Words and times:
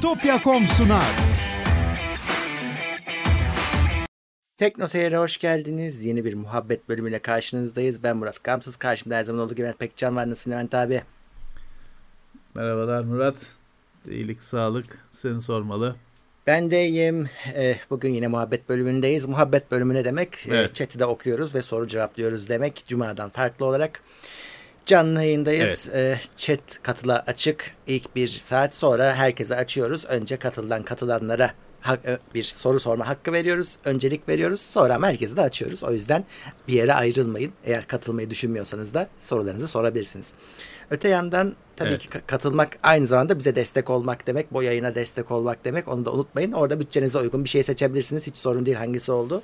Bitopya.com 0.00 0.66
sunar. 0.68 1.06
Tekno 4.56 4.86
Seyir'e 4.86 5.16
hoş 5.16 5.36
geldiniz. 5.38 6.04
Yeni 6.04 6.24
bir 6.24 6.34
muhabbet 6.34 6.88
bölümüyle 6.88 7.18
karşınızdayız. 7.18 8.02
Ben 8.02 8.16
Murat 8.16 8.44
Gamsız. 8.44 8.76
Karşımda 8.76 9.16
her 9.16 9.24
zaman 9.24 9.42
olduğu 9.44 9.54
gibi 9.54 9.62
Levent 9.62 9.78
Pekcan 9.78 10.16
var. 10.16 10.30
Nasılsın 10.30 10.50
Levent 10.50 10.74
abi? 10.74 11.02
Merhabalar 12.54 13.02
Murat. 13.04 13.36
İyilik, 14.10 14.42
sağlık. 14.42 14.98
Seni 15.10 15.40
sormalı. 15.40 15.96
Ben 16.46 16.70
de 16.70 16.86
iyiyim. 16.88 17.28
Eh, 17.54 17.76
Bugün 17.90 18.12
yine 18.12 18.26
muhabbet 18.28 18.68
bölümündeyiz. 18.68 19.26
Muhabbet 19.26 19.70
bölümü 19.70 19.94
ne 19.94 20.04
demek? 20.04 20.34
Eh, 20.48 20.50
Evet. 20.52 20.74
Chat'i 20.74 20.98
de 20.98 21.04
okuyoruz 21.04 21.54
ve 21.54 21.62
soru 21.62 21.88
cevaplıyoruz 21.88 22.48
demek. 22.48 22.84
Cuma'dan 22.86 23.30
farklı 23.30 23.66
olarak. 23.66 24.02
Canlı 24.86 25.22
yayındayız. 25.22 25.88
Eh, 25.94 26.18
Chat 26.36 26.82
katıla 26.82 27.24
açık. 27.26 27.70
İlk 27.86 28.16
bir 28.16 28.28
saat 28.28 28.74
sonra 28.74 29.14
herkese 29.14 29.56
açıyoruz. 29.56 30.04
Önce 30.04 30.36
katılan 30.36 30.82
katılanlara 30.82 31.50
hak- 31.80 32.06
e, 32.08 32.18
bir 32.34 32.42
soru 32.42 32.80
sorma 32.80 33.08
hakkı 33.08 33.32
veriyoruz. 33.32 33.76
Öncelik 33.84 34.28
veriyoruz. 34.28 34.60
Sonra 34.60 34.94
ama 34.94 35.06
herkese 35.08 35.36
de 35.36 35.40
açıyoruz. 35.40 35.84
O 35.84 35.92
yüzden 35.92 36.24
bir 36.68 36.72
yere 36.72 36.94
ayrılmayın. 36.94 37.52
Eğer 37.64 37.86
katılmayı 37.86 38.30
düşünmüyorsanız 38.30 38.94
da 38.94 39.08
sorularınızı 39.20 39.68
sorabilirsiniz. 39.68 40.32
Öte 40.90 41.08
yandan 41.08 41.54
tabii 41.76 41.88
Evet. 41.88 42.00
ki 42.00 42.08
ka- 42.08 42.26
katılmak 42.26 42.78
aynı 42.82 43.06
zamanda 43.06 43.38
bize 43.38 43.54
destek 43.54 43.90
olmak 43.90 44.26
demek. 44.26 44.52
Bu 44.52 44.62
yayına 44.62 44.94
destek 44.94 45.30
olmak 45.30 45.64
demek. 45.64 45.88
Onu 45.88 46.04
da 46.04 46.12
unutmayın. 46.12 46.52
Orada 46.52 46.80
bütçenize 46.80 47.18
uygun 47.18 47.44
bir 47.44 47.48
şey 47.48 47.62
seçebilirsiniz. 47.62 48.26
Hiç 48.26 48.36
sorun 48.36 48.66
değil 48.66 48.76
hangisi 48.76 49.12
oldu. 49.12 49.42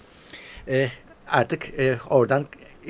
Ee, 0.69 0.89
artık 1.33 1.79
e, 1.79 1.97
oradan 2.11 2.47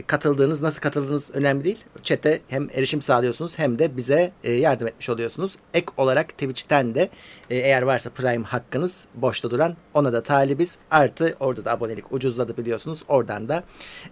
katıldığınız, 0.07 0.63
nasıl 0.63 0.81
katıldığınız 0.81 1.31
önemli 1.35 1.65
değil. 1.65 1.85
Chat'e 2.03 2.41
hem 2.49 2.69
erişim 2.75 3.03
sağlıyorsunuz 3.03 3.59
hem 3.59 3.79
de 3.79 3.97
bize 3.97 4.33
e, 4.45 4.53
yardım 4.53 4.87
etmiş 4.87 5.09
oluyorsunuz. 5.09 5.57
Ek 5.75 5.87
olarak 5.97 6.29
Twitch'ten 6.29 6.95
de 6.95 7.09
e, 7.51 7.57
eğer 7.57 7.83
varsa 7.83 8.11
Prime 8.11 8.45
hakkınız 8.45 9.09
boşta 9.15 9.51
duran 9.51 9.77
ona 9.95 10.13
da 10.13 10.23
talibiz. 10.23 10.79
Artı 10.91 11.37
orada 11.41 11.65
da 11.65 11.73
abonelik 11.73 12.13
ucuzladı 12.13 12.57
biliyorsunuz. 12.57 13.05
Oradan 13.09 13.49
da 13.49 13.65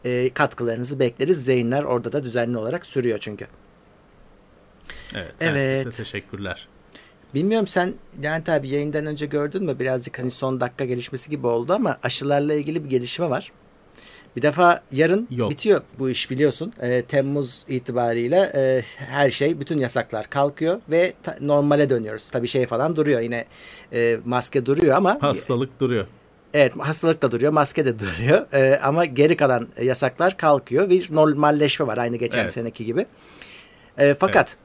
e, 0.04 0.30
katkılarınızı 0.34 0.98
bekleriz. 0.98 1.48
Yayınlar 1.48 1.84
orada 1.84 2.12
da 2.12 2.22
düzenli 2.22 2.58
olarak 2.58 2.86
sürüyor 2.86 3.18
çünkü. 3.18 3.46
Evet. 5.14 5.34
Evet. 5.40 5.96
teşekkürler. 5.96 6.68
Bilmiyorum 7.34 7.66
sen 7.66 7.94
Levent 8.22 8.48
abi 8.48 8.68
yayından 8.68 9.06
önce 9.06 9.26
gördün 9.26 9.64
mü 9.64 9.78
birazcık 9.78 10.18
hani 10.18 10.30
son 10.30 10.60
dakika 10.60 10.84
gelişmesi 10.84 11.30
gibi 11.30 11.46
oldu 11.46 11.72
ama 11.72 11.98
aşılarla 12.02 12.54
ilgili 12.54 12.84
bir 12.84 12.90
gelişme 12.90 13.30
var. 13.30 13.52
Bir 14.36 14.42
defa 14.42 14.82
yarın 14.92 15.28
Yok. 15.30 15.50
bitiyor 15.50 15.80
bu 15.98 16.10
iş 16.10 16.30
biliyorsun. 16.30 16.72
Ee, 16.82 17.02
Temmuz 17.02 17.64
itibariyle 17.68 18.52
e, 18.54 18.82
her 18.96 19.30
şey 19.30 19.60
bütün 19.60 19.78
yasaklar 19.78 20.30
kalkıyor 20.30 20.80
ve 20.90 21.12
ta- 21.22 21.36
normale 21.40 21.90
dönüyoruz. 21.90 22.30
Tabii 22.30 22.48
şey 22.48 22.66
falan 22.66 22.96
duruyor 22.96 23.20
yine 23.20 23.44
e, 23.92 24.18
maske 24.24 24.66
duruyor 24.66 24.96
ama 24.96 25.18
Hastalık 25.20 25.80
duruyor. 25.80 26.06
Evet 26.54 26.72
hastalık 26.78 27.22
da 27.22 27.30
duruyor, 27.30 27.52
maske 27.52 27.84
de 27.84 27.98
duruyor. 27.98 28.46
Ee, 28.54 28.80
ama 28.82 29.04
geri 29.04 29.36
kalan 29.36 29.68
yasaklar 29.82 30.36
kalkıyor. 30.36 30.90
Bir 30.90 31.14
normalleşme 31.14 31.86
var 31.86 31.98
aynı 31.98 32.16
geçen 32.16 32.40
Evet. 32.40 32.52
seneki 32.52 32.84
gibi. 32.84 33.06
Ee, 33.98 34.16
fakat 34.20 34.56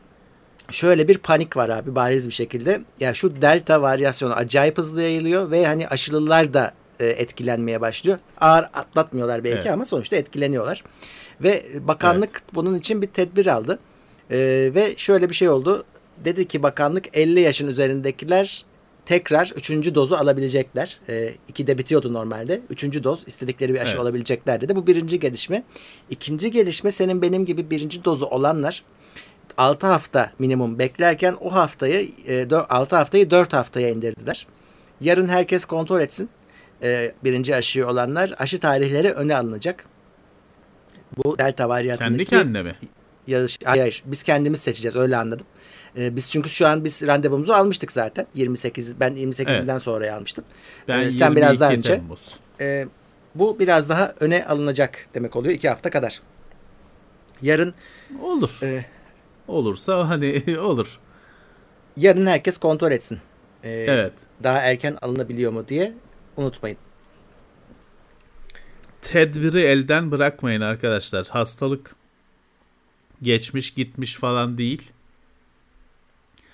şöyle 0.70 1.08
bir 1.08 1.18
panik 1.18 1.58
var 1.58 1.70
abi 1.70 1.96
bariz 1.96 2.28
bir 2.28 2.34
şekilde. 2.34 2.82
Ya 3.00 3.14
şu 3.14 3.42
delta 3.42 3.82
varyasyonu 3.82 4.34
acayip 4.34 4.78
hızlı 4.78 5.02
yayılıyor 5.02 5.52
ve 5.52 5.66
hani 5.66 5.88
aşılılar 5.88 6.54
da 6.54 6.72
e, 7.00 7.06
etkilenmeye 7.06 7.82
başlıyor. 7.82 8.20
Ağır 8.42 8.64
atlatmıyorlar 8.64 9.44
belki 9.44 9.58
Evet. 9.58 9.72
ama 9.74 9.86
sonuçta 9.86 10.16
etkileniyorlar. 10.16 10.84
Ve 11.42 11.66
bakanlık 11.88 12.42
bunun 12.54 12.76
için 12.80 13.02
bir 13.02 13.08
tedbir 13.08 13.48
aldı. 13.48 13.80
Ee, 14.32 14.72
ve 14.76 14.94
şöyle 14.98 15.30
bir 15.30 15.36
şey 15.36 15.50
oldu. 15.50 15.84
Dedi 16.26 16.48
ki 16.48 16.64
bakanlık 16.64 17.18
50 17.18 17.40
yaşın 17.40 17.68
üzerindekiler 17.68 18.66
tekrar 19.06 19.52
üçüncü 19.56 19.96
dozu 19.96 20.16
alabilecekler. 20.16 21.00
Ee, 21.10 21.34
iki 21.48 21.68
de 21.68 21.78
bitiyordu 21.78 22.14
normalde. 22.14 22.62
Üçüncü 22.70 23.04
doz 23.04 23.24
istedikleri 23.28 23.74
bir 23.74 23.80
aşı 23.80 23.92
Evet. 23.92 24.02
alabilecekler 24.02 24.62
dedi. 24.62 24.76
Bu 24.76 24.88
birinci 24.88 25.20
gelişme. 25.20 25.64
İkinci 26.09 26.52
gelişme 26.52 26.92
senin 26.92 27.22
benim 27.22 27.46
gibi 27.46 27.69
birinci 27.69 28.06
dozu 28.06 28.25
olanlar 28.25 28.84
6 29.58 29.88
hafta 29.88 30.31
minimum 30.40 30.80
beklerken 30.80 31.36
o 31.42 31.53
haftayı 31.53 32.09
6 32.69 32.96
haftayı 32.96 33.30
4 33.31 33.53
haftaya 33.53 33.90
indirdiler. 33.90 34.48
Yarın 35.02 35.28
herkes 35.28 35.66
kontrol 35.66 36.02
etsin. 36.02 36.30
Ee, 36.85 37.12
birinci 37.23 37.56
aşıyı 37.56 37.88
olanlar 37.88 38.34
aşı 38.38 38.59
tarihleri 38.59 39.12
öne 39.12 39.35
alınacak. 39.35 39.85
Bu 41.18 41.38
delta 41.38 41.69
varyantındaki 41.69 42.25
Kendi 42.25 42.44
kendine 42.44 42.63
mi? 42.63 42.75
yarış, 43.28 43.57
hayır, 43.66 43.79
hayır 43.81 44.03
biz 44.06 44.23
kendimiz 44.23 44.59
seçeceğiz 44.62 44.95
öyle 44.95 45.18
anladım. 45.18 45.45
Ee, 45.97 46.16
biz 46.16 46.31
çünkü 46.31 46.50
şu 46.50 46.68
an 46.68 46.84
biz 46.84 47.07
randevumuzu 47.07 47.53
almıştık 47.53 47.91
zaten. 47.91 48.28
28 48.34 49.00
ben 49.00 49.13
28'inden 49.13 49.78
sonraya 49.79 50.16
almıştım. 50.18 50.45
Ben 50.88 51.00
Ee, 51.00 51.12
sen 51.12 51.35
biraz 51.35 51.59
daha 51.59 51.72
22 51.72 51.90
önce. 51.91 52.00
Temmuz. 52.01 52.35
Ee, 52.62 52.88
bu 53.35 53.59
biraz 53.59 53.90
daha 53.90 54.13
öne 54.19 54.45
alınacak 54.45 55.06
demek 55.13 55.35
oluyor 55.35 55.53
2 55.53 55.69
hafta 55.69 55.90
kadar. 55.90 56.22
Yarın 57.41 57.74
Olur. 58.22 58.59
e, 58.63 58.85
Olursa 59.47 60.09
hani 60.09 60.44
olur. 60.59 61.00
yarın 61.97 62.25
herkes 62.28 62.57
kontrol 62.57 62.91
etsin. 62.91 63.19
Ee, 63.63 63.69
Evet. 63.88 64.13
Daha 64.44 64.57
erken 64.62 64.97
alınabiliyor 65.01 65.51
mu 65.51 65.68
diye 65.68 65.94
unutmayın. 66.38 66.78
Tedbiri 69.01 69.59
elden 69.59 70.12
bırakmayın 70.12 70.62
arkadaşlar. 70.62 71.28
Hastalık 71.28 71.96
geçmiş 73.22 73.72
gitmiş 73.73 74.16
falan 74.16 74.57
değil. 74.57 74.91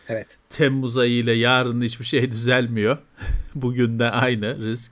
Evet. 0.09 0.37
Temmuz 0.49 0.97
ayı 0.97 1.13
ile 1.13 1.31
yarın 1.31 1.81
hiçbir 1.81 2.05
şey 2.05 2.31
düzelmiyor. 2.31 2.97
Bugün 3.55 3.99
de 3.99 4.11
aynı 4.11 4.65
risk. 4.65 4.91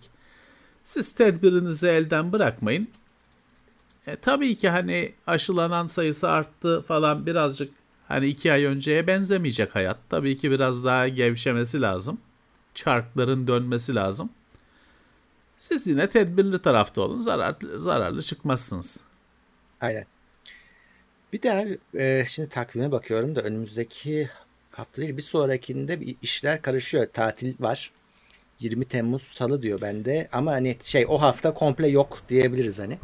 Siz 0.83 1.13
tedbirinizi 1.13 1.87
elden 1.87 2.31
bırakmayın. 2.31 2.87
E, 4.07 4.15
tabii 4.15 4.55
ki 4.55 4.69
hani 4.69 5.13
aşılanan 5.27 5.85
sayısı 5.85 6.29
arttı 6.29 6.81
falan 6.87 7.25
birazcık 7.25 7.73
hani 8.07 8.27
iki 8.27 8.51
ay 8.53 8.65
önceye 8.65 9.07
benzemeyecek 9.07 9.75
hayat. 9.75 9.97
Tabii 10.09 10.37
ki 10.37 10.51
biraz 10.51 10.85
daha 10.85 11.07
gevşemesi 11.07 11.81
lazım. 11.81 12.17
Çarkların 12.75 13.47
dönmesi 13.47 13.95
lazım. 13.95 14.29
Siz 15.59 15.87
yine 15.87 16.09
tedbirli 16.09 16.61
tarafta 16.61 17.01
olun. 17.01 17.17
Zararlı, 17.17 17.79
zararlı 17.79 18.23
çıkmazsınız. 18.23 19.01
Aynen. 19.81 20.05
Bir 21.33 21.41
de 21.41 21.77
e, 21.93 22.25
şimdi 22.25 22.49
takvime 22.49 22.91
bakıyorum 22.91 23.35
da 23.35 23.41
önümüzdeki 23.41 24.29
hafta 24.71 25.01
değil 25.01 25.17
bir 25.17 25.21
sonrakinde 25.21 26.01
bir 26.01 26.15
işler 26.21 26.61
karışıyor. 26.61 27.07
Tatil 27.13 27.55
var. 27.59 27.91
20 28.59 28.85
Temmuz 28.85 29.21
Salı 29.21 29.61
diyor 29.61 29.81
bende 29.81 30.27
ama 30.31 30.51
hani 30.51 30.77
şey 30.81 31.05
o 31.09 31.21
hafta 31.21 31.53
komple 31.53 31.87
yok 31.87 32.21
diyebiliriz 32.29 32.79
hani. 32.79 32.97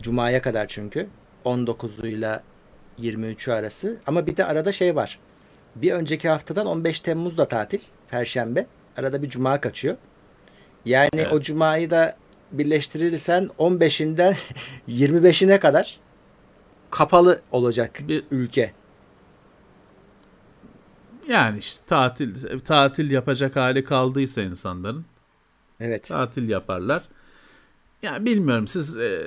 Cuma'ya 0.00 0.42
kadar 0.42 0.68
çünkü 0.68 1.08
19'uyla 1.44 2.40
23'ü 3.00 3.52
arası 3.52 3.96
ama 4.06 4.26
bir 4.26 4.36
de 4.36 4.44
arada 4.44 4.72
şey 4.72 4.96
var. 4.96 5.18
Bir 5.76 5.92
önceki 5.92 6.28
haftadan 6.28 6.66
15 6.66 7.00
Temmuz'da 7.00 7.48
tatil 7.48 7.80
Perşembe. 8.10 8.66
Arada 8.96 9.22
bir 9.22 9.28
cuma 9.28 9.60
kaçıyor. 9.60 9.96
Yani 10.84 11.08
Evet. 11.14 11.32
o 11.32 11.40
cumayı 11.40 11.90
da 11.90 12.16
birleştirirsen 12.52 13.50
15'inden 13.58 14.36
25'ine 14.88 15.58
kadar 15.60 16.00
kapalı 16.90 17.40
olacak 17.52 17.98
Bir- 18.08 18.24
ülke. 18.30 18.72
Yani 21.28 21.58
işte 21.58 21.86
tatil 21.86 22.58
tatil 22.60 23.10
yapacak 23.10 23.56
hali 23.56 23.84
kaldıysa 23.84 24.42
insanların 24.42 25.04
Evet. 25.80 26.04
tatil 26.08 26.48
yaparlar. 26.48 27.02
Ya 28.02 28.24
bilmiyorum 28.24 28.66
siz 28.66 28.96
e, 28.96 29.22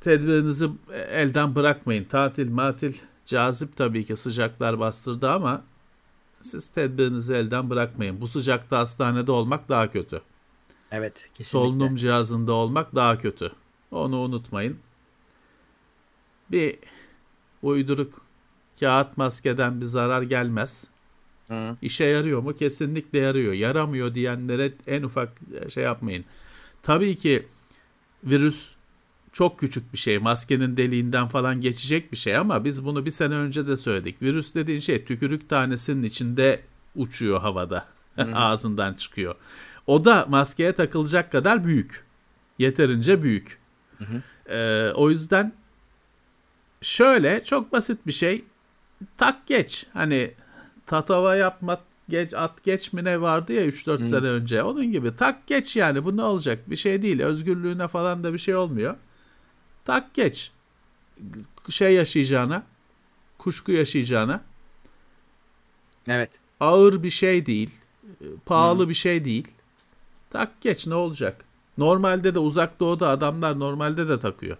tedbirinizi 0.00 0.68
elden 1.10 1.54
bırakmayın. 1.54 2.04
Tatil 2.04 2.50
matil 2.50 2.94
cazip 3.26 3.76
tabii 3.76 4.04
ki 4.04 4.16
sıcaklar 4.16 4.78
bastırdı 4.80 5.30
ama 5.30 5.62
siz 6.40 6.68
tedbirinizi 6.68 7.34
elden 7.34 7.70
bırakmayın. 7.70 8.20
Bu 8.20 8.28
sıcakta 8.28 8.78
hastanede 8.78 9.32
olmak 9.32 9.68
daha 9.68 9.90
kötü. 9.90 10.20
Evet. 10.92 11.14
Kesinlikle. 11.14 11.44
Solunum 11.44 11.96
cihazında 11.96 12.52
olmak 12.52 12.94
daha 12.94 13.18
kötü. 13.18 13.52
Onu 13.90 14.16
unutmayın. 14.16 14.78
Bir 16.50 16.76
uyduruk 17.62 18.22
kağıt 18.80 19.16
maskeden 19.16 19.80
bir 19.80 19.86
zarar 19.86 20.22
gelmez. 20.22 20.88
Hı. 21.48 21.76
İşe 21.82 22.04
yarıyor 22.04 22.40
mu? 22.42 22.56
Kesinlikle 22.56 23.18
yarıyor. 23.18 23.52
Yaramıyor 23.52 24.14
diyenlere 24.14 24.72
en 24.86 25.02
ufak 25.02 25.32
şey 25.68 25.84
yapmayın. 25.84 26.24
Tabii 26.82 27.16
ki 27.16 27.46
virüs 28.24 28.74
çok 29.32 29.58
küçük 29.58 29.92
bir 29.92 29.98
şey. 29.98 30.18
Maskenin 30.18 30.76
deliğinden 30.76 31.28
falan 31.28 31.60
geçecek 31.60 32.12
bir 32.12 32.16
şey 32.16 32.36
ama 32.36 32.64
biz 32.64 32.84
bunu 32.84 33.06
bir 33.06 33.10
sene 33.10 33.34
önce 33.34 33.66
de 33.66 33.76
söyledik. 33.76 34.22
Virüs 34.22 34.54
dediğin 34.54 34.80
şey 34.80 35.04
tükürük 35.04 35.48
tanesinin 35.48 36.02
içinde 36.02 36.60
uçuyor 36.96 37.40
havada. 37.40 37.86
Ağzından 38.34 38.94
çıkıyor. 38.94 39.34
O 39.88 40.04
da 40.04 40.26
maskeye 40.28 40.72
takılacak 40.72 41.32
kadar 41.32 41.64
büyük. 41.64 42.04
Yeterince 42.58 43.22
büyük. 43.22 43.58
Ee, 44.48 44.90
o 44.94 45.10
yüzden 45.10 45.52
şöyle 46.82 47.44
çok 47.44 47.72
basit 47.72 48.06
bir 48.06 48.12
şey. 48.12 48.44
Tak 49.16 49.46
geç. 49.46 49.86
Hani 49.92 50.34
tatava 50.86 51.36
yapma 51.36 51.80
geç 52.08 52.34
at 52.34 52.64
geç 52.64 52.92
mi 52.92 53.04
ne 53.04 53.20
vardı 53.20 53.52
ya 53.52 53.66
3-4 53.66 54.02
sene 54.02 54.26
önce. 54.26 54.62
Onun 54.62 54.92
gibi 54.92 55.16
tak 55.16 55.46
geç 55.46 55.76
yani 55.76 56.04
bu 56.04 56.16
ne 56.16 56.22
olacak? 56.22 56.70
Bir 56.70 56.76
şey 56.76 57.02
değil. 57.02 57.20
Özgürlüğüne 57.20 57.88
falan 57.88 58.24
da 58.24 58.32
bir 58.32 58.38
şey 58.38 58.56
olmuyor. 58.56 58.96
Tak 59.84 60.14
geç. 60.14 60.52
Şey 61.68 61.94
yaşayacağına, 61.94 62.62
kuşku 63.38 63.72
yaşayacağına. 63.72 64.40
Evet. 66.08 66.30
Ağır 66.60 67.02
bir 67.02 67.10
şey 67.10 67.46
değil. 67.46 67.70
Pahalı 68.46 68.88
bir 68.88 68.94
şey 68.94 69.24
değil. 69.24 69.48
Tak 70.30 70.60
geç 70.60 70.86
ne 70.86 70.94
olacak? 70.94 71.44
Normalde 71.78 72.34
de 72.34 72.38
uzak 72.38 72.80
doğuda 72.80 73.08
adamlar 73.08 73.58
normalde 73.60 74.08
de 74.08 74.20
takıyor. 74.20 74.56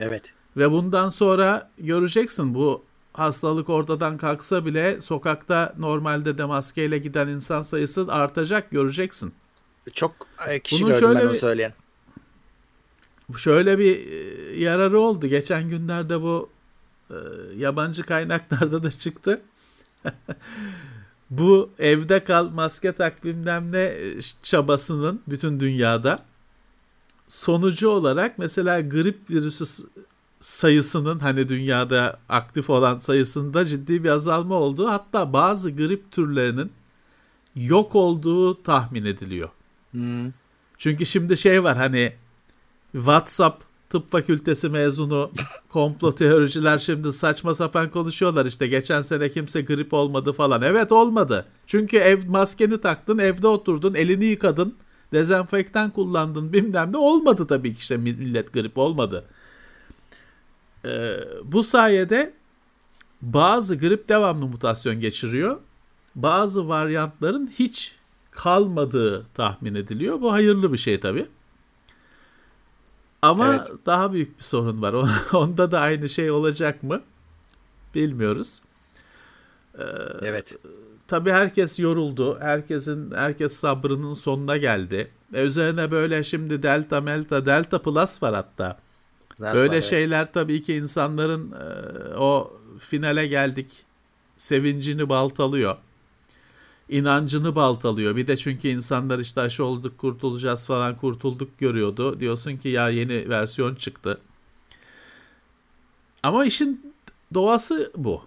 Evet. 0.00 0.32
Ve 0.56 0.70
bundan 0.70 1.08
sonra 1.08 1.70
göreceksin 1.78 2.54
bu 2.54 2.84
hastalık 3.12 3.68
ortadan 3.68 4.16
kalksa 4.18 4.66
bile 4.66 5.00
sokakta 5.00 5.74
normalde 5.78 6.38
de 6.38 6.44
maskeyle 6.44 6.98
giden 6.98 7.28
insan 7.28 7.62
sayısı 7.62 8.06
artacak 8.12 8.70
göreceksin. 8.70 9.34
Çok 9.92 10.12
e, 10.48 10.60
kişi 10.60 10.84
Bunun 10.84 10.92
gördüm 10.92 11.06
şöyle 11.08 11.20
ben 11.20 11.24
onu 11.26 11.32
bir- 11.34 11.38
söyleyen. 11.38 11.72
Şöyle 13.36 13.78
bir 13.78 14.06
e, 14.10 14.60
yararı 14.60 15.00
oldu. 15.00 15.26
Geçen 15.26 15.68
günlerde 15.68 16.22
bu 16.22 16.50
e, 17.10 17.14
yabancı 17.56 18.02
kaynaklarda 18.02 18.82
da 18.82 18.90
çıktı. 18.90 19.40
bu 21.30 21.70
evde 21.78 22.24
kal 22.24 22.48
maske 22.48 22.92
tak 22.92 23.24
bilmem 23.24 23.72
ne 23.72 23.82
e, 23.82 24.18
çabasının 24.42 25.20
bütün 25.28 25.60
dünyada 25.60 26.22
sonucu 27.28 27.88
olarak 27.88 28.38
mesela 28.38 28.80
grip 28.80 29.30
virüsü 29.30 29.64
sayısının 30.40 31.18
hani 31.18 31.48
dünyada 31.48 32.18
aktif 32.28 32.70
olan 32.70 32.98
sayısında 32.98 33.64
ciddi 33.64 34.04
bir 34.04 34.08
azalma 34.08 34.54
oldu. 34.54 34.88
Hatta 34.88 35.32
bazı 35.32 35.70
grip 35.70 36.12
türlerinin 36.12 36.72
yok 37.56 37.94
olduğu 37.94 38.62
tahmin 38.62 39.04
ediliyor. 39.04 39.48
Hmm. 39.90 40.32
Çünkü 40.78 41.06
şimdi 41.06 41.36
şey 41.36 41.64
var 41.64 41.76
hani 41.76 42.12
WhatsApp 42.92 43.65
tıp 43.96 44.10
fakültesi 44.10 44.68
mezunu 44.68 45.30
komplo 45.68 46.14
teoriciler 46.14 46.78
şimdi 46.78 47.12
saçma 47.12 47.54
sapan 47.54 47.90
konuşuyorlar 47.90 48.46
işte 48.46 48.66
geçen 48.66 49.02
sene 49.02 49.28
kimse 49.28 49.62
grip 49.62 49.92
olmadı 49.92 50.32
falan. 50.32 50.62
Evet 50.62 50.92
olmadı. 50.92 51.44
Çünkü 51.66 51.96
ev 51.96 52.28
maskeni 52.28 52.80
taktın, 52.80 53.18
evde 53.18 53.46
oturdun, 53.46 53.94
elini 53.94 54.24
yıkadın, 54.24 54.74
dezenfektan 55.12 55.90
kullandın 55.90 56.52
bilmem 56.52 56.92
ne 56.92 56.96
olmadı 56.96 57.46
tabii 57.46 57.74
ki 57.74 57.78
işte 57.78 57.96
millet 57.96 58.52
grip 58.52 58.78
olmadı. 58.78 59.24
Ee, 60.84 61.16
bu 61.44 61.64
sayede 61.64 62.34
bazı 63.22 63.76
grip 63.76 64.08
devamlı 64.08 64.46
mutasyon 64.46 65.00
geçiriyor. 65.00 65.60
Bazı 66.14 66.68
varyantların 66.68 67.50
hiç 67.58 67.96
kalmadığı 68.30 69.26
tahmin 69.34 69.74
ediliyor. 69.74 70.20
Bu 70.20 70.32
hayırlı 70.32 70.72
bir 70.72 70.78
şey 70.78 71.00
tabii. 71.00 71.26
Ama 73.22 73.46
Evet. 73.54 73.72
daha 73.86 74.12
büyük 74.12 74.38
bir 74.38 74.42
sorun 74.44 74.82
var. 74.82 74.94
Onda 75.32 75.70
da 75.70 75.80
aynı 75.80 76.08
şey 76.08 76.30
olacak 76.30 76.82
mı? 76.82 77.02
Bilmiyoruz. 77.94 78.62
Evet. 80.22 80.56
Tabii 81.08 81.30
herkes 81.30 81.78
yoruldu. 81.78 82.38
Herkesin 82.40 83.10
herkes 83.10 83.52
sabrının 83.52 84.12
sonuna 84.12 84.56
geldi. 84.56 85.10
E 85.34 85.42
üzerine 85.42 85.90
böyle 85.90 86.22
şimdi 86.22 86.62
delta 86.62 87.00
melta 87.00 87.46
delta 87.46 87.82
plus 87.82 88.22
var 88.22 88.34
hatta. 88.34 88.78
Nasıl 89.38 89.56
Böyle 89.56 89.68
var, 89.68 89.74
evet. 89.74 89.84
şeyler 89.84 90.32
tabii 90.32 90.62
ki 90.62 90.74
insanların 90.74 91.52
e, 91.52 92.16
o 92.16 92.52
finale 92.78 93.26
geldik 93.26 93.66
sevincini 94.36 95.08
baltalıyor. 95.08 95.76
İnancını 96.88 97.54
baltalıyor. 97.54 98.16
Bir 98.16 98.26
de 98.26 98.36
çünkü 98.36 98.68
insanlar 98.68 99.18
işte 99.18 99.40
aşı 99.40 99.64
olduk 99.64 99.98
kurtulacağız 99.98 100.66
falan 100.66 100.96
kurtulduk 100.96 101.58
görüyordu. 101.58 102.20
Diyorsun 102.20 102.56
ki 102.56 102.68
ya 102.68 102.88
yeni 102.88 103.28
versiyon 103.28 103.74
çıktı. 103.74 104.20
Ama 106.22 106.44
işin 106.44 106.94
doğası 107.34 107.92
bu. 107.96 108.22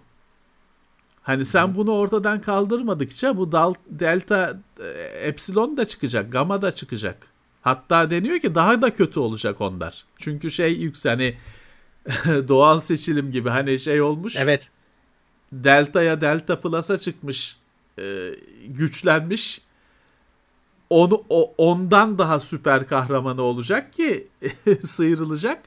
Hani 1.22 1.44
sen 1.44 1.74
bunu 1.74 1.92
ortadan 1.92 2.40
kaldırmadıkça 2.40 3.36
bu 3.36 3.52
dal, 3.52 3.74
delta 3.86 4.58
e, 4.80 4.88
epsilon 5.28 5.76
da 5.76 5.88
çıkacak, 5.88 6.32
gamma 6.32 6.62
da 6.62 6.74
çıkacak. 6.74 7.26
Hatta 7.62 8.10
deniyor 8.10 8.38
ki 8.38 8.54
daha 8.54 8.82
da 8.82 8.94
kötü 8.94 9.20
olacak 9.20 9.60
onlar. 9.60 10.04
Çünkü 10.18 10.50
şey 10.50 10.72
yüksek 10.72 11.12
hani 11.12 11.34
doğal 12.48 12.80
seçilim 12.80 13.32
gibi 13.32 13.48
hani 13.48 13.78
şey 13.78 14.00
olmuş. 14.02 14.36
Evet. 14.36 14.70
Delta'ya 15.52 16.20
Delta 16.20 16.60
Plus'a 16.60 16.98
çıkmış, 16.98 17.56
e, 18.00 18.34
güçlenmiş. 18.66 19.60
Onu 20.90 21.24
o, 21.28 21.54
ondan 21.58 22.18
daha 22.18 22.40
süper 22.40 22.86
kahramanı 22.86 23.42
olacak 23.42 23.92
ki 23.92 24.28
sıyrılacak. 24.82 25.62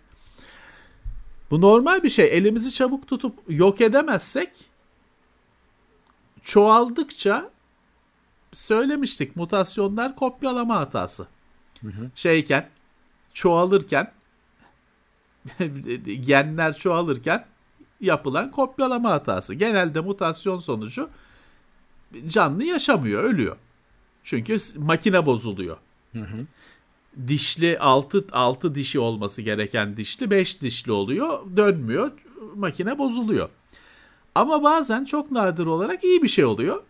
Bu 1.51 1.61
normal 1.61 2.03
bir 2.03 2.09
şey. 2.09 2.37
Elimizi 2.37 2.71
çabuk 2.71 3.07
tutup 3.07 3.39
yok 3.47 3.81
edemezsek 3.81 4.49
çoğaldıkça 6.43 7.49
söylemiştik 8.53 9.35
mutasyonlar 9.35 10.15
kopyalama 10.15 10.77
hatası. 10.77 11.27
Şeyken 12.15 12.69
çoğalırken 13.33 14.11
genler 16.25 16.77
çoğalırken 16.77 17.45
yapılan 18.01 18.51
kopyalama 18.51 19.11
hatası. 19.11 19.53
Genelde 19.53 19.99
mutasyon 19.99 20.59
sonucu 20.59 21.09
canlı 22.27 22.63
yaşamıyor, 22.63 23.23
ölüyor. 23.23 23.57
Çünkü 24.23 24.57
makine 24.77 25.25
bozuluyor. 25.25 25.77
Dişli 27.27 27.79
6 27.79 28.27
6 28.31 28.75
dişi 28.75 28.99
olması 28.99 29.41
gereken 29.41 29.97
dişli 29.97 30.29
5 30.29 30.61
dişli 30.61 30.91
oluyor, 30.91 31.39
dönmüyor, 31.57 32.11
makine 32.55 32.97
bozuluyor. 32.97 33.49
Ama 34.35 34.63
bazen 34.63 35.05
çok 35.05 35.31
nadir 35.31 35.65
olarak 35.65 36.03
iyi 36.03 36.23
bir 36.23 36.27
şey 36.27 36.45
oluyor. 36.45 36.83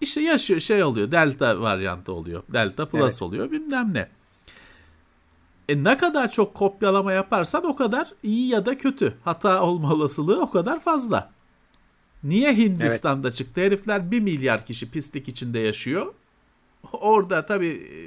İşte 0.00 0.20
yaşıyor 0.20 0.60
şey 0.60 0.84
oluyor. 0.84 1.10
Delta 1.10 1.60
varyantı 1.60 2.12
oluyor. 2.12 2.42
Delta 2.52 2.86
plus 2.86 3.02
Evet. 3.02 3.22
oluyor 3.22 3.50
bilmem 3.50 3.94
ne. 3.94 4.08
E 5.68 5.84
ne 5.84 5.96
kadar 5.96 6.30
çok 6.30 6.54
kopyalama 6.54 7.12
yaparsan 7.12 7.64
o 7.66 7.76
kadar 7.76 8.12
iyi 8.22 8.48
ya 8.48 8.66
da 8.66 8.78
kötü. 8.78 9.14
Hata 9.24 9.62
olma 9.62 9.92
olasılığı 9.92 10.40
o 10.40 10.50
kadar 10.50 10.80
fazla. 10.80 11.30
Niye 12.24 12.56
Hindistan'da 12.56 13.30
çıktı? 13.30 13.60
Herifler 13.60 14.10
1 14.10 14.20
milyar 14.20 14.66
kişi 14.66 14.90
pislik 14.90 15.28
içinde 15.28 15.58
yaşıyor. 15.58 16.14
Orada 16.92 17.46
tabii 17.46 17.66
e, 17.68 17.98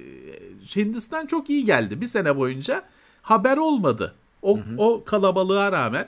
Hindistan 0.76 1.26
çok 1.26 1.50
iyi 1.50 1.66
geldi. 1.66 2.02
Bir 2.02 2.06
sene 2.06 2.38
boyunca 2.38 2.84
haber 3.22 3.58
olmadı. 3.58 4.16
O, 4.42 4.60
o 4.78 5.04
kalabalığa 5.04 5.72
rağmen, 5.72 6.08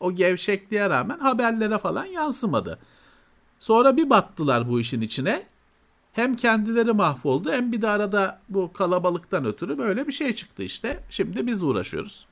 o 0.00 0.12
gevşekliğe 0.12 0.90
rağmen 0.90 1.18
haberlere 1.18 1.78
falan 1.78 2.04
yansımadı. 2.04 2.78
Sonra 3.58 3.96
bir 3.96 4.10
battılar 4.10 4.68
bu 4.68 4.80
işin 4.80 5.00
içine. 5.00 5.46
Hem 6.12 6.36
kendileri 6.36 6.92
mahvoldu 6.92 7.52
hem 7.52 7.72
bir 7.72 7.82
de 7.82 7.88
arada 7.88 8.40
bu 8.48 8.72
kalabalıktan 8.72 9.44
ötürü 9.44 9.78
böyle 9.78 10.06
bir 10.06 10.12
şey 10.12 10.32
çıktı 10.32 10.62
işte. 10.62 11.00
Şimdi 11.10 11.46
biz 11.46 11.62
uğraşıyoruz. 11.62 12.26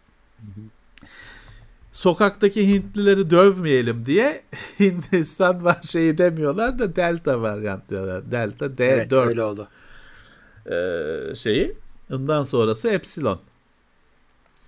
Sokaktaki 1.92 2.68
Hintlileri 2.68 3.30
dövmeyelim 3.30 4.06
diye 4.06 4.42
Hindistan 4.80 5.64
var 5.64 5.78
şeyi 5.82 6.18
demiyorlar 6.18 6.78
da 6.78 6.96
Delta 6.96 7.42
varyant 7.42 7.88
diyorlar. 7.90 8.30
Delta 8.30 8.66
D4 8.66 8.82
Evet 8.82 9.12
öyle 9.12 9.42
oldu. 9.42 9.68
e, 10.66 11.34
şeyi. 11.36 11.76
Ondan 12.12 12.42
sonrası 12.42 12.88
Epsilon. 12.88 13.40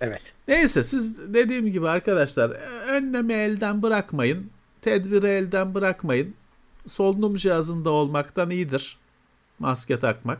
Evet. 0.01 0.33
Neyse 0.47 0.83
siz 0.83 1.33
dediğim 1.33 1.71
gibi 1.71 1.89
arkadaşlar 1.89 2.49
önlemi 2.87 3.33
elden 3.33 3.81
bırakmayın. 3.81 4.49
Tedbiri 4.81 5.27
elden 5.27 5.75
bırakmayın. 5.75 6.35
Solunum 6.87 7.35
cihazında 7.35 7.89
olmaktan 7.89 8.49
iyidir. 8.49 8.97
Maske 9.59 9.99
takmak. 9.99 10.39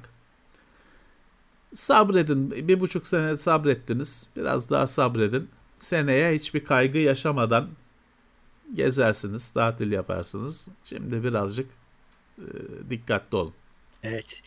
Sabredin. 1.73 2.67
Bir 2.67 2.79
buçuk 2.79 3.07
sene 3.07 3.37
sabrettiniz. 3.37 4.29
Biraz 4.35 4.69
daha 4.69 4.87
sabredin. 4.87 5.49
Seneye 5.83 6.33
hiçbir 6.33 6.63
kaygı 6.63 6.97
yaşamadan 6.97 7.69
gezersiniz, 8.73 9.49
tatil 9.49 9.91
yaparsınız. 9.91 10.69
Şimdi 10.83 11.23
birazcık 11.23 11.69
e, 12.37 12.45
dikkatli 12.89 13.35
olun. 13.37 13.53
Evet. 14.03 14.41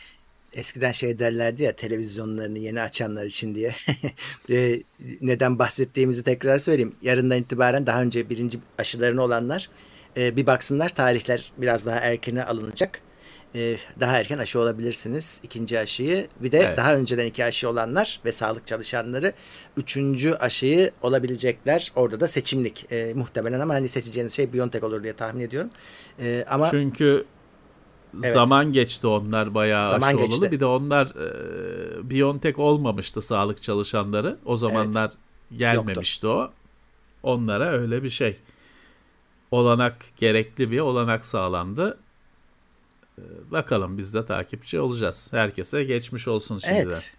Eskiden 0.52 0.92
şey 0.92 1.18
derlerdi 1.18 1.62
ya 1.62 1.76
televizyonlarını 1.76 2.58
yeni 2.58 2.80
açanlar 2.80 3.26
için 3.26 3.54
diye. 3.54 3.74
E, 4.50 4.82
Neden 5.20 5.58
bahsettiğimizi 5.58 6.22
tekrar 6.22 6.58
söyleyeyim. 6.58 6.94
Yarından 7.02 7.38
itibaren 7.38 7.86
daha 7.86 8.02
önce 8.02 8.30
birinci 8.30 8.58
aşılarını 8.78 9.22
olanlar 9.22 9.70
e, 10.16 10.36
bir 10.36 10.46
baksınlar 10.46 10.88
tarihler 10.88 11.52
biraz 11.58 11.86
daha 11.86 11.98
erkene 11.98 12.44
alınacak. 12.44 13.00
E, 13.56 13.76
Daha 14.00 14.16
erken 14.18 14.38
aşı 14.38 14.60
olabilirsiniz 14.60 15.40
ikinci 15.42 15.78
aşıyı. 15.78 16.28
Bir 16.40 16.52
de 16.52 16.58
Evet. 16.58 16.76
daha 16.76 16.94
önceden 16.94 17.26
iki 17.26 17.44
aşı 17.44 17.70
olanlar 17.70 18.20
ve 18.24 18.32
sağlık 18.32 18.66
çalışanları 18.66 19.32
üçüncü 19.76 20.32
aşıyı 20.32 20.90
olabilecekler. 21.02 21.92
Orada 21.96 22.20
da 22.20 22.28
seçimlik 22.28 22.92
e, 22.92 23.12
muhtemelen 23.14 23.60
ama 23.60 23.74
hani 23.74 23.88
seçeceğiniz 23.88 24.32
şey 24.32 24.52
Biontech 24.52 24.84
olur 24.84 25.02
diye 25.02 25.12
tahmin 25.12 25.40
ediyorum. 25.40 25.70
E, 26.20 26.44
ama 26.50 26.70
Çünkü 26.70 27.24
Evet. 28.22 28.32
Zaman 28.32 28.72
geçti 28.72 29.06
onlar 29.06 29.54
bayağı 29.54 29.90
Zaman 29.90 30.08
aşı 30.08 30.16
olalı. 30.16 30.26
geçti. 30.26 30.52
Bir 30.52 30.60
de 30.60 30.66
onlar 30.66 31.06
e, 31.06 32.10
Biontech 32.10 32.58
olmamıştı 32.58 33.22
sağlık 33.22 33.62
çalışanları. 33.62 34.36
O 34.44 34.56
zamanlar 34.56 35.12
gelmemişti 35.56 36.26
o. 36.26 36.50
Onlara 37.22 37.64
öyle 37.66 38.02
bir 38.02 38.10
şey. 38.10 38.36
Olanak 39.50 39.96
gerekli 40.16 40.70
bir 40.70 40.80
olanak 40.80 41.26
sağlandı. 41.26 41.98
E, 43.18 43.22
bakalım 43.50 43.98
biz 43.98 44.14
de 44.14 44.26
takipçi 44.26 44.80
olacağız. 44.80 45.28
Herkese 45.32 45.84
geçmiş 45.84 46.28
olsun 46.28 46.58
şimdiden. 46.58 46.80
Evet. 46.82 47.14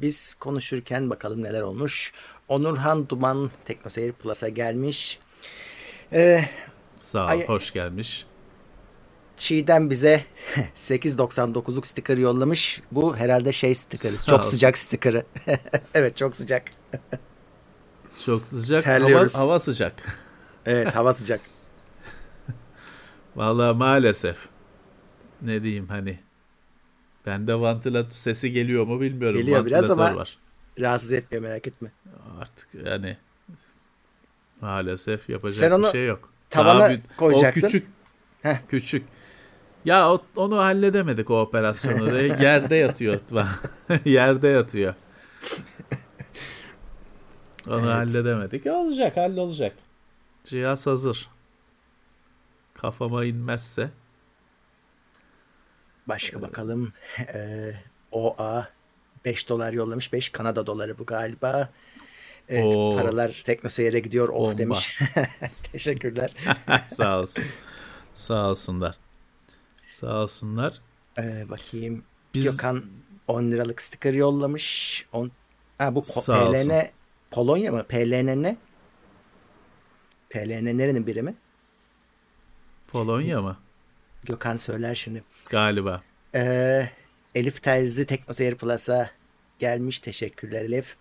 Biz 0.00 0.34
konuşurken 0.34 1.10
bakalım 1.10 1.42
neler 1.42 1.62
olmuş. 1.62 2.12
Onurhan 2.48 3.08
Duman 3.08 3.50
TeknoSeyir 3.64 4.12
Plus'a 4.12 4.48
gelmiş. 4.48 5.18
Ee, 6.12 6.44
Sağ 6.98 7.24
ol, 7.24 7.28
Ay- 7.28 7.46
hoş 7.46 7.72
gelmiş. 7.72 8.26
Çiğdem 9.36 9.90
bize 9.90 10.24
8.99'luk 10.76 11.86
sticker 11.86 12.16
yollamış. 12.16 12.82
Bu 12.92 13.16
herhalde 13.16 13.52
şey 13.52 13.74
stickerı. 13.74 14.12
Sağ 14.12 14.30
Çok 14.30 14.38
olsun. 14.38 14.50
sıcak 14.50 14.78
stickerı. 14.78 15.24
evet 15.94 16.16
çok 16.16 16.36
sıcak. 16.36 16.62
Çok 18.26 18.46
sıcak, 18.48 18.86
hava, 18.86 18.98
Terliyoruz. 18.98 19.34
hava 19.34 19.58
sıcak. 19.58 20.18
Evet 20.66 20.96
hava 20.96 21.12
sıcak. 21.12 21.40
Vallahi 23.36 23.76
maalesef. 23.76 24.48
Ne 25.42 25.62
diyeyim 25.62 25.88
hani. 25.88 26.18
Bende 27.26 27.60
vantilatör 27.60 28.10
sesi 28.10 28.52
geliyor 28.52 28.86
mu 28.86 29.00
bilmiyorum. 29.00 29.38
Geliyor 29.40 29.66
biraz 29.66 29.90
ama- 29.90 30.14
var. 30.16 30.38
Rahatsız 30.80 31.12
etmiyor 31.12 31.42
merak 31.42 31.66
etme. 31.66 31.92
Artık 32.40 32.68
yani 32.86 33.16
maalesef 34.60 35.28
yapacak 35.28 35.58
Sen 35.60 35.70
onu 35.70 35.86
bir 35.86 35.90
şey 35.92 36.06
yok. 36.06 36.32
tavana 36.50 36.78
Daha 36.80 36.90
bir- 36.90 37.00
koyacaktın. 37.16 37.60
O 37.60 37.64
küçük. 37.64 37.86
Heh. 38.42 38.56
Küçük. 38.68 39.06
Ya 39.84 40.12
o- 40.12 40.22
onu 40.36 40.58
halledemedik 40.58 41.30
o 41.30 41.40
operasyonu. 41.40 42.06
da. 42.10 42.20
Yerde 42.42 42.76
yatıyor. 42.76 43.20
Yerde 44.04 44.48
yatıyor. 44.48 44.94
Onu 47.66 47.76
Evet. 47.80 47.88
halledemedik. 47.94 48.66
Olacak, 48.66 49.16
hallolacak. 49.16 49.76
Cihaz 50.44 50.86
hazır. 50.86 51.28
Kafama 52.74 53.24
inmezse. 53.24 53.90
Başka 56.10 56.42
bakalım. 56.42 56.92
Ee, 57.34 57.74
OA 58.12 58.68
5 59.24 59.48
dolar 59.48 59.72
yollamış. 59.72 60.12
5 60.12 60.28
Kanada 60.28 60.66
doları 60.66 60.98
bu 60.98 61.06
galiba. 61.06 61.70
Evet 62.48 62.74
Oo. 62.74 62.96
paralar 62.96 63.42
teknoseyire 63.46 64.00
gidiyor. 64.00 64.28
Oh 64.28 64.34
Bomba. 64.34 64.58
demiş. 64.58 65.00
Teşekkürler. 65.72 66.34
Sağ 66.88 67.20
olsun. 67.20 67.44
Sağ 68.14 68.50
olsunlar. 68.50 68.96
Sağ 69.88 70.22
olsunlar. 70.22 70.80
Ee, 71.18 71.44
bakayım. 71.50 72.04
Biz 72.34 72.44
Gökhan 72.44 72.84
10 73.28 73.50
liralık 73.50 73.82
sticker 73.82 74.14
yollamış. 74.14 75.04
10... 75.12 75.30
Ha 75.78 75.94
bu 75.94 76.02
Sağ 76.02 76.48
olsun. 76.48 76.68
PLN 76.68 76.86
Polonya 77.30 77.72
mı? 77.72 77.84
PLN 77.84 78.42
ne? 78.42 78.56
PLN 80.30 80.78
nerenin 80.78 81.06
birimi? 81.06 81.34
Polonya 82.92 83.42
mı? 83.42 83.56
Gökhan 84.24 84.56
söyler 84.56 84.94
şimdi. 84.94 85.24
Galiba. 85.50 86.02
Ee, 86.34 86.90
Elif 87.34 87.62
Terzi 87.62 88.06
Teknoseyir 88.06 88.54
Plus'a 88.54 89.10
gelmiş. 89.58 89.98
Teşekkürler 89.98 90.62
Elif. 90.64 90.96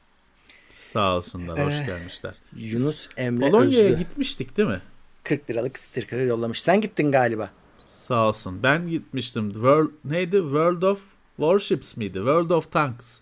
Sağ 0.69 1.17
olsunlar. 1.17 1.65
Hoş 1.65 1.73
Ee, 1.73 1.83
gelmişler. 1.85 2.35
Yunus 2.55 3.09
Emre 3.17 3.45
Polonya'ya 3.51 3.89
gitmiştik 3.89 4.57
değil 4.57 4.69
mi? 4.69 4.81
40 5.23 5.49
liralık 5.49 5.79
sticker 5.79 6.25
yollamış. 6.25 6.61
Sen 6.61 6.81
gittin 6.81 7.11
galiba. 7.11 7.49
Sağ 7.79 8.27
olsun. 8.27 8.63
Ben 8.63 8.87
gitmiştim. 8.89 9.51
World, 9.53 9.89
neydi? 10.05 10.35
World 10.37 10.81
of 10.81 11.01
Warships 11.37 11.97
miydi? 11.97 12.13
World 12.17 12.49
of 12.49 12.71
Tanks 12.71 13.19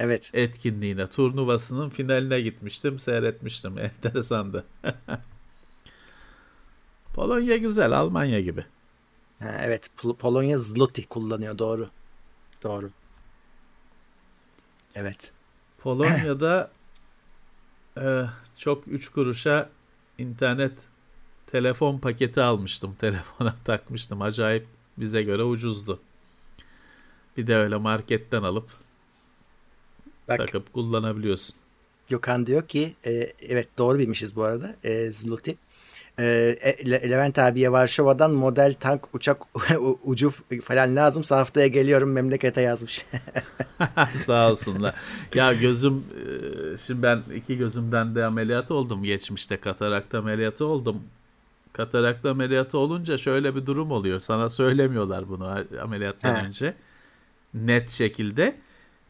Evet. 0.00 0.30
etkinliğine, 0.34 1.06
turnuvasının 1.06 1.90
finaline 1.90 2.40
gitmiştim. 2.40 2.98
Seyretmiştim. 2.98 3.78
Enteresandı. 3.78 4.64
Polonya 7.14 7.56
güzel. 7.56 7.92
Almanya 7.92 8.40
gibi. 8.40 8.64
Ha, 9.38 9.56
evet. 9.62 9.90
Pol- 9.96 10.16
Polonya 10.16 10.58
zloty 10.58 11.02
kullanıyor. 11.02 11.58
Doğru. 11.58 11.90
Doğru. 12.62 12.90
Evet. 14.94 15.32
Polonya'da 15.78 16.70
e, 18.00 18.24
çok 18.58 18.88
3 18.88 19.08
kuruşa 19.08 19.70
internet 20.18 20.72
telefon 21.46 21.98
paketi 21.98 22.40
almıştım. 22.40 22.94
Telefona 23.00 23.54
takmıştım. 23.64 24.22
Acayip 24.22 24.66
bize 24.98 25.22
göre 25.22 25.42
ucuzdu. 25.42 26.00
Bir 27.36 27.46
de 27.46 27.56
öyle 27.56 27.76
marketten 27.76 28.42
alıp 28.42 28.70
Bak 30.28 30.38
takıp 30.38 30.72
kullanabiliyorsun. 30.72 31.56
Gökhan 32.08 32.46
diyor 32.46 32.68
ki 32.68 32.94
e, 33.06 33.10
evet 33.40 33.68
doğru 33.78 33.98
bilmişiz 33.98 34.36
bu 34.36 34.42
arada. 34.42 34.76
E, 34.84 35.10
zloty. 35.10 35.52
E, 36.18 36.24
e, 36.60 36.90
Le- 36.90 37.10
Levent 37.10 37.38
abiye 37.38 37.72
Varşova'dan 37.72 38.30
model 38.30 38.74
tank 38.80 39.14
uçak 39.14 39.42
ucu 40.04 40.32
falan 40.64 40.96
lazımsa 40.96 41.36
haftaya 41.38 41.66
geliyorum 41.66 42.12
memlekete 42.12 42.60
yazmış. 42.60 43.06
Sağ 44.16 44.50
olsunlar. 44.50 44.94
Ya 45.34 45.52
gözüm 45.52 46.04
e, 46.74 46.76
şimdi 46.76 47.02
ben 47.02 47.22
iki 47.36 47.58
gözümden 47.58 48.14
de 48.14 48.24
ameliyat 48.24 48.70
oldum 48.70 49.04
geçmişte 49.04 49.56
katarakt 49.56 50.14
ameliyatı 50.14 50.66
oldum. 50.66 51.02
Katarakt 51.72 52.26
ameliyatı 52.26 52.78
olunca 52.78 53.18
şöyle 53.18 53.54
bir 53.56 53.66
durum 53.66 53.90
oluyor. 53.90 54.20
Sana 54.20 54.48
söylemiyorlar 54.48 55.28
bunu 55.28 55.64
ameliyattan 55.82 56.34
He. 56.34 56.46
önce. 56.46 56.74
Net 57.54 57.90
şekilde 57.90 58.56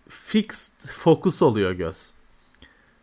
fixed 0.09 0.89
fokus 0.97 1.43
oluyor 1.43 1.73
göz. 1.73 2.13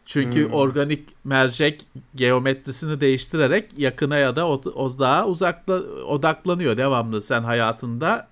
Çünkü 0.06 0.46
organik 0.48 1.10
mercek 1.24 1.82
geometrisini 2.16 3.02
değiştirerek 3.02 3.72
yakına 3.78 4.18
ya 4.18 4.36
da 4.36 4.48
o, 4.48 4.62
o 4.76 5.00
daha 5.00 5.28
uzakla 5.28 5.74
odaklanıyor 6.06 6.78
devamlı 6.78 7.22
sen 7.22 7.44
hayatında 7.44 8.28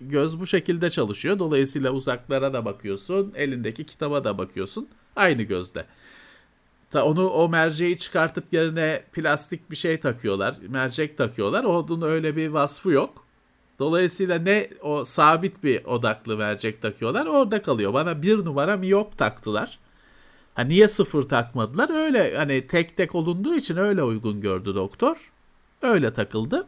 göz 0.00 0.40
bu 0.40 0.46
şekilde 0.46 0.90
çalışıyor. 0.90 1.38
Dolayısıyla 1.38 1.90
uzaklara 1.90 2.52
da 2.52 2.64
bakıyorsun, 2.64 3.32
elindeki 3.36 3.84
kitaba 3.84 4.24
da 4.24 4.38
bakıyorsun. 4.38 4.88
Aynı 5.16 5.42
gözde. 5.42 5.84
Ta 6.90 7.04
onu 7.04 7.28
o 7.28 7.48
merceği 7.48 7.98
çıkartıp 7.98 8.52
yerine 8.52 9.02
plastik 9.12 9.70
bir 9.70 9.76
şey 9.76 10.00
takıyorlar. 10.00 10.56
Mercek 10.68 11.18
takıyorlar. 11.18 11.64
Onun 11.64 12.02
öyle 12.02 12.36
bir 12.36 12.48
vasfı 12.48 12.90
yok. 12.90 13.24
Dolayısıyla 13.78 14.38
ne 14.38 14.68
o 14.82 15.04
sabit 15.04 15.64
bir 15.64 15.84
odaklı 15.84 16.36
mercek 16.36 16.82
takıyorlar 16.82 17.26
orada 17.26 17.62
kalıyor. 17.62 17.94
Bana 17.94 18.22
bir 18.22 18.44
numara 18.44 18.76
miyop 18.76 19.18
taktılar. 19.18 19.78
Ha 20.54 20.62
niye 20.62 20.88
sıfır 20.88 21.22
takmadılar? 21.22 22.04
Öyle 22.04 22.36
hani 22.36 22.66
tek 22.66 22.96
tek 22.96 23.14
olunduğu 23.14 23.54
için 23.54 23.76
öyle 23.76 24.02
uygun 24.02 24.40
gördü 24.40 24.74
doktor. 24.74 25.32
Öyle 25.82 26.12
takıldı. 26.12 26.66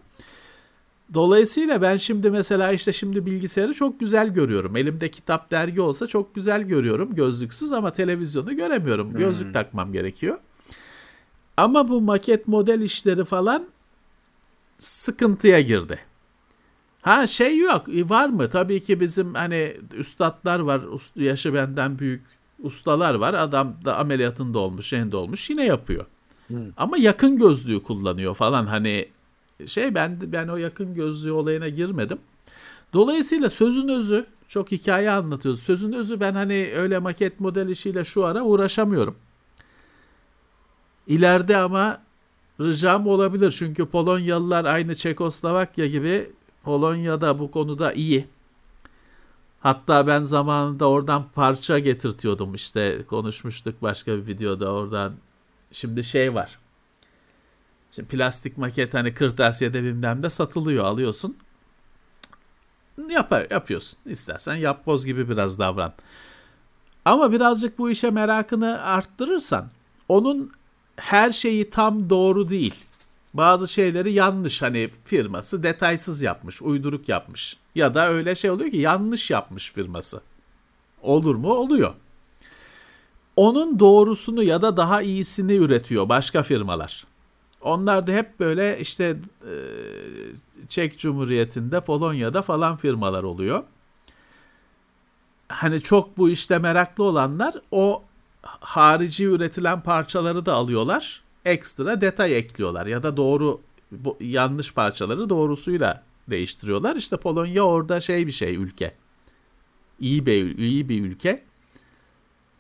Dolayısıyla 1.15 1.83
ben 1.83 1.97
şimdi 1.97 2.31
mesela 2.31 2.73
işte 2.73 2.93
şimdi 2.93 3.27
bilgisayarı 3.27 3.75
çok 3.75 4.01
güzel 4.01 4.29
görüyorum. 4.29 4.77
Elimde 4.77 5.11
kitap 5.11 5.51
dergi 5.51 5.81
olsa 5.81 6.07
çok 6.07 6.35
güzel 6.35 6.63
görüyorum 6.63 7.15
gözlüksüz 7.15 7.73
ama 7.73 7.93
televizyonu 7.93 8.57
göremiyorum. 8.57 9.13
Gözlük 9.13 9.55
takmam 9.55 9.93
gerekiyor. 9.93 10.39
Ama 11.57 11.89
bu 11.89 12.01
maket 12.01 12.49
model 12.49 12.81
işleri 12.81 13.25
falan 13.25 13.67
sıkıntıya 14.79 15.61
girdi. 15.61 15.99
Ha 17.03 17.27
şey 17.27 17.59
yok 17.59 17.89
var 17.89 18.29
mı? 18.29 18.51
Tabii 18.51 18.83
ki 18.83 19.01
bizim 19.01 19.35
hani 19.35 19.77
üstadlar 19.95 20.59
var. 20.59 20.83
Yaşı 21.17 21.55
benden 21.55 21.99
büyük 21.99 22.36
ustalar 22.63 23.15
var. 23.15 23.35
Adam 23.35 23.77
da 23.85 23.99
ameliyatında 23.99 24.59
olmuş, 24.59 24.87
şeyinde 24.87 25.17
olmuş 25.17 25.51
yine 25.51 25.65
yapıyor. 25.65 26.07
Ama 26.77 26.99
yakın 26.99 27.37
gözlüğü 27.37 27.83
kullanıyor 27.83 28.35
falan 28.35 28.67
hani 28.67 29.09
şey 29.67 29.95
ben 29.95 30.19
ben 30.33 30.49
o 30.49 30.57
yakın 30.57 30.95
gözlüğü 30.95 31.33
olayına 31.33 31.69
girmedim. 31.69 32.19
Dolayısıyla 32.93 33.51
sözün 33.51 33.89
özü 33.89 34.27
çok 34.49 34.73
hikaye 34.73 35.11
anlatıyoruz. 35.11 35.63
Sözün 35.63 35.93
özü 35.93 36.21
ben 36.21 36.33
hani 36.33 36.71
öyle 36.75 36.99
maket 36.99 37.41
model 37.41 37.69
işiyle 37.69 38.05
şu 38.05 38.25
ara 38.25 38.43
uğraşamıyorum. 38.43 39.17
İleride 41.07 41.57
ama 41.57 42.03
ricam 42.61 43.07
olabilir. 43.07 43.55
Çünkü 43.59 43.87
Polonyalılar 43.87 44.65
aynı 44.65 44.95
Çekoslovakya 44.95 45.87
gibi 45.87 46.31
Polonya'da 46.63 47.39
bu 47.39 47.51
konuda 47.51 47.93
iyi. 47.93 48.27
Hatta 49.67 50.07
ben 50.07 50.25
zamanında 50.25 50.89
oradan 50.89 51.25
parça 51.35 51.79
getirtiyordum 51.79 52.55
işte 52.55 53.03
konuşmuştuk 53.07 53.83
başka 53.83 54.17
bir 54.17 54.27
videoda 54.27 54.73
oradan. 54.73 55.13
Şimdi 55.73 56.05
şey 56.05 56.35
var. 56.35 56.59
Şimdi 57.93 58.09
plastik 58.09 58.59
maket 58.59 58.95
hani 58.95 59.15
kırtasiyede 59.15 59.83
bilmem 59.83 60.23
de 60.23 60.31
satılıyor 60.31 60.85
alıyorsun. 60.85 61.37
Yapar, 63.11 63.47
yapıyorsun. 63.51 63.99
İstersen 64.07 64.55
yapboz 64.55 65.07
gibi 65.07 65.29
biraz 65.29 65.59
davran. 65.59 65.93
Ama 67.05 67.33
birazcık 67.33 67.79
bu 67.79 67.91
işe 67.91 68.11
merakını 68.11 68.83
arttırırsan 68.83 69.71
onun 70.09 70.53
her 70.97 71.31
şeyi 71.31 71.71
tam 71.71 72.11
doğru 72.11 72.49
değil. 72.49 72.75
Bazı 73.37 73.69
şeyleri 73.69 74.13
yanlış 74.13 74.63
hani 74.63 74.91
firması 75.05 75.63
detaysız 75.63 76.23
yapmış, 76.23 76.63
uyduruk 76.63 77.09
yapmış. 77.09 77.57
Ya 77.75 77.95
da 77.95 78.09
öyle 78.09 78.35
şey 78.35 78.51
oluyor 78.51 78.71
ki 78.71 78.77
yanlış 78.77 79.31
yapmış 79.31 79.73
firması. 79.73 80.21
Olur 81.03 81.35
mu? 81.35 81.49
Oluyor. 81.49 81.95
Onun 83.37 83.79
doğrusunu 83.79 84.43
ya 84.43 84.63
da 84.63 84.77
daha 84.77 85.03
iyisini 85.03 85.55
üretiyor 85.55 86.09
başka 86.09 86.43
firmalar. 86.43 87.07
Onlar 87.61 88.07
da 88.07 88.13
hep 88.13 88.41
böyle 88.41 88.81
işte 88.81 89.17
e, 89.43 89.53
Çek 90.69 90.99
Cumhuriyeti'nde, 90.99 91.81
Polonya'da 91.81 92.43
falan 92.43 92.77
firmalar 92.77 93.23
oluyor. 93.23 93.63
Hani 95.49 95.81
çok 95.83 96.19
bu 96.19 96.31
işte 96.31 96.59
meraklı 96.59 97.05
olanlar 97.05 97.55
o 97.71 98.03
harici 98.43 99.25
üretilen 99.25 99.81
parçaları 99.81 100.47
da 100.47 100.55
alıyorlar. 100.55 101.23
Ekstra 101.47 102.01
detay 102.01 102.39
ekliyorlar 102.39 102.87
ya 102.87 103.03
da 103.03 103.17
doğru 103.17 103.61
yanlış 104.21 104.75
parçaları 104.75 105.29
doğrusuyla 105.29 106.03
değiştiriyorlar. 106.31 106.97
İşte 106.97 107.17
Polonya 107.17 107.63
orada 107.63 108.01
şey 108.01 108.27
bir 108.27 108.33
şey 108.33 108.55
ülke. 108.57 108.95
İyi 110.01 110.27
bir 110.27 110.59
iyi 110.59 110.89
bir 110.89 111.05
ülke. 111.05 111.45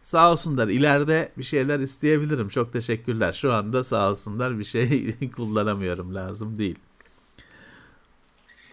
Sağ 0.02 0.32
olsunlar. 0.32 0.68
İleride 0.68 1.32
bir 1.38 1.42
şeyler 1.42 1.80
isteyebilirim. 1.80 2.48
Çok 2.48 2.72
teşekkürler. 2.72 3.32
Şu 3.32 3.52
anda 3.52 3.84
sağ 3.84 4.10
olsunlar 4.10 4.58
bir 4.58 4.64
şey 4.64 5.14
kullanamıyorum. 5.36 6.14
Lazım 6.14 6.58
değil. 6.58 6.78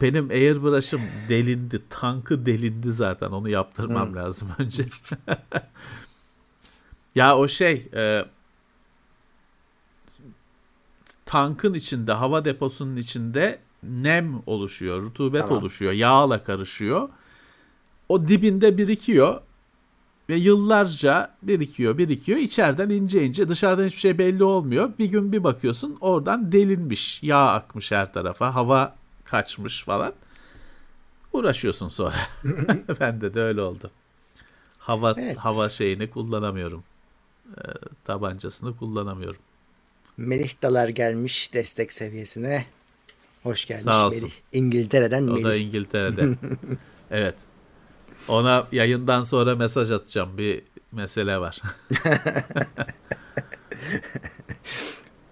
Benim 0.02 0.30
airbrush'ım 0.30 1.02
delindi. 1.30 1.82
Tankı 1.90 2.46
delindi 2.46 2.92
zaten. 2.92 3.30
Onu 3.30 3.50
yaptırmam 3.50 4.08
hmm. 4.08 4.16
lazım 4.16 4.50
önce. 4.58 4.86
ya 7.16 7.38
o 7.38 7.48
şey 7.48 7.88
e, 7.94 8.26
tankın 11.26 11.74
içinde, 11.74 12.12
hava 12.12 12.46
deposunun 12.46 12.96
içinde 12.96 13.60
nem 13.84 14.42
oluşuyor, 14.46 15.02
rutubet 15.02 15.42
tamam. 15.42 15.58
oluşuyor, 15.58 15.92
yağla 15.92 16.44
karışıyor. 16.44 17.10
O 18.10 18.28
dibinde 18.28 18.78
birikiyor 18.78 19.42
ve 20.30 20.36
yıllarca 20.36 21.36
birikiyor, 21.44 21.98
birikiyor. 21.98 22.38
İçeriden 22.38 22.90
ince 22.90 23.26
ince, 23.26 23.50
dışarıdan 23.50 23.86
hiçbir 23.86 24.00
şey 24.00 24.18
belli 24.18 24.44
olmuyor. 24.44 24.92
Bir 25.00 25.06
gün 25.06 25.32
bir 25.32 25.44
bakıyorsun 25.44 25.98
oradan 26.02 26.52
delinmiş, 26.52 27.24
yağ 27.24 27.48
akmış 27.48 27.92
her 27.92 28.14
tarafa, 28.14 28.56
hava 28.56 28.96
kaçmış 29.26 29.84
falan. 29.84 30.14
Uğraşıyorsun 31.34 31.88
sonra. 31.88 32.16
Bende 33.00 33.34
de 33.34 33.42
öyle 33.42 33.62
oldu. 33.62 33.92
Hava 34.78 35.16
evet. 35.18 35.38
hava 35.38 35.70
şeyini 35.70 36.10
kullanamıyorum. 36.10 36.84
E, 37.58 37.62
tabancasını 38.06 38.78
kullanamıyorum. 38.78 39.42
Melih 40.18 40.54
Dalar 40.62 40.88
gelmiş 40.88 41.54
destek 41.54 41.94
seviyesine. 41.94 42.66
Hoş 43.44 43.66
gelmiş 43.66 43.84
Sağ 43.84 44.08
olsun. 44.08 44.22
Melih. 44.24 44.34
İngiltere'den 44.54 45.28
o 45.28 45.32
Melih. 45.32 45.46
O 45.46 45.48
da 45.48 45.56
İngiltere'de. 45.56 46.30
evet. 47.12 47.36
Ona 48.28 48.68
yayından 48.72 49.24
sonra 49.24 49.56
mesaj 49.56 49.92
atacağım. 49.92 50.38
Bir 50.38 50.62
mesele 50.92 51.38
var. 51.38 51.62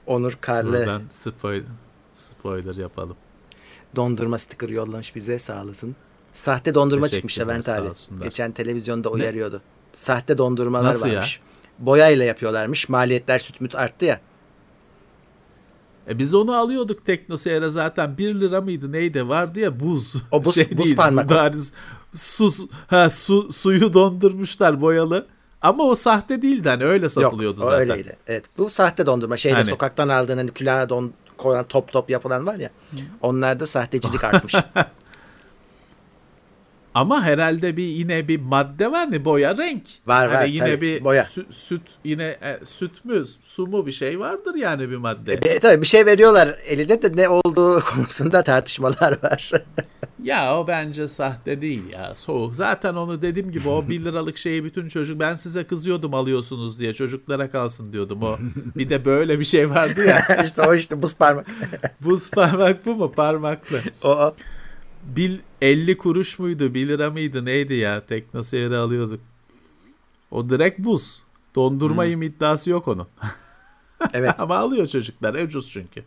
Onur 0.06 0.34
Karlı. 0.34 0.78
Buradan 0.78 1.04
spoiler, 1.10 1.64
spoiler 2.14 2.76
yapalım. 2.76 3.18
Dondurma 3.96 4.38
sticker 4.38 4.70
yollamış 4.70 5.16
bize 5.16 5.40
sağ 5.40 5.64
olasın. 5.64 5.96
Sahte 6.34 6.74
dondurma 6.76 7.10
çıkmış 7.10 7.40
Levent 7.40 7.70
abi. 7.70 7.88
Geçen 8.24 8.52
televizyonda 8.52 9.10
uyarıyordu. 9.10 9.56
Ne? 9.56 9.62
Sahte 9.94 10.38
dondurmalar 10.38 10.90
Nasıl 10.94 11.10
varmış. 11.10 11.38
Ya? 11.38 11.86
Boyayla 11.86 12.26
yapıyorlarmış. 12.26 12.90
Maliyetler 12.90 13.40
süt 13.40 13.62
müt 13.62 13.76
arttı 13.76 14.06
ya. 14.06 14.20
E 16.08 16.20
biz 16.20 16.34
onu 16.34 16.56
alıyorduk 16.56 17.06
Teknoseyir'e 17.06 17.70
zaten 17.70 18.18
1 18.18 18.36
lira 18.36 18.62
mıydı 18.62 18.92
neydi 18.92 19.30
vardı 19.30 19.60
ya 19.60 19.80
buz. 19.80 20.16
O 20.32 20.46
buz, 20.46 20.56
şey 20.56 20.78
buz 20.78 20.86
değil, 20.86 20.96
parmak. 20.96 21.30
Bariz, 21.30 21.72
su, 22.14 22.52
ha, 22.88 23.10
su, 23.10 23.52
suyu 23.52 23.94
dondurmuşlar 23.94 24.82
boyalı. 24.82 25.28
Ama 25.62 25.84
o 25.84 25.96
sahte 25.96 26.42
değildi 26.42 26.70
hani 26.70 26.84
öyle 26.84 27.10
satılıyordu 27.10 27.60
Yok, 27.62 27.72
zaten. 27.72 27.90
öyleydi. 27.90 28.18
Evet 28.28 28.46
bu 28.58 28.70
sahte 28.70 29.06
dondurma. 29.06 29.38
Şeyde 29.38 29.56
hani. 29.56 29.66
sokaktan 29.66 30.10
aldığın 30.10 30.38
hani 30.38 30.52
külaha 30.52 30.90
don, 30.90 31.14
koyan 31.38 31.64
top 31.64 31.92
top 31.92 32.10
yapılan 32.10 32.48
var 32.48 32.56
ya. 32.56 32.70
Onlarda 33.22 33.68
sahtecilik 33.68 34.24
artmış. 34.24 34.56
Ama 36.94 37.24
herhalde 37.24 37.78
bir 37.78 37.84
yine 37.84 38.28
bir 38.28 38.40
madde 38.40 38.92
var 38.92 39.08
mı 39.08 39.26
boya 39.26 39.58
renk. 39.58 39.84
Var 40.08 40.30
hani 40.30 40.40
var 40.40 40.46
yine 40.46 40.76
tabii, 40.76 40.82
bir 40.82 41.04
boya. 41.04 41.24
Sü, 41.24 41.46
süt 41.50 41.82
yine 42.04 42.24
e, 42.24 42.60
süt 42.66 43.06
mü 43.06 43.24
su 43.44 43.68
mu 43.68 43.86
bir 43.86 43.92
şey 43.92 44.20
vardır 44.20 44.56
yani 44.56 44.90
bir 44.90 44.98
madde. 44.98 45.34
E, 45.34 45.60
tabii 45.60 45.82
bir 45.82 45.88
şey 45.88 46.06
veriyorlar 46.06 46.56
elinde 46.68 47.02
de 47.02 47.22
ne 47.22 47.30
olduğu 47.30 47.80
konusunda 47.94 48.44
tartışmalar 48.44 49.24
var. 49.24 49.52
ya 50.24 50.60
o 50.60 50.68
bence 50.68 51.08
sahte 51.08 51.62
değil 51.62 51.90
ya 51.90 52.16
soğuk. 52.16 52.56
Zaten 52.56 52.94
onu 52.94 53.22
dediğim 53.22 53.52
gibi 53.52 53.70
o 53.70 53.90
1 53.90 54.04
liralık 54.04 54.38
şeyi 54.38 54.64
bütün 54.64 54.88
çocuk 54.88 55.20
ben 55.20 55.36
size 55.36 55.64
kızıyordum 55.64 56.14
alıyorsunuz 56.14 56.80
diye 56.80 56.94
çocuklara 56.94 57.52
kalsın 57.52 57.94
diyordum 57.94 58.24
o. 58.24 58.38
Bir 58.76 58.90
de 58.90 59.06
böyle 59.06 59.40
bir 59.40 59.46
şey 59.46 59.70
vardı 59.70 60.06
ya. 60.08 60.44
İşte 60.46 60.62
o 60.62 60.74
işte 60.76 61.02
buz 61.02 61.16
parmak. 61.16 61.48
buz 62.02 62.30
parmak 62.30 62.86
bu 62.86 62.96
mu 62.96 63.12
parmaklı? 63.12 63.80
O. 64.04 64.10
o. 64.10 64.36
Bil 65.04 65.40
50 65.62 65.98
kuruş 65.98 66.40
muydu 66.40 66.74
1 66.74 66.88
lira 66.88 67.12
mıydı 67.12 67.46
neydi 67.46 67.74
ya 67.74 68.06
teknoseyri 68.06 68.78
alıyorduk. 68.78 69.20
O 70.32 70.50
direkt 70.50 70.80
buz. 70.80 71.22
Dondurmayım 71.56 72.22
hmm. 72.22 72.28
iddiası 72.28 72.70
yok 72.70 72.88
onun. 72.88 73.08
Evet. 74.14 74.36
Ama 74.40 74.58
alıyor 74.58 74.88
çocuklar 74.88 75.34
ucuz 75.34 75.72
çünkü. 75.72 76.04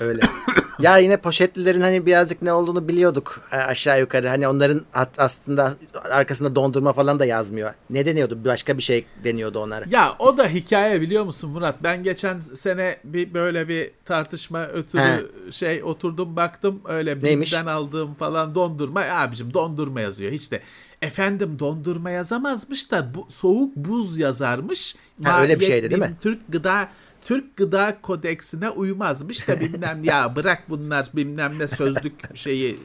Öyle. 0.00 0.20
ya 0.80 0.96
yine 0.98 1.16
poşetlilerin 1.16 1.80
hani 1.80 2.06
birazcık 2.06 2.42
ne 2.42 2.52
olduğunu 2.52 2.88
biliyorduk 2.88 3.40
e, 3.52 3.56
aşağı 3.56 4.00
yukarı. 4.00 4.28
Hani 4.28 4.48
onların 4.48 4.80
aslında 5.18 5.74
arkasında 6.10 6.54
dondurma 6.54 6.92
falan 6.92 7.18
da 7.18 7.24
yazmıyor. 7.24 7.74
Ne 7.90 8.06
deniyordu? 8.06 8.38
Başka 8.44 8.76
bir 8.78 8.82
şey 8.82 9.04
deniyordu 9.24 9.58
onlara. 9.58 9.84
Ya 9.88 10.16
o 10.18 10.36
da 10.36 10.48
hikaye 10.48 11.00
biliyor 11.00 11.24
musun 11.24 11.50
Murat? 11.50 11.74
Ben 11.82 12.02
geçen 12.02 12.40
sene 12.40 12.96
bir 13.04 13.34
böyle 13.34 13.68
bir 13.68 13.90
tartışma 14.04 14.66
ötürü 14.66 15.02
He. 15.02 15.52
şey 15.52 15.84
oturdum 15.84 16.36
baktım 16.36 16.80
öyle 16.88 17.22
birden 17.22 17.66
aldığım 17.66 18.14
falan 18.14 18.54
dondurma. 18.54 19.00
Abicim 19.00 19.54
dondurma 19.54 20.00
yazıyor. 20.00 20.32
Hiç 20.32 20.52
de 20.52 20.60
efendim 21.02 21.58
dondurma 21.58 22.10
yazamazmış 22.10 22.90
da 22.90 23.14
bu 23.14 23.26
soğuk 23.30 23.76
buz 23.76 24.18
yazarmış. 24.18 24.96
Ha, 25.22 25.42
öyle 25.42 25.60
bir 25.60 25.64
şeydi 25.64 25.90
değil 25.90 26.02
mi? 26.02 26.16
Türk 26.20 26.40
gıda 26.48 26.88
Türk 27.24 27.56
Gıda 27.56 27.98
Kodeksine 28.02 28.70
uymazmış 28.70 29.48
da 29.48 29.60
bilmem 29.60 30.04
ya 30.04 30.32
bırak 30.36 30.64
bunlar 30.68 31.08
bilmem 31.14 31.58
ne 31.58 31.66
sözlük 31.66 32.36
şeyi. 32.36 32.80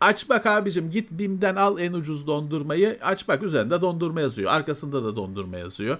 Aç 0.00 0.28
bak 0.28 0.46
abicim 0.46 0.90
git 0.90 1.10
BİM'den 1.10 1.56
al 1.56 1.78
en 1.78 1.92
ucuz 1.92 2.26
dondurmayı. 2.26 2.98
Aç 3.02 3.28
bak 3.28 3.42
üzerinde 3.42 3.80
dondurma 3.80 4.20
yazıyor. 4.20 4.50
Arkasında 4.50 5.04
da 5.04 5.16
dondurma 5.16 5.58
yazıyor. 5.58 5.98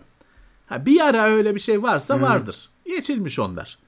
Ha, 0.66 0.86
bir 0.86 1.00
ara 1.00 1.22
öyle 1.22 1.54
bir 1.54 1.60
şey 1.60 1.82
varsa 1.82 2.14
hmm. 2.14 2.22
vardır. 2.22 2.70
Geçilmiş 2.86 3.38
onlar. 3.38 3.78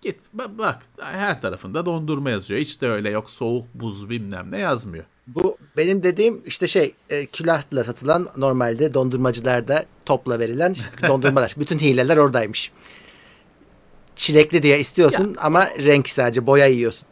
Git 0.00 0.20
bak 0.34 0.86
her 1.00 1.40
tarafında 1.40 1.86
dondurma 1.86 2.30
yazıyor. 2.30 2.60
Hiç 2.60 2.82
de 2.82 2.88
öyle 2.88 3.10
yok 3.10 3.30
soğuk 3.30 3.74
buz 3.74 4.10
bilmem 4.10 4.50
ne 4.50 4.58
yazmıyor. 4.58 5.04
Bu 5.28 5.58
benim 5.76 6.02
dediğim 6.02 6.42
işte 6.46 6.66
şey 6.66 6.94
e, 7.10 7.26
külahla 7.26 7.84
satılan 7.84 8.28
normalde 8.36 8.94
dondurmacılarda 8.94 9.86
topla 10.06 10.38
verilen 10.38 10.76
dondurmalar. 11.08 11.54
Bütün 11.58 11.78
hileler 11.78 12.16
oradaymış. 12.16 12.72
Çilekli 14.16 14.62
diye 14.62 14.80
istiyorsun 14.80 15.28
ya. 15.28 15.42
ama 15.42 15.66
renk 15.66 16.08
sadece 16.08 16.46
boya 16.46 16.66
yiyorsun. 16.66 17.08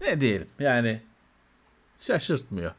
Ne 0.00 0.20
diyelim 0.20 0.48
yani 0.58 1.02
şaşırtmıyor. 2.00 2.72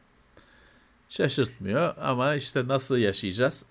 Şaşırtmıyor 1.08 1.94
ama 2.00 2.34
işte 2.34 2.68
nasıl 2.68 2.96
yaşayacağız? 2.96 3.64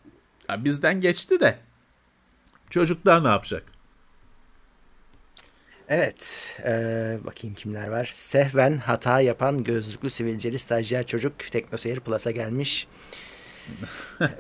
Ya 0.50 0.64
bizden 0.66 1.02
geçti 1.02 1.40
de 1.40 1.60
çocuklar 2.70 3.24
ne 3.24 3.28
yapacak? 3.28 3.79
Evet. 5.90 6.58
E, 6.66 6.72
bakayım 7.24 7.56
kimler 7.56 7.88
var. 7.88 8.10
Sehven 8.14 8.78
hata 8.78 9.22
yapan 9.22 9.64
gözlüklü 9.64 10.10
sivilceli 10.10 10.60
stajyer 10.60 11.06
çocuk 11.06 11.40
Teknoseyir 11.52 12.00
Plus'a 12.00 12.32
gelmiş. 12.32 12.88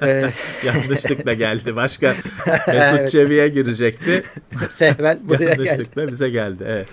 ee, 0.02 0.30
Yanlışlıkla 0.66 1.34
geldi. 1.34 1.76
Başka 1.76 2.08
Mesut 2.48 3.00
evet. 3.00 3.10
Çevi'ye 3.10 3.48
girecekti. 3.48 4.24
Sehven 4.70 5.20
buraya 5.24 5.50
Yanlışlıkla 5.50 6.02
geldi. 6.02 6.12
bize 6.12 6.30
geldi. 6.30 6.64
Evet. 6.68 6.88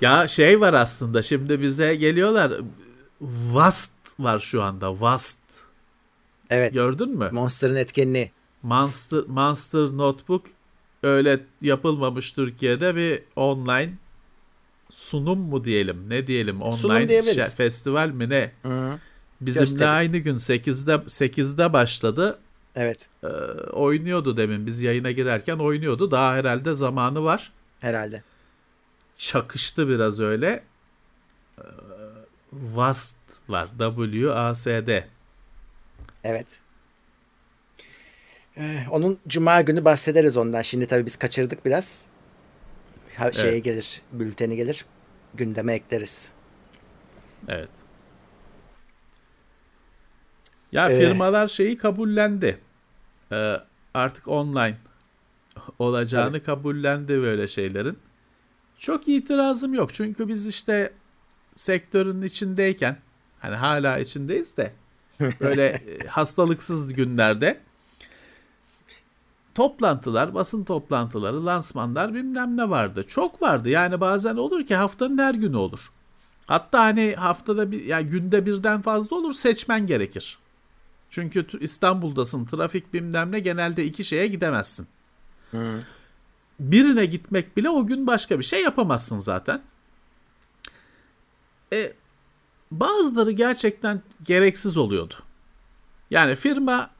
ya 0.00 0.28
şey 0.28 0.60
var 0.60 0.74
aslında 0.74 1.22
şimdi 1.22 1.60
bize 1.60 1.94
geliyorlar. 1.94 2.52
Vast 3.20 3.92
var 4.18 4.38
şu 4.38 4.62
anda. 4.62 5.00
Vast. 5.00 5.38
Evet. 6.50 6.74
Gördün 6.74 7.18
mü? 7.18 7.28
Monster'ın 7.32 7.76
etkinliği. 7.76 8.32
Monster, 8.62 9.20
Monster 9.26 9.80
Notebook 9.80 10.46
öyle 11.02 11.40
yapılmamış 11.60 12.32
Türkiye'de 12.32 12.96
bir 12.96 13.22
online 13.36 13.92
sunum 14.90 15.38
mu 15.38 15.64
diyelim 15.64 16.10
ne 16.10 16.26
diyelim 16.26 16.62
online 16.62 17.22
şey, 17.22 17.42
festival 17.42 18.08
mi 18.08 18.30
ne? 18.30 18.52
Hı-hı. 18.62 18.98
Bizimle 19.40 19.64
Gösterim. 19.64 19.92
aynı 19.92 20.18
gün 20.18 20.36
8'de 20.36 20.92
8'de 20.92 21.72
başladı. 21.72 22.38
Evet. 22.76 23.08
E, 23.22 23.26
oynuyordu 23.72 24.36
demin 24.36 24.66
biz 24.66 24.82
yayına 24.82 25.10
girerken 25.10 25.58
oynuyordu. 25.58 26.10
Daha 26.10 26.34
herhalde 26.34 26.74
zamanı 26.74 27.24
var. 27.24 27.52
Herhalde. 27.80 28.22
Çakıştı 29.16 29.88
biraz 29.88 30.20
öyle. 30.20 30.62
E, 31.58 31.64
WASD 32.50 33.16
var. 33.48 33.68
W-A-S-D. 33.78 35.08
Evet. 36.24 36.61
Ee, 38.56 38.84
onun 38.90 39.18
cuma 39.28 39.60
günü 39.60 39.84
bahsederiz 39.84 40.36
ondan. 40.36 40.62
Şimdi 40.62 40.86
tabii 40.86 41.06
biz 41.06 41.16
kaçırdık 41.16 41.64
biraz. 41.64 42.08
Ha, 43.16 43.32
şeye 43.32 43.52
Evet. 43.52 43.64
gelir, 43.64 44.02
bülteni 44.12 44.56
gelir. 44.56 44.84
Gündeme 45.34 45.72
ekleriz. 45.74 46.32
Evet. 47.48 47.70
Ya 50.72 50.90
Ee, 50.90 50.98
firmalar 50.98 51.48
şeyi 51.48 51.78
kabullendi. 51.78 52.58
Ee, 53.32 53.56
artık 53.94 54.28
online 54.28 54.76
olacağını 55.78 56.42
kabullendi 56.42 57.22
böyle 57.22 57.48
şeylerin. 57.48 57.98
Çok 58.78 59.08
itirazım 59.08 59.74
yok. 59.74 59.94
Çünkü 59.94 60.28
biz 60.28 60.46
işte 60.46 60.92
sektörün 61.54 62.22
içindeyken 62.22 62.96
hani 63.38 63.54
hala 63.54 63.98
içindeyiz 63.98 64.56
de 64.56 64.72
böyle 65.40 65.82
hastalıksız 66.08 66.92
günlerde 66.92 67.60
toplantılar, 69.54 70.34
basın 70.34 70.64
toplantıları, 70.64 71.46
lansmanlar 71.46 72.14
bilmem 72.14 72.56
ne 72.56 72.70
vardı. 72.70 73.04
Çok 73.08 73.42
vardı. 73.42 73.68
Yani 73.68 74.00
bazen 74.00 74.36
olur 74.36 74.66
ki 74.66 74.74
haftanın 74.74 75.18
her 75.18 75.34
günü 75.34 75.56
olur. 75.56 75.90
Hatta 76.46 76.80
hani 76.80 77.14
haftada 77.14 77.70
bir 77.70 77.84
ya 77.84 78.00
günde 78.00 78.46
birden 78.46 78.82
fazla 78.82 79.16
olur 79.16 79.32
seçmen 79.32 79.86
gerekir. 79.86 80.38
Çünkü 81.10 81.46
İstanbul'dasın 81.60 82.44
trafik 82.44 82.94
bilmem 82.94 83.32
ne 83.32 83.40
genelde 83.40 83.84
iki 83.84 84.04
şeye 84.04 84.26
gidemezsin. 84.26 84.86
Birine 86.60 87.06
gitmek 87.06 87.56
bile 87.56 87.70
o 87.70 87.86
gün 87.86 88.06
başka 88.06 88.38
bir 88.38 88.44
şey 88.44 88.62
yapamazsın 88.62 89.18
zaten. 89.18 89.62
E, 91.72 91.92
bazıları 92.70 93.30
gerçekten 93.30 94.02
gereksiz 94.24 94.76
oluyordu. 94.76 95.14
Yani 96.10 96.34
firma 96.34 96.90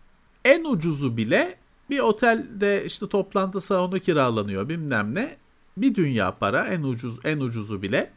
en 0.45 0.65
ucuzu 0.65 1.17
bile 1.17 1.62
bir 1.90 1.99
otelde 1.99 2.85
işte 2.85 3.09
toplantı 3.09 3.61
salonu 3.61 3.99
kiralanıyor 4.01 4.68
bilmem 4.68 5.14
ne. 5.14 5.37
Bir 5.77 5.95
dünya 5.95 6.31
para 6.38 6.66
en 6.66 6.83
ucuz 6.83 7.18
en 7.25 7.40
ucuzu 7.40 7.83
bile. 7.83 8.11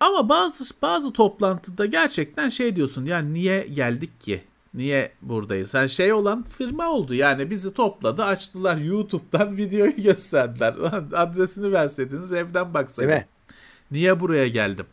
Ama 0.00 0.28
bazı 0.28 0.74
bazı 0.82 1.12
toplantıda 1.12 1.86
gerçekten 1.86 2.48
şey 2.48 2.76
diyorsun 2.76 3.04
ya 3.04 3.18
niye 3.18 3.66
geldik 3.66 4.20
ki? 4.20 4.44
Niye 4.74 5.12
buradayız? 5.22 5.74
Yani 5.74 5.90
şey 5.90 6.12
olan 6.12 6.42
firma 6.42 6.88
oldu. 6.90 7.14
Yani 7.14 7.50
bizi 7.50 7.74
topladı, 7.74 8.24
açtılar 8.24 8.76
YouTube'dan 8.76 9.56
videoyu 9.56 9.96
gösterdiler. 9.96 10.74
Adresini 11.12 11.72
verseydiniz 11.72 12.32
evden 12.32 12.74
baksaydım. 12.74 13.10
Değil 13.10 13.20
mi? 13.22 13.26
Niye 13.90 14.20
buraya 14.20 14.48
geldim? 14.48 14.86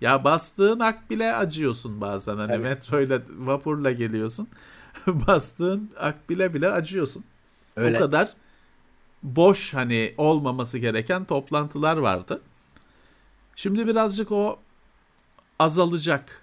Ya 0.00 0.24
bastığın 0.24 0.80
ak 0.80 1.10
bile 1.10 1.34
acıyorsun 1.34 2.00
bazen. 2.00 2.36
Hani 2.36 2.52
Evet. 2.52 2.64
metroyla, 2.64 3.22
vapurla 3.38 3.92
geliyorsun. 3.92 4.48
bastığın 5.06 5.90
ak 5.98 6.30
bile 6.30 6.54
bile 6.54 6.70
acıyorsun. 6.70 7.24
Öyle. 7.76 7.96
O 7.96 8.00
kadar 8.00 8.34
boş 9.22 9.74
hani 9.74 10.14
olmaması 10.16 10.78
gereken 10.78 11.24
toplantılar 11.24 11.96
vardı. 11.96 12.42
Şimdi 13.56 13.86
birazcık 13.86 14.32
o 14.32 14.58
azalacak. 15.58 16.42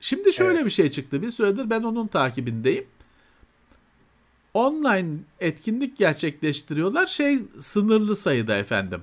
Şimdi 0.00 0.32
şöyle 0.32 0.54
Evet. 0.54 0.66
bir 0.66 0.70
şey 0.70 0.90
çıktı. 0.90 1.22
Bir 1.22 1.30
süredir 1.30 1.70
ben 1.70 1.82
onun 1.82 2.06
takibindeyim. 2.06 2.86
Online 4.54 5.16
etkinlik 5.40 5.98
gerçekleştiriyorlar. 5.98 7.06
Şey 7.06 7.38
sınırlı 7.58 8.16
sayıda 8.16 8.56
efendim. 8.56 9.02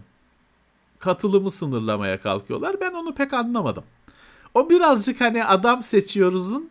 Katılımı 1.00 1.52
sınırlamaya 1.52 2.20
kalkıyorlar. 2.20 2.82
Ben 2.82 2.94
onu 2.94 3.16
pek 3.16 3.34
anlamadım. 3.34 3.84
O 4.54 4.70
birazcık 4.70 5.22
hani 5.22 5.46
adam 5.46 5.84
seçiyoruzun 5.84 6.70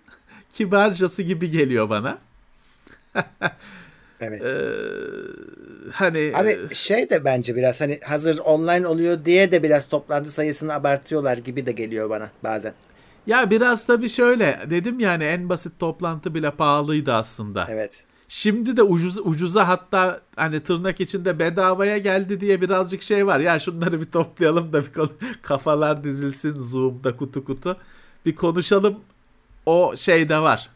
kibarcası 0.56 1.22
gibi 1.22 1.50
geliyor 1.50 1.90
bana. 1.90 2.18
Evet. 4.20 4.42
Ee, 4.42 4.56
hani 5.92 6.32
Abi 6.34 6.56
şey 6.74 7.10
de 7.10 7.24
bence 7.24 7.56
biraz 7.56 7.80
hani 7.80 8.00
hazır 8.04 8.38
online 8.38 8.86
oluyor 8.86 9.24
diye 9.24 9.52
de 9.52 9.62
biraz 9.62 9.86
toplantı 9.88 10.30
sayısını 10.30 10.74
abartıyorlar 10.74 11.38
gibi 11.38 11.66
de 11.66 11.72
geliyor 11.72 12.10
bana 12.10 12.30
bazen. 12.44 12.72
ya 13.26 13.50
biraz 13.50 13.86
tabii 13.86 14.08
şöyle 14.08 14.60
dedim 14.70 15.00
yani 15.00 15.24
en 15.24 15.48
basit 15.48 15.78
toplantı 15.80 16.34
bile 16.34 16.50
pahalıydı 16.50 17.12
aslında. 17.12 17.66
Evet. 17.70 18.04
Şimdi 18.28 18.76
de 18.76 18.82
ucuz 18.82 19.18
ucuza 19.18 19.68
hatta 19.68 20.20
hani 20.36 20.60
tırnak 20.60 21.00
içinde 21.00 21.38
bedavaya 21.38 21.98
geldi 21.98 22.40
diye 22.40 22.60
birazcık 22.60 23.02
şey 23.02 23.26
var. 23.26 23.40
Ya 23.40 23.60
şunları 23.60 24.00
bir 24.00 24.06
toplayalım 24.10 24.72
da 24.72 24.84
bir 24.86 24.92
konu- 24.92 25.12
kafalar 25.42 26.04
dizilsin 26.04 26.54
Zoom'da 26.54 27.16
kutu 27.16 27.44
kutu. 27.44 27.76
Bir 28.26 28.34
konuşalım. 28.36 29.00
O 29.66 29.96
şeyde 29.96 30.38
var. 30.38 30.70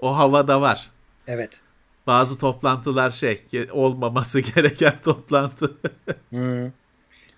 O 0.00 0.16
havada 0.16 0.60
var. 0.60 0.90
Evet. 1.26 1.60
Bazı 2.06 2.38
toplantılar 2.38 3.10
şey 3.10 3.42
olmaması 3.72 4.40
gereken 4.54 4.94
toplantı. 5.04 5.72
Hı. 6.34 6.70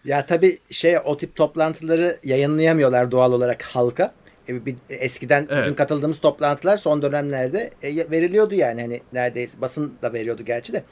Ya 0.04 0.26
tabii 0.26 0.59
şey 0.70 0.96
o 1.04 1.16
tip 1.16 1.37
toplantıları 1.37 2.16
yayınlayamıyorlar 2.24 3.11
doğal 3.11 3.33
olarak 3.33 3.62
halka. 3.62 4.14
E, 4.48 4.66
bir- 4.66 4.76
eskiden 4.88 5.42
bizim 5.48 5.59
Evet. 5.59 5.76
katıldığımız 5.76 6.18
toplantılar 6.20 6.76
son 6.76 7.02
dönemlerde 7.02 7.70
e, 7.83 8.11
veriliyordu 8.11 8.54
yani 8.54 8.80
hani 8.80 9.00
neredeyse 9.12 9.61
basın 9.61 9.94
da 10.02 10.12
veriyordu 10.12 10.42
gerçi 10.44 10.72
de. 10.72 10.85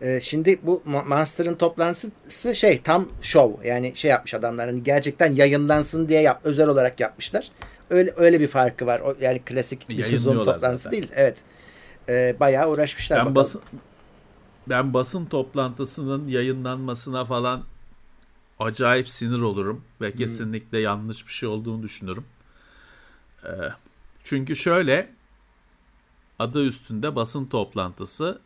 E, 0.00 0.20
şimdi 0.20 0.58
bu 0.62 0.82
Monster'ın 1.08 1.54
toplantısı 1.54 2.54
şey 2.54 2.82
tam 2.82 3.08
şov 3.22 3.50
yani 3.64 3.92
şey 3.94 4.10
yapmış 4.10 4.34
adamlar 4.34 4.68
hani 4.68 4.82
gerçekten 4.82 5.34
yayınlansın 5.34 6.08
diye 6.08 6.20
yap, 6.20 6.40
özel 6.44 6.68
olarak 6.68 7.00
yapmışlar. 7.00 7.50
Öyle 7.90 8.12
öyle 8.16 8.40
bir 8.40 8.48
farkı 8.48 8.86
var. 8.86 9.00
O, 9.00 9.16
yani 9.20 9.38
klasik 9.38 9.88
bir 9.88 10.16
Zoom 10.16 10.36
toplantısı 10.44 10.76
zaten. 10.76 10.92
değil. 10.92 11.08
Evet. 11.14 11.42
E, 12.08 12.36
bayağı 12.40 12.70
uğraşmışlar. 12.70 13.18
Ben 13.18 13.24
bakalım. 13.24 13.34
basın 13.34 13.62
ben 14.68 14.94
basın 14.94 15.24
toplantısının 15.24 16.28
yayınlanmasına 16.28 17.24
falan 17.24 17.64
acayip 18.58 19.08
sinir 19.08 19.40
olurum 19.40 19.84
ve 20.00 20.12
kesinlikle 20.12 20.78
yanlış 20.78 21.26
bir 21.26 21.32
şey 21.32 21.48
olduğunu 21.48 21.82
düşünürüm. 21.82 22.24
Ee, 23.44 23.48
çünkü 24.24 24.56
şöyle 24.56 25.12
adı 26.38 26.64
üstünde 26.66 27.16
basın 27.16 27.46
toplantısı 27.46 28.40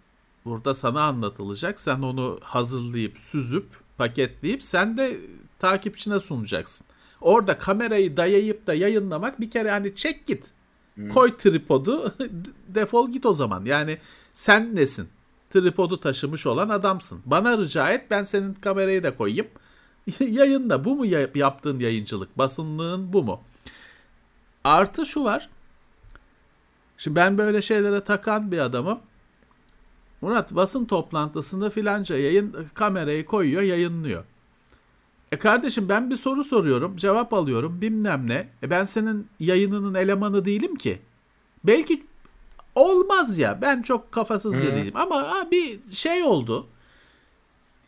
burada 0.44 0.74
sana 0.74 1.02
anlatılacak. 1.02 1.80
Sen 1.80 2.02
onu 2.02 2.38
hazırlayıp 2.42 3.18
süzüp 3.18 3.66
paketleyip 3.98 4.62
sen 4.62 4.96
de 4.98 5.16
takipçine 5.58 6.20
sunacaksın. 6.20 6.86
Orada 7.20 7.58
kamerayı 7.58 8.16
dayayıp 8.16 8.66
da 8.66 8.74
yayınlamak 8.74 9.40
bir 9.40 9.50
kere 9.50 9.70
hani 9.70 9.94
çek 9.94 10.26
git. 10.26 10.50
Koy 11.14 11.36
tripodu 11.36 12.14
defol 12.68 13.10
git 13.12 13.26
o 13.26 13.34
zaman. 13.34 13.64
Yani 13.64 13.98
sen 14.34 14.76
nesin? 14.76 15.08
Tripodu 15.50 16.00
taşımış 16.00 16.46
olan 16.46 16.68
adamsın. 16.68 17.20
Bana 17.26 17.58
rica 17.58 17.90
et 17.92 18.10
ben 18.10 18.24
senin 18.24 18.54
kamerayı 18.54 19.02
da 19.02 19.16
koyayım. 19.16 19.46
Yayında 20.20 20.84
bu 20.84 20.96
mu 20.96 21.06
ya- 21.06 21.30
yaptığın 21.34 21.78
yayıncılık? 21.80 22.38
Basınlığın 22.38 23.12
bu 23.12 23.22
mu? 23.22 23.40
Artı 24.64 25.06
şu 25.06 25.24
var. 25.24 25.48
Şimdi 26.98 27.16
ben 27.16 27.38
böyle 27.38 27.62
şeylere 27.62 28.04
takan 28.04 28.52
bir 28.52 28.58
adamım. 28.58 28.98
Murat 30.20 30.54
basın 30.54 30.84
toplantısında 30.84 31.70
filanca 31.70 32.16
yayın 32.16 32.56
kamerayı 32.74 33.24
koyuyor 33.24 33.62
yayınlıyor. 33.62 34.24
E 35.36 35.38
kardeşim 35.38 35.88
ben 35.88 36.10
bir 36.10 36.16
soru 36.16 36.44
soruyorum 36.44 36.96
cevap 36.96 37.34
alıyorum 37.34 37.80
bilmem 37.80 38.28
ne. 38.28 38.48
E 38.62 38.70
ben 38.70 38.84
senin 38.84 39.28
yayınının 39.40 39.94
elemanı 39.94 40.44
değilim 40.44 40.76
ki. 40.76 40.98
Belki 41.64 42.06
olmaz 42.74 43.38
ya 43.38 43.58
ben 43.62 43.82
çok 43.82 44.12
kafasız 44.12 44.58
biriyim 44.58 44.96
ama 44.96 45.16
ha, 45.16 45.50
bir 45.50 45.92
şey 45.92 46.22
oldu. 46.22 46.66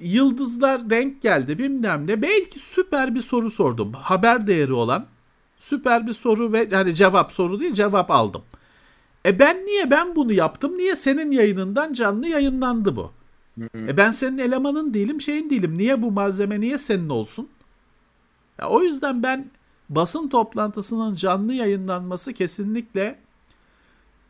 Yıldızlar 0.00 0.90
denk 0.90 1.22
geldi 1.22 1.58
bilmem 1.58 2.06
ne. 2.06 2.22
Belki 2.22 2.58
süper 2.58 3.14
bir 3.14 3.22
soru 3.22 3.50
sordum. 3.50 3.92
Haber 3.92 4.46
değeri 4.46 4.72
olan 4.72 5.06
süper 5.58 6.06
bir 6.06 6.12
soru 6.12 6.52
ve 6.52 6.68
hani 6.70 6.94
cevap 6.94 7.32
soru 7.32 7.60
değil 7.60 7.72
cevap 7.72 8.10
aldım. 8.10 8.42
E 9.26 9.38
ben 9.38 9.66
niye 9.66 9.90
ben 9.90 10.16
bunu 10.16 10.32
yaptım? 10.32 10.78
Niye 10.78 10.96
senin 10.96 11.30
yayınından 11.30 11.92
canlı 11.92 12.28
yayınlandı 12.28 12.96
bu? 12.96 13.12
E 13.74 13.96
ben 13.96 14.10
senin 14.10 14.38
elemanın 14.38 14.94
değilim, 14.94 15.20
şeyin 15.20 15.50
değilim. 15.50 15.78
Niye 15.78 16.02
bu 16.02 16.10
malzeme 16.12 16.60
niye 16.60 16.78
senin 16.78 17.08
olsun? 17.08 17.48
Ya 18.58 18.68
o 18.68 18.82
yüzden 18.82 19.22
ben 19.22 19.50
basın 19.88 20.28
toplantısının 20.28 21.14
canlı 21.14 21.54
yayınlanması 21.54 22.32
kesinlikle 22.32 23.18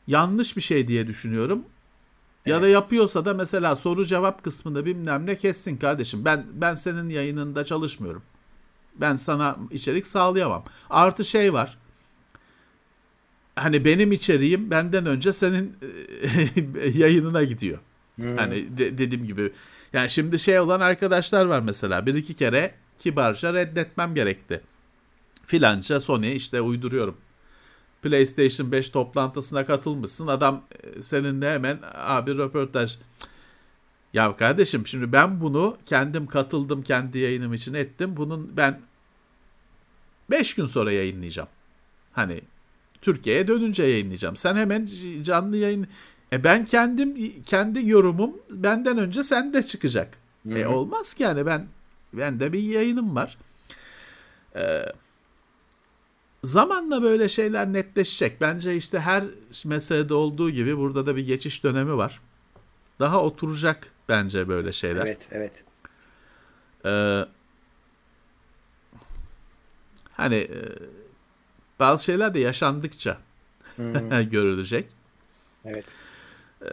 yanlış 0.06 0.56
bir 0.56 0.62
şey 0.62 0.88
diye 0.88 1.06
düşünüyorum. 1.06 1.64
Ya 2.46 2.62
da 2.62 2.68
yapıyorsa 2.68 3.24
da 3.24 3.34
mesela 3.34 3.76
soru 3.76 4.06
cevap 4.06 4.42
kısmında 4.44 4.86
bilmem 4.86 5.26
ne 5.26 5.36
kessin 5.36 5.76
kardeşim. 5.76 6.24
Ben 6.24 6.46
ben 6.54 6.74
senin 6.74 7.08
yayınında 7.08 7.64
çalışmıyorum. 7.64 8.22
Ben 8.96 9.16
sana 9.16 9.56
içerik 9.70 10.06
sağlayamam. 10.06 10.64
Artı 10.90 11.24
şey 11.24 11.52
var. 11.52 11.78
hani 13.56 13.84
benim 13.84 14.12
içeriğim 14.12 14.70
benden 14.70 15.06
önce 15.06 15.32
senin 15.32 15.76
yayınına 16.94 17.44
gidiyor. 17.44 17.78
Hmm. 18.18 18.37
Hani 18.37 18.78
de, 18.78 18.98
dediğim 18.98 19.26
gibi 19.26 19.52
yani 19.92 20.11
şimdi 20.11 20.38
şey 20.38 20.61
olan 20.61 20.81
arkadaşlar 20.81 21.44
var 21.44 21.61
mesela 21.61 22.07
bir 22.07 22.14
iki 22.14 22.35
kere 22.35 22.74
kibarca 22.98 23.54
reddetmem 23.54 24.14
gerekti. 24.14 24.61
Filanca 25.44 26.00
Sony 26.00 26.37
işte 26.37 26.61
uyduruyorum. 26.61 27.16
PlayStation 28.02 28.72
5 28.72 28.90
toplantısına 28.90 29.66
katılmışsın. 29.66 30.26
Adam 30.26 30.64
e, 30.83 31.02
seninle 31.02 31.54
hemen 31.54 31.78
abi 31.94 32.38
röportaj. 32.38 32.96
Ya 34.12 34.37
kardeşim 34.37 34.87
şimdi 34.87 35.12
ben 35.12 35.40
bunu 35.40 35.76
kendim 35.87 36.26
katıldım 36.26 36.83
kendi 36.83 37.18
yayınım 37.18 37.54
için 37.54 37.74
ettim. 37.74 38.16
Bunun 38.16 38.57
ben 38.57 38.81
5 40.31 40.54
gün 40.54 40.64
sonra 40.64 40.92
yayınlayacağım. 40.92 41.48
Hani 42.12 42.40
Türkiye'ye 43.02 43.48
dönünce 43.48 43.83
yayınlayacağım. 43.83 44.37
Sen 44.37 44.57
hemen 44.57 44.88
canlı 45.22 45.57
yayın 45.57 45.87
e 46.32 46.44
ben 46.44 46.64
kendim 46.64 47.42
kendi 47.42 47.88
yorumum 47.88 48.36
benden 48.50 48.98
önce 48.98 49.24
sende 49.24 49.62
çıkacak. 49.62 50.18
Hı-hı. 50.48 50.58
E 50.58 50.66
olmaz 50.66 51.14
ki 51.14 51.22
yani 51.22 51.46
ben 51.46 51.66
ben 52.12 52.40
de 52.40 52.52
bir 52.52 52.62
yayınım 52.62 53.16
var. 53.16 53.38
Ee, 54.56 54.84
zamanla 56.44 57.02
böyle 57.02 57.28
şeyler 57.28 57.72
netleşecek. 57.72 58.40
Bence 58.40 58.76
işte 58.76 59.00
her 59.00 59.24
meselede 59.64 60.14
olduğu 60.14 60.50
gibi 60.50 60.78
burada 60.78 61.06
da 61.06 61.16
bir 61.16 61.26
geçiş 61.26 61.64
dönemi 61.64 61.96
var. 61.96 62.20
Daha 63.00 63.22
oturacak 63.22 63.92
bence 64.08 64.48
böyle 64.48 64.72
şeyler. 64.72 65.06
Evet, 65.06 65.28
evet. 65.30 65.64
Ee, 66.84 67.24
hani 70.12 70.36
e, 70.36 70.60
bazı 71.78 72.04
şeyler 72.04 72.34
de 72.34 72.38
yaşandıkça 72.38 73.18
görülecek. 74.30 74.86
Evet. 75.64 75.84
Ee, 76.62 76.66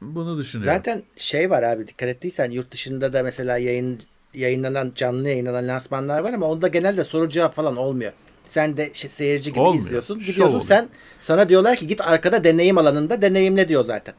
bunu 0.00 0.38
düşünüyorum. 0.38 0.74
Zaten 0.74 1.02
şey 1.16 1.50
var 1.50 1.62
abi 1.62 1.88
dikkat 1.88 2.08
ettiysen 2.08 2.50
yurt 2.50 2.70
dışında 2.70 3.12
da 3.12 3.22
mesela 3.22 3.58
yayın 3.58 4.00
yayınlanan 4.34 4.92
canlı 4.94 5.28
yayınlanan 5.28 5.68
lansmanlar 5.68 6.20
var 6.20 6.32
ama 6.32 6.46
onda 6.46 6.68
genelde 6.68 7.04
soru 7.04 7.28
cevap 7.28 7.54
falan 7.54 7.76
olmuyor. 7.76 8.12
Sen 8.44 8.76
de 8.76 8.90
şey, 8.94 9.10
seyirci 9.10 9.50
gibi 9.50 9.60
olmuyor. 9.60 9.84
izliyorsun. 9.84 10.18
Gidiyorsun 10.18 10.60
sen 10.60 10.88
sana 11.20 11.48
diyorlar 11.48 11.76
ki 11.76 11.86
git 11.86 12.00
arkada 12.00 12.44
deneyim 12.44 12.78
alanında 12.78 13.22
deneyimle 13.22 13.68
diyor 13.68 13.84
zaten. 13.84 14.14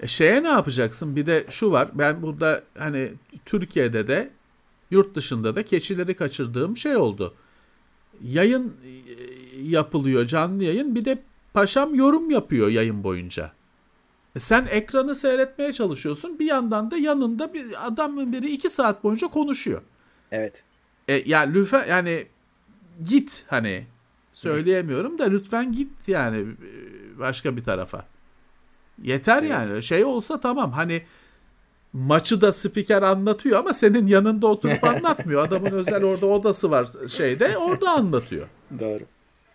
E 0.00 0.08
şeye 0.08 0.42
ne 0.42 0.48
yapacaksın? 0.48 1.16
Bir 1.16 1.26
de 1.26 1.46
şu 1.48 1.70
var. 1.70 1.88
Ben 1.94 2.22
burada 2.22 2.62
hani 2.78 3.12
Türkiye'de 3.44 4.08
de 4.08 4.30
yurt 4.90 5.14
dışında 5.14 5.56
da 5.56 5.62
keçileri 5.62 6.16
kaçırdığım 6.16 6.76
şey 6.76 6.96
oldu. 6.96 7.34
Yayın 8.22 8.76
e, 8.86 8.92
yapılıyor 9.62 10.26
canlı 10.26 10.64
yayın. 10.64 10.94
Bir 10.94 11.04
de 11.04 11.18
paşam 11.54 11.94
yorum 11.94 12.30
yapıyor 12.30 12.68
yayın 12.68 13.04
boyunca. 13.04 13.52
E 14.36 14.38
sen 14.38 14.66
ekranı 14.70 15.14
seyretmeye 15.14 15.72
çalışıyorsun. 15.72 16.38
Bir 16.38 16.46
yandan 16.46 16.90
da 16.90 16.96
yanında 16.96 17.54
bir 17.54 17.86
adamın 17.86 18.32
biri 18.32 18.50
iki 18.50 18.70
saat 18.70 19.04
boyunca 19.04 19.28
konuşuyor. 19.28 19.82
Evet. 20.32 20.64
E, 21.08 21.22
ya 21.26 21.40
lütfen 21.40 21.86
yani 21.88 22.26
git 23.04 23.44
hani 23.46 23.86
söyleyemiyorum 24.32 25.18
da 25.18 25.24
lütfen 25.24 25.72
git 25.72 25.90
yani 26.06 26.38
e, 26.38 27.18
başka 27.18 27.56
bir 27.56 27.64
tarafa. 27.64 28.04
Yeter 29.02 29.42
evet. 29.42 29.50
yani. 29.50 29.82
Şey 29.82 30.04
olsa 30.04 30.40
tamam 30.40 30.72
hani 30.72 31.02
maçı 31.92 32.40
da 32.40 32.52
spiker 32.52 33.02
anlatıyor 33.02 33.58
ama 33.58 33.72
senin 33.72 34.06
yanında 34.06 34.46
oturup 34.46 34.84
anlatmıyor. 34.94 35.46
Adamın 35.46 35.70
özel 35.70 36.02
evet. 36.02 36.04
orada 36.04 36.26
odası 36.26 36.70
var 36.70 36.88
şeyde 37.08 37.58
orada 37.58 37.90
anlatıyor. 37.90 38.46
Doğru. 38.80 39.02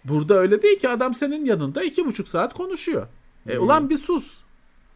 Burada 0.05 0.33
öyle 0.33 0.61
değil 0.61 0.79
ki 0.79 0.89
adam 0.89 1.13
senin 1.13 1.45
yanında 1.45 1.83
iki 1.83 2.05
buçuk 2.05 2.27
saat 2.27 2.53
konuşuyor. 2.53 3.07
E, 3.47 3.55
hmm. 3.55 3.63
Ulan 3.63 3.89
bir 3.89 3.97
sus. 3.97 4.41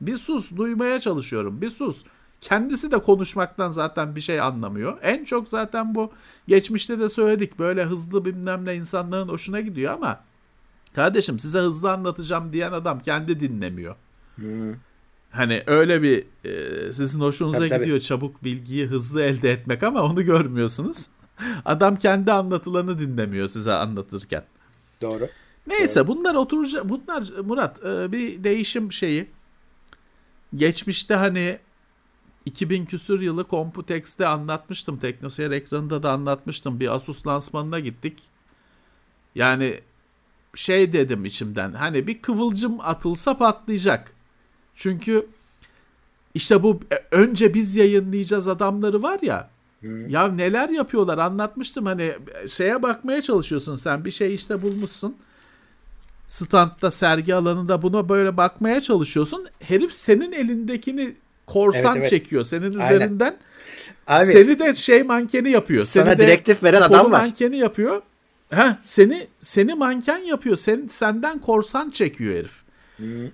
Bir 0.01 0.15
sus 0.15 0.57
duymaya 0.57 0.99
çalışıyorum. 0.99 1.61
Bir 1.61 1.69
sus. 1.69 2.05
Kendisi 2.41 2.91
de 2.91 3.01
konuşmaktan 3.01 3.69
zaten 3.69 4.15
bir 4.15 4.21
şey 4.21 4.41
anlamıyor. 4.41 4.97
En 5.01 5.25
çok 5.25 5.47
zaten 5.47 5.95
bu 5.95 6.11
geçmişte 6.47 6.99
de 6.99 7.09
söyledik. 7.09 7.59
Böyle 7.59 7.83
hızlı 7.83 8.25
bilmem 8.25 8.65
ne 8.65 8.75
insanların 8.75 9.27
hoşuna 9.27 9.59
gidiyor 9.61 9.93
ama 9.93 10.19
kardeşim 10.95 11.39
size 11.39 11.59
hızlı 11.59 11.91
anlatacağım 11.91 12.53
diyen 12.53 12.71
adam 12.71 12.99
kendi 12.99 13.39
dinlemiyor. 13.39 13.95
Hmm. 14.35 14.73
Hani 15.31 15.63
öyle 15.67 16.01
bir 16.01 16.25
e, 16.45 16.93
sizin 16.93 17.19
hoşunuza 17.19 17.57
tabii, 17.57 17.79
gidiyor 17.79 17.97
tabii. 17.97 18.07
çabuk 18.07 18.43
bilgiyi 18.43 18.87
hızlı 18.87 19.21
elde 19.21 19.51
etmek 19.51 19.83
ama 19.83 20.01
onu 20.01 20.25
görmüyorsunuz. 20.25 21.07
Adam 21.65 21.95
kendi 21.95 22.31
anlatılanı 22.31 22.99
dinlemiyor 22.99 23.47
size 23.47 23.73
anlatırken. 23.73 24.43
Doğru. 25.03 25.29
Neyse 25.67 25.99
Doğru. 25.99 26.07
bunlar 26.07 26.35
oturacak 26.35 26.89
bunlar 26.89 27.29
Murat 27.45 27.85
e, 27.85 28.11
bir 28.11 28.43
değişim 28.43 28.91
şeyi. 28.91 29.29
Geçmişte 30.55 31.15
hani 31.15 31.59
2000 32.45 32.85
küsür 32.85 33.21
yılı 33.21 33.45
Computex'te 33.49 34.27
anlatmıştım. 34.27 34.97
Teknoseyir 34.99 35.51
ekranında 35.51 36.03
da 36.03 36.11
anlatmıştım. 36.11 36.79
Bir 36.79 36.95
Asus 36.95 37.27
lansmanına 37.27 37.79
gittik. 37.79 38.23
Yani 39.35 39.79
şey 40.55 40.93
dedim 40.93 41.25
içimden. 41.25 41.73
Hani 41.73 42.07
bir 42.07 42.21
kıvılcım 42.21 42.79
atılsa 42.79 43.37
patlayacak. 43.37 44.13
Çünkü 44.75 45.27
işte 46.33 46.63
bu 46.63 46.79
e, 46.91 47.15
önce 47.15 47.53
biz 47.53 47.75
yayınlayacağız 47.75 48.47
adamları 48.47 49.03
var 49.03 49.19
ya. 49.21 49.49
Hı. 49.83 50.05
Ya 50.09 50.27
neler 50.27 50.69
yapıyorlar 50.69 51.17
anlatmıştım 51.17 51.85
hani 51.85 52.13
şeye 52.47 52.83
bakmaya 52.83 53.21
çalışıyorsun 53.21 53.75
sen 53.75 54.05
bir 54.05 54.11
şey 54.11 54.35
işte 54.35 54.61
bulmuşsun. 54.61 55.17
Standta 56.27 56.91
sergi 56.91 57.35
alanında 57.35 57.81
buna 57.81 58.09
böyle 58.09 58.37
bakmaya 58.37 58.81
çalışıyorsun. 58.81 59.47
Herif 59.59 59.93
senin 59.93 60.31
elindekini 60.31 61.15
korsan 61.47 61.83
evet, 61.83 61.97
evet. 61.97 62.09
çekiyor 62.09 62.43
senin 62.43 62.79
Aynen. 62.79 62.95
üzerinden. 62.95 63.37
Abi, 64.07 64.31
seni 64.31 64.59
de 64.59 64.75
şey 64.75 65.03
mankeni 65.03 65.49
yapıyor. 65.49 65.85
Sana 65.85 66.05
seni 66.05 66.19
direktif 66.19 66.63
veren 66.63 66.81
adam 66.81 67.11
var. 67.11 67.19
mankeni 67.19 67.57
yapıyor. 67.57 68.01
Ha 68.53 68.79
seni 68.83 69.27
seni 69.39 69.73
manken 69.73 70.17
yapıyor. 70.17 70.55
Sen 70.55 70.87
senden 70.91 71.39
korsan 71.39 71.89
çekiyor 71.89 72.35
herif. 72.35 72.63
Hı. 72.97 73.31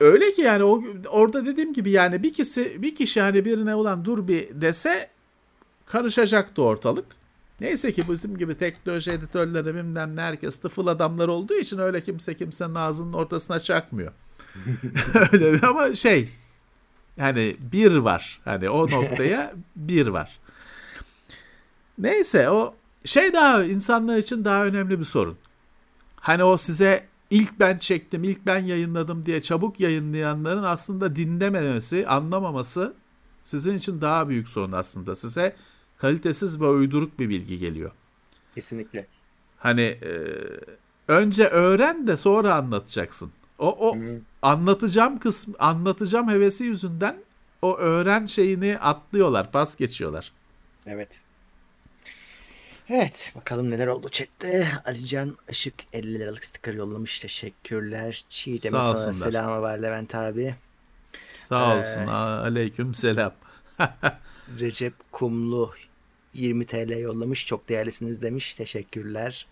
Öyle 0.00 0.32
ki 0.32 0.42
yani 0.42 0.64
o 0.64 0.82
orada 1.08 1.46
dediğim 1.46 1.72
gibi 1.72 1.90
yani 1.90 2.22
bir 2.22 2.32
kişi 2.32 2.82
bir 2.82 2.94
kişi 2.94 3.20
hani 3.20 3.44
birine 3.44 3.74
olan 3.74 4.04
dur 4.04 4.28
bir 4.28 4.48
dese 4.52 5.08
karışacaktı 5.92 6.62
ortalık. 6.62 7.06
Neyse 7.60 7.92
ki 7.92 8.02
bizim 8.08 8.38
gibi 8.38 8.54
teknoloji 8.54 9.10
editörleri 9.10 9.74
bilmem 9.74 10.16
ne 10.16 10.20
herkes 10.20 10.60
tıfıl 10.60 10.86
adamlar 10.86 11.28
olduğu 11.28 11.54
için 11.54 11.78
öyle 11.78 12.00
kimse 12.00 12.36
kimsenin 12.36 12.74
ağzının 12.74 13.12
ortasına 13.12 13.60
çakmıyor. 13.60 14.12
öyle 15.32 15.66
ama 15.66 15.94
şey 15.94 16.28
yani 17.16 17.56
bir 17.72 17.96
var. 17.96 18.40
Hani 18.44 18.70
o 18.70 18.90
noktaya 18.90 19.54
bir 19.76 20.06
var. 20.06 20.38
Neyse 21.98 22.50
o 22.50 22.74
şey 23.04 23.32
daha 23.32 23.64
insanlar 23.64 24.18
için 24.18 24.44
daha 24.44 24.64
önemli 24.64 24.98
bir 24.98 25.04
sorun. 25.04 25.36
Hani 26.16 26.44
o 26.44 26.56
size 26.56 27.06
ilk 27.30 27.60
ben 27.60 27.78
çektim, 27.78 28.24
ilk 28.24 28.46
ben 28.46 28.58
yayınladım 28.58 29.26
diye 29.26 29.42
çabuk 29.42 29.80
yayınlayanların 29.80 30.62
aslında 30.62 31.16
dinlememesi, 31.16 32.06
anlamaması 32.06 32.94
sizin 33.44 33.78
için 33.78 34.00
daha 34.00 34.28
büyük 34.28 34.48
sorun 34.48 34.72
aslında. 34.72 35.14
Size 35.14 35.56
kalitesiz 36.02 36.60
ve 36.60 36.66
uyduruk 36.66 37.18
bir 37.18 37.28
bilgi 37.28 37.58
geliyor. 37.58 37.90
Kesinlikle. 38.54 39.06
Hani 39.58 39.80
e, 39.82 40.10
önce 41.08 41.46
öğren 41.48 42.06
de 42.06 42.16
sonra 42.16 42.54
anlatacaksın. 42.54 43.32
O 43.58 43.88
o 43.88 43.94
hmm. 43.94 44.20
anlatacağım 44.42 45.18
kısmı 45.18 45.54
anlatacağım 45.58 46.28
hevesi 46.28 46.64
yüzünden 46.64 47.16
o 47.62 47.76
öğren 47.76 48.26
şeyini 48.26 48.78
atlıyorlar, 48.78 49.52
pas 49.52 49.76
geçiyorlar. 49.76 50.32
Evet. 50.86 51.20
Evet 52.88 53.32
bakalım 53.36 53.70
neler 53.70 53.86
oldu 53.86 54.08
chatte. 54.08 54.68
Alican 54.84 55.36
Işık 55.50 55.74
50 55.92 56.18
liralık 56.18 56.44
sticker 56.44 56.74
yollamış. 56.74 57.20
Teşekkürler. 57.20 58.24
Çiğdem'e 58.28 58.82
sana 58.82 59.12
selamı 59.12 59.62
var 59.62 59.78
Levent 59.78 60.14
abi. 60.14 60.54
Sağ 61.26 61.78
olsun. 61.78 62.06
Ee, 62.06 62.10
Aleyküm 62.10 62.94
selam. 62.94 63.32
Recep 64.60 64.94
Kumlu 65.12 65.70
20 66.34 66.66
TL 66.66 66.98
yollamış. 66.98 67.46
Çok 67.46 67.68
değerlisiniz 67.68 68.22
demiş. 68.22 68.54
Teşekkürler. 68.54 69.46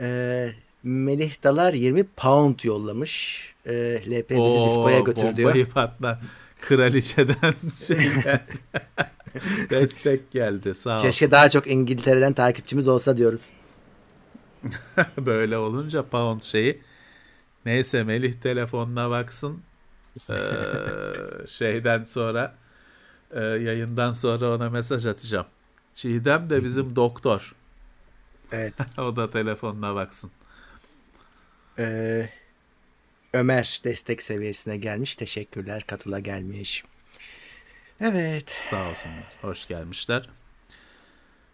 Ee, 0.00 0.50
Melih 0.82 1.42
Dalar 1.42 1.74
20 1.74 2.04
pound 2.04 2.58
yollamış. 2.64 3.40
Ee, 3.66 4.02
LP 4.06 4.30
bizi 4.30 4.40
Oo, 4.40 4.64
diskoya 4.68 5.00
götür 5.00 5.36
diyor. 5.36 5.48
Bombayı 5.48 5.68
patla. 5.68 6.20
Kraliçeden 6.60 7.54
şeyden 7.82 8.40
destek 9.70 10.30
geldi. 10.30 10.74
Sağ 10.74 10.94
olsun. 10.94 11.06
Keşke 11.06 11.30
daha 11.30 11.50
çok 11.50 11.66
İngiltere'den 11.66 12.32
takipçimiz 12.32 12.88
olsa 12.88 13.16
diyoruz. 13.16 13.50
Böyle 15.18 15.58
olunca 15.58 16.02
pound 16.02 16.42
şeyi. 16.42 16.80
Neyse 17.66 18.04
Melih 18.04 18.34
telefonuna 18.34 19.10
baksın. 19.10 19.62
Ee, 20.30 20.34
şeyden 21.46 22.04
sonra 22.04 22.54
e, 23.32 23.40
yayından 23.40 24.12
sonra 24.12 24.54
ona 24.54 24.70
mesaj 24.70 25.06
atacağım. 25.06 25.46
Çiğdem 25.94 26.50
de 26.50 26.64
bizim 26.64 26.96
doktor. 26.96 27.54
Evet. 28.52 28.74
o 28.98 29.16
da 29.16 29.30
telefonuna 29.30 29.94
baksın. 29.94 30.30
Ee, 31.78 32.28
Ömer 33.32 33.80
destek 33.84 34.22
seviyesine 34.22 34.76
gelmiş. 34.76 35.14
Teşekkürler 35.14 35.84
katıla 35.86 36.18
gelmiş. 36.18 36.84
Evet. 38.00 38.50
Sağ 38.50 38.90
olsunlar. 38.90 39.32
Hoş 39.42 39.68
gelmişler. 39.68 40.28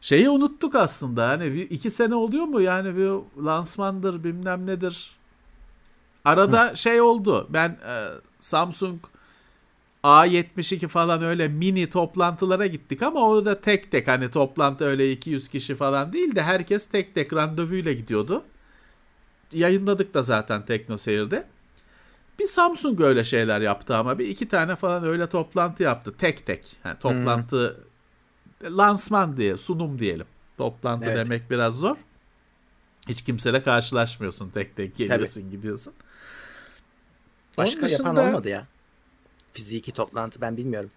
Şeyi 0.01 0.29
unuttuk 0.29 0.75
aslında 0.75 1.29
hani 1.29 1.55
bir 1.55 1.71
iki 1.71 1.91
sene 1.91 2.15
oluyor 2.15 2.45
mu 2.45 2.61
yani 2.61 2.97
bir 2.97 3.43
lansmandır 3.45 4.25
bilmem 4.25 4.67
nedir. 4.67 5.17
Arada 6.25 6.71
Hı. 6.71 6.77
şey 6.77 7.01
oldu 7.01 7.47
ben 7.51 7.69
e, 7.87 8.09
Samsung 8.41 9.01
A72 10.07 10.89
falan 10.89 11.23
öyle 11.23 11.49
mini 11.49 11.91
toplantılara 11.91 12.67
gittik 12.67 13.03
ama 13.03 13.21
orada 13.29 13.61
tek 13.61 13.91
tek 13.91 14.09
hani 14.09 14.31
toplantı 14.31 14.85
öyle 14.85 15.13
200 15.13 15.49
kişi 15.49 15.75
falan 15.75 16.13
değil 16.13 16.35
de 16.35 16.43
herkes 16.43 16.89
tek 16.89 17.15
tek 17.15 17.33
randevuyla 17.33 17.93
gidiyordu. 17.93 18.45
Yayınladık 19.53 20.15
da 20.15 20.23
zaten 20.23 20.65
Tekno 20.65 20.99
Seyir'de. 20.99 21.47
Bir 22.39 22.47
Samsung 22.47 23.01
öyle 23.01 23.25
şeyler 23.25 23.61
yaptı 23.61 23.97
ama 23.97 24.19
bir 24.19 24.29
iki 24.29 24.49
tane 24.49 24.77
falan 24.77 25.05
öyle 25.05 25.27
toplantı 25.27 25.83
yaptı 25.83 26.15
tek 26.19 26.47
tek. 26.47 26.77
Yani 26.85 26.99
toplantı 26.99 27.77
hmm. 28.61 28.79
lansman 28.79 29.37
diye 29.37 29.57
sunum 29.57 29.99
diyelim. 29.99 30.27
Toplantı 30.59 31.07
evet. 31.11 31.17
demek 31.17 31.51
biraz 31.51 31.81
zor. 31.81 31.97
Hiç 33.09 33.25
kimseyle 33.25 33.63
karşılaşmıyorsun 33.63 34.51
tek 34.51 34.77
tek 34.77 34.97
geliyorsun 34.97 35.41
Tabii. 35.41 35.51
gidiyorsun. 35.51 35.95
Başka 37.59 37.87
dışında, 37.87 38.09
yapan 38.09 38.29
olmadı 38.29 38.49
ya. 38.49 38.67
Fiziki 39.57 39.93
toplantı 39.93 40.41
ben 40.41 40.57
bilmiyorum. 40.57 40.91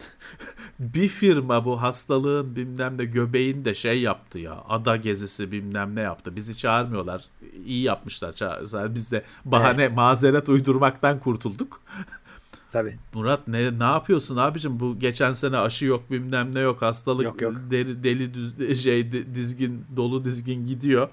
bir 0.78 1.08
firma 1.08 1.64
bu 1.64 1.82
hastalığın 1.82 2.56
bilmem 2.56 2.98
ne 2.98 3.04
göbeğin 3.04 3.64
de 3.64 3.74
şey 3.74 4.00
yaptı 4.00 4.38
ya. 4.38 4.64
Ada 4.68 4.96
gezisi 4.96 5.52
bilmem 5.52 5.96
ne 5.96 6.00
yaptı. 6.00 6.36
Bizi 6.36 6.56
çağırmıyorlar. 6.56 7.24
İyi 7.66 7.82
yapmışlar 7.82 8.32
çağırırlar. 8.32 8.94
Biz 8.94 9.12
de 9.12 9.22
bahane 9.44 9.82
evet. 9.82 9.96
mazeret 9.96 10.48
uydurmaktan 10.48 11.20
kurtulduk. 11.20 11.80
Tabii. 12.72 12.98
Murat 13.14 13.48
ne 13.48 13.78
ne 13.78 13.84
yapıyorsun 13.84 14.36
abicim? 14.36 14.80
Bu 14.80 14.98
geçen 14.98 15.32
sene 15.32 15.58
aşı 15.58 15.84
yok 15.84 16.10
bilmem 16.10 16.54
ne 16.54 16.60
yok 16.60 16.82
hastalık 16.82 17.24
yok, 17.24 17.42
yok. 17.42 17.56
deli 17.70 18.04
deli 18.04 18.34
düz, 18.34 18.82
şey 18.82 19.12
dizgin 19.12 19.84
dolu 19.96 20.24
dizgin 20.24 20.66
gidiyor. 20.66 21.08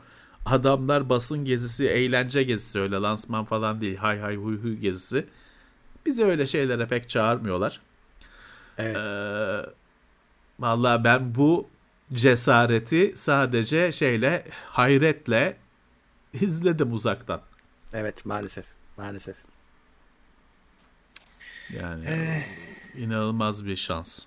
Adamlar 0.45 1.09
basın 1.09 1.45
gezisi, 1.45 1.87
eğlence 1.87 2.43
gezisi 2.43 2.79
öyle 2.79 2.95
lansman 2.95 3.45
falan 3.45 3.81
değil. 3.81 3.97
Hay 3.97 4.19
hay 4.19 4.35
huy 4.35 4.57
huy 4.57 4.75
gezisi. 4.75 5.25
Bizi 6.09 6.25
öyle 6.25 6.45
şeylere 6.45 6.87
pek 6.87 7.09
çağırmıyorlar. 7.09 7.81
Evet. 8.77 8.97
Ee, 8.97 9.69
vallahi 10.59 11.03
ben 11.03 11.35
bu 11.35 11.67
cesareti 12.13 13.13
sadece 13.15 13.91
şeyle 13.91 14.45
hayretle 14.65 15.57
izledim 16.33 16.93
uzaktan. 16.93 17.41
Evet 17.93 18.25
maalesef. 18.25 18.65
Maalesef. 18.97 19.35
Yani 21.69 22.05
ee, 22.05 22.45
inanılmaz 22.97 23.65
bir 23.65 23.75
şans. 23.75 24.25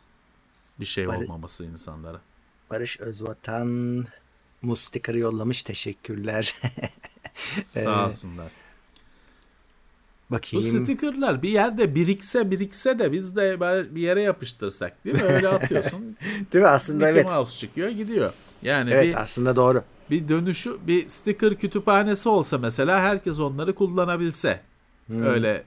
Bir 0.81 0.87
şey 0.87 1.09
Bar- 1.09 1.17
olmaması 1.17 1.65
insanlara. 1.65 2.21
Barış 2.71 3.01
Özvatan 3.01 4.05
Mustika'yı 4.63 5.19
yollamış. 5.19 5.63
Teşekkürler. 5.63 6.55
Sağ 7.63 8.09
olsunlar. 8.09 8.53
Bakayım. 10.33 10.67
Bu 10.67 10.85
stickerlar 10.85 11.43
bir 11.43 11.49
yerde 11.49 11.95
birikse 11.95 12.51
birikse 12.51 12.99
de 12.99 13.13
biz 13.13 13.37
de 13.37 13.61
bir 13.95 14.01
yere 14.01 14.23
yapıştırsak 14.23 15.05
değil 15.05 15.17
mi? 15.17 15.23
Öyle 15.23 15.49
atıyorsun. 15.49 16.17
değil 16.53 16.65
mi? 16.65 16.71
Aslında 16.71 17.07
Mickey 17.07 17.21
evet. 17.21 17.31
Mouse 17.31 17.59
çıkıyor 17.59 17.89
gidiyor. 17.89 18.33
Yani 18.63 18.91
evet 18.91 19.05
bir, 19.05 19.23
aslında 19.23 19.57
doğru. 19.57 19.83
Bir 20.11 20.29
dönüşü 20.29 20.77
bir 20.87 21.09
sticker 21.09 21.55
kütüphanesi 21.55 22.29
olsa 22.29 22.59
mesela 22.59 23.03
herkes 23.03 23.41
onları 23.41 23.75
kullanabilse. 23.75 24.61
Hmm. 25.07 25.23
Öyle 25.23 25.65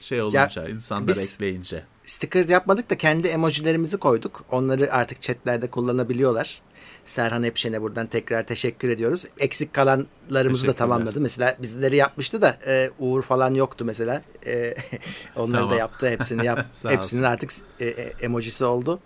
şey 0.00 0.22
olunca 0.22 0.50
ya, 0.56 0.68
insanlar 0.68 1.16
ekleyince. 1.16 1.84
Sticker 2.04 2.48
yapmadık 2.48 2.90
da 2.90 2.96
kendi 2.96 3.28
emojilerimizi 3.28 3.96
koyduk. 3.96 4.44
Onları 4.50 4.92
artık 4.92 5.22
chatlerde 5.22 5.70
kullanabiliyorlar. 5.70 6.62
Serhan 7.04 7.42
Epşen'e 7.42 7.82
buradan 7.82 8.06
tekrar 8.06 8.46
teşekkür 8.46 8.88
ediyoruz. 8.88 9.26
Eksik 9.38 9.72
kalanlarımızı 9.72 10.66
da 10.66 10.72
tamamladı. 10.72 11.20
Mesela 11.20 11.56
bizleri 11.62 11.96
yapmıştı 11.96 12.42
da 12.42 12.58
e, 12.66 12.90
Uğur 12.98 13.22
falan 13.22 13.54
yoktu 13.54 13.84
mesela. 13.84 14.22
E, 14.46 14.74
onları 15.36 15.60
tamam. 15.60 15.70
da 15.70 15.74
yaptı. 15.74 16.08
Hepsini 16.08 16.46
yap. 16.46 16.66
hepsinin 16.86 17.22
artık 17.22 17.52
e, 17.80 17.86
e, 17.86 18.12
emojisi 18.20 18.64
oldu. 18.64 19.00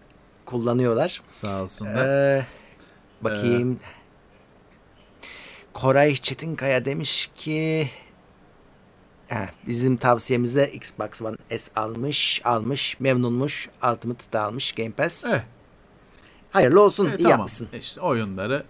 Kullanıyorlar. 0.45 1.23
Sağ 1.29 1.63
olsunlar. 1.63 2.09
Ee, 2.09 2.47
bakayım. 3.21 3.73
Ee... 3.73 3.99
Koray 5.73 6.15
Çetinkaya 6.15 6.85
demiş 6.85 7.31
ki 7.37 7.91
He, 9.29 9.49
bizim 9.67 9.97
tavsiyemizde 9.97 10.73
Xbox 10.73 11.23
One 11.23 11.37
S 11.59 11.71
almış, 11.77 12.43
almış, 12.45 13.01
memnunmuş, 13.01 13.69
Ultimate 13.93 14.33
da 14.33 14.43
almış, 14.43 14.73
Game 14.73 14.91
Pass. 14.91 15.27
Eh, 15.27 15.41
Hayırlı 16.51 16.83
olsun. 16.83 17.07
E, 17.07 17.09
iyi 17.11 17.17
tamam. 17.17 17.31
yapmışsın. 17.31 17.69
İşte 17.79 18.01
oyunları 18.01 18.65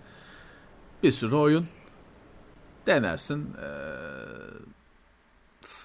bir 1.02 1.12
sürü 1.12 1.34
oyun 1.34 1.66
denersin. 2.86 3.54
Ee, 3.62 3.68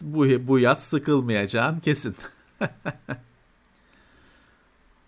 bu, 0.02 0.48
bu 0.48 0.60
yaz 0.60 0.84
sıkılmayacağın 0.84 1.80
kesin. 1.80 2.16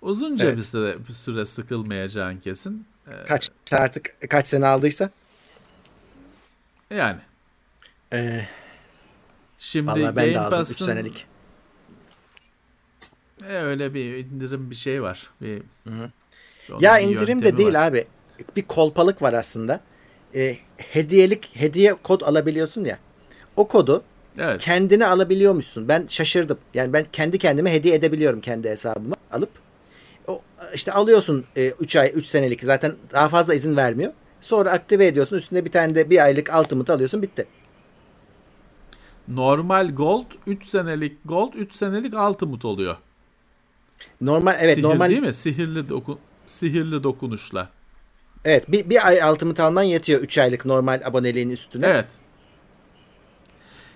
Uzunca 0.01 0.45
evet. 0.45 0.57
bir 0.57 0.61
süre 0.61 1.07
bir 1.07 1.13
süre 1.13 1.45
sıkılmayacağın 1.45 2.37
kesin. 2.37 2.87
Ee, 3.07 3.11
kaç 3.27 3.49
artık 3.71 4.15
kaç 4.29 4.47
sene 4.47 4.67
aldıysa? 4.67 5.09
Yani. 6.89 7.19
Ee, 8.13 8.47
Şimdi 9.59 9.91
Vallahi 9.91 10.15
ben 10.15 10.25
Game 10.25 10.33
de 10.33 10.39
aldım 10.39 10.61
3 10.61 10.67
senelik. 10.67 11.25
E, 13.47 13.53
öyle 13.53 13.93
bir 13.93 14.15
indirim 14.17 14.71
bir 14.71 14.75
şey 14.75 15.01
var. 15.01 15.29
Bir 15.41 15.61
Hı-hı. 15.83 16.11
Ya 16.79 16.99
indirim 16.99 17.43
de 17.43 17.57
değil 17.57 17.73
var. 17.73 17.87
abi. 17.87 18.05
Bir 18.55 18.61
kolpalık 18.61 19.21
var 19.21 19.33
aslında. 19.33 19.79
E, 20.35 20.57
hediyelik 20.77 21.49
hediye 21.53 21.93
kod 21.93 22.21
alabiliyorsun 22.21 22.83
ya. 22.83 22.99
O 23.55 23.67
kodu 23.67 24.03
evet. 24.37 24.61
kendine 24.61 25.05
alabiliyormuşsun. 25.05 25.87
Ben 25.87 26.05
şaşırdım. 26.07 26.57
Yani 26.73 26.93
ben 26.93 27.05
kendi 27.11 27.37
kendime 27.37 27.73
hediye 27.73 27.95
edebiliyorum 27.95 28.41
kendi 28.41 28.69
hesabıma 28.69 29.15
alıp. 29.31 29.49
O 30.27 30.41
işte 30.75 30.91
alıyorsun 30.91 31.45
3 31.79 31.95
e, 31.95 31.99
ay 31.99 32.11
3 32.15 32.25
senelik 32.25 32.63
zaten 32.63 32.93
daha 33.13 33.29
fazla 33.29 33.53
izin 33.53 33.77
vermiyor. 33.77 34.13
Sonra 34.41 34.71
aktive 34.71 35.07
ediyorsun. 35.07 35.37
Üstünde 35.37 35.65
bir 35.65 35.71
tane 35.71 35.95
de 35.95 36.09
bir 36.09 36.23
aylık 36.23 36.51
ultimate 36.59 36.93
alıyorsun 36.93 37.21
bitti. 37.21 37.45
Normal 39.27 39.95
gold 39.95 40.25
3 40.47 40.65
senelik 40.65 41.17
gold 41.25 41.53
3 41.53 41.73
senelik 41.73 42.13
ultimate 42.13 42.67
oluyor. 42.67 42.97
Normal 44.21 44.55
evet 44.59 44.75
Sihir 44.75 44.83
normal 44.87 45.09
değil 45.09 45.21
mi? 45.21 45.33
Sihirli 45.33 45.89
dokun 45.89 46.19
sihirli 46.45 47.03
dokunuşla. 47.03 47.69
Evet 48.45 48.71
bir, 48.71 48.89
bir 48.89 49.07
ay 49.07 49.21
altımı 49.21 49.53
alman 49.59 49.83
yetiyor 49.83 50.21
3 50.21 50.37
aylık 50.37 50.65
normal 50.65 51.01
aboneliğin 51.05 51.49
üstüne. 51.49 51.87
Evet. 51.87 52.07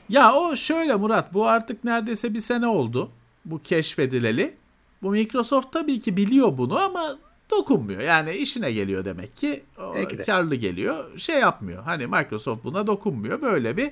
Ya 0.10 0.34
o 0.34 0.56
şöyle 0.56 0.96
Murat 0.96 1.34
bu 1.34 1.48
artık 1.48 1.84
neredeyse 1.84 2.34
bir 2.34 2.40
sene 2.40 2.68
oldu 2.68 3.12
bu 3.46 3.62
keşfedileli. 3.64 4.56
Bu 5.02 5.12
Microsoft 5.12 5.74
tabii 5.74 6.00
ki 6.00 6.18
biliyor 6.18 6.58
bunu 6.58 6.80
ama 6.80 7.18
dokunmuyor. 7.52 8.02
Yani 8.02 8.32
işine 8.32 8.72
geliyor 8.72 9.06
demek 9.06 9.36
ki. 9.36 9.64
O 9.78 9.96
karlı 10.26 10.56
geliyor. 10.56 11.18
Şey 11.18 11.40
yapmıyor. 11.40 11.84
Hani 11.84 12.08
Microsoft 12.08 12.64
buna 12.64 12.88
dokunmuyor. 12.88 13.42
Böyle 13.42 13.78
bir 13.78 13.92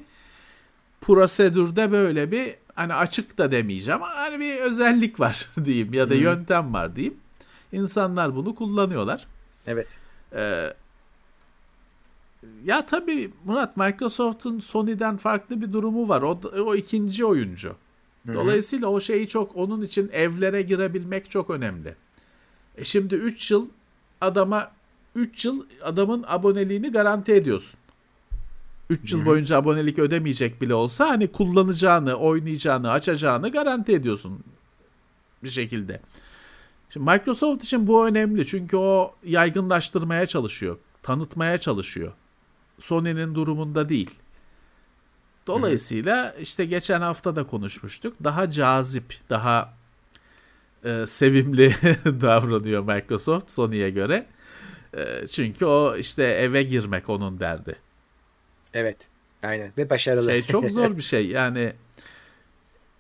prosedürde 1.02 1.92
böyle 1.92 2.32
bir 2.32 2.56
hani 2.76 2.94
açık 2.94 3.38
da 3.38 3.52
demeyeceğim 3.52 4.04
ama 4.04 4.16
hani 4.16 4.40
bir 4.40 4.58
özellik 4.58 5.20
var 5.20 5.50
diyeyim 5.66 5.94
ya 5.94 6.10
da 6.10 6.14
hmm. 6.14 6.22
yöntem 6.22 6.74
var 6.74 6.96
diyeyim. 6.96 7.18
İnsanlar 7.72 8.36
bunu 8.36 8.56
kullanıyorlar. 8.56 9.28
Evet. 9.68 9.88
Ee, 10.34 10.74
ya 12.66 12.86
tabii 12.86 13.32
Murat 13.46 13.78
Microsoft'un 13.78 14.60
Sony'den 14.60 15.18
farklı 15.18 15.62
bir 15.62 15.74
durumu 15.74 16.10
var. 16.10 16.22
O, 16.22 16.40
o 16.66 16.76
ikinci 16.76 17.26
oyuncu. 17.26 17.76
Dolayısıyla 18.34 18.88
o 18.88 19.02
şeyi 19.02 19.28
çok 19.28 19.56
onun 19.56 19.82
için 19.82 20.10
evlere 20.14 20.62
girebilmek 20.62 21.30
çok 21.30 21.50
önemli. 21.50 21.96
E 22.78 22.84
şimdi 22.84 23.16
3 23.16 23.52
yıl 23.52 23.68
adama 24.22 24.72
3 25.16 25.46
yıl 25.46 25.66
adamın 25.84 26.26
aboneliğini 26.28 26.92
garanti 26.92 27.32
ediyorsun. 27.32 27.80
3 28.90 29.14
yıl 29.14 29.26
boyunca 29.26 29.58
abonelik 29.58 30.00
ödemeyecek 30.00 30.62
bile 30.62 30.74
olsa 30.74 31.10
hani 31.10 31.28
kullanacağını, 31.28 32.16
oynayacağını, 32.16 32.92
açacağını 32.92 33.52
garanti 33.52 33.94
ediyorsun 33.94 34.40
bir 35.44 35.50
şekilde. 35.50 36.02
Şimdi 36.90 37.12
Microsoft 37.12 37.64
için 37.64 37.88
bu 37.88 38.08
önemli 38.08 38.46
çünkü 38.46 38.78
o 38.78 39.16
yaygınlaştırmaya 39.24 40.26
çalışıyor, 40.26 40.78
tanıtmaya 41.04 41.58
çalışıyor. 41.58 42.14
Sony'nin 42.80 43.36
durumunda 43.36 43.90
değil. 43.90 44.20
Dolayısıyla 45.48 46.36
işte 46.42 46.66
geçen 46.66 47.02
hafta 47.02 47.36
da 47.36 47.44
konuşmuştuk. 47.44 48.16
Daha 48.24 48.52
cazip, 48.52 49.16
daha 49.30 49.74
e, 50.84 51.08
sevimli 51.08 51.70
davranıyor 52.06 52.84
Microsoft 52.84 53.52
Sony'ye 53.52 53.90
göre. 53.90 54.26
E, 54.94 55.28
çünkü 55.28 55.66
o 55.66 55.96
işte 55.98 56.24
eve 56.24 56.64
girmek 56.64 57.10
onun 57.10 57.40
derdi. 57.40 57.76
Evet. 58.74 58.98
Aynen 59.44 59.72
ve 59.78 59.90
başarılı. 59.90 60.32
Şey 60.32 60.42
çok 60.42 60.66
zor 60.66 60.98
bir 60.98 61.02
şey. 61.02 61.28
Yani 61.28 61.74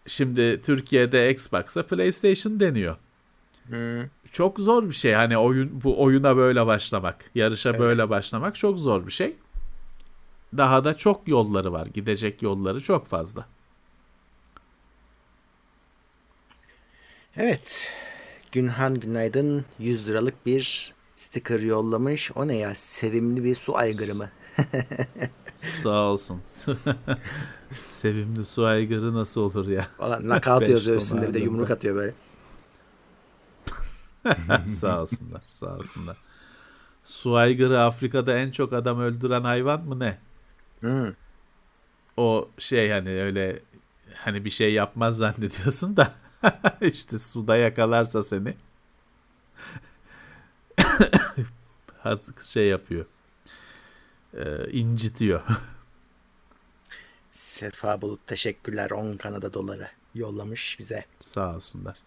şimdi 0.07 0.61
Türkiye'de 0.61 1.31
Xbox'a 1.31 1.88
PlayStation 1.88 2.59
deniyor. 2.59 2.95
Çok 4.32 4.59
zor 4.59 4.84
bir 4.84 4.95
şey. 4.95 5.13
Hani 5.13 5.38
oyun 5.38 5.82
bu 5.84 6.01
oyuna 6.03 6.38
böyle 6.38 6.65
başlamak, 6.65 7.32
yarışa 7.36 7.70
evet. 7.70 7.80
böyle 7.80 8.09
başlamak 8.09 8.55
çok 8.55 8.80
zor 8.80 9.07
bir 9.07 9.11
şey. 9.11 9.36
Daha 10.57 10.84
da 10.84 10.93
çok 10.93 11.28
yolları 11.28 11.74
var. 11.74 11.88
Gidecek 11.88 12.41
yolları 12.41 12.82
çok 12.82 13.07
fazla. 13.07 13.45
Evet. 17.38 17.91
Günhan 18.51 18.99
Günaydın 18.99 19.65
100 19.80 20.09
liralık 20.09 20.45
bir 20.45 20.93
sticker 21.15 21.59
yollamış. 21.59 22.32
O 22.36 22.47
ne 22.47 22.55
ya? 22.55 22.76
Sevimli 22.76 23.43
bir 23.43 23.55
su 23.55 23.78
aygırı 23.78 24.15
mı? 24.15 24.30
Sağ 25.84 26.01
olsun. 26.01 26.41
Sevimli 27.72 28.45
su 28.45 28.65
aygırı 28.65 29.13
nasıl 29.13 29.41
olur 29.41 29.68
ya? 29.68 29.88
Valla 29.99 30.30
nakavt 30.30 30.70
yazıyor 30.70 30.97
üstünde 30.97 31.28
bir 31.28 31.34
de 31.34 31.39
yumruk 31.39 31.72
atıyor 31.72 31.95
böyle. 31.95 32.13
sağ 34.67 35.01
olsunlar, 35.01 35.41
sağ 35.47 35.78
olsunlar. 35.78 36.17
Su 37.03 37.36
aygırı 37.36 37.82
Afrika'da 37.82 38.38
en 38.38 38.51
çok 38.51 38.73
adam 38.73 38.99
öldüren 38.99 39.43
hayvan 39.43 39.82
mı 39.82 39.99
ne? 39.99 40.17
Hmm. 40.80 41.13
O 42.17 42.49
şey 42.57 42.89
hani 42.89 43.09
öyle 43.09 43.59
hani 44.15 44.45
bir 44.45 44.49
şey 44.49 44.73
yapmaz 44.73 45.17
zannediyorsun 45.17 45.97
da 45.97 46.13
işte 46.82 47.19
suda 47.19 47.57
yakalarsa 47.57 48.23
seni 48.23 48.55
şey 52.43 52.67
yapıyor. 52.67 53.05
Ee, 54.34 54.71
incitiyor. 54.71 55.41
Sefa 57.32 58.01
Bulut 58.01 58.28
teşekkürler 58.28 58.91
10 58.91 59.17
Kanada 59.17 59.53
doları 59.53 59.89
yollamış 60.15 60.80
bize. 60.80 61.05
Sağ 61.21 61.55
olsunlar. 61.55 61.97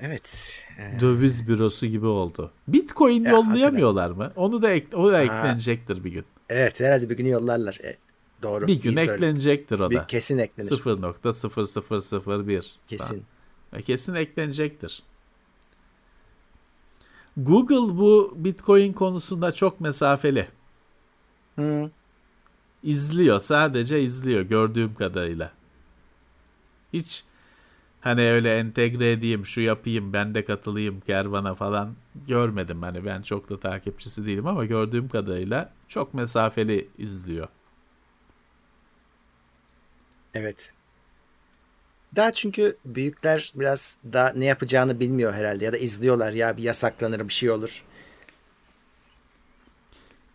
Evet. 0.00 0.58
E... 0.78 1.00
Döviz 1.00 1.48
bürosu 1.48 1.86
gibi 1.86 2.06
oldu. 2.06 2.52
Bitcoin 2.68 3.24
ya, 3.24 3.30
yollayamıyorlar 3.30 4.08
hakikaten. 4.08 4.42
mı? 4.42 4.46
Onu 4.46 4.62
da 4.62 4.70
ek, 4.70 4.96
o 4.96 5.12
da 5.12 5.22
eklenecektir 5.22 6.04
bir 6.04 6.12
gün. 6.12 6.24
Evet 6.48 6.80
herhalde 6.80 7.10
bir 7.10 7.16
gün 7.16 7.26
yollarlar. 7.26 7.78
E, 7.84 7.96
doğru. 8.42 8.66
Bir 8.66 8.80
gün 8.80 8.96
eklenecektir 8.96 9.80
o 9.80 9.86
da. 9.86 9.90
Bir, 9.90 10.08
kesin 10.08 10.38
eklenir. 10.38 10.68
0.0001. 10.68 12.72
Kesin. 12.88 13.24
Falan. 13.70 13.82
Kesin 13.82 14.14
eklenecektir. 14.14 15.02
Google 17.36 17.98
bu 17.98 18.34
Bitcoin 18.36 18.92
konusunda 18.92 19.52
çok 19.52 19.80
mesafeli. 19.80 20.48
Hı. 21.56 21.90
İzliyor. 22.82 23.40
Sadece 23.40 24.02
izliyor 24.02 24.42
gördüğüm 24.42 24.94
kadarıyla. 24.94 25.52
Hiç 26.92 27.24
hani 28.00 28.30
öyle 28.30 28.58
entegre 28.58 29.12
edeyim, 29.12 29.46
şu 29.46 29.60
yapayım, 29.60 30.12
ben 30.12 30.34
de 30.34 30.44
katılayım 30.44 31.00
kervana 31.00 31.54
falan 31.54 31.94
görmedim. 32.28 32.82
Hani 32.82 33.04
ben 33.04 33.22
çok 33.22 33.50
da 33.50 33.60
takipçisi 33.60 34.26
değilim 34.26 34.46
ama 34.46 34.64
gördüğüm 34.64 35.08
kadarıyla 35.08 35.72
çok 35.88 36.14
mesafeli 36.14 36.88
izliyor. 36.98 37.48
Evet. 40.34 40.72
Daha 42.16 42.32
çünkü 42.32 42.76
büyükler 42.84 43.52
biraz 43.54 43.98
daha 44.12 44.32
ne 44.36 44.44
yapacağını 44.44 45.00
bilmiyor 45.00 45.32
herhalde 45.32 45.64
ya 45.64 45.72
da 45.72 45.78
izliyorlar 45.78 46.32
ya 46.32 46.56
bir 46.56 46.62
yasaklanır 46.62 47.28
bir 47.28 47.32
şey 47.32 47.50
olur. 47.50 47.82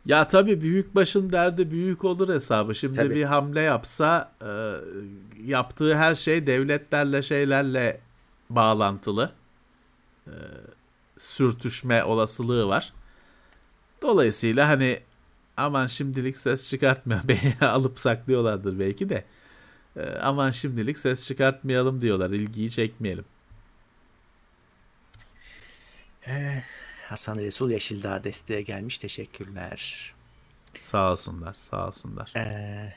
Ya 0.06 0.28
tabii 0.28 0.62
büyük 0.62 0.96
başın 0.96 1.32
derdi 1.32 1.72
büyük 1.72 2.06
olur 2.06 2.30
hesabı. 2.30 2.76
Şimdi 2.76 2.96
tabii. 2.96 3.16
bir 3.16 3.24
hamle 3.24 3.62
yapsa 3.62 4.32
e, 4.42 4.72
yaptığı 5.46 5.96
her 5.96 6.16
şey 6.16 6.48
devletlerle 6.48 7.22
şeylerle 7.22 8.00
bağlantılı. 8.50 9.32
E, 10.28 10.36
sürtüşme 11.18 12.04
olasılığı 12.04 12.68
var. 12.68 12.94
Dolayısıyla 14.02 14.70
hani 14.70 15.00
aman 15.58 15.88
şimdilik 15.88 16.38
ses 16.38 16.70
çıkartmıyor. 16.70 17.22
Beni 17.28 17.68
alıp 17.70 18.00
saklıyorlardır 18.00 18.80
belki 18.80 19.10
de. 19.10 19.26
E, 19.98 20.10
aman 20.22 20.52
şimdilik 20.52 20.98
ses 20.98 21.28
çıkartmayalım 21.28 22.02
diyorlar. 22.02 22.30
İlgiyi 22.30 22.72
çekmeyelim. 22.72 23.26
Hasan 27.16 27.38
Resul 27.38 27.72
Yeşildağ 27.72 28.24
desteğe 28.24 28.62
gelmiş. 28.62 28.98
Teşekkürler. 28.98 30.14
Sağ 30.76 31.12
olsunlar, 31.12 31.54
sağ 31.54 31.88
olsunlar. 31.88 32.34
Ee, 32.36 32.94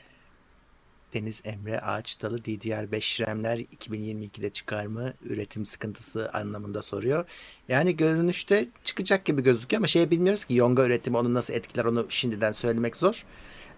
Deniz 1.13 1.41
Emre 1.45 1.79
Ağaçtalı 1.79 2.37
DDR5 2.37 3.27
RAM'ler 3.27 3.57
2022'de 3.57 4.49
çıkar 4.49 4.85
mı? 4.85 5.13
Üretim 5.23 5.65
sıkıntısı 5.65 6.31
anlamında 6.33 6.81
soruyor. 6.81 7.25
Yani 7.67 7.97
görünüşte 7.97 8.67
çıkacak 8.83 9.25
gibi 9.25 9.43
gözüküyor 9.43 9.79
ama 9.79 9.87
şey 9.87 10.11
bilmiyoruz 10.11 10.45
ki 10.45 10.53
Yonga 10.53 10.85
üretimi 10.85 11.17
onu 11.17 11.33
nasıl 11.33 11.53
etkiler 11.53 11.85
onu 11.85 12.05
şimdiden 12.09 12.51
söylemek 12.51 12.95
zor. 12.95 13.25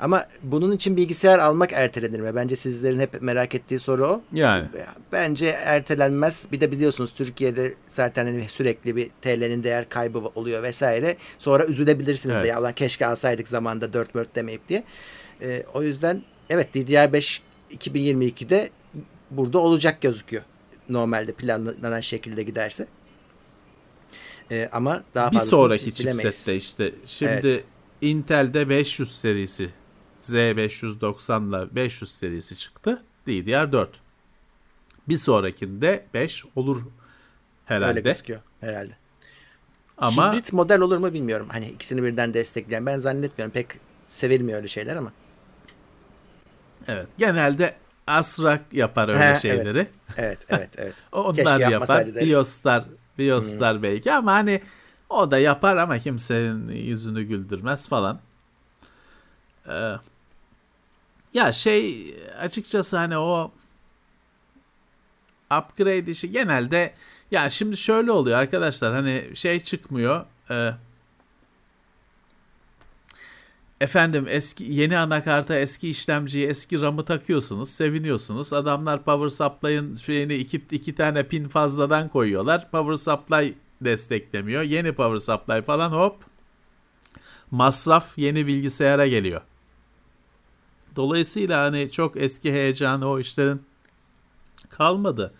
Ama 0.01 0.25
bunun 0.43 0.71
için 0.71 0.97
bilgisayar 0.97 1.39
almak 1.39 1.73
ertelenir 1.73 2.19
mi? 2.19 2.35
Bence 2.35 2.55
sizlerin 2.55 2.99
hep 2.99 3.21
merak 3.21 3.55
ettiği 3.55 3.79
soru 3.79 4.07
o. 4.07 4.21
Yani. 4.33 4.67
Bence 5.11 5.45
ertelenmez. 5.45 6.47
Bir 6.51 6.61
de 6.61 6.71
biliyorsunuz 6.71 7.13
Türkiye'de 7.13 7.73
zaten 7.87 8.25
hani 8.25 8.49
sürekli 8.49 8.95
bir 8.95 9.09
TL'nin 9.21 9.63
değer 9.63 9.89
kaybı 9.89 10.19
oluyor 10.35 10.63
vesaire. 10.63 11.17
Sonra 11.37 11.65
üzülebilirsiniz 11.65 12.35
evet. 12.35 12.45
de 12.45 12.49
ya 12.49 12.57
Allah 12.57 12.71
keşke 12.71 13.05
alsaydık 13.05 13.47
zamanda 13.47 13.93
4 13.93 14.13
4 14.13 14.35
demeyip 14.35 14.67
diye. 14.69 14.83
Ee, 15.41 15.63
o 15.73 15.83
yüzden 15.83 16.23
evet 16.49 16.75
DDR5 16.75 17.39
2022'de 17.71 18.69
burada 19.31 19.59
olacak 19.59 20.01
gözüküyor. 20.01 20.43
Normalde 20.89 21.31
planlanan 21.31 22.01
şekilde 22.01 22.43
giderse. 22.43 22.87
Ee, 24.51 24.69
ama 24.71 25.03
daha 25.15 25.31
bir 25.31 25.39
sonraki 25.39 25.93
chipsette 25.93 26.55
işte 26.55 26.93
şimdi 27.05 27.31
evet. 27.31 27.63
Intel'de 28.01 28.69
500 28.69 29.19
serisi 29.19 29.69
Z590 30.21 31.49
ile 31.49 31.75
500 31.75 32.11
serisi 32.11 32.57
çıktı. 32.57 33.03
DDR4. 33.27 33.87
Bir 35.09 35.17
sonrakinde 35.17 36.05
5 36.13 36.45
olur 36.55 36.81
herhalde. 37.65 37.89
Öyle 37.89 38.01
gözüküyor 38.01 38.39
herhalde. 38.59 38.93
Ama 39.97 40.33
hibrit 40.33 40.53
model 40.53 40.81
olur 40.81 40.97
mu 40.97 41.13
bilmiyorum. 41.13 41.47
Hani 41.51 41.67
ikisini 41.69 42.03
birden 42.03 42.33
destekleyen 42.33 42.85
ben 42.85 42.99
zannetmiyorum. 42.99 43.53
Pek 43.53 43.67
sevilmiyor 44.05 44.57
öyle 44.57 44.67
şeyler 44.67 44.95
ama. 44.95 45.11
Evet. 46.87 47.07
Genelde 47.17 47.75
Asrak 48.07 48.73
yapar 48.73 49.09
öyle 49.09 49.33
He, 49.33 49.39
şeyleri. 49.39 49.77
Evet, 49.79 49.87
evet, 50.17 50.39
evet. 50.49 50.69
evet. 50.77 50.95
Onlar 51.11 51.59
yapar. 51.59 52.15
Biostar, 52.15 52.85
Biostar 53.17 53.75
hmm. 53.75 53.83
belki 53.83 54.13
ama 54.13 54.33
hani 54.33 54.61
o 55.09 55.31
da 55.31 55.39
yapar 55.39 55.77
ama 55.77 55.97
kimsenin 55.97 56.69
yüzünü 56.69 57.23
güldürmez 57.23 57.87
falan. 57.87 58.19
Ee, 59.67 59.93
ya 61.33 61.51
şey 61.51 62.15
açıkçası 62.39 62.97
hani 62.97 63.17
o 63.17 63.51
upgrade 65.57 66.11
işi 66.11 66.31
genelde 66.31 66.93
ya 67.31 67.49
şimdi 67.49 67.77
şöyle 67.77 68.11
oluyor 68.11 68.39
arkadaşlar 68.39 68.93
hani 68.93 69.31
şey 69.35 69.59
çıkmıyor 69.59 70.25
e, 70.49 70.71
efendim 73.81 74.25
eski 74.29 74.63
yeni 74.63 74.97
anakarta 74.97 75.55
eski 75.55 75.89
işlemciye 75.89 76.47
eski 76.47 76.81
RAM'ı 76.81 77.05
takıyorsunuz 77.05 77.69
seviniyorsunuz. 77.69 78.53
Adamlar 78.53 79.03
power 79.03 79.29
supply'ın 79.29 79.95
şeyini 79.95 80.35
iki, 80.35 80.61
iki 80.71 80.95
tane 80.95 81.23
pin 81.23 81.47
fazladan 81.47 82.09
koyuyorlar. 82.09 82.71
Power 82.71 82.95
supply 82.95 83.53
desteklemiyor. 83.81 84.61
Yeni 84.61 84.91
power 84.91 85.17
supply 85.17 85.61
falan 85.61 85.91
hop. 85.91 86.15
Masraf 87.51 88.17
yeni 88.17 88.47
bilgisayara 88.47 89.07
geliyor 89.07 89.41
Dolayısıyla 90.95 91.63
hani 91.63 91.91
çok 91.91 92.17
eski 92.17 92.51
heyecanı 92.53 93.09
o 93.09 93.19
işlerin 93.19 93.63
kalmadı. 94.69 95.33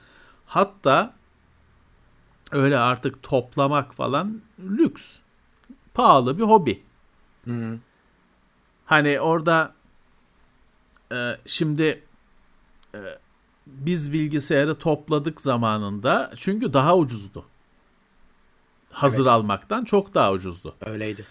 Hatta 0.45 1.13
öyle 2.51 2.77
artık 2.77 3.23
toplamak 3.23 3.93
falan 3.93 4.41
lüks. 4.59 5.17
Pahalı 5.93 6.37
bir 6.37 6.43
hobi. 6.43 6.83
Hı. 7.45 7.79
Hani 8.85 9.19
orada 9.19 9.73
e, 11.11 11.37
şimdi 11.45 12.03
e, 12.95 12.99
biz 13.67 14.13
bilgisayarı 14.13 14.75
topladık 14.75 15.41
zamanında 15.41 16.31
çünkü 16.37 16.73
daha 16.73 16.97
ucuzdu. 16.97 17.45
Hazır 18.91 19.21
evet. 19.21 19.31
almaktan 19.31 19.85
çok 19.85 20.13
daha 20.13 20.31
ucuzdu. 20.31 20.75
Öyleydi. 20.81 21.25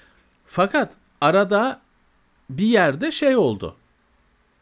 Fakat 0.46 0.96
arada 1.20 1.80
bir 2.50 2.66
yerde 2.66 3.12
şey 3.12 3.36
oldu 3.36 3.76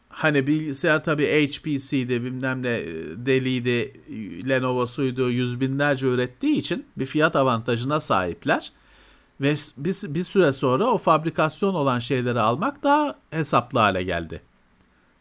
hani 0.09 0.47
bilgisayar 0.47 1.03
tabii 1.03 1.25
HPC'de 1.25 2.23
bilmem 2.23 2.63
ne 2.63 2.81
deliydi, 3.25 4.01
Lenovo'suydu 4.49 5.29
yüz 5.29 5.61
binlerce 5.61 6.07
ürettiği 6.07 6.55
için 6.57 6.85
bir 6.97 7.05
fiyat 7.05 7.35
avantajına 7.35 7.99
sahipler. 7.99 8.71
Ve 9.41 9.53
bir, 9.77 10.13
bir 10.13 10.23
süre 10.23 10.51
sonra 10.51 10.85
o 10.85 10.97
fabrikasyon 10.97 11.73
olan 11.73 11.99
şeyleri 11.99 12.39
almak 12.39 12.83
daha 12.83 13.15
hesaplı 13.31 13.79
hale 13.79 14.03
geldi. 14.03 14.41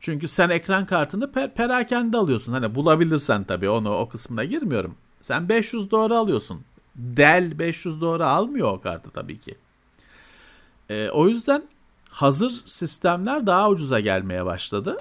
Çünkü 0.01 0.28
sen 0.28 0.51
ekran 0.51 0.86
kartını 0.86 1.32
per 1.32 1.55
perakende 1.55 2.16
alıyorsun. 2.16 2.53
Hani 2.53 2.74
bulabilirsen 2.74 3.45
tabii 3.45 3.68
onu 3.68 3.95
o 3.95 4.09
kısmına 4.09 4.45
girmiyorum. 4.45 4.95
Sen 5.20 5.49
500 5.49 5.91
dolar 5.91 6.11
alıyorsun. 6.11 6.61
Dell 6.97 7.59
500 7.59 8.01
dolar 8.01 8.20
almıyor 8.20 8.72
o 8.72 8.80
kartı 8.80 9.11
tabii 9.11 9.41
ki. 9.41 9.55
E, 10.91 11.11
o 11.11 11.28
yüzden 11.28 11.62
hazır 12.09 12.63
sistemler 12.67 13.47
daha 13.47 13.71
ucuza 13.71 14.01
gelmeye 14.01 14.45
başladı. 14.45 14.97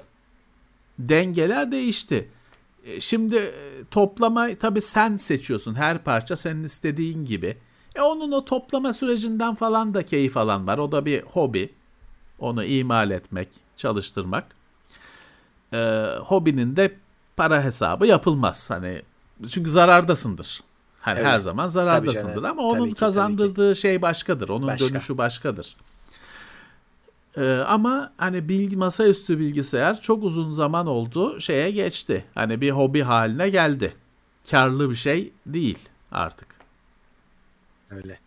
Dengeler 0.98 1.72
değişti. 1.72 2.28
E, 2.84 3.00
şimdi 3.00 3.36
e, 3.36 3.84
toplama 3.90 4.48
tabii 4.60 4.80
sen 4.80 5.16
seçiyorsun. 5.16 5.74
Her 5.74 6.04
parça 6.04 6.36
senin 6.36 6.64
istediğin 6.64 7.24
gibi. 7.24 7.56
E 7.94 8.00
onun 8.00 8.32
o 8.32 8.44
toplama 8.44 8.92
sürecinden 8.92 9.54
falan 9.54 9.94
da 9.94 10.02
keyif 10.02 10.36
alan 10.36 10.66
var. 10.66 10.78
O 10.78 10.92
da 10.92 11.04
bir 11.04 11.22
hobi. 11.22 11.72
Onu 12.38 12.64
imal 12.64 13.10
etmek, 13.10 13.48
çalıştırmak. 13.76 14.44
E, 15.72 16.04
hobinin 16.20 16.76
de 16.76 16.96
para 17.36 17.64
hesabı 17.64 18.06
yapılmaz. 18.06 18.70
Hani 18.70 19.02
çünkü 19.50 19.70
zarardasındır. 19.70 20.60
Hani 21.00 21.18
evet. 21.18 21.26
her 21.26 21.40
zaman 21.40 21.68
zarardasındır 21.68 22.42
ama 22.44 22.62
onun 22.62 22.88
ki, 22.88 22.94
kazandırdığı 22.94 23.76
şey 23.76 24.02
başkadır. 24.02 24.48
Onun 24.48 24.68
Başka. 24.68 24.88
dönüşü 24.88 25.18
başkadır. 25.18 25.76
Ee, 27.38 27.52
ama 27.66 28.12
hani 28.16 28.48
bilgi 28.48 28.76
masaüstü 28.76 29.38
bilgisayar 29.38 30.00
çok 30.00 30.24
uzun 30.24 30.52
zaman 30.52 30.86
oldu 30.86 31.40
şeye 31.40 31.70
geçti. 31.70 32.24
Hani 32.34 32.60
bir 32.60 32.70
hobi 32.70 33.02
haline 33.02 33.48
geldi. 33.48 33.94
Karlı 34.50 34.90
bir 34.90 34.94
şey 34.94 35.32
değil 35.46 35.78
artık. 36.12 36.48
Öyle. 37.90 38.18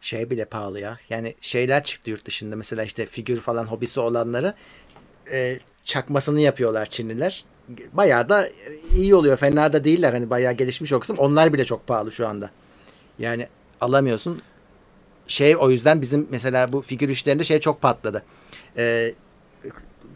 Şey 0.00 0.30
bile 0.30 0.44
pahalı 0.44 0.80
ya. 0.80 0.98
Yani 1.10 1.34
şeyler 1.40 1.84
çıktı 1.84 2.10
yurt 2.10 2.24
dışında. 2.24 2.56
Mesela 2.56 2.84
işte 2.84 3.06
figür 3.06 3.40
falan 3.40 3.64
hobisi 3.64 4.00
olanları 4.00 4.54
e, 5.32 5.58
çakmasını 5.84 6.40
yapıyorlar 6.40 6.86
Çinliler. 6.86 7.44
Bayağı 7.92 8.28
da 8.28 8.48
iyi 8.96 9.14
oluyor. 9.14 9.36
Fena 9.36 9.72
da 9.72 9.84
değiller. 9.84 10.12
Hani 10.12 10.30
bayağı 10.30 10.52
gelişmiş 10.52 10.92
o 10.92 11.00
kısım. 11.00 11.18
Onlar 11.18 11.52
bile 11.52 11.64
çok 11.64 11.86
pahalı 11.86 12.12
şu 12.12 12.28
anda. 12.28 12.50
Yani 13.18 13.48
alamıyorsun 13.80 14.42
şey 15.32 15.56
o 15.56 15.70
yüzden 15.70 16.02
bizim 16.02 16.26
mesela 16.30 16.72
bu 16.72 16.82
figür 16.82 17.08
işlerinde 17.08 17.44
şey 17.44 17.60
çok 17.60 17.80
patladı. 17.80 18.22
Ee, 18.76 19.14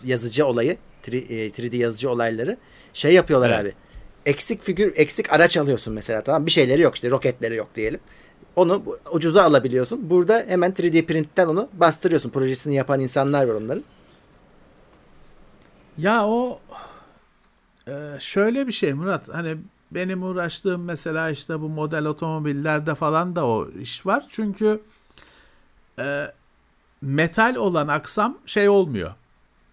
yazıcı 0.05 0.47
olayı 0.47 0.77
3D 1.05 1.75
e, 1.75 1.77
yazıcı 1.77 2.11
olayları 2.11 2.57
şey 2.93 3.13
yapıyorlar 3.13 3.51
evet. 3.51 3.61
abi. 3.61 3.73
Eksik 4.27 4.63
figür, 4.63 4.93
eksik 4.97 5.33
araç 5.33 5.57
alıyorsun 5.57 5.95
mesela 5.95 6.23
tamam 6.23 6.47
bir 6.47 6.51
şeyleri 6.51 6.83
yok 6.83 6.95
işte 6.95 7.11
roketleri 7.11 7.57
yok 7.57 7.69
diyelim. 7.75 8.01
Onu 8.57 8.83
ucuza 9.13 9.43
alabiliyorsun. 9.43 10.11
Burada 10.11 10.45
hemen 10.49 10.71
3D 10.71 11.07
printten 11.07 11.47
onu 11.47 11.69
bastırıyorsun. 11.73 12.31
Projesini 12.31 12.75
yapan 12.75 13.01
insanlar 13.01 13.45
var 13.45 13.55
onların. 13.55 13.85
Ya 15.99 16.27
o 16.27 16.61
e, 17.89 17.93
şöyle 18.19 18.67
bir 18.67 18.73
şey 18.73 18.93
Murat. 18.93 19.29
Hani 19.29 19.57
benim 19.91 20.23
uğraştığım 20.23 20.85
mesela 20.85 21.31
işte 21.31 21.61
bu 21.61 21.69
model 21.69 22.05
otomobillerde 22.05 22.95
falan 22.95 23.37
da 23.37 23.47
o 23.47 23.69
iş 23.71 24.07
var. 24.07 24.27
Çünkü 24.29 24.81
e, 25.99 26.33
metal 27.03 27.55
olan 27.55 27.89
aksam 27.89 28.39
şey 28.47 28.69
olmuyor. 28.69 29.15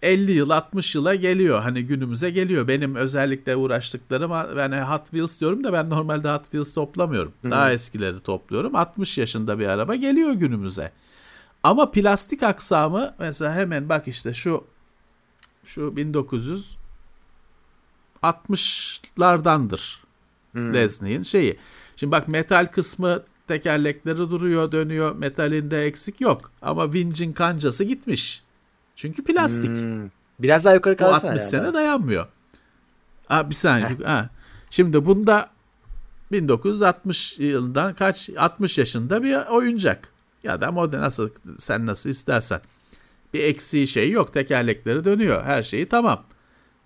50 0.03 0.31
yıl 0.31 0.49
60 0.49 0.95
yıla 0.95 1.15
geliyor. 1.15 1.61
Hani 1.61 1.83
günümüze 1.85 2.29
geliyor. 2.29 2.67
Benim 2.67 2.95
özellikle 2.95 3.55
uğraştıklarım 3.55 4.31
ben 4.57 4.83
Hot 4.85 5.03
Wheels 5.03 5.39
diyorum 5.39 5.63
da 5.63 5.73
ben 5.73 5.89
normalde 5.89 6.29
Hot 6.29 6.43
Wheels 6.43 6.73
toplamıyorum. 6.73 7.33
Hmm. 7.41 7.51
Daha 7.51 7.71
eskileri 7.71 8.19
topluyorum. 8.19 8.75
60 8.75 9.17
yaşında 9.17 9.59
bir 9.59 9.67
araba 9.67 9.95
geliyor 9.95 10.33
günümüze. 10.33 10.91
Ama 11.63 11.91
plastik 11.91 12.43
aksamı 12.43 13.15
mesela 13.19 13.55
hemen 13.55 13.89
bak 13.89 14.07
işte 14.07 14.33
şu 14.33 14.63
şu 15.65 15.81
1960'lardandır 18.21 19.99
hmm. 20.51 20.73
Disney'in 20.73 21.21
şeyi. 21.21 21.59
Şimdi 21.95 22.11
bak 22.11 22.27
metal 22.27 22.65
kısmı 22.65 23.23
tekerlekleri 23.47 24.17
duruyor, 24.17 24.71
dönüyor. 24.71 25.15
Metalinde 25.15 25.85
eksik 25.85 26.21
yok. 26.21 26.51
Ama 26.61 26.93
vincin 26.93 27.33
kancası 27.33 27.83
gitmiş. 27.83 28.43
Çünkü 28.95 29.23
plastik. 29.23 29.69
Hmm. 29.69 30.09
Biraz 30.39 30.65
daha 30.65 30.73
yukarı 30.73 30.97
kalırsa. 30.97 31.27
60 31.27 31.41
sene 31.41 31.73
dayanmıyor. 31.73 32.27
Ha, 33.27 33.49
bir 33.49 33.55
saniye. 33.55 33.97
Ha. 34.03 34.29
Şimdi 34.69 35.05
bunda 35.05 35.49
1960 36.31 37.39
yılından 37.39 37.93
kaç 37.93 38.29
60 38.37 38.77
yaşında 38.77 39.23
bir 39.23 39.51
oyuncak. 39.51 40.09
Ya 40.43 40.61
da 40.61 40.71
model 40.71 41.01
nasıl 41.01 41.29
sen 41.57 41.85
nasıl 41.85 42.09
istersen. 42.09 42.61
Bir 43.33 43.39
eksiği 43.39 43.87
şey 43.87 44.11
yok. 44.11 44.33
Tekerlekleri 44.33 45.05
dönüyor. 45.05 45.43
Her 45.43 45.63
şeyi 45.63 45.89
tamam. 45.89 46.23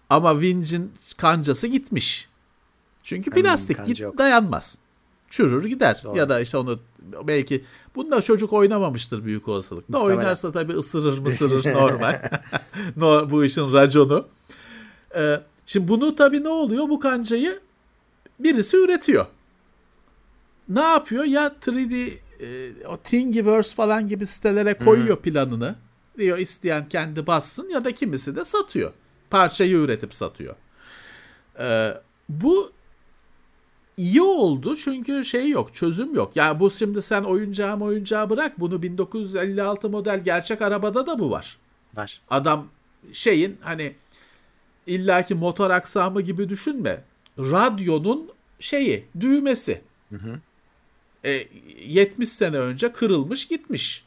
Ama 0.10 0.42
vincin 0.42 0.94
kancası 1.18 1.68
gitmiş. 1.68 2.30
Çünkü 3.04 3.32
plastik 3.32 3.86
git 3.86 4.00
yok. 4.00 4.18
dayanmaz 4.18 4.80
çürür 5.30 5.66
gider. 5.66 6.02
Doğru. 6.04 6.18
Ya 6.18 6.30
da 6.30 6.40
işte 6.40 6.58
onu 6.58 6.80
belki 7.24 7.64
bunda 7.96 8.22
çocuk 8.22 8.54
oynamamıştır 8.54 9.26
büyük 9.26 9.48
olasılıkla. 9.48 10.00
Muhtemelen. 10.00 10.18
Oynarsa 10.20 10.52
tabii 10.52 10.74
ısırır 10.74 11.18
mısırır 11.18 11.74
normal. 11.74 12.22
no, 12.96 13.30
bu 13.30 13.46
işin 13.46 13.74
raconu. 13.74 14.28
Ee, 15.16 15.40
şimdi 15.66 15.88
bunu 15.88 16.16
tabii 16.16 16.44
ne 16.44 16.50
oluyor? 16.50 16.90
Bu 16.90 17.00
kancayı 17.00 17.60
birisi 18.40 18.78
üretiyor. 18.78 19.26
Ne 20.70 20.82
yapıyor? 20.82 21.24
Ya 21.24 21.56
3D 21.66 22.14
e, 22.40 22.72
o 22.88 22.98
Thingiverse 22.98 23.76
falan 23.76 24.08
gibi 24.08 24.26
sitelere 24.26 24.74
koyuyor 24.74 25.16
Hı-hı. 25.16 25.22
planını. 25.22 25.76
Diyor 26.18 26.38
isteyen 26.38 26.90
kendi 26.90 27.28
bassın 27.28 27.70
ya 27.70 27.84
da 27.86 27.92
kimisi 27.92 28.36
de 28.36 28.46
satıyor. 28.46 28.92
Parçayı 29.30 29.76
üretip 29.76 30.14
satıyor. 30.14 30.56
Ee, 31.60 31.94
bu 32.30 32.72
iyi 33.98 34.22
oldu 34.22 34.76
çünkü 34.76 35.26
şey 35.26 35.50
yok 35.50 35.76
çözüm 35.76 36.16
yok. 36.16 36.36
Yani 36.36 36.60
bu 36.60 36.70
şimdi 36.72 37.02
sen 37.02 37.24
oyuncağı 37.24 37.80
oyuncağı 37.80 38.30
bırak 38.30 38.60
bunu 38.60 38.82
1956 38.82 39.90
model 39.90 40.24
gerçek 40.24 40.62
arabada 40.62 41.08
da 41.08 41.20
bu 41.20 41.32
var. 41.32 41.58
Var. 41.96 42.22
Adam 42.30 42.68
şeyin 43.14 43.58
hani 43.62 43.96
illaki 44.88 45.36
motor 45.36 45.70
aksamı 45.70 46.22
gibi 46.22 46.50
düşünme. 46.50 47.04
Radyonun 47.40 48.30
şeyi 48.60 49.06
düğmesi. 49.20 49.82
Hı 50.10 50.16
hı. 50.16 50.40
E, 51.24 51.48
70 51.86 52.30
sene 52.30 52.58
önce 52.58 52.92
kırılmış 52.92 53.48
gitmiş. 53.48 54.06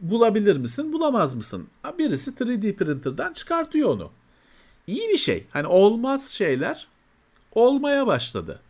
Bulabilir 0.00 0.56
misin 0.56 0.92
bulamaz 0.92 1.34
mısın? 1.34 1.68
Birisi 1.98 2.30
3D 2.30 2.76
printer'dan 2.76 3.32
çıkartıyor 3.32 3.90
onu. 3.90 4.10
İyi 4.86 5.08
bir 5.08 5.16
şey. 5.16 5.44
Hani 5.50 5.66
olmaz 5.66 6.28
şeyler 6.28 6.88
olmaya 7.54 8.06
başladı. 8.06 8.60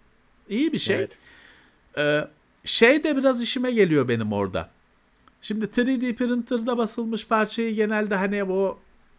İyi 0.49 0.73
bir 0.73 0.79
şey. 0.79 0.97
Evet. 0.97 1.19
Ee, 1.99 2.29
şey 2.65 3.05
de 3.05 3.17
biraz 3.17 3.43
işime 3.43 3.71
geliyor 3.71 4.09
benim 4.09 4.33
orada. 4.33 4.71
Şimdi 5.43 5.65
3D 5.65 6.15
printer'da 6.15 6.79
basılmış 6.79 7.27
parçayı 7.27 7.75
genelde 7.75 8.17
hani 8.17 8.45
o 8.45 8.79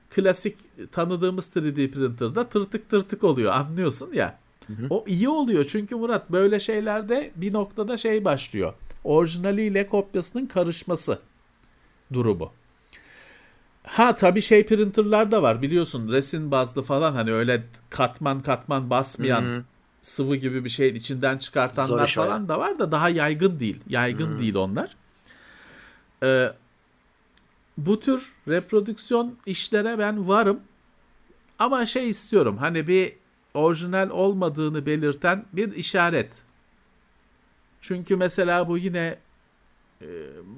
klasik 0.10 0.58
tanıdığımız 0.92 1.56
3D 1.56 1.92
printer'da 1.92 2.50
tırtık 2.50 2.90
tırtık 2.90 3.24
oluyor 3.24 3.54
anlıyorsun 3.54 4.14
ya. 4.14 4.40
Hı 4.68 4.74
hı. 4.74 4.88
O 4.90 5.06
iyi 5.08 5.30
oluyor 5.30 5.66
çünkü 5.66 5.96
Murat 5.96 6.32
böyle 6.32 6.60
şeylerde 6.60 7.32
bir 7.36 7.54
noktada 7.54 7.98
şey 7.98 8.26
başlıyor. 8.26 8.74
Orijinaliyle 9.04 9.88
kopyasının 9.88 10.46
karışması 10.46 11.20
durumu. 12.14 12.52
Ha 13.84 14.16
tabii 14.16 14.42
şey 14.42 14.66
printerlar 14.66 15.32
da 15.32 15.42
var 15.42 15.62
biliyorsun 15.62 16.12
resin 16.12 16.52
bazlı 16.52 16.84
falan 16.84 17.14
hani 17.14 17.32
öyle 17.32 17.64
katman 17.90 18.42
katman 18.42 18.90
basmayan 18.90 19.42
hı 19.42 19.58
hı 19.58 19.64
sıvı 20.08 20.36
gibi 20.36 20.64
bir 20.66 20.70
şeyin 20.70 20.96
içinden 20.96 21.38
çıkartanlar 21.38 22.08
falan 22.08 22.42
ya. 22.42 22.48
da 22.48 22.60
var 22.60 22.80
da 22.80 22.92
daha 22.92 23.10
yaygın 23.10 23.60
değil. 23.60 23.80
Yaygın 23.90 24.28
hmm. 24.28 24.40
değil 24.40 24.56
onlar. 24.56 24.96
Ee, 26.24 26.54
bu 27.78 28.00
tür 28.00 28.34
reprodüksiyon 28.48 29.36
işlere 29.46 30.00
ben 30.00 30.28
varım. 30.28 30.60
Ama 31.60 31.86
şey 31.86 32.10
istiyorum 32.10 32.58
hani 32.58 32.88
bir 32.88 33.14
orijinal 33.54 34.10
olmadığını 34.10 34.86
belirten 34.86 35.46
bir 35.54 35.76
işaret. 35.76 36.42
Çünkü 37.82 38.16
mesela 38.16 38.68
bu 38.68 38.78
yine 38.78 39.18
e, 40.02 40.08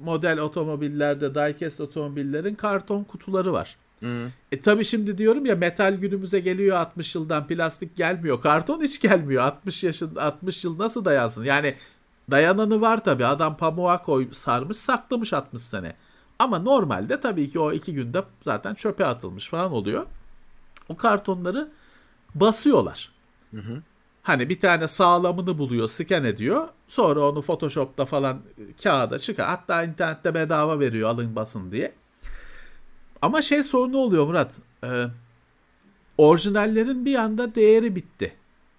model 0.02 0.38
otomobillerde, 0.38 1.34
diecast 1.34 1.80
otomobillerin 1.80 2.54
karton 2.54 3.04
kutuları 3.04 3.52
var. 3.52 3.76
Hı. 4.00 4.30
E 4.52 4.60
tabi 4.60 4.84
şimdi 4.84 5.18
diyorum 5.18 5.46
ya 5.46 5.56
metal 5.56 5.94
günümüze 5.94 6.40
geliyor 6.40 6.76
60 6.76 7.14
yıldan 7.14 7.46
plastik 7.46 7.96
gelmiyor. 7.96 8.40
Karton 8.40 8.82
hiç 8.82 9.00
gelmiyor. 9.00 9.42
60 9.42 9.84
yaşında 9.84 10.22
60 10.22 10.64
yıl 10.64 10.78
nasıl 10.78 11.04
dayansın? 11.04 11.44
Yani 11.44 11.74
dayananı 12.30 12.80
var 12.80 13.04
tabi. 13.04 13.26
Adam 13.26 13.56
pamuğa 13.56 14.02
koy 14.02 14.28
sarmış 14.32 14.76
saklamış 14.76 15.32
60 15.32 15.62
sene. 15.62 15.94
Ama 16.38 16.58
normalde 16.58 17.20
tabii 17.20 17.50
ki 17.50 17.58
o 17.58 17.72
iki 17.72 17.94
günde 17.94 18.24
zaten 18.40 18.74
çöpe 18.74 19.06
atılmış 19.06 19.48
falan 19.48 19.72
oluyor. 19.72 20.06
O 20.88 20.96
kartonları 20.96 21.70
basıyorlar. 22.34 23.12
Hı 23.50 23.60
hı. 23.60 23.82
Hani 24.22 24.48
bir 24.48 24.60
tane 24.60 24.88
sağlamını 24.88 25.58
buluyor, 25.58 25.88
scan 25.88 26.24
ediyor. 26.24 26.68
Sonra 26.86 27.20
onu 27.20 27.42
Photoshop'ta 27.42 28.04
falan 28.04 28.40
kağıda 28.82 29.18
çıkar. 29.18 29.46
Hatta 29.46 29.84
internette 29.84 30.34
bedava 30.34 30.80
veriyor 30.80 31.08
alın 31.08 31.36
basın 31.36 31.72
diye. 31.72 31.92
Ama 33.22 33.42
şey 33.42 33.62
sorunu 33.62 33.96
oluyor 33.98 34.26
Murat. 34.26 34.56
E, 34.84 35.06
orijinallerin 36.18 37.04
bir 37.04 37.14
anda 37.14 37.54
değeri 37.54 37.96
bitti. 37.96 38.32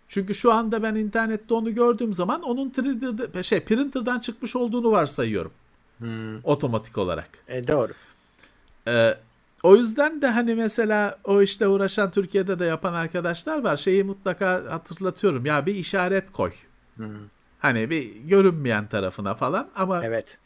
Çünkü 0.08 0.36
şu 0.36 0.54
anda 0.54 0.84
ben 0.84 0.96
internette 0.96 1.54
onu 1.54 1.76
gördüğüm 1.76 2.14
zaman 2.14 2.42
onun 2.42 2.70
3D 2.70 3.44
şey 3.44 3.60
printer'dan 3.60 4.20
çıkmış 4.20 4.56
olduğunu 4.56 4.92
varsayıyorum. 4.92 5.52
Hmm. 5.98 6.44
Otomatik 6.44 6.98
olarak. 6.98 7.30
E, 7.48 7.68
doğru. 7.68 7.94
Ee, 8.88 9.18
o 9.64 9.76
yüzden 9.76 10.22
de 10.22 10.28
hani 10.28 10.56
mesela 10.56 11.20
o 11.24 11.42
işte 11.42 11.68
uğraşan 11.68 12.12
Türkiye'de 12.12 12.60
de 12.60 12.66
yapan 12.66 12.94
arkadaşlar 12.94 13.64
var. 13.64 13.78
Şeyi 13.78 14.04
mutlaka 14.04 14.64
hatırlatıyorum. 14.70 15.46
Ya 15.46 15.66
bir 15.66 15.76
işaret 15.76 16.32
koy. 16.32 16.52
Hmm. 16.96 17.08
Hani 17.60 17.90
bir 17.90 18.16
görünmeyen 18.16 18.88
tarafına 18.88 19.36
falan 19.36 19.70
ama 19.76 20.06
evet. 20.06 20.38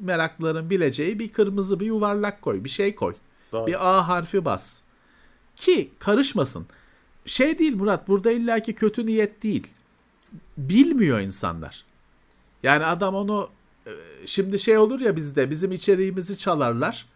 merakların 0.00 0.70
bileceği 0.70 1.18
bir 1.18 1.32
kırmızı 1.32 1.80
bir 1.80 1.86
yuvarlak 1.86 2.42
koy. 2.42 2.64
Bir 2.64 2.68
şey 2.68 2.94
koy. 2.94 3.14
Doğru. 3.54 3.66
Bir 3.66 3.88
A 3.88 4.08
harfi 4.08 4.44
bas. 4.44 4.80
Ki 5.56 5.90
karışmasın. 5.98 6.66
Şey 7.26 7.58
değil 7.58 7.76
Murat 7.76 8.08
burada 8.08 8.30
illaki 8.30 8.74
kötü 8.74 9.06
niyet 9.06 9.42
değil. 9.42 9.66
Bilmiyor 10.58 11.20
insanlar. 11.20 11.84
Yani 12.62 12.84
adam 12.84 13.14
onu 13.14 13.48
e, 13.86 13.92
şimdi 14.26 14.58
şey 14.58 14.78
olur 14.78 15.00
ya 15.00 15.16
bizde 15.16 15.50
bizim 15.50 15.72
içeriğimizi 15.72 16.38
çalarlar. 16.38 17.06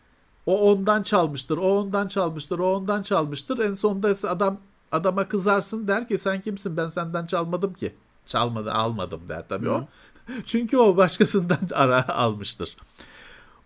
O 0.47 0.71
ondan 0.71 1.03
çalmıştır, 1.03 1.59
o 1.59 1.79
ondan 1.79 2.09
çalmıştır, 2.09 2.59
o 2.59 2.75
ondan 2.75 3.03
çalmıştır. 3.03 3.59
En 3.59 3.73
sonunda 3.73 4.29
adam 4.29 4.59
adama 4.93 5.29
kızarsın 5.29 5.89
der 5.89 6.09
ki 6.09 6.19
sen 6.19 6.41
kimsin 6.41 6.77
ben 6.77 6.89
senden 6.89 7.27
çalmadım 7.27 7.75
ki. 7.75 7.95
Çalmadı 8.27 8.73
almadım 8.73 9.21
der 9.29 9.49
tabii 9.49 9.67
Hı. 9.67 9.73
o. 9.73 9.89
Çünkü 10.47 10.77
o 10.77 10.97
başkasından 10.97 11.59
ara 11.75 12.09
almıştır. 12.09 12.77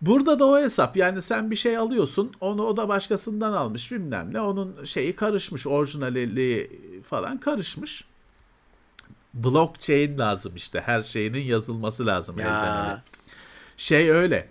Burada 0.05 0.39
da 0.39 0.45
o 0.45 0.59
hesap 0.59 0.97
yani 0.97 1.21
sen 1.21 1.51
bir 1.51 1.55
şey 1.55 1.77
alıyorsun 1.77 2.31
onu 2.39 2.63
o 2.63 2.77
da 2.77 2.89
başkasından 2.89 3.53
almış 3.53 3.91
bilmem 3.91 4.33
ne 4.33 4.41
onun 4.41 4.83
şeyi 4.83 5.15
karışmış 5.15 5.67
orijinalliği 5.67 6.81
falan 7.09 7.39
karışmış. 7.39 8.05
Blockchain 9.33 10.17
lazım 10.17 10.55
işte 10.55 10.81
her 10.85 11.01
şeyinin 11.01 11.41
yazılması 11.41 12.05
lazım 12.05 12.39
ya. 12.39 13.03
Şey 13.77 14.11
öyle 14.11 14.49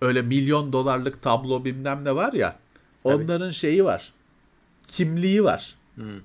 öyle 0.00 0.22
milyon 0.22 0.72
dolarlık 0.72 1.22
tablo 1.22 1.64
bilmem 1.64 2.04
ne 2.04 2.14
var 2.14 2.32
ya 2.32 2.56
Tabii. 3.02 3.14
onların 3.14 3.50
şeyi 3.50 3.84
var 3.84 4.12
kimliği 4.88 5.44
var. 5.44 5.74
Hmm. 5.94 6.20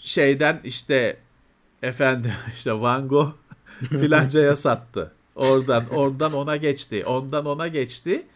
Şeyden 0.00 0.60
işte 0.64 1.16
efendim 1.82 2.32
işte 2.54 2.80
Van 2.80 3.08
Gogh 3.08 3.32
filancaya 3.88 4.56
sattı. 4.56 5.12
Oradan 5.40 5.88
oradan 5.88 6.32
ona 6.32 6.56
geçti. 6.56 7.04
Ondan 7.06 7.46
ona 7.46 7.68
geçti. 7.68 8.26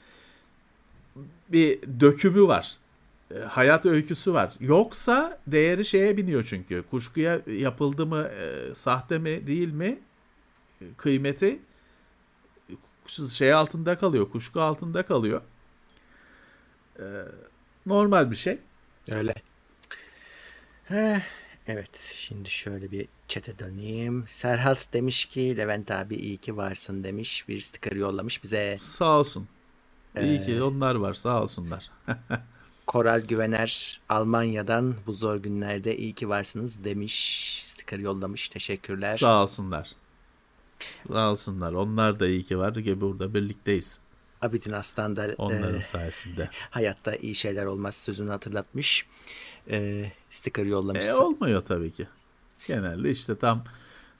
Bir 1.49 1.81
dökümü 2.01 2.47
var. 2.49 2.77
E, 3.35 3.39
hayat 3.39 3.87
öyküsü 3.87 4.33
var. 4.33 4.55
Yoksa 4.61 5.39
değeri 5.47 5.85
şeye 5.85 6.17
biniyor 6.17 6.45
çünkü. 6.45 6.85
Kuşkuya 6.91 7.41
yapıldı 7.47 8.07
mı, 8.07 8.23
e, 8.23 8.75
sahte 8.75 9.19
mi, 9.19 9.47
değil 9.47 9.73
mi? 9.73 9.99
E, 10.81 10.85
kıymeti 10.97 11.59
şey 13.33 13.53
altında 13.53 13.99
kalıyor, 13.99 14.31
kuşku 14.31 14.61
altında 14.61 15.03
kalıyor. 15.03 15.41
E, 16.99 17.05
normal 17.87 18.31
bir 18.31 18.37
şey. 18.37 18.59
Öyle. 19.11 19.35
Heh, 20.85 21.21
Evet 21.67 22.15
şimdi 22.17 22.51
şöyle 22.51 22.91
bir 22.91 23.09
çete 23.29 23.59
döneyim. 23.59 24.25
Serhat 24.27 24.89
demiş 24.93 25.25
ki 25.25 25.57
Levent 25.57 25.91
abi 25.91 26.15
iyi 26.15 26.37
ki 26.37 26.57
varsın 26.57 27.05
demiş. 27.05 27.49
Bir 27.49 27.61
sticker 27.61 27.97
yollamış 27.97 28.43
bize. 28.43 28.79
Sağ 28.81 29.19
olsun. 29.19 29.49
İyi 30.21 30.41
ee, 30.41 30.47
ki 30.47 30.63
onlar 30.63 30.95
var 30.95 31.15
sağ 31.15 31.43
olsunlar. 31.43 31.91
Koral 32.87 33.21
Güvener 33.21 34.01
Almanya'dan 34.09 34.95
bu 35.07 35.13
zor 35.13 35.37
günlerde 35.37 35.97
iyi 35.97 36.13
ki 36.13 36.29
varsınız 36.29 36.85
demiş. 36.85 37.63
Sticker 37.65 37.99
yollamış. 37.99 38.49
Teşekkürler. 38.49 39.17
Sağ 39.17 39.43
olsunlar. 39.43 39.91
Sağ 41.09 41.31
olsunlar. 41.31 41.73
Onlar 41.73 42.21
da 42.21 42.27
iyi 42.27 42.45
ki 42.45 42.59
var 42.59 42.75
ki 42.75 43.01
burada 43.01 43.35
birlikteyiz. 43.35 44.01
Abidin 44.43 44.73
Aslan 44.73 45.17
da 45.17 45.35
onların 45.39 45.79
e, 45.79 45.83
sayesinde. 45.83 46.49
Hayatta 46.71 47.17
iyi 47.17 47.35
şeyler 47.35 47.67
olmaz 47.67 47.95
sözünü 47.97 48.31
hatırlatmış 48.31 49.07
e, 49.71 50.13
sticker 50.31 50.65
yollamışsın. 50.65 51.19
E, 51.19 51.23
olmuyor 51.23 51.63
tabii 51.63 51.93
ki. 51.93 52.09
Genelde 52.67 53.11
işte 53.11 53.39
tam 53.39 53.65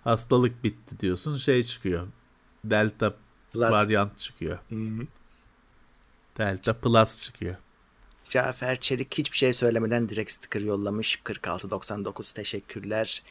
hastalık 0.05 0.65
bitti 0.65 1.01
diyorsun 1.01 1.37
şey 1.37 1.65
çıkıyor. 1.65 2.07
Delta 2.65 3.15
Plus. 3.53 3.71
varyant 3.71 4.19
çıkıyor. 4.19 4.59
Hı-hı. 4.69 5.07
Delta 6.39 6.73
Plus 6.73 7.21
çıkıyor. 7.21 7.57
Cafer 8.29 8.81
Çelik 8.81 9.19
hiçbir 9.19 9.37
şey 9.37 9.53
söylemeden 9.53 10.09
direkt 10.09 10.31
sticker 10.31 10.61
yollamış. 10.61 11.23
4699 11.27 12.33
teşekkürler. 12.33 13.23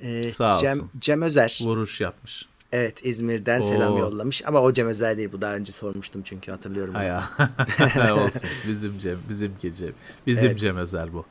Ee, 0.00 0.24
Sağ 0.24 0.58
Cem, 0.58 0.72
olsun. 0.72 0.90
Cem 0.98 1.22
Özer. 1.22 1.58
Vuruş 1.62 2.00
yapmış. 2.00 2.48
Evet 2.72 3.06
İzmir'den 3.06 3.60
Oo. 3.60 3.68
selam 3.68 3.96
yollamış. 3.96 4.42
Ama 4.46 4.60
o 4.60 4.72
Cem 4.72 4.86
Özer 4.86 5.16
değil 5.16 5.32
bu 5.32 5.40
daha 5.40 5.54
önce 5.54 5.72
sormuştum 5.72 6.22
çünkü 6.24 6.50
hatırlıyorum. 6.50 6.94
Haya. 6.94 7.30
olsun 8.24 8.50
bizim 8.68 8.98
Cem 8.98 9.18
bizimki 9.28 9.74
Cem. 9.74 9.92
Bizim 10.26 10.50
evet. 10.50 10.58
Cem 10.58 10.76
Özer 10.76 11.12
bu. 11.12 11.24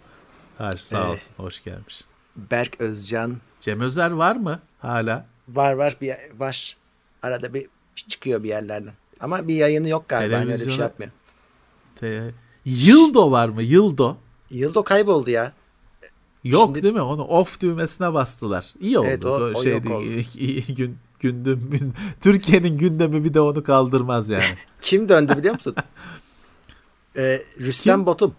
Her 0.58 0.78
sağ 0.78 1.06
ee, 1.06 1.08
olsun. 1.08 1.34
Hoş 1.38 1.64
gelmiş. 1.64 2.04
Berk 2.36 2.82
Özcan. 2.82 3.38
Cem 3.62 3.82
Özer 3.82 4.12
var 4.12 4.36
mı 4.36 4.60
hala? 4.80 5.26
Var 5.48 5.74
var 5.74 5.98
bir 6.02 6.16
var. 6.38 6.78
Arada 7.22 7.54
bir 7.54 7.68
çıkıyor 7.96 8.44
bir 8.44 8.50
yerlerden. 8.50 8.94
Ama 9.20 9.48
bir 9.48 9.56
yayını 9.56 9.90
yok 9.90 10.08
galiba. 10.08 10.36
Hani 10.36 10.52
öyle 10.52 10.66
bir 10.66 10.70
şey 10.70 10.80
yapmıyor. 10.80 11.12
Te... 11.96 12.32
Yıldo 12.66 13.32
var 13.32 13.50
mı? 13.50 13.64
Yıldo. 13.64 14.18
Yıldo 14.50 14.84
kayboldu 14.84 15.30
ya. 15.30 15.54
Yok 16.44 16.66
Şimdi... 16.66 16.84
değil 16.84 16.94
mi? 16.94 17.02
Onu 17.02 17.24
off 17.24 17.62
düğmesine 17.62 18.14
bastılar. 18.14 18.74
İyi 18.80 19.00
oldu. 19.00 19.08
Evet, 19.08 19.26
o, 19.26 19.30
o 19.30 19.64
şey 19.64 19.74
yok 19.74 19.90
oldu. 19.90 20.06
Gün, 20.76 20.98
gündem, 21.20 21.60
Türkiye'nin 22.22 22.78
gündemi 22.78 23.24
bir 23.24 23.34
de 23.34 23.42
onu 23.42 23.64
kaldırmaz 23.64 24.30
yani. 24.30 24.44
Kim 24.82 25.10
döndü 25.10 25.38
biliyor 25.38 25.54
musun? 25.54 25.76
ee, 27.18 27.42
Rüstem 27.60 28.00
Kim? 28.00 28.06
Batum. 28.06 28.36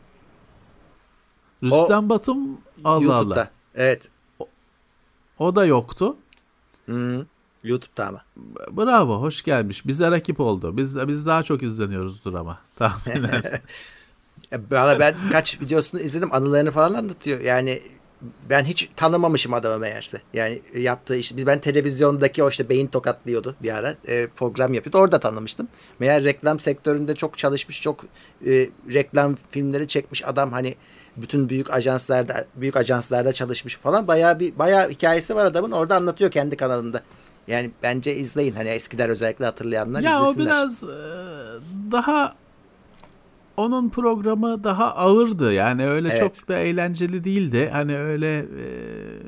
Rüstem 1.63 2.07
o, 2.07 2.09
Batum 2.09 2.59
Allah 2.85 3.03
YouTube'da. 3.03 3.35
Allah. 3.35 3.51
Evet. 3.75 4.09
O, 4.39 4.49
o 5.39 5.57
da 5.57 5.65
yoktu. 5.65 6.17
Hı, 6.87 7.27
YouTube'da 7.65 8.07
ama. 8.07 8.23
Bravo, 8.71 9.21
hoş 9.21 9.43
gelmiş. 9.43 9.87
Bize 9.87 10.11
rakip 10.11 10.41
oldu. 10.41 10.77
Biz 10.77 11.09
biz 11.09 11.27
daha 11.27 11.43
çok 11.43 11.63
izleniyoruzdur 11.63 12.35
ama. 12.35 12.59
Tahminen. 12.77 13.43
Valla 14.71 15.01
ben 15.01 15.15
kaç 15.33 15.61
videosunu 15.61 16.01
izledim. 16.01 16.35
Anılarını 16.35 16.71
falan 16.71 16.95
anlatıyor. 16.95 17.41
Yani 17.41 17.81
ben 18.51 18.65
hiç 18.65 18.91
tanımamışım 18.97 19.55
adamı 19.55 19.79
meğerse. 19.79 20.21
Yani 20.35 20.63
yaptığı 20.77 21.17
iş. 21.17 21.37
Biz 21.37 21.47
ben 21.47 21.61
televizyondaki 21.61 22.43
o 22.43 22.49
işte 22.49 22.69
beyin 22.69 22.87
tokatlıyordu 22.87 23.57
bir 23.63 23.75
ara. 23.75 23.95
E, 24.09 24.27
program 24.37 24.75
yapıyordu. 24.75 24.99
Orada 24.99 25.21
tanımıştım. 25.21 25.69
Meğer 25.99 26.25
reklam 26.25 26.61
sektöründe 26.61 27.15
çok 27.15 27.39
çalışmış, 27.39 27.81
çok 27.81 28.05
e, 28.47 28.71
reklam 28.93 29.37
filmleri 29.51 29.89
çekmiş 29.89 30.25
adam 30.25 30.53
hani 30.53 30.75
bütün 31.17 31.49
büyük 31.49 31.75
ajanslarda 31.75 32.45
büyük 32.55 32.77
ajanslarda 32.77 33.33
çalışmış 33.33 33.77
falan. 33.77 34.09
Bayağı 34.09 34.41
bir 34.41 34.59
bayağı 34.59 34.91
hikayesi 34.91 35.35
var 35.35 35.45
adamın. 35.47 35.71
Orada 35.71 35.97
anlatıyor 35.97 36.31
kendi 36.31 36.57
kanalında. 36.57 37.01
Yani 37.49 37.71
bence 37.83 38.17
izleyin. 38.17 38.55
Hani 38.55 38.69
eskiler 38.69 39.09
özellikle 39.09 39.45
hatırlayanlar 39.45 40.01
ya 40.01 40.21
izlesinler. 40.21 40.47
Ya 40.47 40.53
o 40.53 40.59
biraz 40.59 40.85
e, 40.85 40.97
daha 41.93 42.35
onun 43.57 43.89
programı 43.89 44.65
daha 44.65 44.95
ağırdı. 44.95 45.53
Yani 45.53 45.87
öyle 45.87 46.09
evet. 46.09 46.21
çok 46.21 46.49
da 46.49 46.59
eğlenceli 46.59 47.25
değildi. 47.25 47.71
Hani 47.73 47.99
öyle 47.99 48.39
e, 48.39 48.47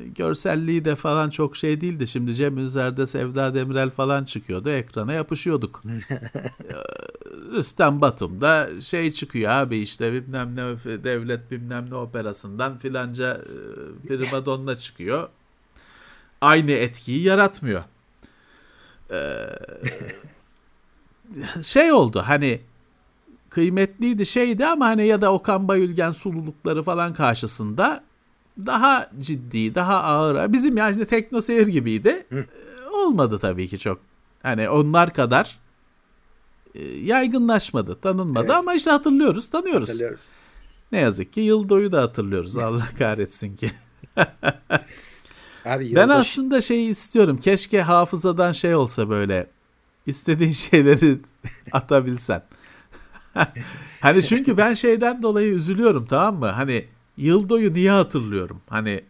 görselliği 0.08 0.84
de 0.84 0.96
falan 0.96 1.30
çok 1.30 1.56
şey 1.56 1.80
değildi. 1.80 2.06
Şimdi 2.06 2.34
Cem 2.34 2.58
Üzer'de 2.58 3.06
Sevda 3.06 3.54
Demirel 3.54 3.90
falan 3.90 4.24
çıkıyordu. 4.24 4.70
Ekrana 4.70 5.12
yapışıyorduk. 5.12 5.82
Rüstem 7.52 8.00
Batum'da 8.00 8.80
şey 8.80 9.12
çıkıyor 9.12 9.50
abi 9.50 9.76
işte 9.76 10.12
bilmem 10.12 10.56
ne 10.56 10.64
devlet 11.04 11.50
bilmem 11.50 11.90
ne 11.90 11.94
operasından 11.94 12.78
filanca 12.78 13.40
e, 14.04 14.08
primadonna 14.08 14.78
çıkıyor. 14.78 15.28
Aynı 16.40 16.70
etkiyi 16.70 17.22
yaratmıyor. 17.22 17.82
Ee, 19.10 19.46
şey 21.62 21.92
oldu 21.92 22.22
hani 22.26 22.60
kıymetliydi 23.56 24.26
şeydi 24.26 24.66
ama 24.66 24.86
hani 24.86 25.06
ya 25.06 25.20
da 25.20 25.32
Okan 25.32 25.68
Bayülgen 25.68 26.12
sululukları 26.12 26.82
falan 26.82 27.14
karşısında 27.14 28.04
daha 28.66 29.10
ciddi, 29.20 29.74
daha 29.74 30.02
ağır. 30.02 30.52
Bizim 30.52 30.76
yani 30.76 31.04
tekno 31.04 31.40
seyir 31.40 31.66
gibiydi. 31.66 32.26
Hı. 32.28 32.38
Ee, 32.38 32.88
olmadı 32.88 33.38
tabii 33.38 33.68
ki 33.68 33.78
çok. 33.78 33.98
Hani 34.42 34.68
onlar 34.68 35.14
kadar 35.14 35.58
e, 36.74 36.84
yaygınlaşmadı, 36.88 38.00
tanınmadı 38.00 38.46
evet. 38.46 38.56
ama 38.56 38.74
işte 38.74 38.90
hatırlıyoruz, 38.90 39.50
tanıyoruz. 39.50 39.88
Hatırlıyoruz. 39.88 40.28
Ne 40.92 40.98
yazık 40.98 41.32
ki 41.32 41.40
Yıldo'yu 41.40 41.92
da 41.92 42.02
hatırlıyoruz. 42.02 42.56
Allah 42.58 42.88
kahretsin 42.98 43.56
ki. 43.56 43.70
Abi. 45.64 45.94
Ben 45.94 46.08
aslında 46.08 46.60
şeyi 46.60 46.90
istiyorum. 46.90 47.36
Keşke 47.36 47.82
hafızadan 47.82 48.52
şey 48.52 48.74
olsa 48.74 49.08
böyle. 49.08 49.46
istediğin 50.06 50.52
şeyleri 50.70 51.18
atabilsen. 51.72 52.42
hani 54.00 54.22
çünkü 54.22 54.56
ben 54.56 54.74
şeyden 54.74 55.22
dolayı 55.22 55.52
üzülüyorum 55.52 56.06
tamam 56.06 56.38
mı? 56.38 56.46
Hani 56.46 56.84
Yıldo'yu 57.16 57.74
niye 57.74 57.90
hatırlıyorum? 57.90 58.60
Hani 58.68 59.04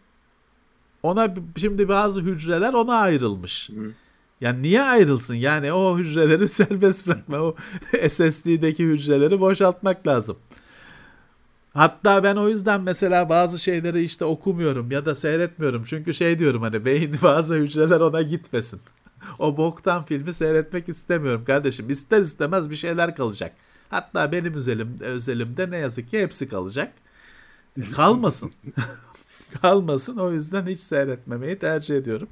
ona 1.03 1.33
şimdi 1.57 1.89
bazı 1.89 2.21
hücreler 2.21 2.73
ona 2.73 2.95
ayrılmış. 2.95 3.69
Hı. 3.69 3.91
Yani 4.41 4.61
niye 4.61 4.81
ayrılsın? 4.81 5.35
Yani 5.35 5.73
o 5.73 5.97
hücreleri 5.97 6.47
serbest 6.47 7.07
bırakma. 7.07 7.37
O 7.37 7.55
SSD'deki 8.09 8.85
hücreleri 8.85 9.39
boşaltmak 9.39 10.07
lazım. 10.07 10.37
Hatta 11.73 12.23
ben 12.23 12.35
o 12.35 12.49
yüzden 12.49 12.81
mesela 12.81 13.29
bazı 13.29 13.59
şeyleri 13.59 14.03
işte 14.03 14.25
okumuyorum 14.25 14.91
ya 14.91 15.05
da 15.05 15.15
seyretmiyorum. 15.15 15.83
Çünkü 15.85 16.13
şey 16.13 16.39
diyorum 16.39 16.61
hani 16.61 16.85
beyin 16.85 17.15
bazı 17.23 17.55
hücreler 17.55 17.99
ona 17.99 18.21
gitmesin. 18.21 18.81
o 19.39 19.57
boktan 19.57 20.05
filmi 20.05 20.33
seyretmek 20.33 20.89
istemiyorum 20.89 21.45
kardeşim. 21.45 21.89
İster 21.89 22.21
istemez 22.21 22.69
bir 22.69 22.75
şeyler 22.75 23.15
kalacak. 23.15 23.51
Hatta 23.89 24.31
benim 24.31 24.53
özelim, 24.53 24.97
özelimde 24.99 25.71
ne 25.71 25.77
yazık 25.77 26.11
ki 26.11 26.21
hepsi 26.21 26.49
kalacak. 26.49 26.93
Kalmasın. 27.95 28.51
Kalmasın 29.61 30.17
o 30.17 30.31
yüzden 30.31 30.67
hiç 30.67 30.79
seyretmemeyi 30.79 31.59
tercih 31.59 31.95
ediyorum. 31.95 32.29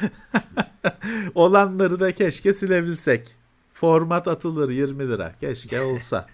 Olanları 1.34 2.00
da 2.00 2.14
keşke 2.14 2.54
silebilsek. 2.54 3.28
Format 3.72 4.28
atılır 4.28 4.70
20 4.70 5.08
lira. 5.08 5.34
Keşke 5.40 5.80
olsa. 5.80 6.26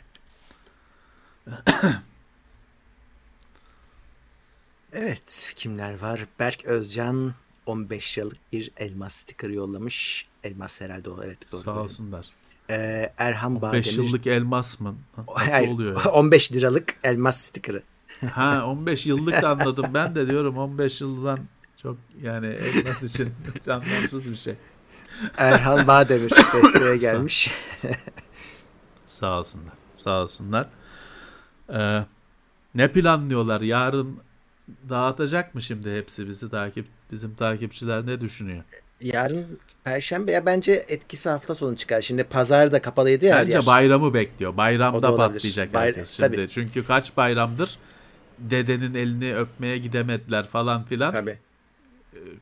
evet 4.93 5.53
kimler 5.57 6.01
var? 6.01 6.27
Berk 6.39 6.65
Özcan 6.65 7.35
15 7.67 8.19
yıllık 8.19 8.53
bir 8.53 8.71
elmas 8.77 9.15
sticker 9.15 9.49
yollamış. 9.49 10.27
Elmas 10.45 10.81
herhalde 10.81 11.11
o 11.11 11.23
evet 11.25 11.53
doğru. 11.53 11.63
Sağ 11.63 11.83
olsunlar. 11.83 12.31
Ee, 12.71 13.13
Erhan 13.19 13.51
15 13.57 13.63
Bağdemir. 13.63 13.93
yıllık 13.93 14.27
elmas 14.27 14.81
mı? 14.81 14.97
Nasıl 15.19 15.33
Hayır, 15.51 15.69
oluyor? 15.69 16.05
15 16.05 16.53
liralık 16.53 16.95
elmas 17.05 17.41
sticker'ı. 17.41 17.83
ha 18.31 18.67
15 18.67 19.07
yıllık 19.07 19.45
anladım. 19.45 19.87
Ben 19.95 20.15
de 20.15 20.31
diyorum 20.31 20.59
15 20.59 21.01
yıldan 21.01 21.39
çok 21.83 21.97
yani 22.23 22.47
elmas 22.47 23.03
için 23.03 23.35
anlamsız 23.69 24.31
bir 24.31 24.37
şey. 24.37 24.55
Erhan 25.37 25.87
Bağdemir 25.87 26.31
desteğe 26.31 26.97
gelmiş. 26.97 27.51
Sağ 29.07 29.39
olsunlar. 29.39 29.75
Sağ 29.95 30.23
olsunlar. 30.23 30.67
Ee, 31.73 32.05
ne 32.75 32.93
planlıyorlar? 32.93 33.61
Yarın 33.61 34.19
dağıtacak 34.89 35.55
mı 35.55 35.63
şimdi 35.63 35.97
hepsi 35.97 36.29
bizi 36.29 36.51
takip 36.51 36.87
bizim 37.11 37.35
takipçiler 37.35 38.07
ne 38.07 38.21
düşünüyor? 38.21 38.65
Yarın 39.05 39.47
Perşembe 39.85 40.33
ya 40.33 40.47
bence 40.47 40.85
etkisi 40.89 41.29
hafta 41.29 41.55
sonu 41.55 41.77
çıkar. 41.77 42.03
Şimdi 42.03 42.25
pazar 42.25 42.73
da 42.73 42.83
kapalıydı 42.83 43.25
ya. 43.25 43.37
Bence 43.37 43.67
bayramı 43.67 44.15
bekliyor. 44.15 44.57
Bayramda 44.57 45.17
patlayacak 45.17 45.75
Bayram, 45.75 45.87
herkes 45.87 46.11
şimdi. 46.11 46.37
Tabii. 46.37 46.49
Çünkü 46.51 46.87
kaç 46.87 47.17
bayramdır 47.17 47.79
dedenin 48.39 48.95
elini 48.95 49.37
öpmeye 49.37 49.79
gidemediler 49.79 50.47
falan 50.47 50.85
filan. 50.85 51.13
Tabii. 51.13 51.39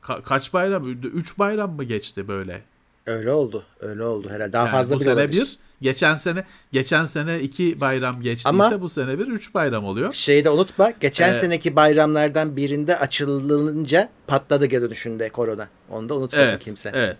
Ka- 0.01 0.21
kaç 0.23 0.53
bayram? 0.53 0.89
Üç 1.03 1.39
bayram 1.39 1.71
mı 1.71 1.83
geçti 1.83 2.27
böyle? 2.27 2.61
Öyle 3.05 3.31
oldu. 3.31 3.63
Öyle 3.79 4.03
oldu 4.03 4.29
herhalde. 4.29 4.53
Daha 4.53 4.65
yani 4.65 4.71
fazla 4.71 4.95
bu 4.95 4.99
sene 4.99 5.13
olabilir. 5.13 5.41
bir. 5.41 5.57
Geçen 5.83 6.15
sene 6.15 6.43
geçen 6.71 7.05
sene 7.05 7.39
iki 7.39 7.79
bayram 7.79 8.21
geçtiyse 8.21 8.49
Ama 8.49 8.81
bu 8.81 8.89
sene 8.89 9.19
bir 9.19 9.27
üç 9.27 9.53
bayram 9.53 9.85
oluyor. 9.85 10.13
Şeyi 10.13 10.45
de 10.45 10.49
unutma. 10.49 10.91
Geçen 10.99 11.29
ee, 11.29 11.33
seneki 11.33 11.75
bayramlardan 11.75 12.55
birinde 12.55 12.99
açılınca 12.99 14.09
patladı 14.27 14.65
geri 14.65 14.81
dönüşünde 14.81 15.29
korona. 15.29 15.69
Onu 15.89 16.09
da 16.09 16.15
unutmasın 16.15 16.51
evet, 16.51 16.63
kimse. 16.63 16.91
Evet. 16.93 17.17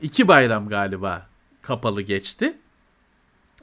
İki 0.00 0.28
bayram 0.28 0.68
galiba 0.68 1.26
kapalı 1.62 2.02
geçti. 2.02 2.58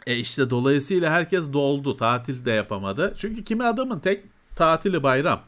E 0.08 0.16
işte 0.16 0.50
dolayısıyla 0.50 1.12
herkes 1.12 1.54
doldu. 1.54 1.98
Tatil 1.98 2.46
de 2.46 2.52
yapamadı. 2.52 3.14
Çünkü 3.18 3.44
kimi 3.44 3.64
adamın 3.64 4.00
tek 4.00 4.24
tatili 4.56 5.04
bayram. 5.04 5.42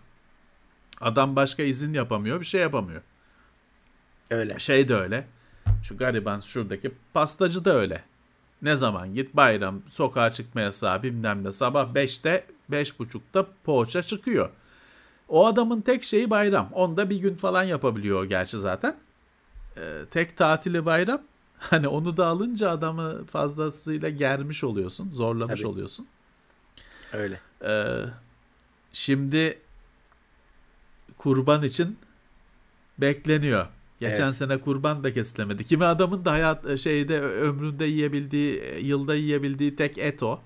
Adam 1.02 1.36
başka 1.36 1.64
izin 1.64 1.94
yapamıyor, 1.94 2.40
bir 2.40 2.46
şey 2.46 2.62
yapamıyor. 2.62 3.02
Öyle. 4.32 4.60
Şey 4.60 4.88
de 4.88 4.96
öyle. 4.96 5.28
Şu 5.84 5.98
gariban 5.98 6.40
şuradaki 6.40 6.92
pastacı 7.14 7.66
da 7.66 7.76
öyle. 7.76 8.11
Ne 8.62 8.76
zaman 8.76 9.14
git 9.14 9.36
bayram 9.36 9.82
sokağa 9.90 10.34
çıkma 10.34 10.62
yasağı 10.62 11.04
bilmem 11.04 11.44
ne 11.44 11.52
sabah 11.52 11.94
5'te 11.94 12.46
5.30'da 12.72 13.48
poğaça 13.64 14.04
çıkıyor. 14.04 14.50
O 15.30 15.48
adamın 15.48 15.82
tek 15.82 16.04
şeyi 16.04 16.30
bayram. 16.30 16.70
Onda 16.74 17.10
bir 17.10 17.18
gün 17.18 17.36
falan 17.36 17.64
yapabiliyor 17.64 18.26
gerçi 18.26 18.58
zaten. 18.58 18.98
Ee, 19.78 20.02
tek 20.12 20.38
tatili 20.38 20.86
bayram. 20.86 21.22
Hani 21.62 21.88
onu 21.88 22.18
da 22.18 22.28
alınca 22.28 22.70
adamı 22.70 23.26
fazlasıyla 23.26 24.10
germiş 24.10 24.64
oluyorsun. 24.64 25.12
Zorlamış 25.12 25.62
Tabii. 25.62 25.68
oluyorsun. 25.68 26.08
Öyle. 27.14 27.40
Ee, 27.64 28.06
şimdi 28.94 29.60
kurban 31.18 31.64
için 31.64 31.98
bekleniyor. 32.98 33.68
Geçen 34.02 34.24
evet. 34.24 34.34
sene 34.34 34.58
kurban 34.58 35.04
da 35.04 35.14
kesilemedi. 35.14 35.66
Kimi 35.66 35.86
adamın 35.86 36.26
da 36.26 36.32
hayat 36.32 36.70
e, 36.70 36.78
şeyde 36.78 37.22
ömründe 37.22 37.86
yiyebildiği, 37.86 38.60
e, 38.60 38.80
yılda 38.80 39.16
yiyebildiği 39.16 39.76
tek 39.76 39.98
et 39.98 40.24
o. 40.24 40.40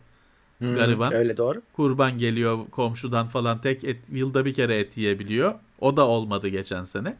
Hmm, 0.57 0.75
Gariban. 0.75 1.13
Öyle 1.13 1.37
doğru. 1.37 1.61
Kurban 1.73 2.17
geliyor 2.17 2.59
komşudan 2.71 3.27
falan 3.27 3.61
tek 3.61 3.83
et 3.83 3.97
yılda 4.11 4.45
bir 4.45 4.53
kere 4.53 4.77
et 4.77 4.97
yiyebiliyor. 4.97 5.53
O 5.79 5.97
da 5.97 6.07
olmadı 6.07 6.47
geçen 6.47 6.83
sene. 6.83 7.17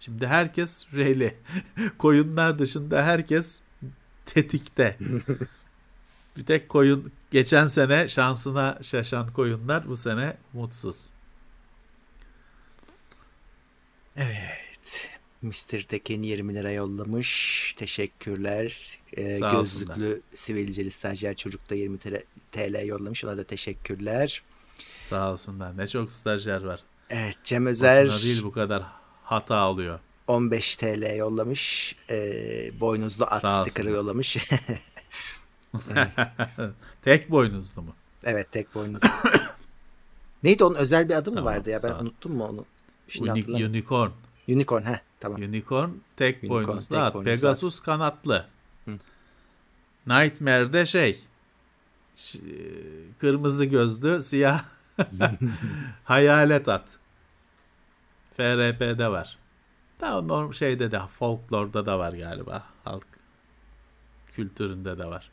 Şimdi 0.00 0.26
herkes 0.26 0.94
reyli. 0.94 1.36
Koyunlar 1.98 2.58
dışında 2.58 3.02
herkes 3.02 3.62
tetikte. 4.26 4.98
bir 6.36 6.46
tek 6.46 6.68
koyun 6.68 7.12
geçen 7.30 7.66
sene 7.66 8.08
şansına 8.08 8.78
şaşan 8.82 9.32
koyunlar 9.32 9.88
bu 9.88 9.96
sene 9.96 10.36
mutsuz. 10.52 11.10
Evet. 14.16 15.21
Mr. 15.42 15.82
Teken 15.82 16.22
20 16.22 16.54
lira 16.54 16.70
yollamış. 16.70 17.74
Teşekkürler. 17.78 18.98
Ee, 19.16 19.22
gözlüklü 19.22 19.56
olsunlar. 19.56 19.98
sivilceli 20.34 20.90
stajyer 20.90 21.34
çocuk 21.34 21.70
da 21.70 21.74
20 21.74 21.98
TL 22.52 22.86
yollamış. 22.86 23.24
Ona 23.24 23.36
da 23.36 23.44
teşekkürler. 23.44 24.42
Sağ 24.98 25.32
olsunlar. 25.32 25.76
Ne 25.76 25.88
çok 25.88 26.12
stajyer 26.12 26.62
var. 26.62 26.80
Evet 27.10 27.36
Cem 27.44 27.66
Özer. 27.66 28.06
Boşuna 28.06 28.22
değil 28.22 28.42
bu 28.42 28.52
kadar 28.52 28.82
hata 29.24 29.68
oluyor. 29.68 29.98
15 30.26 30.76
TL 30.76 31.16
yollamış. 31.16 31.96
Ee, 32.10 32.80
boynuzlu 32.80 33.24
at 33.24 33.66
sticker'ı 33.66 33.90
yollamış. 33.90 34.36
tek 37.02 37.30
boynuzlu 37.30 37.82
mu? 37.82 37.94
Evet 38.24 38.52
tek 38.52 38.74
boynuzlu. 38.74 39.08
Neydi 40.42 40.64
onun 40.64 40.74
özel 40.74 41.08
bir 41.08 41.14
adı 41.14 41.30
mı 41.30 41.36
tamam, 41.36 41.54
vardı 41.54 41.70
ya 41.70 41.78
ben 41.84 41.92
unuttum 41.92 42.32
mu 42.32 42.44
onu? 42.44 42.64
Şimdi 43.08 43.30
Uni- 43.30 43.66
unicorn. 43.66 44.10
Unicorn 44.48 44.82
ha 44.82 45.00
tamam. 45.22 45.42
Unicorn 45.42 45.90
tek 46.16 46.42
Unicorn, 46.42 46.66
boynuzlu 46.66 46.94
tek 46.94 47.04
at. 47.04 47.14
Boynuzlu 47.14 47.32
Pegasus 47.40 47.78
at. 47.78 47.84
kanatlı. 47.84 48.46
Hı. 48.84 48.90
Nightmare'de 50.06 50.86
şey 50.86 51.20
kırmızı 53.18 53.64
gözlü 53.64 54.22
siyah 54.22 54.64
hayalet 56.04 56.68
at. 56.68 56.84
FRP'de 58.36 59.08
var. 59.08 59.38
Daha 60.00 60.20
norm 60.20 60.54
şeyde 60.54 60.90
de 60.90 61.00
folklorda 61.18 61.86
da 61.86 61.98
var 61.98 62.12
galiba. 62.12 62.64
Halk 62.84 63.06
kültüründe 64.32 64.98
de 64.98 65.04
var. 65.06 65.30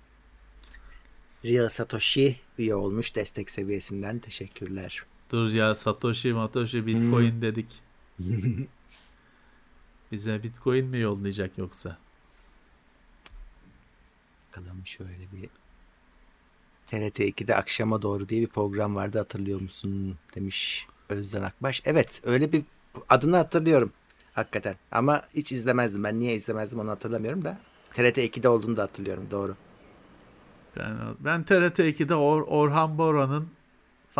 Real 1.46 1.70
Satoshi 1.70 2.40
üye 2.58 2.76
olmuş 2.76 3.16
destek 3.16 3.50
seviyesinden 3.50 4.20
teşekkürler. 4.20 5.04
Dur 5.32 5.52
ya 5.52 5.76
Satoshi 5.76 6.34
Matoshi 6.34 6.86
Bitcoin 6.86 7.32
hmm. 7.32 7.42
dedik. 7.42 7.82
Bize 10.12 10.44
Bitcoin 10.44 10.86
mi 10.86 11.00
yollayacak 11.00 11.58
yoksa? 11.58 11.98
Bakalım 14.48 14.86
şöyle 14.86 15.32
bir 15.32 15.50
TRT 16.88 17.20
2'de 17.20 17.56
akşama 17.56 18.02
doğru 18.02 18.30
diye 18.30 18.42
bir 18.42 18.48
program 18.48 18.96
vardı 18.96 19.18
hatırlıyor 19.18 19.62
musun 19.62 20.18
demiş 20.36 20.88
Özden 21.10 21.42
Akbaş. 21.42 21.82
Evet 21.86 22.22
öyle 22.26 22.52
bir 22.52 22.64
adını 23.10 23.36
hatırlıyorum 23.36 23.94
hakikaten 24.34 24.76
ama 24.92 25.22
hiç 25.36 25.52
izlemezdim 25.52 26.04
ben 26.04 26.20
niye 26.20 26.34
izlemezdim 26.34 26.80
onu 26.80 26.90
hatırlamıyorum 26.90 27.46
da 27.46 27.60
TRT 27.94 28.18
2'de 28.18 28.50
olduğunu 28.50 28.78
da 28.78 28.84
hatırlıyorum 28.84 29.28
doğru. 29.32 29.56
Ben, 30.78 30.98
ben 31.20 31.44
TRT 31.44 31.80
2'de 31.80 32.16
Or, 32.16 32.42
Orhan 32.42 32.98
Bora'nın 32.98 33.50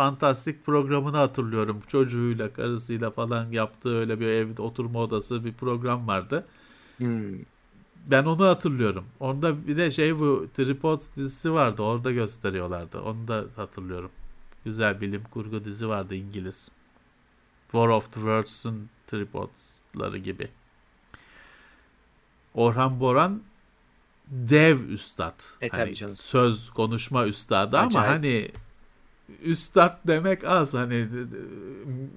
fantastik 0.00 0.66
programını 0.66 1.16
hatırlıyorum. 1.16 1.82
Çocuğuyla, 1.88 2.52
karısıyla 2.52 3.10
falan 3.10 3.52
yaptığı 3.52 3.96
öyle 3.98 4.20
bir 4.20 4.26
evde 4.26 4.62
oturma 4.62 4.98
odası 4.98 5.44
bir 5.44 5.52
program 5.52 6.08
vardı. 6.08 6.46
Hmm. 6.96 7.38
Ben 8.06 8.24
onu 8.24 8.46
hatırlıyorum. 8.46 9.04
Onda 9.20 9.66
bir 9.66 9.76
de 9.76 9.90
şey 9.90 10.18
bu 10.18 10.46
Tripods 10.54 11.16
dizisi 11.16 11.52
vardı. 11.52 11.82
Orada 11.82 12.12
gösteriyorlardı. 12.12 13.00
Onu 13.00 13.28
da 13.28 13.44
hatırlıyorum. 13.56 14.10
Güzel 14.64 15.00
bilim 15.00 15.24
kurgu 15.30 15.64
dizi 15.64 15.88
vardı 15.88 16.14
İngiliz. 16.14 16.72
War 17.72 17.88
of 17.88 18.04
the 18.04 18.20
Worlds'un 18.20 18.88
Tripods'ları 19.06 20.18
gibi. 20.18 20.48
Orhan 22.54 23.00
Boran 23.00 23.42
dev 24.28 24.88
üstad. 24.88 25.42
E, 25.60 25.68
hani 25.68 25.80
tabii 25.80 25.94
canım. 25.94 26.14
söz 26.14 26.70
konuşma 26.70 27.26
üstadı 27.26 27.78
Acayip. 27.78 27.96
ama 27.96 28.06
hani 28.06 28.50
üstad 29.42 29.98
demek 30.06 30.44
az 30.44 30.74
hani 30.74 31.06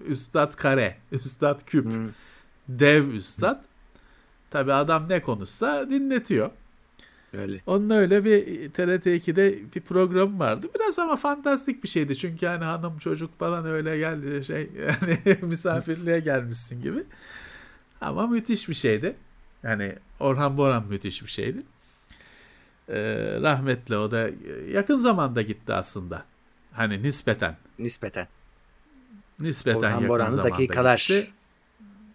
üstad 0.07 0.55
kare, 0.55 0.97
üstad 1.11 1.65
küp, 1.65 1.85
Hmm. 1.85 2.09
dev 2.67 3.07
üstad. 3.07 3.63
Tabi 4.51 4.73
adam 4.73 5.09
ne 5.09 5.21
konuşsa 5.21 5.89
dinletiyor. 5.91 6.49
Öyle. 7.33 7.61
Onun 7.65 7.89
öyle 7.89 8.25
bir 8.25 8.69
TRT 8.69 9.05
2'de 9.07 9.59
bir 9.75 9.81
program 9.81 10.39
vardı. 10.39 10.67
Biraz 10.75 10.99
ama 10.99 11.15
fantastik 11.15 11.83
bir 11.83 11.87
şeydi. 11.89 12.17
Çünkü 12.17 12.45
hani 12.45 12.63
hanım 12.63 12.97
çocuk 12.97 13.39
falan 13.39 13.65
öyle 13.65 13.97
geldi 13.97 14.45
şey 14.45 14.69
yani 14.87 15.37
misafirliğe 15.41 16.19
gelmişsin 16.19 16.81
gibi. 16.81 17.03
Ama 18.01 18.27
müthiş 18.27 18.69
bir 18.69 18.73
şeydi. 18.73 19.15
Yani 19.63 19.95
Orhan 20.19 20.57
Boran 20.57 20.85
müthiş 20.89 21.23
bir 21.23 21.27
şeydi. 21.27 21.61
Ee, 22.89 23.37
rahmetli 23.41 23.97
o 23.97 24.11
da 24.11 24.29
yakın 24.71 24.97
zamanda 24.97 25.41
gitti 25.41 25.73
aslında. 25.73 26.25
Hani 26.73 27.03
nispeten. 27.03 27.57
Nispeten. 27.79 28.27
Nispeten 29.39 29.79
Orhan 29.79 29.91
yakın 29.91 30.07
Boran'ın 30.09 30.29
zamanda 30.29 30.49
dakikalar. 30.55 30.97
gitti. 30.97 31.31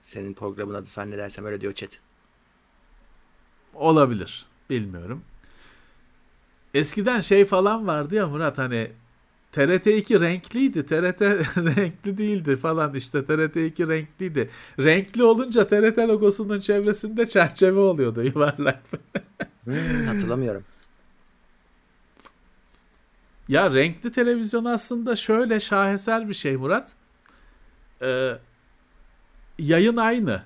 Senin 0.01 0.35
programın 0.35 0.75
adı 0.75 0.87
zannedersem 0.87 1.45
öyle 1.45 1.61
diyor 1.61 1.73
chat. 1.73 2.01
Olabilir. 3.75 4.47
Bilmiyorum. 4.71 5.23
Eskiden 6.75 7.21
şey 7.21 7.45
falan 7.45 7.87
vardı 7.87 8.15
ya 8.15 8.27
Murat 8.29 8.59
hani 8.59 8.91
TRT2 9.53 10.21
renkliydi. 10.21 10.87
TRT 10.87 11.21
renkli 11.77 12.19
değildi 12.19 12.57
falan 12.57 12.95
işte 12.95 13.19
TRT2 13.19 13.89
renkliydi. 13.89 14.51
Renkli 14.79 15.23
olunca 15.23 15.69
TRT 15.69 15.99
logosunun 15.99 16.61
çevresinde 16.61 17.29
çerçeve 17.29 17.79
oluyordu 17.79 18.23
yuvarlak. 18.25 18.83
Hmm, 19.65 20.07
hatırlamıyorum. 20.07 20.65
Ya 23.49 23.75
renkli 23.75 24.13
televizyon 24.13 24.65
aslında 24.65 25.17
şöyle 25.17 25.61
şaheser 25.61 26.29
bir 26.29 26.35
şey 26.35 26.57
Murat. 26.57 26.95
Ee, 28.03 28.39
yayın 29.59 29.97
aynı. 29.97 30.43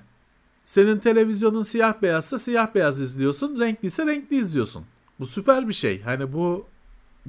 Senin 0.65 0.99
televizyonun 0.99 1.61
siyah 1.61 2.01
beyazsa 2.01 2.39
siyah 2.39 2.75
beyaz 2.75 3.01
izliyorsun. 3.01 3.59
Renkliyse 3.59 4.05
renkli 4.05 4.35
izliyorsun. 4.35 4.85
Bu 5.19 5.25
süper 5.25 5.67
bir 5.67 5.73
şey. 5.73 6.01
Hani 6.01 6.33
bu 6.33 6.65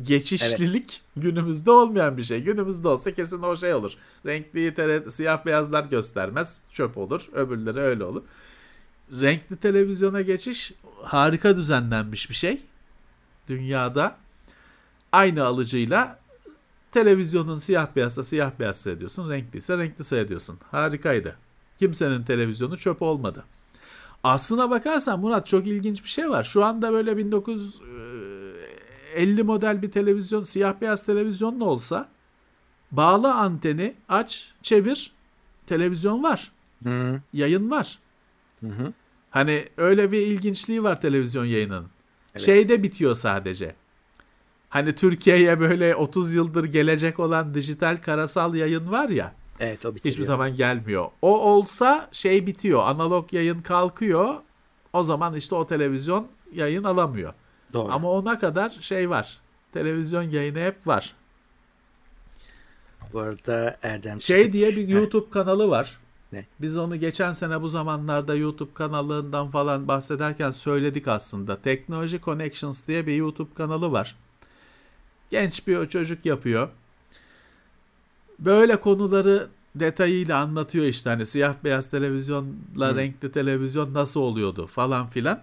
geçişlilik 0.02 1.02
günümüzde 1.16 1.70
olmayan 1.70 2.16
bir 2.16 2.22
şey. 2.22 2.42
Günümüzde 2.42 2.88
olsa 2.88 3.14
kesin 3.14 3.42
o 3.42 3.56
şey 3.56 3.74
olur. 3.74 3.92
Renkli 4.26 4.74
tele, 4.74 5.10
siyah 5.10 5.46
beyazlar 5.46 5.84
göstermez. 5.84 6.60
Çöp 6.72 6.98
olur. 6.98 7.28
Öbürleri 7.32 7.80
öyle 7.80 8.04
olur. 8.04 8.22
Renkli 9.20 9.56
televizyona 9.56 10.22
geçiş 10.22 10.72
harika 11.02 11.56
düzenlenmiş 11.56 12.30
bir 12.30 12.34
şey. 12.34 12.62
Dünyada 13.48 14.16
aynı 15.14 15.44
alıcıyla 15.44 16.18
televizyonun 16.92 17.56
siyah 17.56 17.86
beyazsa 17.96 18.24
siyah 18.24 18.50
beyaz 18.58 18.80
seyrediyorsun. 18.80 19.30
Renkliyse 19.30 19.78
renkli 19.78 20.04
seyrediyorsun. 20.04 20.58
Harikaydı. 20.70 21.36
Kimsenin 21.78 22.22
televizyonu 22.22 22.78
çöp 22.78 23.02
olmadı. 23.02 23.44
Aslına 24.24 24.70
bakarsan 24.70 25.20
Murat 25.20 25.46
çok 25.46 25.66
ilginç 25.66 26.04
bir 26.04 26.08
şey 26.08 26.30
var. 26.30 26.44
Şu 26.44 26.64
anda 26.64 26.92
böyle 26.92 27.16
1950 27.16 29.42
model 29.42 29.82
bir 29.82 29.90
televizyon, 29.90 30.42
siyah 30.42 30.80
beyaz 30.80 31.06
televizyon 31.06 31.60
da 31.60 31.64
olsa 31.64 32.08
bağla 32.92 33.34
anteni, 33.34 33.94
aç, 34.08 34.52
çevir, 34.62 35.12
televizyon 35.66 36.22
var. 36.22 36.52
Hı 36.84 37.20
Yayın 37.32 37.70
var. 37.70 37.98
hı. 38.60 38.66
hı. 38.66 38.92
Hani 39.30 39.68
öyle 39.76 40.12
bir 40.12 40.20
ilginçliği 40.20 40.82
var 40.82 41.00
televizyon 41.00 41.44
yayının. 41.44 41.86
Evet. 42.34 42.46
Şeyde 42.46 42.82
bitiyor 42.82 43.14
sadece. 43.14 43.74
Hani 44.74 44.94
Türkiye'ye 44.94 45.60
böyle 45.60 45.96
30 45.96 46.34
yıldır 46.34 46.64
gelecek 46.64 47.20
olan 47.20 47.54
dijital 47.54 47.96
karasal 48.02 48.54
yayın 48.54 48.90
var 48.90 49.08
ya. 49.08 49.32
Evet 49.60 49.86
o 49.86 49.94
bitiriyor. 49.94 50.12
Hiçbir 50.12 50.24
zaman 50.24 50.56
gelmiyor. 50.56 51.06
O 51.22 51.40
olsa 51.40 52.08
şey 52.12 52.46
bitiyor. 52.46 52.82
Analog 52.86 53.32
yayın 53.32 53.62
kalkıyor. 53.62 54.34
O 54.92 55.02
zaman 55.02 55.34
işte 55.34 55.54
o 55.54 55.66
televizyon 55.66 56.28
yayın 56.54 56.84
alamıyor. 56.84 57.34
Doğru. 57.72 57.92
Ama 57.92 58.10
ona 58.10 58.38
kadar 58.38 58.70
şey 58.80 59.10
var. 59.10 59.40
Televizyon 59.72 60.22
yayını 60.22 60.58
hep 60.58 60.86
var. 60.86 61.14
Bu 63.12 63.20
arada 63.20 63.76
Erdem 63.82 64.20
Şey 64.20 64.42
Çıtık- 64.42 64.52
diye 64.52 64.76
bir 64.76 64.88
YouTube 64.88 65.30
kanalı 65.30 65.68
var. 65.68 65.98
Ne? 66.32 66.46
Biz 66.60 66.76
onu 66.76 66.96
geçen 66.96 67.32
sene 67.32 67.62
bu 67.62 67.68
zamanlarda 67.68 68.34
YouTube 68.34 68.74
kanalından 68.74 69.50
falan 69.50 69.88
bahsederken 69.88 70.50
söyledik 70.50 71.08
aslında. 71.08 71.56
Technology 71.56 72.16
Connections 72.18 72.86
diye 72.86 73.06
bir 73.06 73.16
YouTube 73.16 73.54
kanalı 73.54 73.92
var. 73.92 74.16
Genç 75.34 75.66
bir 75.66 75.88
çocuk 75.88 76.26
yapıyor. 76.26 76.68
Böyle 78.38 78.80
konuları 78.80 79.48
detayıyla 79.74 80.38
anlatıyor 80.38 80.84
işte 80.84 81.10
hani 81.10 81.26
siyah 81.26 81.54
beyaz 81.64 81.90
televizyonla 81.90 82.90
Hı. 82.90 82.96
renkli 82.96 83.32
televizyon 83.32 83.94
nasıl 83.94 84.20
oluyordu 84.20 84.66
falan 84.66 85.10
filan. 85.10 85.40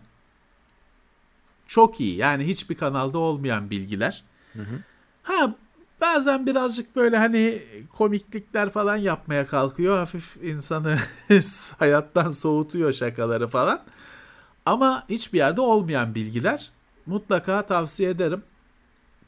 Çok 1.68 2.00
iyi 2.00 2.16
yani 2.16 2.48
hiçbir 2.48 2.76
kanalda 2.76 3.18
olmayan 3.18 3.70
bilgiler. 3.70 4.24
Hı 4.54 4.62
hı. 4.62 4.80
Ha 5.24 5.56
bazen 6.02 6.46
birazcık 6.46 6.96
böyle 6.96 7.18
hani 7.18 7.62
komiklikler 7.94 8.70
falan 8.70 8.98
yapmaya 8.98 9.48
kalkıyor. 9.48 9.98
Hafif 9.98 10.38
insanı 10.44 10.98
hayattan 11.80 12.30
soğutuyor 12.30 12.94
şakaları 12.94 13.48
falan. 13.48 13.82
Ama 14.66 15.04
hiçbir 15.10 15.38
yerde 15.38 15.62
olmayan 15.62 16.16
bilgiler. 16.16 16.72
Mutlaka 17.06 17.62
tavsiye 17.62 18.10
ederim. 18.10 18.44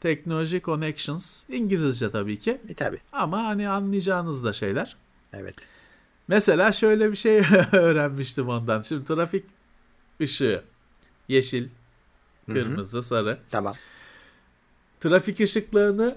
Technology 0.03 0.59
Connections. 0.59 1.41
İngilizce 1.49 2.11
tabii 2.11 2.39
ki. 2.39 2.61
E 2.69 2.73
tabi. 2.73 2.97
Ama 3.11 3.43
hani 3.43 3.69
anlayacağınız 3.69 4.43
da 4.43 4.53
şeyler. 4.53 4.95
Evet. 5.33 5.55
Mesela 6.27 6.71
şöyle 6.71 7.11
bir 7.11 7.15
şey 7.15 7.41
öğrenmiştim 7.71 8.49
ondan. 8.49 8.81
Şimdi 8.81 9.05
trafik 9.05 9.45
ışığı 10.21 10.63
yeşil, 11.27 11.67
kırmızı, 12.47 13.03
sarı. 13.03 13.39
Tamam. 13.51 13.73
Trafik 14.99 15.39
ışıklarını 15.39 16.15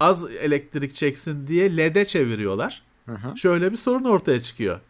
az 0.00 0.24
elektrik 0.24 0.94
çeksin 0.94 1.46
diye 1.46 1.76
LED'e 1.76 2.04
çeviriyorlar. 2.04 2.82
Hı 3.06 3.12
hı. 3.12 3.38
Şöyle 3.38 3.72
bir 3.72 3.76
sorun 3.76 4.04
ortaya 4.04 4.42
çıkıyor. 4.42 4.80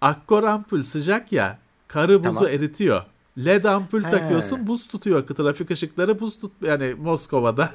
Akkor 0.00 0.42
ampul 0.42 0.82
sıcak 0.82 1.32
ya, 1.32 1.58
karı 1.88 2.24
buzu 2.24 2.34
Tamam. 2.34 2.52
eritiyor. 2.52 3.04
LED 3.44 3.64
ampul 3.64 4.04
He. 4.04 4.10
takıyorsun, 4.10 4.66
buz 4.66 4.88
tutuyor. 4.88 5.26
Trafik 5.26 5.70
ışıkları 5.70 6.20
buz 6.20 6.38
tut 6.38 6.52
yani 6.62 6.94
Moskova'da, 6.94 7.70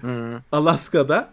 Hı. 0.00 0.40
Alaska'da. 0.52 1.28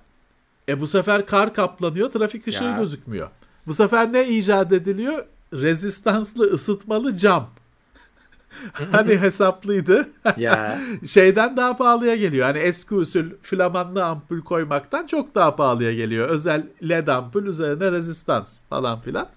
E 0.70 0.82
bu 0.82 0.88
sefer 0.88 1.26
kar 1.26 1.54
kaplanıyor, 1.54 2.12
trafik 2.12 2.48
ışığı 2.48 2.64
Ya. 2.64 2.78
gözükmüyor. 2.80 3.30
Bu 3.68 3.74
sefer 3.74 4.14
ne 4.14 4.28
icat 4.28 4.72
ediliyor? 4.72 5.26
Rezistanslı 5.54 6.44
ısıtmalı 6.46 7.18
cam. 7.18 7.50
hani 8.92 9.18
hesaplıydı. 9.18 10.10
Ya 10.38 10.80
şeyden 11.06 11.58
daha 11.58 11.78
pahalıya 11.78 12.16
geliyor. 12.16 12.46
Hani 12.46 12.58
eski 12.60 12.96
usul 12.96 13.26
flamanlı 13.42 14.06
ampul 14.06 14.42
koymaktan 14.42 15.08
çok 15.08 15.36
daha 15.36 15.56
pahalıya 15.56 15.94
geliyor. 15.94 16.30
Özel 16.30 16.68
led 16.90 17.08
ampul 17.08 17.46
üzerine 17.46 17.92
rezistans 17.92 18.62
falan 18.70 19.02
filan. 19.02 19.28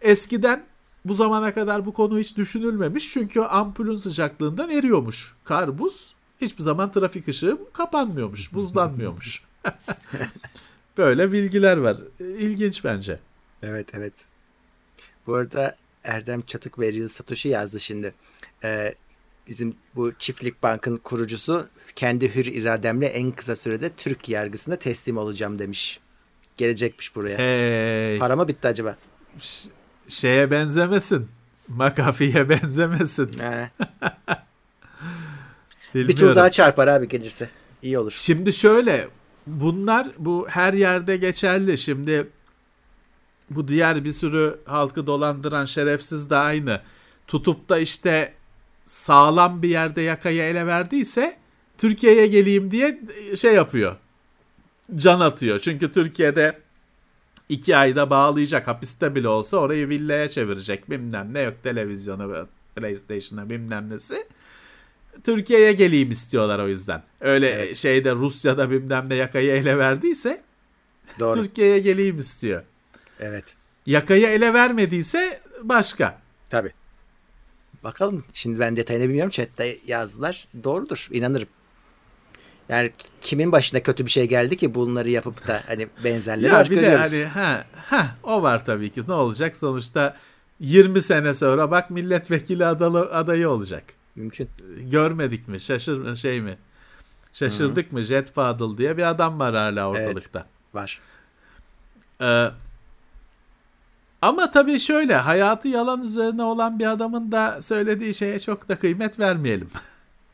Eskiden 0.00 0.62
bu 1.04 1.14
zamana 1.14 1.54
kadar 1.54 1.86
bu 1.86 1.92
konu 1.92 2.18
hiç 2.18 2.36
düşünülmemiş. 2.36 3.12
Çünkü 3.12 3.40
ampulün 3.40 3.96
sıcaklığından 3.96 4.70
eriyormuş. 4.70 5.34
Kar, 5.44 5.78
buz 5.78 6.14
hiçbir 6.40 6.62
zaman 6.62 6.92
trafik 6.92 7.28
ışığı 7.28 7.58
kapanmıyormuş, 7.72 8.52
buzlanmıyormuş. 8.54 9.42
Böyle 10.98 11.32
bilgiler 11.32 11.76
var. 11.76 11.96
İlginç 12.20 12.84
bence. 12.84 13.18
evet 13.62 13.88
evet. 13.94 14.12
Bu 15.26 15.34
arada 15.34 15.76
Erdem 16.04 16.42
Çatık 16.42 16.78
ve 16.78 16.92
Real 16.92 17.08
Satoshi 17.08 17.48
yazdı 17.48 17.80
şimdi. 17.80 18.14
Ee, 18.64 18.94
bizim 19.48 19.76
bu 19.94 20.12
Çiftlik 20.18 20.62
Bank'ın 20.62 20.96
kurucusu 20.96 21.68
kendi 21.96 22.34
hür 22.34 22.46
irademle 22.46 23.06
en 23.06 23.30
kısa 23.30 23.56
sürede 23.56 23.90
Türk 23.90 24.28
yargısına 24.28 24.76
teslim 24.76 25.16
olacağım 25.16 25.58
demiş. 25.58 26.00
Gelecekmiş 26.56 27.16
buraya. 27.16 27.38
Hey, 27.38 28.18
Para 28.18 28.36
mı 28.36 28.48
bitti 28.48 28.68
acaba? 28.68 28.96
Şeye 30.12 30.50
benzemesin. 30.50 31.28
McAfee'ye 31.68 32.48
benzemesin. 32.48 33.30
Bir 35.94 36.16
tur 36.16 36.34
daha 36.34 36.50
çarpar 36.50 36.88
abi 36.88 37.08
gelirse. 37.08 37.50
İyi 37.82 37.98
olur. 37.98 38.14
Şimdi 38.16 38.52
şöyle 38.52 39.08
bunlar 39.46 40.08
bu 40.18 40.46
her 40.48 40.72
yerde 40.72 41.16
geçerli. 41.16 41.78
Şimdi 41.78 42.28
bu 43.50 43.68
diğer 43.68 44.04
bir 44.04 44.12
sürü 44.12 44.58
halkı 44.64 45.06
dolandıran 45.06 45.64
şerefsiz 45.64 46.30
de 46.30 46.36
aynı. 46.36 46.80
Tutup 47.26 47.68
da 47.68 47.78
işte 47.78 48.32
sağlam 48.86 49.62
bir 49.62 49.68
yerde 49.68 50.02
yakayı 50.02 50.42
ele 50.42 50.66
verdiyse 50.66 51.36
Türkiye'ye 51.78 52.26
geleyim 52.26 52.70
diye 52.70 53.00
şey 53.36 53.54
yapıyor. 53.54 53.96
Can 54.96 55.20
atıyor. 55.20 55.58
Çünkü 55.58 55.92
Türkiye'de 55.92 56.61
iki 57.52 57.76
ayda 57.76 58.10
bağlayacak 58.10 58.68
hapiste 58.68 59.14
bile 59.14 59.28
olsa 59.28 59.56
orayı 59.56 59.88
villaya 59.88 60.30
çevirecek 60.30 60.90
bilmem 60.90 61.34
ne 61.34 61.40
yok 61.40 61.54
televizyonu 61.62 62.48
PlayStation'a 62.76 63.50
bilmem 63.50 63.90
nesi. 63.90 64.26
Türkiye'ye 65.24 65.72
geleyim 65.72 66.10
istiyorlar 66.10 66.58
o 66.58 66.68
yüzden. 66.68 67.02
Öyle 67.20 67.50
evet. 67.50 67.76
şeyde 67.76 68.12
Rusya'da 68.12 68.70
bilmem 68.70 69.10
ne 69.10 69.14
yakayı 69.14 69.52
ele 69.52 69.78
verdiyse 69.78 70.42
Doğru. 71.20 71.42
Türkiye'ye 71.42 71.78
geleyim 71.78 72.18
istiyor. 72.18 72.62
Evet. 73.20 73.56
Yakayı 73.86 74.26
ele 74.26 74.54
vermediyse 74.54 75.40
başka. 75.62 76.18
Tabii. 76.50 76.72
Bakalım. 77.84 78.24
Şimdi 78.32 78.60
ben 78.60 78.76
detayını 78.76 79.04
bilmiyorum. 79.04 79.30
Chat'te 79.30 79.78
yazdılar. 79.86 80.48
Doğrudur. 80.64 81.08
İnanırım. 81.12 81.48
Yani 82.68 82.92
kimin 83.20 83.52
başına 83.52 83.80
kötü 83.80 84.06
bir 84.06 84.10
şey 84.10 84.28
geldi 84.28 84.56
ki 84.56 84.74
bunları 84.74 85.10
yapıp 85.10 85.48
da 85.48 85.60
hani 85.66 85.88
benzerleri 86.04 86.52
ya 86.52 86.64
bir 86.64 86.70
görüyoruz. 86.70 87.12
de 87.12 87.24
hani 87.26 87.46
ha, 87.46 87.64
ha 87.76 88.06
o 88.22 88.42
var 88.42 88.64
tabii 88.64 88.90
ki. 88.90 89.02
Ne 89.08 89.12
olacak 89.12 89.56
sonuçta 89.56 90.16
20 90.60 91.02
sene 91.02 91.34
sonra 91.34 91.70
bak 91.70 91.90
milletvekili 91.90 92.66
adalı, 92.66 93.00
adayı 93.00 93.48
olacak. 93.48 93.84
Mümkün. 94.16 94.48
Görmedik 94.90 95.48
mi? 95.48 95.60
Şaşır 95.60 96.16
şey 96.16 96.40
mi? 96.40 96.58
Şaşırdık 97.32 97.86
Hı-hı. 97.86 97.94
mı? 97.94 98.02
Jet 98.02 98.32
Fadıl 98.32 98.78
diye 98.78 98.96
bir 98.96 99.02
adam 99.02 99.40
var 99.40 99.54
hala 99.54 99.88
ortalıkta. 99.88 100.38
Evet, 100.38 100.74
var. 100.74 101.00
Ee, 102.20 102.50
ama 104.22 104.50
tabii 104.50 104.80
şöyle 104.80 105.14
hayatı 105.14 105.68
yalan 105.68 106.02
üzerine 106.02 106.42
olan 106.42 106.78
bir 106.78 106.86
adamın 106.86 107.32
da 107.32 107.62
söylediği 107.62 108.14
şeye 108.14 108.40
çok 108.40 108.68
da 108.68 108.76
kıymet 108.76 109.18
vermeyelim. 109.18 109.70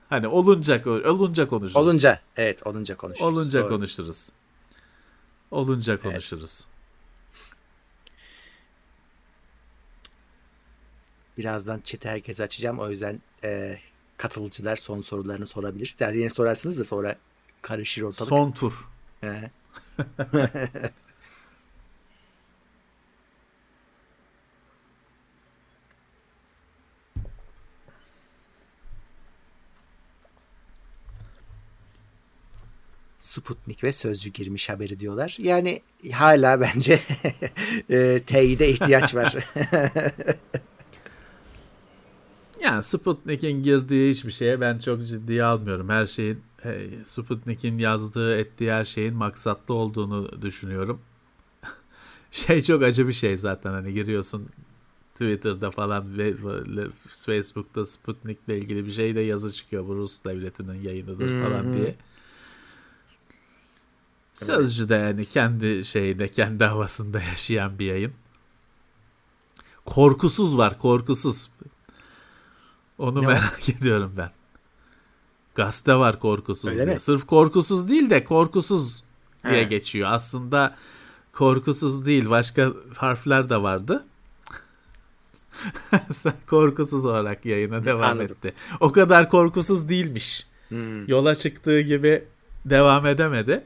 hani 0.09 0.29
olunca 0.29 0.85
olunca 1.11 1.49
konuşuruz. 1.49 1.77
Olunca 1.77 2.21
evet 2.37 2.67
olunca 2.67 2.97
konuşuruz. 2.97 3.33
Olunca 3.33 3.61
Doğru. 3.61 3.69
konuşuruz. 3.69 4.31
Olunca 5.51 5.99
konuşuruz. 5.99 6.61
Evet. 6.61 6.79
Birazdan 11.39 11.81
chat'i 11.85 12.09
herkese 12.09 12.43
açacağım. 12.43 12.79
O 12.79 12.91
yüzden 12.91 13.21
e, 13.45 13.79
katılıcılar 14.17 14.77
son 14.77 15.01
sorularını 15.01 15.47
sorabilir. 15.47 15.97
Yani 16.01 16.17
yine 16.17 16.31
sorarsınız 16.31 16.79
da 16.79 16.85
sonra 16.85 17.17
karışır 17.63 18.03
ortalık. 18.03 18.29
Son 18.29 18.53
tur. 18.53 18.89
Sputnik 33.39 33.85
ve 33.85 33.93
Sözcü 33.93 34.31
girmiş 34.31 34.69
haberi 34.69 35.01
diyorlar. 35.01 35.37
Yani 35.41 35.83
hala 36.13 36.61
bence 36.61 37.01
e, 37.91 38.23
teyide 38.27 38.69
ihtiyaç 38.69 39.15
var. 39.15 39.35
yani 42.63 42.83
Sputnik'in 42.83 43.63
girdiği 43.63 44.11
hiçbir 44.11 44.31
şeye 44.31 44.61
ben 44.61 44.79
çok 44.79 45.07
ciddiye 45.07 45.45
almıyorum. 45.45 45.89
Her 45.89 46.07
şeyin 46.07 46.43
Sputnik'in 47.03 47.79
yazdığı 47.79 48.37
ettiği 48.37 48.73
her 48.73 48.85
şeyin 48.85 49.15
maksatlı 49.15 49.75
olduğunu 49.75 50.43
düşünüyorum. 50.43 51.01
şey 52.31 52.63
çok 52.63 52.83
acı 52.83 53.09
bir 53.09 53.13
şey 53.13 53.37
zaten 53.37 53.73
hani 53.73 53.93
giriyorsun 53.93 54.49
Twitter'da 55.13 55.71
falan 55.71 56.19
ve 56.19 56.35
Facebook'ta 57.07 57.87
Sputnik'le 57.87 58.49
ilgili 58.49 58.87
bir 58.87 58.93
şey 58.93 59.15
de 59.15 59.21
yazı 59.21 59.53
çıkıyor 59.53 59.89
bu 59.89 59.95
Rus 59.95 60.25
devletinin 60.25 60.83
yayınıdır 60.83 61.43
falan 61.43 61.73
diye. 61.73 61.95
Sözcü 64.47 64.89
de 64.89 64.95
yani 64.95 65.27
kendi 65.27 65.85
şeyinde, 65.85 66.29
kendi 66.29 66.65
havasında 66.65 67.21
yaşayan 67.21 67.79
bir 67.79 67.87
yayın. 67.87 68.13
Korkusuz 69.85 70.59
var, 70.59 70.79
korkusuz. 70.79 71.51
Onu 72.99 73.23
ne 73.23 73.27
merak 73.27 73.69
var? 73.69 73.75
ediyorum 73.79 74.13
ben. 74.17 74.31
Gazete 75.55 75.95
var 75.95 76.19
korkusuz 76.19 76.71
Öyle 76.71 76.87
diye. 76.87 76.95
Mi? 76.95 77.01
Sırf 77.01 77.27
korkusuz 77.27 77.89
değil 77.89 78.11
de 78.11 78.25
korkusuz 78.25 79.05
diye 79.45 79.61
He. 79.61 79.65
geçiyor. 79.65 80.09
Aslında 80.13 80.77
korkusuz 81.33 82.07
değil, 82.07 82.31
başka 82.31 82.73
harfler 82.97 83.51
de 83.51 83.63
vardı. 83.63 84.07
korkusuz 86.47 87.07
olarak 87.07 87.45
yayına 87.47 87.85
devam 87.85 88.03
Anladım. 88.03 88.37
etti. 88.37 88.55
O 88.81 88.93
kadar 88.93 89.29
korkusuz 89.29 89.89
değilmiş. 89.89 90.47
Hmm. 90.69 91.09
Yola 91.09 91.35
çıktığı 91.35 91.81
gibi 91.81 92.25
devam 92.65 93.07
edemedi. 93.07 93.65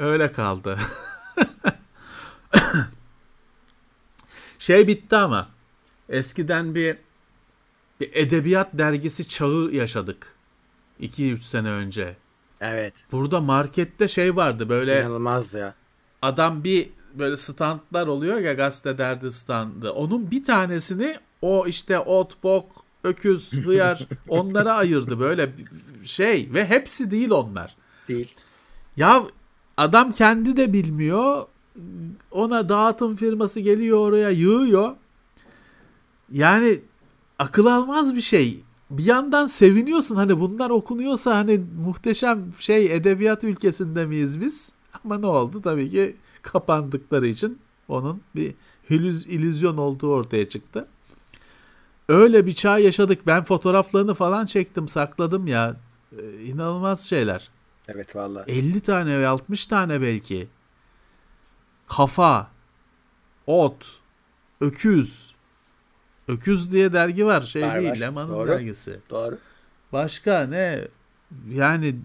Öyle 0.00 0.32
kaldı. 0.32 0.78
şey 4.58 4.86
bitti 4.86 5.16
ama 5.16 5.48
eskiden 6.08 6.74
bir 6.74 6.96
bir 8.00 8.10
edebiyat 8.12 8.68
dergisi 8.72 9.28
çağı 9.28 9.70
yaşadık. 9.72 10.34
2-3 11.00 11.42
sene 11.42 11.70
önce. 11.70 12.16
Evet. 12.60 12.94
Burada 13.12 13.40
markette 13.40 14.08
şey 14.08 14.36
vardı 14.36 14.68
böyle. 14.68 15.00
İnanılmazdı 15.00 15.58
ya. 15.58 15.74
Adam 16.22 16.64
bir 16.64 16.90
böyle 17.14 17.36
standlar 17.36 18.06
oluyor 18.06 18.38
ya 18.38 18.52
gazete 18.52 18.98
derdi 18.98 19.32
standı. 19.32 19.92
Onun 19.92 20.30
bir 20.30 20.44
tanesini 20.44 21.18
o 21.42 21.66
işte 21.66 21.98
ot, 21.98 22.42
bok, 22.42 22.84
öküz, 23.04 23.52
hıyar 23.52 24.06
onlara 24.28 24.72
ayırdı 24.72 25.20
böyle 25.20 25.52
şey 26.04 26.48
ve 26.52 26.66
hepsi 26.66 27.10
değil 27.10 27.30
onlar. 27.30 27.76
Değil. 28.08 28.34
Ya 28.96 29.22
Adam 29.80 30.12
kendi 30.12 30.56
de 30.56 30.72
bilmiyor. 30.72 31.46
Ona 32.30 32.68
dağıtım 32.68 33.16
firması 33.16 33.60
geliyor 33.60 33.98
oraya 33.98 34.30
yığıyor. 34.30 34.96
Yani 36.32 36.80
akıl 37.38 37.66
almaz 37.66 38.16
bir 38.16 38.20
şey. 38.20 38.60
Bir 38.90 39.04
yandan 39.04 39.46
seviniyorsun 39.46 40.16
hani 40.16 40.40
bunlar 40.40 40.70
okunuyorsa 40.70 41.36
hani 41.36 41.60
muhteşem 41.84 42.52
şey 42.58 42.96
edebiyat 42.96 43.44
ülkesinde 43.44 44.06
miyiz 44.06 44.40
biz? 44.40 44.72
Ama 45.04 45.18
ne 45.18 45.26
oldu? 45.26 45.62
Tabii 45.62 45.90
ki 45.90 46.16
kapandıkları 46.42 47.26
için 47.26 47.58
onun 47.88 48.20
bir 48.36 48.54
hülüz 48.90 49.26
illüzyon 49.26 49.76
olduğu 49.76 50.08
ortaya 50.08 50.48
çıktı. 50.48 50.88
Öyle 52.08 52.46
bir 52.46 52.52
çağ 52.52 52.78
yaşadık. 52.78 53.26
Ben 53.26 53.44
fotoğraflarını 53.44 54.14
falan 54.14 54.46
çektim, 54.46 54.88
sakladım 54.88 55.46
ya. 55.46 55.76
Ee, 56.12 56.44
inanılmaz 56.44 57.08
şeyler. 57.08 57.50
Evet 57.94 58.16
valla. 58.16 58.44
50 58.46 58.80
tane 58.80 59.20
ve 59.20 59.28
60 59.28 59.66
tane 59.66 60.02
belki. 60.02 60.48
Kafa, 61.86 62.50
ot, 63.46 63.86
öküz. 64.60 65.34
Öküz 66.28 66.72
diye 66.72 66.92
dergi 66.92 67.26
var. 67.26 67.42
Şey 67.42 67.62
var, 67.62 67.80
değil, 67.80 67.90
var. 67.90 67.96
Leman'ın 67.96 68.32
Doğru. 68.32 68.48
dergisi. 68.48 69.00
Doğru. 69.10 69.38
Başka 69.92 70.46
ne? 70.46 70.88
Yani 71.48 71.96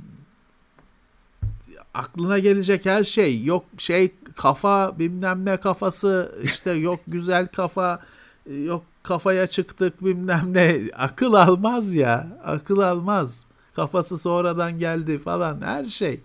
aklına 1.94 2.40
gelecek 2.40 2.86
her 2.86 3.04
şey. 3.04 3.44
Yok 3.44 3.66
şey 3.78 4.12
kafa 4.36 5.00
bilmem 5.00 5.46
ne 5.46 5.58
kafası 5.58 6.36
işte 6.44 6.72
yok 6.72 7.00
güzel 7.08 7.48
kafa 7.48 8.00
yok 8.46 8.84
kafaya 9.04 9.48
çıktık 9.48 10.04
bilmem 10.06 10.46
ne 10.54 10.78
akıl 10.94 11.34
almaz 11.34 11.96
ya 11.96 12.28
akıl 12.44 12.80
almaz. 12.80 13.46
Kafası 13.76 14.18
sonradan 14.18 14.80
geldi 14.80 15.20
falan 15.20 15.62
her 15.62 15.86
şey. 15.86 16.22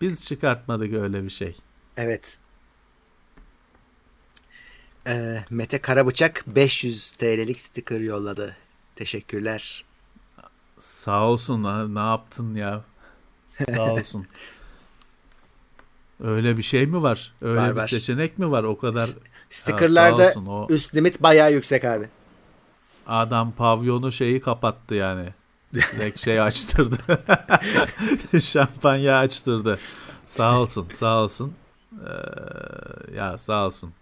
Biz 0.00 0.26
çıkartmadık 0.26 0.92
öyle 0.94 1.24
bir 1.24 1.30
şey. 1.30 1.56
Evet. 1.96 2.38
Ee, 5.06 5.44
Mete 5.50 5.78
Karabıçak 5.78 6.44
500 6.46 7.10
TL'lik 7.10 7.60
sticker 7.60 8.00
yolladı. 8.00 8.56
Teşekkürler. 8.96 9.84
Sağ 10.78 11.24
olsun. 11.24 11.94
Ne 11.94 11.98
yaptın 12.00 12.54
ya? 12.54 12.84
Sağ 13.50 13.92
olsun. 13.92 14.26
Öyle 16.20 16.56
bir 16.56 16.62
şey 16.62 16.86
mi 16.86 17.02
var? 17.02 17.34
Öyle 17.42 17.60
var, 17.60 17.70
bir 17.70 17.76
var. 17.76 17.88
seçenek 17.88 18.38
mi 18.38 18.50
var? 18.50 18.64
O 18.64 18.78
kadar 18.78 19.10
Stickerlarda 19.50 20.34
o... 20.46 20.66
üst 20.70 20.94
limit 20.94 21.22
bayağı 21.22 21.52
yüksek 21.52 21.84
abi. 21.84 22.08
Adam 23.06 23.52
pavyonu 23.52 24.12
şeyi 24.12 24.40
kapattı 24.40 24.94
yani. 24.94 25.28
Direkt 25.74 26.20
şey 26.20 26.40
açtırdı. 26.40 26.98
Şampanya 28.40 29.18
açtırdı. 29.18 29.78
Sağ 30.26 30.60
olsun, 30.60 30.88
sağ 30.90 31.22
olsun. 31.22 31.54
Ee, 31.92 33.16
ya 33.16 33.38
sağ 33.38 33.66
olsun. 33.66 33.92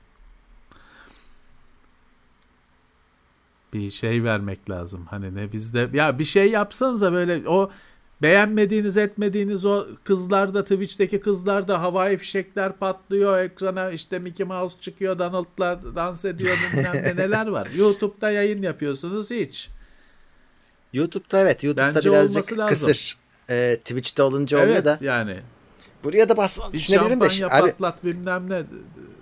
Bir 3.72 3.90
şey 3.90 4.24
vermek 4.24 4.70
lazım. 4.70 5.07
Hani 5.11 5.34
ne 5.34 5.53
bizde 5.53 5.88
ya 5.93 6.18
bir 6.18 6.24
şey 6.24 6.51
yapsanıza 6.51 7.12
böyle 7.12 7.49
o 7.49 7.70
Beğenmediğiniz 8.23 8.97
etmediğiniz 8.97 9.64
o 9.64 9.87
kızlarda 10.05 10.62
Twitch'teki 10.62 11.20
kızlarda 11.20 11.83
havai 11.83 12.16
fişekler 12.16 12.73
patlıyor 12.73 13.39
ekrana 13.39 13.91
işte 13.91 14.18
Mickey 14.18 14.47
Mouse 14.47 14.77
çıkıyor 14.81 15.18
Donald'lar 15.18 15.97
dans 15.97 16.25
ediyor 16.25 16.57
bilmem 16.73 16.93
ne 16.95 17.16
neler 17.23 17.47
var. 17.47 17.68
YouTube'da 17.77 18.31
yayın 18.31 18.62
yapıyorsunuz 18.62 19.31
hiç. 19.31 19.70
YouTube'da 20.93 21.41
evet 21.41 21.64
YouTube'da 21.64 21.95
Bence 21.95 22.11
birazcık 22.11 22.68
kısır. 22.68 23.18
Ee, 23.51 23.79
Twitch'te 23.85 24.23
olunca 24.23 24.59
evet, 24.59 24.68
oluyor 24.68 24.85
da. 24.85 24.99
yani. 25.01 25.37
Buraya 26.05 26.29
da 26.29 26.37
bas 26.37 26.61
düşünebilirim 26.73 27.20
de. 27.20 27.47
Abi, 27.47 27.70
patlat 27.70 28.05
bilmem 28.05 28.51
ne. 28.51 28.62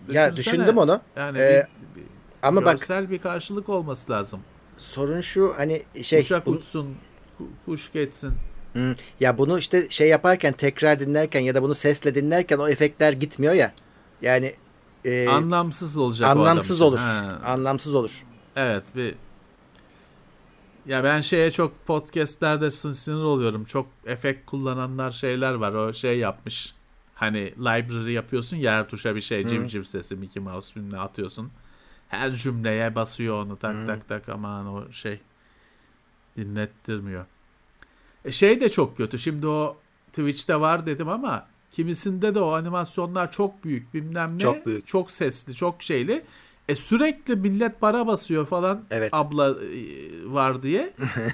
Düşünsene. 0.07 0.23
Ya 0.23 0.37
düşündüm 0.37 0.79
onu. 0.79 1.01
Yani 1.17 1.39
ee, 1.39 1.67
bir, 1.97 2.03
Ama 2.43 2.65
bak 2.65 2.79
Görsel 2.79 3.11
bir 3.11 3.19
karşılık 3.19 3.69
olması 3.69 4.13
lazım. 4.13 4.41
sorun 4.77 5.21
şu 5.21 5.53
hani 5.57 5.83
şey 6.03 6.21
Uçak 6.21 6.47
bunu- 6.47 6.57
uçsun, 6.57 6.97
ku- 7.39 7.49
kuş 7.67 7.93
geçsin. 7.93 8.33
Hı, 8.73 8.97
ya 9.21 9.39
bunu 9.39 9.59
işte 9.59 9.91
şey 9.91 10.09
yaparken 10.09 10.53
tekrar 10.53 11.01
dinlerken 11.01 11.41
ya 11.41 11.55
da 11.55 11.62
bunu 11.62 11.75
sesle 11.75 12.14
dinlerken 12.14 12.59
o 12.59 12.68
efektler 12.68 13.12
gitmiyor 13.12 13.55
ya. 13.55 13.73
Yani 14.23 14.55
e, 15.05 15.29
anlamsız 15.29 15.99
olacak 15.99 16.29
anlamsız 16.29 16.81
olur. 16.81 16.99
Ha. 16.99 17.41
Anlamsız 17.45 17.95
olur. 17.95 18.25
Evet 18.57 18.83
bir 18.97 19.14
ya 20.87 21.05
ben 21.05 21.21
şeye 21.21 21.51
çok 21.51 21.87
podcastlerde 21.87 22.66
sin- 22.66 22.93
sinir 22.93 23.23
oluyorum. 23.23 23.64
Çok 23.64 23.87
efekt 24.07 24.47
kullananlar 24.47 25.12
şeyler 25.12 25.55
var. 25.55 25.73
O 25.73 25.93
şey 25.93 26.18
yapmış. 26.18 26.75
Hani 27.14 27.53
library 27.59 28.12
yapıyorsun 28.12 28.57
ya 28.57 28.73
her 28.73 28.89
tuşa 28.89 29.14
bir 29.14 29.21
şey 29.21 29.47
civciv 29.47 29.83
sesi 29.83 30.16
Mickey 30.16 30.43
Mouse 30.43 30.75
bilmem 30.77 31.01
atıyorsun. 31.01 31.51
Her 32.09 32.35
cümleye 32.35 32.95
basıyor 32.95 33.43
onu 33.45 33.59
tak 33.59 33.87
tak 33.87 34.09
tak 34.09 34.29
aman 34.29 34.66
o 34.66 34.93
şey 34.93 35.21
dinlettirmiyor. 36.37 37.27
E 38.25 38.33
şey 38.33 38.61
de 38.61 38.68
çok 38.68 38.97
kötü. 38.97 39.18
Şimdi 39.18 39.47
o 39.47 39.77
Twitch'te 40.12 40.61
var 40.61 40.87
dedim 40.87 41.09
ama 41.09 41.47
kimisinde 41.71 42.35
de 42.35 42.41
o 42.41 42.53
animasyonlar 42.53 43.31
çok 43.33 43.64
büyük 43.64 43.95
bilmem 43.95 44.35
ne. 44.35 44.39
Çok 44.39 44.66
büyük. 44.66 44.87
Çok 44.87 45.11
sesli, 45.11 45.55
çok 45.55 45.83
şeyli. 45.83 46.25
E 46.68 46.75
sürekli 46.75 47.37
millet 47.37 47.81
para 47.81 48.07
basıyor 48.07 48.47
falan 48.47 48.85
Evet. 48.91 49.11
abla 49.12 49.49
e, 49.51 49.55
var 50.25 50.62
diye. 50.62 50.93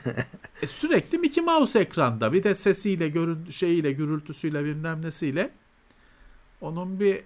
e 0.62 0.66
sürekli 0.66 1.18
Mickey 1.18 1.45
Mouse 1.45 1.80
ekranda. 1.80 2.32
Bir 2.32 2.43
de 2.43 2.55
sesiyle, 2.55 3.09
görüntü 3.09 3.53
şeyiyle, 3.53 3.93
gürültüsüyle 3.93 4.64
bilmem 4.64 5.03
nesiyle. 5.03 5.51
Onun 6.61 7.01
bir 7.01 7.22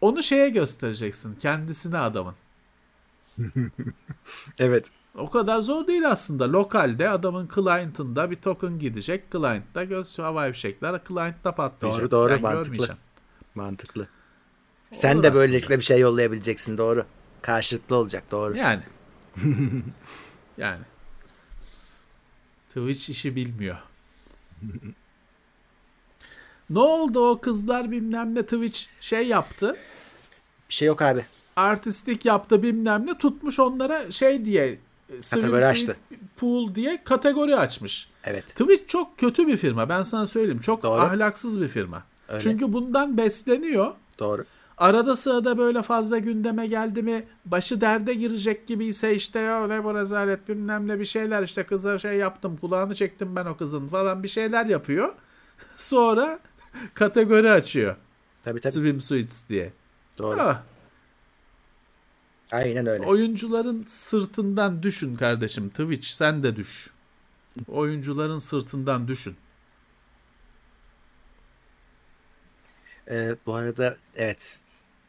onu 0.00 0.22
şeye 0.22 0.48
göstereceksin. 0.48 1.34
Kendisine 1.34 1.98
adamın. 1.98 2.34
Evet. 4.58 4.90
O 5.18 5.30
kadar 5.30 5.60
zor 5.60 5.86
değil 5.86 6.10
aslında. 6.10 6.52
Lokalde 6.52 7.08
adamın 7.08 7.48
client'ında 7.54 8.30
bir 8.30 8.36
token 8.36 8.78
gidecek. 8.78 9.32
Client'ta 9.32 9.84
göz 9.84 10.18
havai 10.18 10.52
fişekler 10.52 11.00
client'ta 11.08 11.54
patlayacak. 11.54 12.00
Doğru, 12.00 12.10
doğru, 12.10 12.32
Ben 12.32 12.42
mantıklı. 12.42 12.96
Mantıklı. 13.54 14.08
Sen 14.90 15.14
Olur 15.14 15.22
de 15.22 15.28
aslında. 15.28 15.40
böylelikle 15.40 15.78
bir 15.78 15.84
şey 15.84 16.00
yollayabileceksin 16.00 16.78
doğru. 16.78 17.06
Karşılıklı 17.42 17.96
olacak 17.96 18.24
doğru. 18.30 18.56
Yani. 18.56 18.82
yani. 20.58 20.82
Twitch 22.68 23.10
işi 23.10 23.36
bilmiyor. 23.36 23.76
ne 26.70 26.78
oldu 26.80 27.28
o 27.30 27.40
kızlar 27.40 27.90
bilmem 27.90 28.34
ne 28.34 28.42
Twitch 28.42 28.80
şey 29.00 29.26
yaptı. 29.26 29.76
Bir 30.68 30.74
şey 30.74 30.88
yok 30.88 31.02
abi. 31.02 31.26
Artistik 31.56 32.24
yaptı 32.24 32.62
bilmem 32.62 33.06
ne 33.06 33.18
tutmuş 33.18 33.58
onlara 33.60 34.10
şey 34.10 34.44
diye 34.44 34.78
Kategori 35.30 35.66
açtı. 35.66 35.96
Pool 36.36 36.74
diye 36.74 37.04
kategori 37.04 37.56
açmış. 37.56 38.08
Evet. 38.24 38.46
Twitch 38.46 38.88
çok 38.88 39.18
kötü 39.18 39.46
bir 39.46 39.56
firma 39.56 39.88
ben 39.88 40.02
sana 40.02 40.26
söyleyeyim. 40.26 40.60
Çok 40.60 40.82
Doğru. 40.82 41.00
ahlaksız 41.00 41.60
bir 41.60 41.68
firma. 41.68 42.02
Öyle. 42.28 42.40
Çünkü 42.40 42.72
bundan 42.72 43.16
besleniyor. 43.16 43.92
Doğru. 44.18 44.44
Arada 44.78 45.16
sırada 45.16 45.58
böyle 45.58 45.82
fazla 45.82 46.18
gündeme 46.18 46.66
geldi 46.66 47.02
mi 47.02 47.24
başı 47.44 47.80
derde 47.80 48.14
girecek 48.14 48.66
gibiyse 48.66 49.14
işte 49.14 49.38
ya 49.38 49.66
ne 49.66 49.84
bu 49.84 49.94
rezalet 49.94 50.48
bilmem 50.48 50.88
ne 50.88 51.00
bir 51.00 51.04
şeyler 51.04 51.42
işte 51.42 51.64
kıza 51.64 51.98
şey 51.98 52.16
yaptım 52.16 52.56
kulağını 52.56 52.94
çektim 52.94 53.36
ben 53.36 53.46
o 53.46 53.56
kızın 53.56 53.88
falan 53.88 54.22
bir 54.22 54.28
şeyler 54.28 54.66
yapıyor. 54.66 55.12
Sonra 55.76 56.38
kategori 56.94 57.50
açıyor. 57.50 57.96
Tabii 58.44 58.60
tabii. 58.60 58.72
Swimsuits 58.72 59.48
diye. 59.48 59.72
Doğru. 60.18 60.40
Ah, 60.40 60.62
Aynen 62.52 62.86
öyle. 62.86 63.06
oyuncuların 63.06 63.84
sırtından 63.86 64.82
düşün 64.82 65.16
kardeşim. 65.16 65.68
Twitch 65.68 66.06
sen 66.08 66.42
de 66.42 66.56
düş. 66.56 66.90
Oyuncuların 67.68 68.38
sırtından 68.38 69.08
düşün. 69.08 69.36
Ee, 73.10 73.36
bu 73.46 73.54
arada 73.54 73.96
evet 74.16 74.58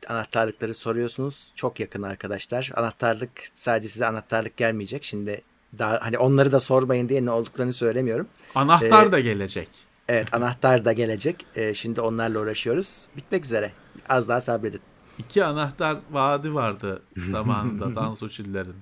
anahtarlıkları 0.07 0.73
soruyorsunuz. 0.73 1.51
Çok 1.55 1.79
yakın 1.79 2.01
arkadaşlar. 2.01 2.71
Anahtarlık 2.75 3.31
sadece 3.53 3.87
size 3.87 4.05
anahtarlık 4.07 4.57
gelmeyecek. 4.57 5.03
Şimdi 5.03 5.41
daha 5.79 5.99
hani 6.01 6.17
onları 6.17 6.51
da 6.51 6.59
sormayın 6.59 7.09
diye 7.09 7.25
ne 7.25 7.31
olduklarını 7.31 7.73
söylemiyorum. 7.73 8.27
Anahtar 8.55 9.07
Ee, 9.07 9.11
da 9.11 9.19
gelecek. 9.19 9.69
Evet 10.07 10.33
anahtar 10.33 10.85
da 10.85 10.93
gelecek. 10.93 11.45
Ee, 11.55 11.73
şimdi 11.73 12.01
onlarla 12.01 12.39
uğraşıyoruz. 12.39 13.07
Bitmek 13.17 13.45
üzere. 13.45 13.71
Az 14.09 14.27
daha 14.27 14.41
sabredin. 14.41 14.81
İki 15.20 15.43
anahtar 15.45 15.97
vaadi 16.11 16.53
vardı 16.53 17.01
zamanında 17.32 17.93
Tansu 17.95 18.30
Çiller'in. 18.30 18.76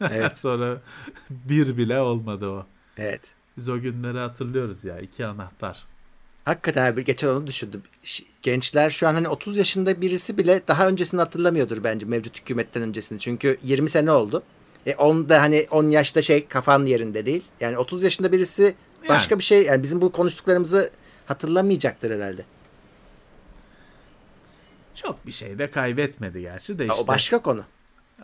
Evet. 0.00 0.36
Sonra 0.38 0.80
bir 1.30 1.76
bile 1.76 2.00
olmadı 2.00 2.48
o. 2.48 2.66
Evet. 2.96 3.34
Biz 3.56 3.68
o 3.68 3.80
günleri 3.80 4.18
hatırlıyoruz 4.18 4.84
ya. 4.84 5.00
iki 5.00 5.26
anahtar. 5.26 5.86
Hakikaten 6.44 6.92
abi 6.92 7.04
geçen 7.04 7.28
onu 7.28 7.46
düşündüm. 7.46 7.82
Gençler 8.42 8.90
şu 8.90 9.08
an 9.08 9.14
hani 9.14 9.28
30 9.28 9.56
yaşında 9.56 10.00
birisi 10.00 10.38
bile 10.38 10.60
daha 10.68 10.88
öncesini 10.88 11.20
hatırlamıyordur 11.20 11.84
bence 11.84 12.06
mevcut 12.06 12.40
hükümetten 12.40 12.82
öncesini. 12.82 13.18
Çünkü 13.18 13.56
20 13.62 13.90
sene 13.90 14.12
oldu. 14.12 14.42
E 14.86 14.94
10 14.94 15.28
da 15.28 15.40
hani 15.42 15.66
10 15.70 15.90
yaşta 15.90 16.22
şey 16.22 16.46
kafan 16.46 16.86
yerinde 16.86 17.26
değil. 17.26 17.44
Yani 17.60 17.78
30 17.78 18.02
yaşında 18.02 18.32
birisi 18.32 18.74
başka 19.08 19.32
Yani. 19.32 19.38
bir 19.38 19.44
şey 19.44 19.62
yani 19.62 19.82
bizim 19.82 20.00
bu 20.00 20.12
konuştuklarımızı 20.12 20.90
hatırlamayacaktır 21.26 22.10
herhalde. 22.10 22.44
Çok 25.02 25.26
bir 25.26 25.32
şey 25.32 25.58
de 25.58 25.70
kaybetmedi 25.70 26.40
gerçi 26.40 26.78
de 26.78 26.86
işte. 26.86 27.02
O 27.04 27.06
başka 27.06 27.42
konu. 27.42 27.64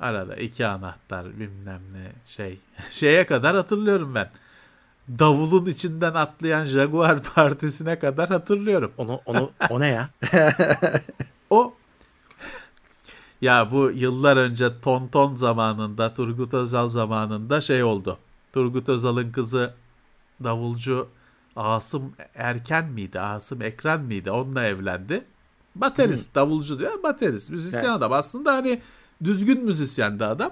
Arada 0.00 0.36
iki 0.36 0.66
anahtar 0.66 1.38
bilmem 1.38 1.80
ne 1.92 2.12
şey. 2.26 2.58
Şeye 2.90 3.26
kadar 3.26 3.56
hatırlıyorum 3.56 4.14
ben. 4.14 4.30
Davulun 5.08 5.66
içinden 5.66 6.14
atlayan 6.14 6.64
Jaguar 6.64 7.22
Partisi'ne 7.34 7.98
kadar 7.98 8.28
hatırlıyorum. 8.28 8.92
Onu 8.98 9.20
onu 9.26 9.50
o 9.70 9.80
ne 9.80 9.88
ya? 9.88 10.08
O 11.50 11.74
ya 13.40 13.72
bu 13.72 13.90
yıllar 13.90 14.36
önce 14.36 14.80
Tonton 14.80 15.34
zamanında 15.34 16.14
Turgut 16.14 16.54
Özal 16.54 16.88
zamanında 16.88 17.60
şey 17.60 17.82
oldu. 17.82 18.18
Turgut 18.52 18.88
Özal'ın 18.88 19.32
kızı 19.32 19.74
davulcu 20.44 21.08
Asım 21.56 22.12
Erken 22.34 22.84
miydi? 22.84 23.20
Asım 23.20 23.62
Ekren 23.62 24.00
miydi? 24.00 24.30
Onunla 24.30 24.64
evlendi. 24.64 25.24
Baterist, 25.74 26.34
davulcu 26.34 26.78
diyor. 26.78 27.02
Baterist, 27.02 27.50
müzisyen 27.50 27.80
Evet. 27.80 27.90
adam. 27.90 28.12
Aslında 28.12 28.54
hani 28.54 28.80
düzgün 29.24 29.64
müzisyendi 29.64 30.24
adam. 30.24 30.50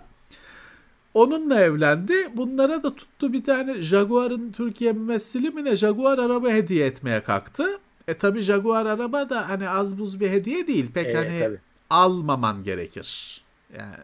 Onunla 1.15 1.61
evlendi. 1.61 2.15
Bunlara 2.37 2.83
da 2.83 2.95
tuttu 2.95 3.33
bir 3.33 3.45
tane 3.45 3.83
Jaguar'ın 3.83 4.53
Türkiye 4.53 4.93
mümessili 4.93 5.51
mi 5.51 5.65
ne 5.65 5.77
Jaguar 5.77 6.19
araba 6.19 6.49
hediye 6.49 6.87
etmeye 6.87 7.21
kalktı. 7.23 7.79
E 8.09 8.15
tabi 8.15 8.43
Jaguar 8.43 8.87
araba 8.87 9.31
da 9.31 9.49
hani 9.49 9.69
az 9.69 9.99
buz 9.99 10.21
bir 10.21 10.31
hediye 10.31 10.67
değil. 10.67 10.87
Pek 10.95 11.07
Evet, 11.07 11.17
hani 11.17 11.41
tabii. 11.41 11.59
almaman 11.91 12.65
gerekir. 12.65 13.43
Yani, 13.79 13.95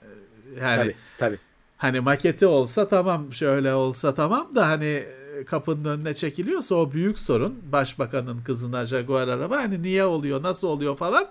yani 0.60 0.76
Tabii 0.76 0.94
tabii. 1.18 1.38
hani 1.76 2.00
maketi 2.00 2.46
olsa 2.46 2.88
tamam 2.88 3.32
şöyle 3.32 3.74
olsa 3.74 4.14
tamam 4.14 4.48
da 4.56 4.68
hani 4.68 4.84
e, 4.86 5.17
kapının 5.46 5.84
önüne 5.84 6.14
çekiliyorsa 6.14 6.74
o 6.74 6.92
büyük 6.92 7.18
sorun. 7.18 7.58
Başbakanın 7.72 8.38
kızına 8.38 8.86
Jaguar 8.86 9.28
araba 9.28 9.56
hani 9.56 9.82
niye 9.82 10.04
oluyor 10.04 10.42
nasıl 10.42 10.68
oluyor 10.68 10.96
falan. 10.96 11.28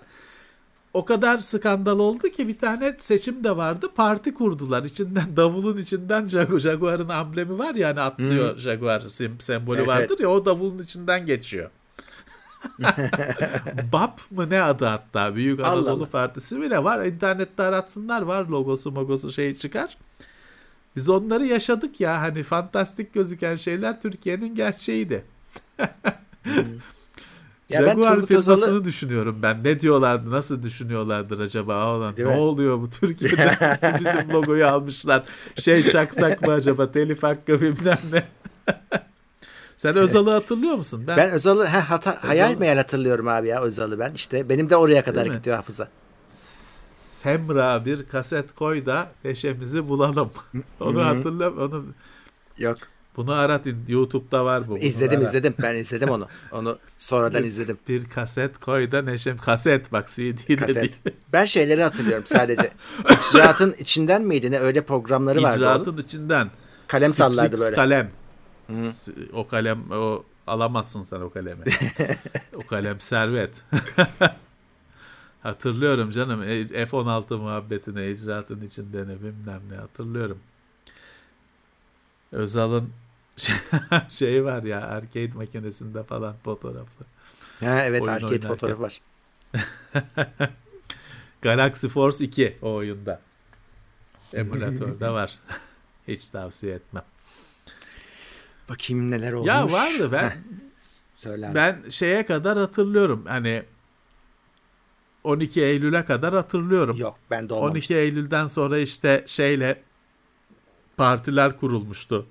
O 0.94 1.04
kadar 1.04 1.38
skandal 1.38 1.98
oldu 1.98 2.28
ki 2.28 2.48
bir 2.48 2.58
tane 2.58 2.94
seçim 2.98 3.44
de 3.44 3.56
vardı. 3.56 3.88
Parti 3.94 4.34
kurdular. 4.34 4.84
İçinden 4.84 5.36
davulun 5.36 5.76
içinden 5.76 6.26
Jagu- 6.26 6.60
Jaguar'ın 6.60 7.08
amblemi 7.08 7.58
var 7.58 7.74
ya 7.74 7.88
hani 7.88 8.00
atlıyor 8.00 8.58
Jaguar 8.58 9.00
sim, 9.00 9.40
sembolü 9.40 9.78
Evet, 9.78 9.88
vardır 9.88 10.18
ya 10.20 10.28
o 10.28 10.44
davulun 10.44 10.82
içinden 10.82 11.26
geçiyor. 11.26 11.70
BAP 13.92 14.20
mı 14.30 14.50
ne 14.50 14.62
adı 14.62 14.84
hatta 14.84 15.34
Büyük 15.34 15.60
Anadolu 15.60 15.90
Allah. 15.90 16.06
Partisi 16.06 16.54
mi 16.54 16.70
ne 16.70 16.84
var 16.84 17.06
internette 17.06 17.62
aratsınlar 17.62 18.22
var 18.22 18.46
logosu 18.46 18.92
mogosu 18.92 19.32
şey 19.32 19.56
çıkar. 19.56 19.96
Biz 20.96 21.08
onları 21.08 21.46
yaşadık 21.46 22.00
ya 22.00 22.20
hani 22.20 22.42
fantastik 22.42 23.14
gözüken 23.14 23.56
şeyler 23.56 24.00
Türkiye'nin 24.00 24.54
gerçeğiydi. 24.54 25.24
Ya 27.68 27.82
ben 27.82 27.88
Jaguar 27.90 28.14
Turgut 28.14 28.28
firmasını 28.28 28.54
Özal'ı 28.54 28.84
düşünüyorum 28.84 29.38
ben. 29.42 29.64
Ne 29.64 29.80
diyorlardı, 29.80 30.30
nasıl 30.30 30.62
düşünüyorlardır 30.62 31.40
acaba? 31.40 31.94
Olan, 31.96 32.14
ne 32.18 32.24
mi? 32.24 32.30
oluyor 32.30 32.80
bu 32.80 32.90
Türkiye'de? 32.90 33.78
Bizim 34.00 34.32
logoyu 34.32 34.66
almışlar. 34.66 35.22
Şey 35.56 35.82
çaksak 35.82 36.46
mı 36.46 36.52
acaba? 36.52 36.92
Telif 36.92 37.22
hakkı 37.22 37.60
bilmem 37.60 37.98
ne. 38.12 38.24
Sen 39.76 39.96
Özal'ı 39.96 40.30
hatırlıyor 40.30 40.74
musun? 40.74 41.04
Ben, 41.06 41.16
ben 41.16 41.30
Özal'ı 41.30 41.66
he, 41.66 41.78
hata, 41.78 42.18
hayal 42.28 42.50
Özal- 42.50 42.58
meyal 42.58 42.76
hatırlıyorum 42.76 43.28
abi 43.28 43.48
ya 43.48 43.60
Özal'ı 43.60 43.98
ben. 43.98 44.12
İşte 44.14 44.48
benim 44.48 44.70
de 44.70 44.76
oraya 44.76 45.04
kadar 45.04 45.24
Değil 45.24 45.34
mi? 45.34 45.38
gidiyor 45.38 45.56
hafıza. 45.56 45.88
Semra 47.28 47.84
bir 47.84 48.08
kaset 48.08 48.54
koy 48.54 48.86
da 48.86 49.12
peşemizi 49.22 49.88
bulalım. 49.88 50.30
onu 50.80 51.06
hatırla 51.06 51.50
onu 51.50 51.84
Yok. 52.58 52.78
Bunu 53.16 53.32
arat 53.32 53.66
YouTube'da 53.88 54.44
var 54.44 54.68
bu. 54.68 54.70
Bunu 54.70 54.78
izledim 54.78 55.18
arat. 55.20 55.28
izledim. 55.28 55.54
Ben 55.62 55.76
izledim 55.76 56.08
onu. 56.08 56.26
Onu 56.52 56.78
sonradan 56.98 57.44
izledim. 57.44 57.78
Bir 57.88 58.04
kaset 58.04 58.58
koy 58.58 58.90
da 58.90 59.02
neşem. 59.02 59.38
Kaset 59.38 59.92
bak 59.92 60.08
CD 60.08 60.56
Kaset. 60.56 61.02
Ben 61.32 61.44
şeyleri 61.44 61.82
hatırlıyorum 61.82 62.24
sadece. 62.26 62.70
İcraatın 63.10 63.74
içinden 63.78 64.22
miydi 64.22 64.50
ne 64.50 64.58
öyle 64.58 64.80
programları 64.80 65.42
vardı 65.42 65.56
İcraatın 65.56 65.96
içinden. 65.96 66.50
Kalem 66.86 67.12
sallardı 67.12 67.56
Strix 67.56 67.60
böyle. 67.60 67.76
kalem. 67.76 68.10
Hı. 68.66 68.90
O 69.32 69.48
kalem 69.48 69.90
o 69.92 70.24
alamazsın 70.46 71.02
sen 71.02 71.20
o 71.20 71.30
kalemi. 71.30 71.64
o 72.56 72.66
kalem 72.66 73.00
servet. 73.00 73.50
Hatırlıyorum 75.42 76.10
canım 76.10 76.42
E- 76.42 76.86
F-16 76.86 77.36
muhabbetine 77.36 78.10
icraatın 78.10 78.66
içinde 78.66 79.02
ne 79.02 79.16
bilmem 79.22 79.62
ne 79.70 79.76
hatırlıyorum. 79.76 80.38
Özal'ın 82.32 82.90
şey 84.08 84.44
var 84.44 84.62
ya 84.62 84.80
arcade 84.82 85.32
makinesinde 85.34 86.02
falan 86.02 86.34
fotoğrafı. 86.44 87.04
Ha, 87.60 87.84
evet 87.84 88.02
Oyun 88.02 88.12
arcade 88.12 88.26
oynarken. 88.32 88.48
fotoğrafı 88.48 88.82
var. 88.82 89.00
Galaxy 91.42 91.86
Force 91.86 92.24
2 92.24 92.56
o 92.62 92.74
oyunda. 92.74 93.20
Emülatörde 94.32 95.08
var. 95.10 95.38
Hiç 96.08 96.28
tavsiye 96.28 96.74
etmem. 96.74 97.04
Bakayım 98.68 99.10
neler 99.10 99.32
olmuş. 99.32 99.48
Ya 99.48 99.72
vardı 99.72 100.12
ben 100.12 100.28
Heh, 100.30 100.34
söyle 101.14 101.46
abi. 101.48 101.54
Ben 101.54 101.84
şeye 101.90 102.26
kadar 102.26 102.58
hatırlıyorum. 102.58 103.24
Hani 103.28 103.62
12 105.24 105.62
Eylül'e 105.62 106.04
kadar 106.04 106.34
hatırlıyorum. 106.34 106.96
Yok 106.96 107.18
ben 107.30 107.48
de 107.48 107.54
olmamıştım. 107.54 107.96
12 107.96 108.02
Eylül'den 108.02 108.46
sonra 108.46 108.78
işte 108.78 109.24
şeyle 109.26 109.82
partiler 110.96 111.56
kurulmuştu. 111.56 112.26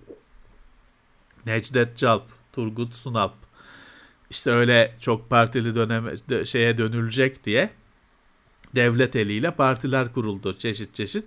Necdet 1.45 1.97
Calp, 1.97 2.23
Turgut 2.53 2.95
Sunalp. 2.95 3.33
İşte 4.29 4.51
öyle 4.51 4.95
çok 4.99 5.29
partili 5.29 5.75
döneme 5.75 6.11
dö- 6.11 6.45
şeye 6.45 6.77
dönülecek 6.77 7.45
diye 7.45 7.69
devlet 8.75 9.15
eliyle 9.15 9.51
partiler 9.51 10.13
kuruldu 10.13 10.57
çeşit 10.57 10.95
çeşit. 10.95 11.25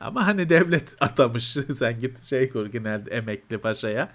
Ama 0.00 0.26
hani 0.26 0.48
devlet 0.48 0.96
atamış 1.00 1.44
sen 1.76 2.00
git 2.00 2.22
şey 2.22 2.50
kur 2.50 2.66
genelde 2.66 3.10
emekli 3.10 3.58
paşaya. 3.58 4.12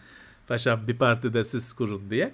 Paşam 0.47 0.87
bir 0.87 0.97
partide 0.97 1.45
siz 1.45 1.73
kurun 1.73 2.09
diye. 2.09 2.33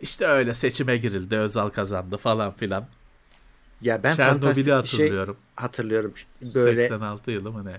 İşte 0.00 0.26
öyle 0.26 0.54
seçime 0.54 0.96
girildi. 0.96 1.36
Özal 1.36 1.68
kazandı 1.68 2.16
falan 2.16 2.52
filan. 2.56 2.88
Ya 3.82 4.02
ben 4.02 4.14
Çernobil'i 4.14 4.56
bir 4.56 4.64
şey 4.64 4.72
hatırlıyorum. 4.74 5.36
hatırlıyorum. 5.56 6.12
Böyle 6.54 6.80
86 6.82 7.30
yılı 7.30 7.52
mı 7.52 7.64
ne? 7.64 7.72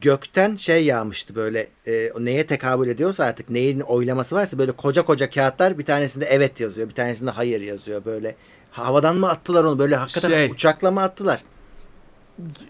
gökten 0.00 0.56
şey 0.56 0.84
yağmıştı 0.84 1.34
böyle 1.34 1.68
e, 1.86 2.10
neye 2.20 2.46
tekabül 2.46 2.88
ediyorsa 2.88 3.24
artık 3.24 3.50
neyin 3.50 3.80
oylaması 3.80 4.34
varsa 4.36 4.58
böyle 4.58 4.72
koca 4.72 5.04
koca 5.04 5.30
kağıtlar 5.30 5.78
bir 5.78 5.84
tanesinde 5.84 6.24
evet 6.24 6.60
yazıyor 6.60 6.88
bir 6.88 6.94
tanesinde 6.94 7.30
hayır 7.30 7.60
yazıyor 7.60 8.04
böyle 8.04 8.36
havadan 8.70 9.16
mı 9.16 9.28
attılar 9.28 9.64
onu 9.64 9.78
böyle 9.78 9.96
hakikaten 9.96 10.28
Şey. 10.28 10.50
uçakla 10.50 10.90
mı 10.90 11.02
attılar 11.02 11.42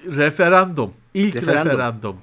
Referandum. 0.06 0.92
İlk 1.14 1.34
Referandum. 1.34 1.70
referandum. 1.72 2.16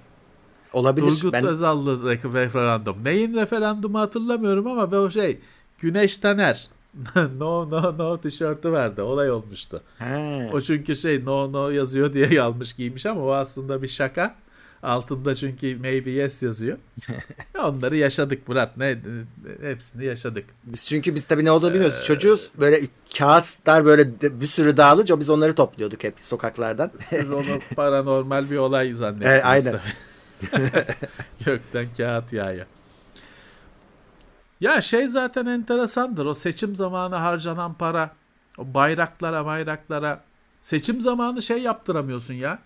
olabilir 0.74 1.12
Turgut 1.12 1.34
ben 1.34 1.46
Özal'lı 1.46 2.14
re- 2.14 2.34
referandum. 2.34 3.04
Neyin 3.04 3.34
referandumu 3.34 4.00
hatırlamıyorum 4.00 4.68
ama 4.68 4.98
o 4.98 5.12
şey 5.12 5.40
Güneş 5.80 6.18
Taner. 6.18 6.68
no 7.38 7.70
no 7.70 7.98
no 7.98 8.22
tişörtü 8.22 8.72
vardı. 8.72 9.04
Olay 9.04 9.32
olmuştu. 9.32 9.82
ha, 10.00 10.50
O 10.54 10.62
çünkü 10.62 10.96
şey 10.96 11.26
no 11.26 11.54
no 11.54 11.70
yazıyor 11.70 12.14
diye 12.14 12.42
almış 12.42 12.74
giymiş 12.74 13.06
ama 13.06 13.22
o 13.22 13.32
aslında 13.32 13.82
bir 13.82 13.88
şaka. 13.88 14.36
Altında 14.84 15.36
çünkü 15.36 15.76
maybe 15.76 16.12
yes 16.12 16.44
yazıyor. 16.44 16.78
Onları 17.64 17.98
yaşadık 17.98 18.48
Murat. 18.48 18.78
Ne 18.78 19.00
hepsini 19.62 20.06
yaşadık. 20.06 20.46
biz 20.64 20.86
çünkü 20.88 21.16
biz 21.16 21.24
tabii 21.24 21.46
ne 21.46 21.52
olduğunu 21.52 21.74
bilmiyoruz 21.74 22.00
Ee, 22.04 22.06
çocuğuz 22.06 22.52
böyle 22.60 22.82
kağıtlar 23.18 23.86
böyle 23.86 24.12
bir 24.22 24.48
sürü 24.48 24.78
dağılınca 24.78 25.20
biz 25.20 25.30
onları 25.30 25.56
topluyorduk 25.56 26.04
hep 26.04 26.20
sokaklardan 26.20 26.92
Siz 27.10 27.32
onu 27.32 27.60
paranormal 27.76 28.50
bir 28.52 28.58
olay 28.58 28.94
zannettiniz. 28.94 29.32
Evet, 29.32 29.46
aynen. 29.46 29.80
Gökten 31.46 31.86
kağıt 31.98 32.34
yağıyor. 32.34 32.66
Ya 34.62 34.82
şey 34.82 35.08
zaten 35.08 35.46
enteresandır. 35.46 36.26
O 36.26 36.34
seçim 36.34 36.76
zamanı 36.76 37.16
harcanan 37.16 37.74
para. 37.74 38.16
O 38.58 38.74
bayraklara 38.74 39.46
bayraklara. 39.46 40.24
Seçim 40.62 41.02
zamanı 41.02 41.42
şey 41.42 41.62
yaptıramıyorsun 41.62 42.34
ya. 42.34 42.60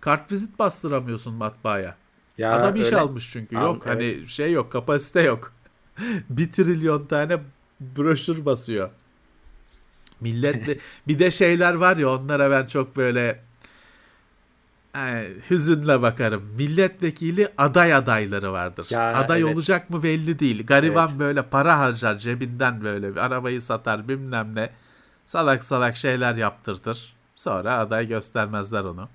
Kartvizit 0.00 0.58
bastıramıyorsun 0.58 1.34
matbaaya. 1.34 1.96
ya 2.38 2.52
Adam 2.52 2.76
iş 2.76 2.84
öyle. 2.86 2.98
almış 2.98 3.30
çünkü. 3.32 3.54
Yok 3.54 3.86
hani 3.86 4.28
şey 4.28 4.52
yok 4.52 4.72
kapasite 4.72 5.20
yok. 5.20 5.52
bir 6.30 6.52
trilyon 6.52 7.06
tane 7.06 7.40
broşür 7.80 8.44
basıyor. 8.44 8.90
Millet 10.20 10.66
de, 10.66 10.78
bir 11.08 11.18
de 11.18 11.30
şeyler 11.30 11.74
var 11.74 11.96
ya 11.96 12.10
onlara 12.10 12.50
ben 12.50 12.66
çok 12.66 12.96
böyle 12.96 13.42
e, 14.96 15.28
hüzünle 15.50 16.02
bakarım. 16.02 16.42
Milletvekili 16.56 17.48
aday 17.58 17.94
adayları 17.94 18.52
vardır. 18.52 18.86
Ya, 18.90 19.16
aday 19.16 19.40
evet. 19.40 19.54
olacak 19.54 19.90
mı 19.90 20.02
belli 20.02 20.38
değil. 20.38 20.66
Gariban 20.66 21.08
Evet. 21.08 21.18
böyle 21.18 21.42
para 21.42 21.78
harcar 21.78 22.18
cebinden 22.18 22.84
böyle 22.84 23.10
bir 23.10 23.16
arabayı 23.16 23.62
satar 23.62 24.08
bilmem 24.08 24.56
ne. 24.56 24.70
Salak 25.26 25.64
salak 25.64 25.96
şeyler 25.96 26.34
yaptırtır. 26.34 27.16
Sonra 27.36 27.78
aday 27.78 28.08
göstermezler 28.08 28.84
onu. 28.84 29.08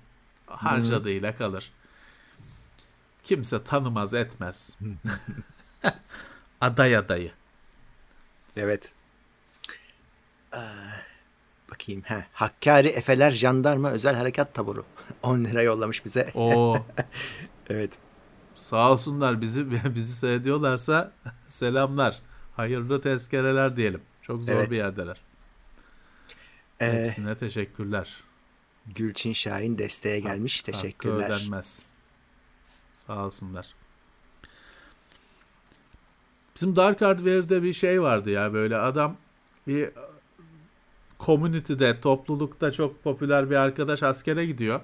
Harcadığıyla 0.46 1.36
kalır. 1.36 1.72
Kimse 3.24 3.64
tanımaz 3.64 4.14
etmez. 4.14 4.78
aday 6.60 6.96
adayı. 6.96 7.32
Evet. 8.56 8.92
Aa, 10.52 10.58
bakayım. 11.80 12.02
He. 12.04 12.24
Hakkari 12.32 12.88
Efeler 12.88 13.30
Jandarma 13.32 13.90
Özel 13.90 14.14
Harekat 14.14 14.54
Taburu. 14.54 14.84
10 15.22 15.44
lira 15.44 15.62
yollamış 15.62 16.04
bize. 16.04 16.30
O 16.34 16.76
Evet. 17.70 17.98
sağ 18.54 18.92
olsunlar 18.92 19.40
bizi 19.40 19.66
bizi 19.94 20.16
seyrediyorlarsa 20.16 21.12
selamlar. 21.48 22.20
Hayırlı 22.56 23.00
tezkereler 23.00 23.76
diyelim. 23.76 24.00
Çok 24.22 24.42
zor 24.44 24.52
Evet. 24.52 24.70
bir 24.70 24.76
yerdeler. 24.76 25.20
Ee, 26.80 26.92
Hepsine 26.92 27.38
teşekkürler. 27.38 28.20
Gülçin 28.86 29.32
Şahin 29.32 29.78
desteğe 29.78 30.20
gelmiş. 30.20 30.60
Hakkı 30.60 30.72
Teşekkürler. 30.72 31.30
ödenmez. 31.30 31.82
Sağ 32.94 33.24
olsunlar. 33.24 33.66
Bizim 36.56 36.76
Dark 36.76 37.00
Hardware'de 37.00 37.62
bir 37.62 37.72
şey 37.72 38.02
vardı 38.02 38.30
ya 38.30 38.52
böyle 38.52 38.76
adam 38.76 39.16
bir 39.66 39.90
community'de, 41.20 42.00
toplulukta 42.00 42.72
çok 42.72 43.04
popüler 43.04 43.50
bir 43.50 43.56
arkadaş 43.56 44.02
askere 44.02 44.46
gidiyor. 44.46 44.80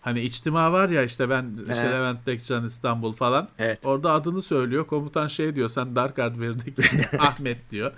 Hani 0.00 0.20
içtima 0.20 0.72
var 0.72 0.88
ya 0.88 1.02
işte 1.02 1.30
ben 1.30 1.58
işte 1.68 1.88
He. 1.88 1.92
Levent 1.92 2.24
Tekcan 2.24 2.64
İstanbul 2.64 3.12
falan. 3.12 3.48
Evet. 3.58 3.86
Orada 3.86 4.12
adını 4.12 4.42
söylüyor. 4.42 4.86
Komutan 4.86 5.26
şey 5.26 5.54
diyor. 5.54 5.68
Sen 5.68 5.96
Dark 5.96 6.18
Hardware'deki 6.18 6.82
Ahmet 7.18 7.70
diyor. 7.70 7.92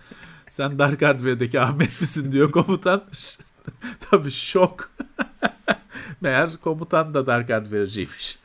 Sen 0.51 0.79
Dark 0.79 1.03
Hardware'deki 1.03 1.61
Ahmet 1.61 2.01
misin 2.01 2.33
diyor 2.33 2.51
komutan. 2.51 3.05
Tabii 4.11 4.31
şok. 4.31 4.91
Meğer 6.21 6.57
komutan 6.57 7.15
da 7.15 7.27
Dark 7.27 7.51
Hardware'ciymiş. 7.51 8.39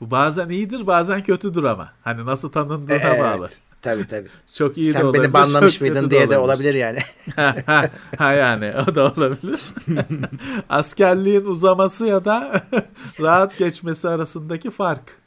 Bu 0.00 0.10
bazen 0.10 0.48
iyidir 0.48 0.86
bazen 0.86 1.22
kötüdür 1.22 1.64
ama. 1.64 1.92
Hani 2.04 2.26
nasıl 2.26 2.52
tanındığına 2.52 2.94
Evet. 2.94 3.20
bağlı. 3.20 3.48
Tabii 3.84 4.06
tabii. 4.06 4.28
Çok 4.54 4.76
iyi 4.76 4.86
de 4.86 4.92
Sen 4.92 5.02
olabilir. 5.04 5.22
beni 5.24 5.32
banlamış 5.32 5.72
çok 5.72 5.80
mıydın 5.80 6.10
diye 6.10 6.30
de 6.30 6.38
olabilir 6.38 6.74
yani. 6.74 6.98
ha, 7.66 7.84
ha 8.18 8.32
yani 8.32 8.74
o 8.88 8.94
da 8.94 9.12
olabilir. 9.12 9.60
Askerliğin 10.68 11.44
uzaması 11.44 12.06
ya 12.06 12.24
da 12.24 12.62
rahat 13.20 13.58
geçmesi 13.58 14.08
arasındaki 14.08 14.70
fark. 14.70 15.18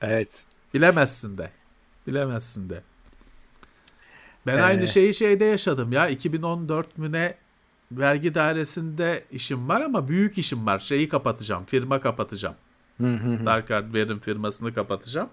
evet. 0.00 0.44
Bilemezsin 0.74 1.38
de. 1.38 1.50
Bilemezsin 2.06 2.70
de. 2.70 2.82
Ben 4.46 4.58
Ee, 4.58 4.62
aynı 4.62 4.86
şeyi 4.86 5.14
şeyde 5.14 5.44
yaşadım 5.44 5.92
ya. 5.92 6.08
2014 6.08 6.98
müne 6.98 7.34
vergi 7.92 8.34
dairesinde 8.34 9.24
işim 9.32 9.68
var 9.68 9.80
ama 9.80 10.08
büyük 10.08 10.38
işim 10.38 10.66
var. 10.66 10.78
Şeyi 10.78 11.08
kapatacağım. 11.08 11.64
Firma 11.64 12.00
kapatacağım. 12.00 12.54
Dark 13.46 13.70
Hardware'in 13.70 14.18
firmasını 14.18 14.74
kapatacağım. 14.74 15.28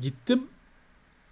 Gittim. 0.00 0.42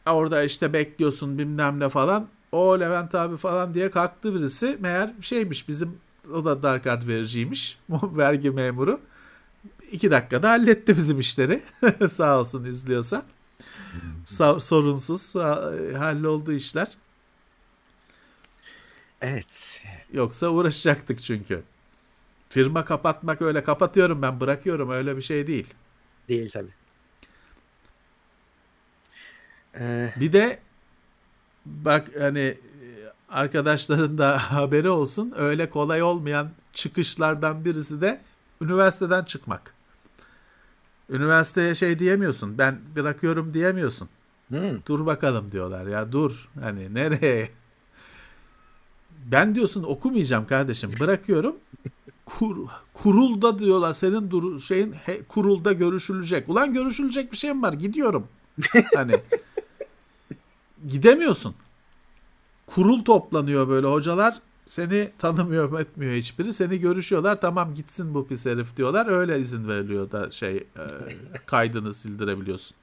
Orada 0.06 0.42
işte 0.42 0.72
bekliyorsun 0.72 1.38
bilmem 1.38 1.80
ne 1.80 1.88
falan. 1.88 2.28
O 2.52 2.80
Levent 2.80 3.14
abi 3.14 3.36
falan 3.36 3.74
diye 3.74 3.90
kalktı 3.90 4.34
birisi. 4.34 4.76
Meğer 4.80 5.12
şeymiş 5.20 5.68
bizim 5.68 5.98
o 6.34 6.44
da 6.44 6.62
Dark 6.62 6.86
Hardware'ciymiş. 6.86 7.78
Vergi 7.90 8.50
memuru. 8.50 9.00
İki 9.92 10.10
dakikada 10.10 10.50
halletti 10.50 10.96
bizim 10.96 11.20
işleri. 11.20 11.62
Sağ 12.08 12.40
olsun 12.40 12.64
izliyorsa. 12.64 13.22
Sa- 14.26 14.60
sorunsuz 14.60 15.34
halloldu 15.98 16.52
işler. 16.52 16.88
Evet. 19.20 19.84
Yoksa 20.12 20.48
uğraşacaktık 20.48 21.22
çünkü. 21.22 21.62
Firma 22.48 22.84
kapatmak 22.84 23.42
öyle 23.42 23.64
kapatıyorum 23.64 24.22
ben 24.22 24.40
bırakıyorum 24.40 24.90
öyle 24.90 25.16
bir 25.16 25.22
şey 25.22 25.46
değil. 25.46 25.74
Değil 26.28 26.50
tabii. 26.52 26.83
Ee... 29.80 30.12
Bir 30.20 30.32
de 30.32 30.58
bak 31.66 32.10
hani 32.18 32.58
arkadaşların 33.28 34.18
da 34.18 34.38
haberi 34.52 34.88
olsun 34.88 35.34
öyle 35.36 35.70
kolay 35.70 36.02
olmayan 36.02 36.50
çıkışlardan 36.72 37.64
birisi 37.64 38.00
de 38.00 38.20
üniversiteden 38.60 39.24
çıkmak. 39.24 39.74
Üniversiteye 41.10 41.74
şey 41.74 41.98
diyemiyorsun 41.98 42.58
ben 42.58 42.78
bırakıyorum 42.96 43.54
diyemiyorsun. 43.54 44.08
Hmm. 44.48 44.58
Dur 44.86 45.06
bakalım 45.06 45.52
diyorlar 45.52 45.86
ya 45.86 46.12
dur 46.12 46.48
hani 46.60 46.94
nereye? 46.94 47.50
Ben 49.26 49.54
diyorsun 49.54 49.82
okumayacağım 49.82 50.46
kardeşim 50.46 50.90
bırakıyorum. 51.00 51.56
Kur, 52.26 52.56
kurulda 52.94 53.58
diyorlar 53.58 53.92
senin 53.92 54.30
dur, 54.30 54.60
şeyin 54.60 54.92
he, 54.92 55.22
kurulda 55.22 55.72
görüşülecek. 55.72 56.48
Ulan 56.48 56.72
görüşülecek 56.72 57.32
bir 57.32 57.36
şey 57.36 57.52
mi 57.52 57.62
var? 57.62 57.72
Gidiyorum. 57.72 58.28
hani 58.94 59.12
gidemiyorsun. 60.88 61.54
Kurul 62.66 63.04
toplanıyor 63.04 63.68
böyle 63.68 63.86
hocalar 63.86 64.40
seni 64.66 65.10
tanımıyor 65.18 65.80
etmiyor 65.80 66.12
hiçbiri. 66.12 66.52
Seni 66.52 66.80
görüşüyorlar. 66.80 67.40
Tamam 67.40 67.74
gitsin 67.74 68.14
bu 68.14 68.26
pis 68.26 68.46
herif 68.46 68.76
diyorlar. 68.76 69.06
Öyle 69.06 69.40
izin 69.40 69.68
veriliyor 69.68 70.10
da 70.10 70.30
şey 70.30 70.56
e, 70.56 70.84
kaydını 71.46 71.94
sildirebiliyorsun. 71.94 72.76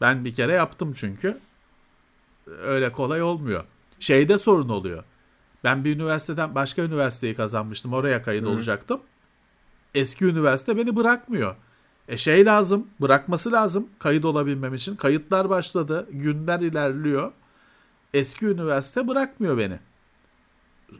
Ben 0.00 0.24
bir 0.24 0.34
kere 0.34 0.52
yaptım 0.52 0.92
çünkü. 0.96 1.38
Öyle 2.46 2.92
kolay 2.92 3.22
olmuyor. 3.22 3.64
Şeyde 4.00 4.38
sorun 4.38 4.68
oluyor. 4.68 5.04
Ben 5.64 5.84
bir 5.84 5.96
üniversiteden 5.96 6.54
başka 6.54 6.82
üniversiteyi 6.82 7.34
kazanmıştım. 7.34 7.92
Oraya 7.92 8.22
kayıt 8.22 8.44
Hı. 8.44 8.48
olacaktım. 8.48 9.00
Eski 9.94 10.24
üniversite 10.24 10.76
beni 10.76 10.96
bırakmıyor. 10.96 11.56
E 12.08 12.16
şey 12.16 12.44
lazım, 12.44 12.86
bırakması 13.00 13.52
lazım 13.52 13.88
kayıt 13.98 14.24
olabilmem 14.24 14.74
için. 14.74 14.96
Kayıtlar 14.96 15.50
başladı, 15.50 16.08
günler 16.10 16.60
ilerliyor. 16.60 17.32
Eski 18.14 18.46
üniversite 18.46 19.08
bırakmıyor 19.08 19.58
beni. 19.58 19.78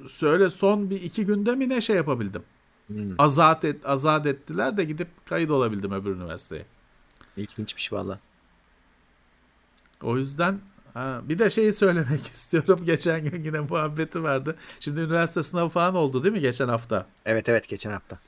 Söyle 0.07 0.51
son 0.51 0.91
bir 0.91 1.03
iki 1.03 1.25
günde 1.25 1.55
mi 1.55 1.69
ne 1.69 1.81
şey 1.81 1.97
yapabildim. 1.97 2.43
Hmm. 2.87 3.15
Azat, 3.19 3.65
et, 3.65 3.87
azat 3.87 4.27
ettiler 4.27 4.77
de 4.77 4.85
gidip 4.85 5.09
kayıt 5.27 5.51
olabildim 5.51 5.93
öbür 5.93 6.11
üniversiteye. 6.11 6.67
İlginçmiş 7.37 7.93
valla. 7.93 8.19
O 10.03 10.19
yüzden 10.19 10.61
ha, 10.95 11.21
bir 11.25 11.39
de 11.39 11.51
şeyi 11.51 11.73
söylemek 11.73 12.27
istiyorum. 12.33 12.81
Geçen 12.85 13.25
gün 13.25 13.43
yine 13.43 13.61
muhabbeti 13.61 14.23
vardı. 14.23 14.57
Şimdi 14.81 15.01
üniversite 15.01 15.43
sınavı 15.43 15.69
falan 15.69 15.95
oldu 15.95 16.25
değil 16.25 16.33
mi 16.35 16.41
geçen 16.41 16.69
hafta? 16.69 17.07
Evet 17.27 17.49
evet 17.49 17.69
geçen 17.69 17.91
hafta. 17.91 18.19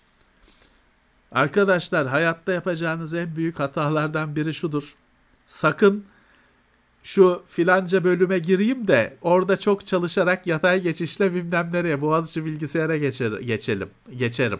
Arkadaşlar 1.37 2.07
hayatta 2.07 2.53
yapacağınız 2.53 3.15
en 3.15 3.37
büyük 3.37 3.61
hatalardan 3.61 4.37
biri 4.37 4.55
şudur. 4.55 4.95
Sakın 5.47 6.05
şu 7.03 7.43
filanca 7.49 8.05
bölüme 8.05 8.39
gireyim 8.39 8.89
de 8.89 9.17
orada 9.23 9.57
çok 9.57 9.87
çalışarak 9.87 10.47
yatay 10.47 10.83
geçişle 10.83 11.35
bilmem 11.35 11.71
nereye 11.73 12.01
Boğaziçi 12.01 12.45
bilgisayara 12.45 12.97
geçer, 12.97 13.33
geçelim. 13.41 13.91
Geçerim. 14.17 14.59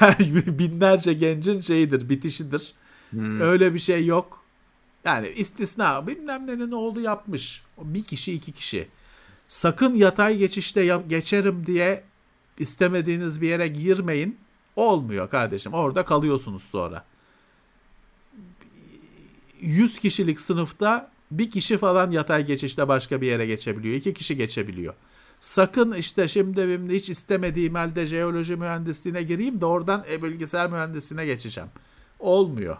Binlerce 0.58 1.12
gencin 1.12 1.60
şeyidir, 1.60 2.08
bitişidir. 2.08 2.72
Hmm. 3.10 3.40
Öyle 3.40 3.74
bir 3.74 3.78
şey 3.78 4.06
yok. 4.06 4.44
Yani 5.04 5.28
istisna 5.28 6.06
bilmem 6.06 6.46
ne 6.46 6.70
ne 6.70 6.74
oldu 6.74 7.00
yapmış. 7.00 7.62
Bir 7.78 8.04
kişi 8.04 8.32
iki 8.32 8.52
kişi. 8.52 8.88
Sakın 9.48 9.94
yatay 9.94 10.36
geçişte 10.38 11.00
geçerim 11.08 11.66
diye 11.66 12.04
istemediğiniz 12.58 13.42
bir 13.42 13.48
yere 13.48 13.68
girmeyin. 13.68 14.38
Olmuyor 14.76 15.30
kardeşim. 15.30 15.72
Orada 15.72 16.04
kalıyorsunuz 16.04 16.62
sonra. 16.62 17.04
100 19.60 19.98
kişilik 19.98 20.40
sınıfta 20.40 21.10
bir 21.30 21.50
kişi 21.50 21.78
falan 21.78 22.10
yatay 22.10 22.46
geçişte 22.46 22.88
başka 22.88 23.20
bir 23.20 23.26
yere 23.26 23.46
geçebiliyor. 23.46 23.94
iki 23.94 24.14
kişi 24.14 24.36
geçebiliyor. 24.36 24.94
Sakın 25.40 25.92
işte 25.92 26.28
şimdi 26.28 26.68
benim 26.68 26.90
hiç 26.90 27.10
istemediğim 27.10 27.74
halde 27.74 28.06
jeoloji 28.06 28.56
mühendisliğine 28.56 29.22
gireyim 29.22 29.60
de 29.60 29.66
oradan 29.66 30.04
e, 30.10 30.22
bilgisayar 30.22 30.70
mühendisliğine 30.70 31.26
geçeceğim. 31.26 31.70
Olmuyor. 32.18 32.76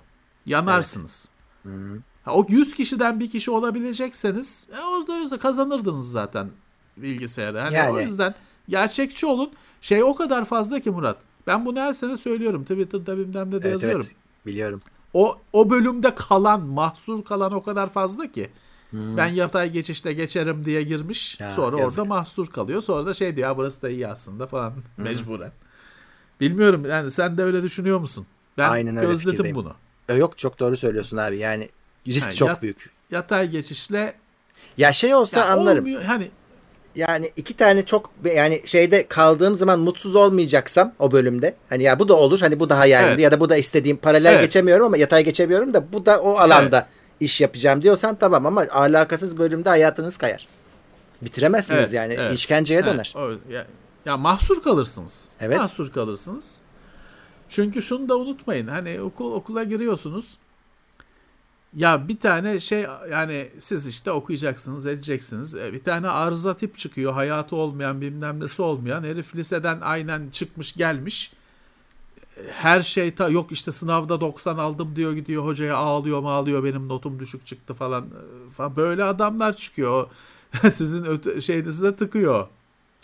Yanarsınız. 0.46 1.28
Evet. 1.66 2.00
Ha, 2.24 2.32
o 2.34 2.46
100 2.48 2.74
kişiden 2.74 3.20
bir 3.20 3.30
kişi 3.30 3.50
olabilecekseniz 3.50 4.68
e, 4.78 4.80
orada 4.80 5.38
kazanırdınız 5.38 6.10
zaten 6.10 6.50
bilgisayarı. 6.96 7.58
Hani 7.58 7.74
yani. 7.74 7.90
O 7.90 8.00
yüzden 8.00 8.34
gerçekçi 8.68 9.26
olun. 9.26 9.52
Şey 9.80 10.02
o 10.02 10.14
kadar 10.14 10.44
fazla 10.44 10.80
ki 10.80 10.90
Murat. 10.90 11.18
Ben 11.46 11.66
bunu 11.66 11.80
her 11.80 11.92
sene 11.92 12.16
söylüyorum. 12.16 12.62
Twitter'da 12.62 13.18
bilmem 13.18 13.48
ne 13.48 13.52
de 13.52 13.56
evet, 13.56 13.72
yazıyorum. 13.72 14.06
Evet, 14.06 14.46
biliyorum. 14.46 14.80
O 15.14 15.38
o 15.52 15.70
bölümde 15.70 16.14
kalan, 16.14 16.60
mahsur 16.60 17.24
kalan 17.24 17.52
o 17.52 17.62
kadar 17.62 17.92
fazla 17.92 18.32
ki. 18.32 18.50
Hmm. 18.90 19.16
Ben 19.16 19.26
yatay 19.26 19.70
geçişte 19.70 20.12
geçerim 20.12 20.64
diye 20.64 20.82
girmiş. 20.82 21.40
Ya, 21.40 21.50
sonra 21.50 21.78
yazık. 21.78 21.98
orada 21.98 22.08
mahsur 22.08 22.46
kalıyor. 22.46 22.82
Sonra 22.82 23.06
da 23.06 23.14
şey 23.14 23.36
diyor 23.36 23.56
burası 23.56 23.82
da 23.82 23.90
iyi 23.90 24.08
aslında 24.08 24.46
falan 24.46 24.70
hmm. 24.70 25.04
mecburen. 25.04 25.52
Bilmiyorum 26.40 26.84
yani 26.84 27.10
sen 27.10 27.38
de 27.38 27.42
öyle 27.42 27.62
düşünüyor 27.62 27.98
musun? 27.98 28.26
Ben 28.58 28.68
Aynen 28.68 28.96
öyle 28.96 29.06
gözledim 29.06 29.30
fikirdeyim. 29.30 29.56
bunu. 29.56 29.74
E, 30.08 30.14
yok 30.14 30.38
çok 30.38 30.60
doğru 30.60 30.76
söylüyorsun 30.76 31.16
abi. 31.16 31.38
Yani 31.38 31.68
risk 32.06 32.26
yani 32.26 32.34
çok 32.34 32.48
yat, 32.48 32.62
büyük. 32.62 32.90
Yatay 33.10 33.50
geçişle 33.50 34.14
ya 34.76 34.92
şey 34.92 35.14
olsa 35.14 35.38
ya 35.38 35.46
anlarım. 35.46 35.84
Olmuyor. 35.84 36.02
Hani 36.02 36.30
yani 36.96 37.30
iki 37.36 37.56
tane 37.56 37.84
çok 37.84 38.10
yani 38.24 38.62
şeyde 38.64 39.06
kaldığım 39.06 39.56
zaman 39.56 39.80
mutsuz 39.80 40.16
olmayacaksam 40.16 40.92
o 40.98 41.12
bölümde 41.12 41.54
hani 41.68 41.82
ya 41.82 41.98
bu 41.98 42.08
da 42.08 42.14
olur 42.14 42.40
hani 42.40 42.60
bu 42.60 42.68
daha 42.68 42.86
yani 42.86 43.08
evet. 43.08 43.20
ya 43.20 43.32
da 43.32 43.40
bu 43.40 43.50
da 43.50 43.56
istediğim 43.56 43.96
paralel 43.96 44.32
evet. 44.32 44.42
geçemiyorum 44.42 44.86
ama 44.86 44.96
yatay 44.96 45.24
geçemiyorum 45.24 45.74
da 45.74 45.92
bu 45.92 46.06
da 46.06 46.20
o 46.20 46.36
alanda 46.36 46.78
evet. 46.78 47.20
iş 47.20 47.40
yapacağım 47.40 47.82
diyorsan 47.82 48.14
tamam 48.14 48.46
ama 48.46 48.66
alakasız 48.70 49.38
bölümde 49.38 49.68
hayatınız 49.68 50.16
kayar. 50.16 50.48
Bitiremezsiniz 51.22 51.80
evet, 51.80 51.92
yani 51.92 52.14
evet. 52.18 52.32
işkenceye 52.32 52.80
evet, 52.80 52.92
döner. 52.92 53.14
O, 53.16 53.52
ya, 53.52 53.66
ya 54.06 54.16
mahsur 54.16 54.62
kalırsınız. 54.62 55.28
Evet. 55.40 55.58
Mahsur 55.58 55.92
kalırsınız. 55.92 56.60
Çünkü 57.48 57.82
şunu 57.82 58.08
da 58.08 58.16
unutmayın 58.16 58.68
hani 58.68 59.00
okul 59.00 59.32
okula 59.32 59.64
giriyorsunuz 59.64 60.38
ya 61.76 62.08
bir 62.08 62.20
tane 62.20 62.60
şey 62.60 62.86
yani 63.10 63.48
siz 63.58 63.86
işte 63.86 64.10
okuyacaksınız 64.10 64.86
edeceksiniz. 64.86 65.54
E, 65.54 65.72
bir 65.72 65.84
tane 65.84 66.08
arıza 66.08 66.56
tip 66.56 66.78
çıkıyor. 66.78 67.12
Hayatı 67.12 67.56
olmayan 67.56 68.00
bilmem 68.00 68.40
nesi 68.40 68.62
olmayan. 68.62 69.04
Herif 69.04 69.34
liseden 69.36 69.80
aynen 69.80 70.30
çıkmış 70.30 70.72
gelmiş. 70.72 71.32
Her 72.50 72.82
şey 72.82 73.14
ta 73.14 73.28
yok 73.28 73.52
işte 73.52 73.72
sınavda 73.72 74.20
90 74.20 74.58
aldım 74.58 74.96
diyor 74.96 75.12
gidiyor 75.12 75.44
hocaya 75.44 75.76
ağlıyor 75.76 76.24
ağlıyor 76.24 76.64
benim 76.64 76.88
notum 76.88 77.18
düşük 77.18 77.46
çıktı 77.46 77.74
falan. 77.74 78.04
E, 78.04 78.52
falan. 78.52 78.76
Böyle 78.76 79.04
adamlar 79.04 79.56
çıkıyor. 79.56 80.06
Sizin 80.70 81.04
öte, 81.04 81.40
şeyinizi 81.40 81.84
de 81.84 81.96
tıkıyor. 81.96 82.46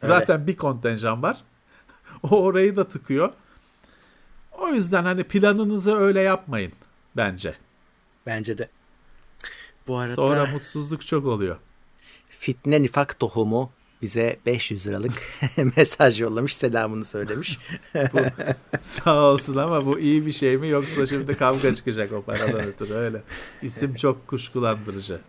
Zaten 0.03 0.36
Öyle. 0.40 0.47
bir 0.47 0.57
kontenjan 0.57 1.23
var. 1.23 1.39
o 2.23 2.43
orayı 2.43 2.77
da 2.77 2.89
tıkıyor. 2.89 3.32
O 4.53 4.69
yüzden 4.69 5.05
hani 5.05 5.24
planınızı 5.24 5.97
öyle 5.97 6.20
yapmayın 6.20 6.73
bence. 7.16 7.55
Bence 8.28 8.59
de. 8.59 8.68
Bu 9.86 9.96
arada 9.96 10.14
Sonra 10.14 10.46
mutsuzluk 10.46 11.06
çok 11.06 11.26
oluyor. 11.26 11.56
Fitne 12.28 12.82
nifak 12.82 13.18
tohumu 13.20 13.70
bize 14.02 14.36
500 14.46 14.86
liralık 14.86 15.12
mesaj 15.76 16.20
yollamış. 16.20 16.56
Selamını 16.56 17.05
söylemiş. 17.05 17.59
bu, 17.94 18.18
sağ 18.80 19.20
olsun 19.20 19.56
ama 19.56 19.86
bu 19.86 19.98
iyi 19.98 20.26
bir 20.26 20.32
şey 20.32 20.56
mi 20.56 20.68
yoksa 20.68 21.06
şimdi 21.06 21.36
kavga 21.36 21.74
çıkacak 21.74 22.12
o 22.12 22.22
paradan 22.22 22.60
ötürü 22.60 22.94
öyle. 22.94 23.22
İsim 23.62 23.94
çok 23.94 24.28
kuşkulandırıcı. 24.28 25.20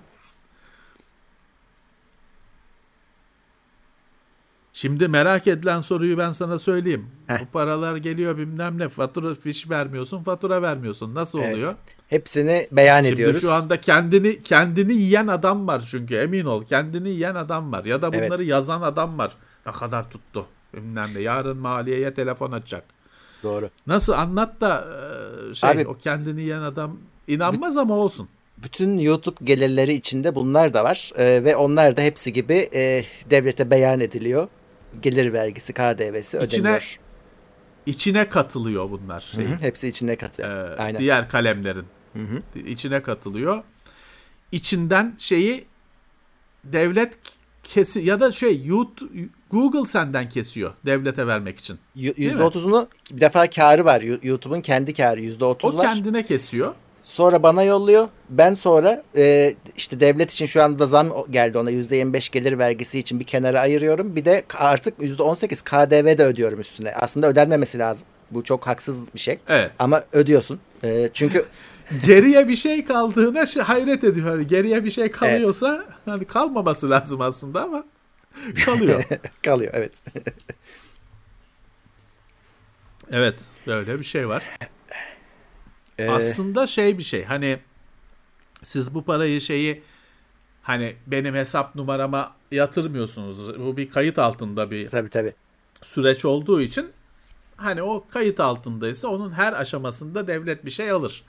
Şimdi 4.79 5.07
merak 5.07 5.47
edilen 5.47 5.79
soruyu 5.79 6.17
ben 6.17 6.31
sana 6.31 6.59
söyleyeyim. 6.59 7.07
Heh. 7.27 7.41
Bu 7.41 7.45
paralar 7.45 7.95
geliyor 7.95 8.37
bilmem 8.37 8.79
ne 8.79 8.89
fatura 8.89 9.35
fiş 9.35 9.69
vermiyorsun 9.69 10.23
fatura 10.23 10.61
vermiyorsun 10.61 11.15
nasıl 11.15 11.39
evet. 11.39 11.53
oluyor? 11.53 11.73
Hepsini 12.07 12.67
beyan 12.71 13.03
Şimdi 13.03 13.13
ediyoruz. 13.13 13.41
Şu 13.41 13.51
anda 13.51 13.81
kendini 13.81 14.43
kendini 14.43 14.93
yiyen 14.93 15.27
adam 15.27 15.67
var 15.67 15.87
çünkü 15.91 16.15
emin 16.15 16.45
ol 16.45 16.63
kendini 16.65 17.09
yiyen 17.09 17.35
adam 17.35 17.71
var 17.71 17.85
ya 17.85 18.01
da 18.01 18.13
bunları 18.13 18.35
evet. 18.35 18.47
yazan 18.47 18.81
adam 18.81 19.17
var. 19.17 19.31
Ne 19.65 19.71
kadar 19.71 20.09
tuttu 20.09 20.45
bilmem 20.73 21.09
ne 21.15 21.19
yarın 21.19 21.57
maliyeye 21.57 22.13
telefon 22.13 22.51
açacak. 22.51 22.83
Doğru. 23.43 23.69
Nasıl 23.87 24.13
anlat 24.13 24.61
da 24.61 24.87
e, 25.51 25.55
şey 25.55 25.69
Abi, 25.69 25.87
o 25.87 25.97
kendini 25.97 26.41
yiyen 26.41 26.61
adam 26.61 26.97
inanmaz 27.27 27.77
ama 27.77 27.95
olsun. 27.95 28.29
Bütün 28.57 28.99
YouTube 28.99 29.35
gelirleri 29.43 29.93
içinde 29.93 30.35
bunlar 30.35 30.73
da 30.73 30.83
var 30.83 31.11
ee, 31.17 31.41
ve 31.43 31.55
onlar 31.55 31.97
da 31.97 32.01
hepsi 32.01 32.33
gibi 32.33 32.69
e, 32.73 33.03
devlete 33.29 33.71
beyan 33.71 33.99
ediliyor 33.99 34.47
gelir 35.01 35.33
vergisi 35.33 35.73
KDV'si 35.73 36.37
ödeniyor. 36.37 36.77
İçine, 36.77 36.99
içine 37.85 38.29
katılıyor 38.29 38.91
bunlar. 38.91 39.21
Şey. 39.21 39.45
Hı 39.45 39.49
hı, 39.49 39.57
hepsi 39.61 39.87
içine 39.87 40.15
katılıyor. 40.15 40.69
Ee, 40.69 40.81
Aynen. 40.81 40.99
Diğer 40.99 41.29
kalemlerin 41.29 41.85
hı 42.13 42.19
hı. 42.19 42.59
içine 42.59 43.01
katılıyor. 43.01 43.63
İçinden 44.51 45.15
şeyi 45.17 45.65
devlet 46.63 47.13
kesi 47.63 47.99
ya 47.99 48.19
da 48.19 48.31
şey 48.31 48.65
YouTube, 48.65 49.09
Google 49.51 49.89
senden 49.89 50.29
kesiyor 50.29 50.73
devlete 50.85 51.27
vermek 51.27 51.59
için. 51.59 51.79
Yüzde 51.95 52.43
otuzunu 52.43 52.89
bir 53.11 53.21
defa 53.21 53.49
karı 53.49 53.85
var. 53.85 54.01
YouTube'un 54.23 54.61
kendi 54.61 54.93
karı 54.93 55.21
yüzde 55.21 55.45
otuz 55.45 55.77
var. 55.77 55.79
O 55.79 55.81
kendine 55.81 56.25
kesiyor. 56.25 56.75
Sonra 57.09 57.43
bana 57.43 57.63
yolluyor. 57.63 58.07
Ben 58.29 58.53
sonra 58.53 59.03
e, 59.15 59.55
işte 59.77 59.99
devlet 59.99 60.31
için 60.31 60.45
şu 60.45 60.63
anda 60.63 60.85
zam 60.85 61.09
geldi 61.29 61.57
ona 61.57 61.69
yüzde 61.69 61.95
yirmi 61.95 62.13
beş 62.13 62.29
gelir 62.29 62.57
vergisi 62.59 62.99
için 62.99 63.19
bir 63.19 63.25
kenara 63.25 63.59
ayırıyorum. 63.59 64.15
Bir 64.15 64.25
de 64.25 64.43
artık 64.57 65.01
yüzde 65.01 65.23
on 65.23 65.35
sekiz 65.35 65.61
KDV 65.61 66.17
de 66.17 66.25
ödüyorum 66.25 66.59
üstüne. 66.59 66.93
Aslında 66.95 67.27
ödenmemesi 67.27 67.79
lazım. 67.79 68.07
Bu 68.31 68.43
çok 68.43 68.67
haksız 68.67 69.13
bir 69.13 69.19
şey. 69.19 69.39
Evet. 69.47 69.71
Ama 69.79 70.03
ödüyorsun. 70.11 70.59
E, 70.83 71.09
çünkü 71.13 71.45
geriye 72.05 72.47
bir 72.47 72.55
şey 72.55 72.85
kaldığına 72.85 73.45
hayret 73.67 74.03
ediyor. 74.03 74.29
Hani 74.29 74.47
geriye 74.47 74.83
bir 74.83 74.91
şey 74.91 75.11
kalıyorsa 75.11 75.75
evet. 75.75 75.95
hani 76.05 76.25
kalmaması 76.25 76.89
lazım 76.89 77.21
aslında 77.21 77.63
ama 77.63 77.83
kalıyor. 78.65 79.03
kalıyor 79.43 79.73
evet. 79.75 79.93
evet 83.11 83.39
böyle 83.67 83.99
bir 83.99 84.05
şey 84.05 84.27
var. 84.27 84.43
Ee... 85.99 86.09
Aslında 86.09 86.67
şey 86.67 86.97
bir 86.97 87.03
şey 87.03 87.23
hani 87.23 87.59
siz 88.63 88.93
bu 88.93 89.03
parayı 89.03 89.41
şeyi 89.41 89.81
hani 90.61 90.95
benim 91.07 91.35
hesap 91.35 91.75
numarama 91.75 92.35
yatırmıyorsunuz. 92.51 93.59
Bu 93.59 93.77
bir 93.77 93.89
kayıt 93.89 94.19
altında 94.19 94.71
bir 94.71 94.89
tabii, 94.89 95.09
tabii. 95.09 95.33
süreç 95.81 96.25
olduğu 96.25 96.61
için 96.61 96.89
hani 97.55 97.81
o 97.81 98.05
kayıt 98.09 98.39
altındaysa 98.39 99.07
onun 99.07 99.29
her 99.29 99.53
aşamasında 99.53 100.27
devlet 100.27 100.65
bir 100.65 100.71
şey 100.71 100.91
alır. 100.91 101.23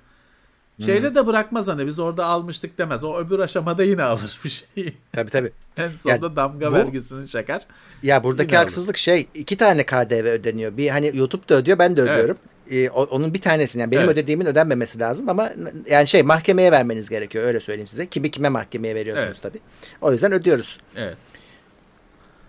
Şeyde 0.84 1.09
hmm. 1.09 1.14
de 1.14 1.26
bırakmaz 1.26 1.68
hani 1.68 1.86
biz 1.86 1.98
orada 1.98 2.24
almıştık 2.24 2.78
demez. 2.78 3.05
O 3.05 3.18
öbür 3.18 3.38
aşamada 3.38 3.84
yine 3.84 4.02
alır 4.02 4.38
bir 4.44 4.48
şeyi. 4.48 4.97
Tabii 5.12 5.30
tabii. 5.30 5.52
en 5.76 5.94
sonunda 5.94 6.26
ya, 6.26 6.36
damga 6.36 6.70
bu, 6.70 6.74
vergisini 6.74 7.28
çeker. 7.28 7.66
Ya 8.02 8.24
buradaki 8.24 8.56
haksızlık 8.56 8.94
alır. 8.94 8.98
şey 8.98 9.28
iki 9.34 9.56
tane 9.56 9.86
KDV 9.86 10.26
ödeniyor. 10.26 10.76
Bir 10.76 10.88
hani 10.88 11.16
YouTube 11.16 11.48
da 11.48 11.55
ödüyor 11.55 11.78
ben 11.78 11.97
de 11.97 12.02
ödüyorum. 12.02 12.36
Ee, 12.70 12.90
onun 12.90 13.34
bir 13.34 13.40
tanesini 13.40 13.80
yani 13.80 13.90
benim 13.90 14.02
evet. 14.02 14.12
ödediğimin 14.12 14.47
ödenmemesi 14.47 15.01
lazım 15.01 15.28
ama 15.28 15.52
yani 15.90 16.06
şey 16.06 16.22
mahkemeye 16.22 16.72
vermeniz 16.72 17.09
gerekiyor 17.09 17.44
öyle 17.44 17.60
söyleyeyim 17.60 17.86
size. 17.86 18.06
Kimi 18.06 18.30
kime 18.30 18.48
mahkemeye 18.48 18.94
veriyorsunuz 18.94 19.26
evet. 19.28 19.42
tabii. 19.42 19.59
O 20.01 20.12
yüzden 20.12 20.32
ödüyoruz. 20.32 20.80
Evet. 20.97 21.16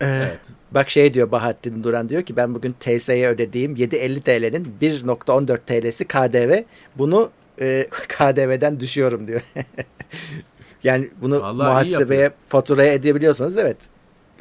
Ee, 0.01 0.05
evet. 0.05 0.39
Bak 0.71 0.89
şey 0.89 1.13
diyor 1.13 1.31
Bahattin 1.31 1.83
Duran 1.83 2.09
diyor 2.09 2.21
ki 2.21 2.35
ben 2.35 2.55
bugün 2.55 2.75
TSE'ye 2.79 3.29
ödediğim 3.29 3.75
7.50 3.75 4.21
TL'nin 4.21 4.75
1.14 4.81 5.57
TL'si 5.57 6.07
KDV. 6.07 6.63
Bunu 6.95 7.31
e, 7.61 7.87
KDV'den 8.07 8.79
düşüyorum 8.79 9.27
diyor. 9.27 9.41
yani 10.83 11.09
bunu 11.21 11.41
Vallahi 11.41 11.67
muhasebeye 11.67 12.31
faturaya 12.49 12.93
edebiliyorsanız 12.93 13.57
evet 13.57 13.77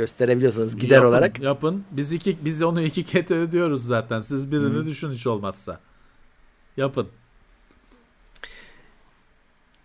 gösterebiliyorsanız 0.01 0.77
gider 0.77 0.95
yapın, 0.95 1.09
olarak. 1.09 1.41
Yapın. 1.41 1.85
Biz 1.91 2.13
iki 2.13 2.45
biz 2.45 2.63
onu 2.63 2.83
iki 2.83 3.05
kete 3.05 3.35
ödüyoruz 3.35 3.87
zaten. 3.87 4.21
Siz 4.21 4.53
birini 4.53 4.79
hmm. 4.79 4.87
düşün 4.87 5.13
hiç 5.13 5.27
olmazsa. 5.27 5.81
Yapın. 6.77 7.09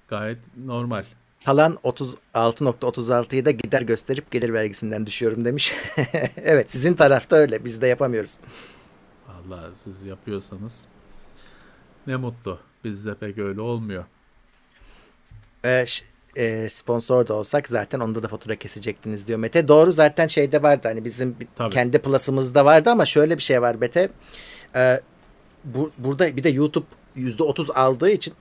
Gayet 0.07 0.37
normal. 0.65 1.05
Kalan 1.45 1.77
36.36'yı 1.83 3.45
da 3.45 3.51
gider 3.51 3.81
gösterip 3.81 4.31
gelir 4.31 4.53
vergisinden 4.53 5.05
düşüyorum 5.05 5.45
demiş. 5.45 5.75
evet 6.37 6.71
sizin 6.71 6.93
tarafta 6.93 7.35
öyle. 7.35 7.65
Biz 7.65 7.81
de 7.81 7.87
yapamıyoruz. 7.87 8.37
Allah 9.27 9.69
siz 9.75 10.03
yapıyorsanız 10.03 10.87
ne 12.07 12.15
mutlu. 12.15 12.59
Bizde 12.83 13.15
pek 13.15 13.37
öyle 13.37 13.61
olmuyor. 13.61 14.05
Ee, 15.65 15.85
e, 16.35 16.69
sponsor 16.69 17.27
da 17.27 17.33
olsak 17.33 17.67
zaten 17.67 17.99
onda 17.99 18.23
da 18.23 18.27
fatura 18.27 18.55
kesecektiniz 18.55 19.27
diyor 19.27 19.39
Mete. 19.39 19.67
Doğru 19.67 19.91
zaten 19.91 20.27
şeyde 20.27 20.63
vardı 20.63 20.87
hani 20.87 21.05
bizim 21.05 21.35
Tabii. 21.55 21.73
kendi 21.73 21.99
plus'ımızda 21.99 22.65
vardı 22.65 22.89
ama 22.89 23.05
şöyle 23.05 23.37
bir 23.37 23.43
şey 23.43 23.61
var 23.61 23.75
Mete. 23.75 24.09
Ee, 24.75 24.99
bu, 25.63 25.91
burada 25.97 26.37
bir 26.37 26.43
de 26.43 26.49
YouTube 26.49 26.85
%30 27.17 27.73
aldığı 27.73 28.09
için 28.09 28.33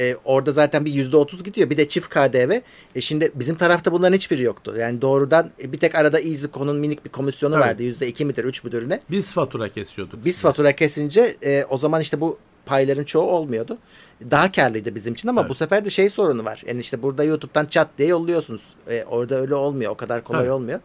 e, 0.00 0.16
orada 0.24 0.52
zaten 0.52 0.84
bir 0.84 0.92
yüzde 0.92 1.16
otuz 1.16 1.44
gidiyor. 1.44 1.70
Bir 1.70 1.76
de 1.76 1.88
çift 1.88 2.08
KDV. 2.08 2.60
E 2.94 3.00
şimdi 3.00 3.32
bizim 3.34 3.56
tarafta 3.56 3.92
bunların 3.92 4.16
hiçbiri 4.16 4.42
yoktu. 4.42 4.74
Yani 4.78 5.02
doğrudan 5.02 5.50
e, 5.62 5.72
bir 5.72 5.78
tek 5.78 5.94
arada 5.94 6.20
EasyCo'nun 6.20 6.76
minik 6.76 7.04
bir 7.04 7.10
komisyonu 7.10 7.54
Tabii. 7.54 7.64
vardı. 7.64 7.82
Yüzde 7.82 8.08
iki 8.08 8.24
midir, 8.24 8.44
üç 8.44 8.64
müdür 8.64 8.88
ne? 8.88 9.00
Biz 9.10 9.32
fatura 9.32 9.68
kesiyorduk. 9.68 10.24
Biz 10.24 10.42
fatura 10.42 10.76
kesince 10.76 11.36
e, 11.44 11.64
o 11.70 11.78
zaman 11.78 12.00
işte 12.00 12.20
bu 12.20 12.38
payların 12.66 13.04
çoğu 13.04 13.30
olmuyordu. 13.30 13.78
Daha 14.30 14.52
karlıydı 14.52 14.94
bizim 14.94 15.12
için 15.12 15.28
ama 15.28 15.40
evet. 15.40 15.50
bu 15.50 15.54
sefer 15.54 15.84
de 15.84 15.90
şey 15.90 16.08
sorunu 16.08 16.44
var. 16.44 16.62
Yani 16.66 16.80
işte 16.80 17.02
burada 17.02 17.24
YouTube'dan 17.24 17.66
chat 17.66 17.88
diye 17.98 18.08
yolluyorsunuz. 18.08 18.74
E, 18.88 19.04
orada 19.04 19.34
öyle 19.34 19.54
olmuyor. 19.54 19.92
O 19.92 19.94
kadar 19.94 20.24
kolay 20.24 20.40
Tabii. 20.40 20.50
olmuyor. 20.50 20.80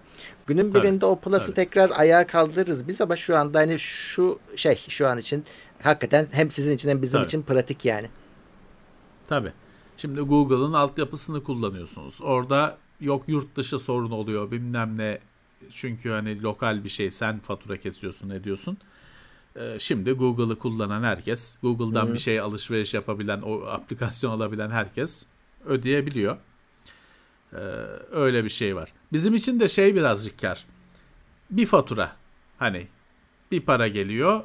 Günün 0.48 0.72
Tabii. 0.72 0.84
birinde 0.84 1.06
o 1.06 1.20
plus'ı 1.20 1.54
tekrar 1.54 1.92
ayağa 1.96 2.28
kaldırırız 2.28 2.88
biz 2.88 3.02
ama 3.02 3.16
şu 3.16 3.38
anda 3.38 3.60
hani 3.60 3.80
şu 3.80 4.40
şey 4.56 4.76
şu 4.76 5.08
an 5.08 5.18
için 5.18 5.44
hakikaten 5.84 6.28
hem 6.32 6.52
sizin 6.52 6.76
için 6.76 6.90
hem 6.90 7.02
bizim 7.02 7.20
Tabii. 7.20 7.28
için 7.28 7.42
pratik 7.42 7.86
yani. 7.86 8.10
Tabii. 9.28 9.52
Şimdi 9.98 10.22
Google'ın 10.22 10.74
altyapısını 10.74 11.44
kullanıyorsunuz. 11.44 12.22
Orada 12.22 12.78
yok 13.00 13.24
yurt 13.28 13.56
dışı 13.56 13.80
sorun 13.80 14.12
oluyor 14.12 14.52
bilmem 14.52 14.98
ne. 14.98 15.20
Çünkü 15.74 16.10
hani 16.10 16.42
lokal 16.42 16.84
bir 16.84 16.90
şey 16.90 17.12
sen 17.12 17.40
fatura 17.40 17.78
kesiyorsun 17.78 18.30
ne 18.30 18.44
diyorsun. 18.44 18.78
Ee, 19.56 19.78
şimdi 19.80 20.12
Google'ı 20.12 20.60
kullanan 20.60 21.04
herkes, 21.04 21.58
Google'dan 21.62 22.06
Hı-hı. 22.06 22.14
bir 22.14 22.20
şey 22.20 22.40
alışveriş 22.40 22.94
yapabilen, 22.94 23.42
o 23.42 23.66
aplikasyon 23.66 24.32
alabilen 24.32 24.70
herkes 24.70 25.28
ödeyebiliyor. 25.66 26.38
Ee, 27.54 27.58
öyle 28.12 28.44
bir 28.44 28.50
şey 28.50 28.76
var. 28.76 28.94
Bizim 29.14 29.36
için 29.36 29.60
de 29.60 29.68
şey 29.68 29.96
birazcık 29.96 30.42
kar. 30.42 30.66
Bir 31.50 31.66
fatura. 31.66 32.16
Hani 32.58 32.88
bir 33.52 33.62
para 33.62 33.88
geliyor, 33.88 34.44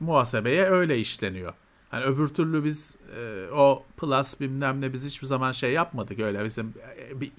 muhasebeye 0.00 0.64
öyle 0.64 0.98
işleniyor. 0.98 1.54
Hani 1.90 2.04
öbür 2.04 2.28
türlü 2.28 2.64
biz 2.64 2.96
e, 3.16 3.50
o 3.52 3.84
plus 3.96 4.40
bilmem 4.40 4.80
ne 4.80 4.92
biz 4.92 5.04
hiçbir 5.04 5.26
zaman 5.26 5.52
şey 5.52 5.72
yapmadık 5.72 6.20
öyle 6.20 6.44
bizim 6.44 6.74
e, 6.98 7.20
bir 7.20 7.32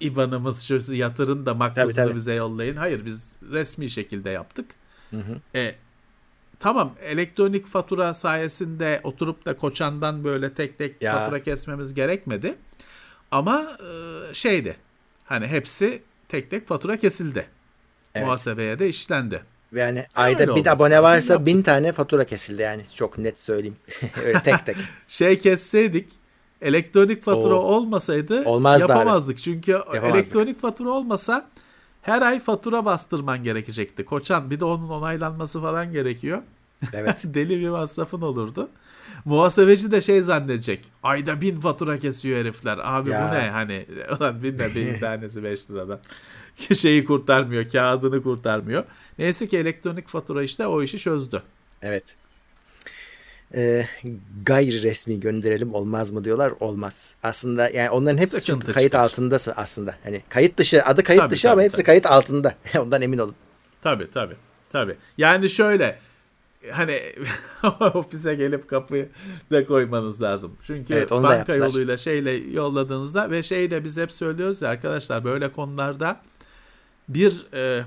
IBAN'ımız 0.00 0.62
şu 0.62 0.94
yatırın 0.94 1.46
da 1.46 1.54
makbuzunu 1.54 2.14
bize 2.14 2.34
yollayın. 2.34 2.76
Hayır 2.76 3.04
biz 3.06 3.36
resmi 3.50 3.90
şekilde 3.90 4.30
yaptık. 4.30 4.70
Hı 5.10 5.16
hı. 5.16 5.40
E, 5.54 5.74
tamam 6.60 6.92
elektronik 7.02 7.66
fatura 7.66 8.14
sayesinde 8.14 9.00
oturup 9.04 9.46
da 9.46 9.56
koçandan 9.56 10.24
böyle 10.24 10.54
tek 10.54 10.78
tek 10.78 11.02
ya. 11.02 11.14
fatura 11.14 11.42
kesmemiz 11.42 11.94
gerekmedi. 11.94 12.54
Ama 13.30 13.78
e, 13.80 14.34
şeydi 14.34 14.76
hani 15.24 15.46
hepsi 15.46 16.02
tek 16.28 16.50
tek 16.50 16.68
fatura 16.68 16.96
kesildi. 16.96 17.46
Evet. 18.14 18.26
Muhasebeye 18.26 18.78
de 18.78 18.88
işlendi. 18.88 19.42
Yani 19.72 19.98
Öyle 19.98 20.08
ayda 20.14 20.56
bin 20.56 20.64
abone 20.64 21.02
varsa 21.02 21.46
bin 21.46 21.62
tane 21.62 21.92
fatura 21.92 22.24
kesildi 22.24 22.62
yani 22.62 22.82
çok 22.94 23.18
net 23.18 23.38
söyleyeyim. 23.38 23.76
Öyle 24.24 24.42
tek 24.42 24.66
tek. 24.66 24.76
şey 25.08 25.38
kesseydik 25.40 26.08
elektronik 26.62 27.22
fatura 27.22 27.54
Oo. 27.54 27.58
olmasaydı 27.58 28.44
Olmazdı 28.44 28.80
yapamazdık. 28.80 29.34
Abi. 29.36 29.42
Çünkü 29.42 29.70
Yapamazdık. 29.72 30.14
elektronik 30.14 30.60
fatura 30.60 30.90
olmasa 30.90 31.48
her 32.06 32.22
ay 32.22 32.38
fatura 32.40 32.84
bastırman 32.84 33.44
gerekecekti. 33.44 34.04
Koçan 34.04 34.50
bir 34.50 34.60
de 34.60 34.64
onun 34.64 34.88
onaylanması 34.88 35.60
falan 35.60 35.92
gerekiyor. 35.92 36.42
Evet. 36.92 37.22
Deli 37.24 37.60
bir 37.60 37.68
masrafın 37.68 38.20
olurdu. 38.20 38.68
Muhasebeci 39.24 39.92
de 39.92 40.00
şey 40.00 40.22
zannedecek. 40.22 40.84
Ayda 41.02 41.40
bin 41.40 41.60
fatura 41.60 41.98
kesiyor 41.98 42.38
herifler. 42.38 42.78
Abi 42.82 43.10
ya. 43.10 43.30
bu 43.30 43.34
ne? 43.34 43.50
Hani 43.50 43.86
ulan 44.18 44.42
bin 44.42 44.58
de 44.58 44.74
bin 44.74 44.98
tanesi 45.00 45.44
beş 45.44 45.70
liradan. 45.70 45.98
Şeyi 46.74 47.04
kurtarmıyor. 47.04 47.68
Kağıdını 47.68 48.22
kurtarmıyor. 48.22 48.84
Neyse 49.18 49.48
ki 49.48 49.58
elektronik 49.58 50.08
fatura 50.08 50.42
işte 50.42 50.66
o 50.66 50.82
işi 50.82 50.98
çözdü. 50.98 51.42
Evet. 51.82 52.16
Ee, 53.54 53.86
gayri 54.44 54.82
resmi 54.82 55.20
gönderelim 55.20 55.74
olmaz 55.74 56.10
mı 56.10 56.24
diyorlar 56.24 56.52
olmaz. 56.60 57.14
Aslında 57.22 57.70
yani 57.70 57.90
onların 57.90 58.18
hepsi 58.18 58.40
Sıkıntı 58.40 58.66
çünkü 58.66 58.72
kayıt 58.72 58.92
çıkar. 58.92 59.04
altındası 59.04 59.52
aslında. 59.52 59.96
Hani 60.04 60.22
kayıt 60.28 60.58
dışı 60.58 60.84
adı 60.84 61.02
kayıt 61.02 61.20
tabii, 61.22 61.30
dışı 61.30 61.42
tabii, 61.42 61.52
ama 61.52 61.62
hepsi 61.62 61.76
tabii. 61.76 61.86
kayıt 61.86 62.06
altında. 62.06 62.54
Ondan 62.78 63.02
emin 63.02 63.18
olun. 63.18 63.34
Tabii 63.82 64.10
tabii. 64.10 64.36
Tabii. 64.72 64.96
Yani 65.18 65.50
şöyle 65.50 65.98
hani 66.70 67.02
ofise 67.94 68.34
gelip 68.34 68.68
kapıyı 68.68 69.08
da 69.52 69.66
koymanız 69.66 70.22
lazım. 70.22 70.56
Çünkü 70.62 70.94
evet, 70.94 71.10
banka 71.10 71.54
yoluyla 71.54 71.96
şeyle 71.96 72.30
yolladığınızda 72.32 73.30
ve 73.30 73.42
şey 73.42 73.70
de 73.70 73.84
biz 73.84 73.98
hep 73.98 74.12
söylüyoruz 74.12 74.62
ya 74.62 74.68
arkadaşlar 74.68 75.24
böyle 75.24 75.52
konularda 75.52 76.20
bir 77.08 77.46
e, 77.54 77.84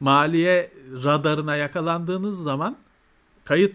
maliye 0.00 0.70
radarına 1.04 1.56
yakalandığınız 1.56 2.42
zaman 2.42 2.76
kayıt 3.44 3.74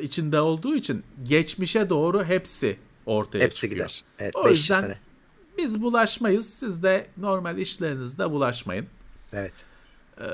içinde 0.00 0.40
olduğu 0.40 0.74
için 0.76 1.02
geçmişe 1.22 1.88
doğru 1.90 2.24
hepsi 2.24 2.76
ortaya 3.06 3.38
hepsi 3.40 3.60
çıkıyor. 3.60 3.86
gider. 3.86 4.04
Evet, 4.18 4.36
o 4.36 4.48
yüzden 4.48 4.80
sene. 4.80 4.98
biz 5.58 5.82
bulaşmayız. 5.82 6.50
Siz 6.54 6.82
de 6.82 7.06
normal 7.16 7.58
işlerinizde 7.58 8.30
bulaşmayın. 8.30 8.86
Evet. 9.32 9.52
E, 10.20 10.24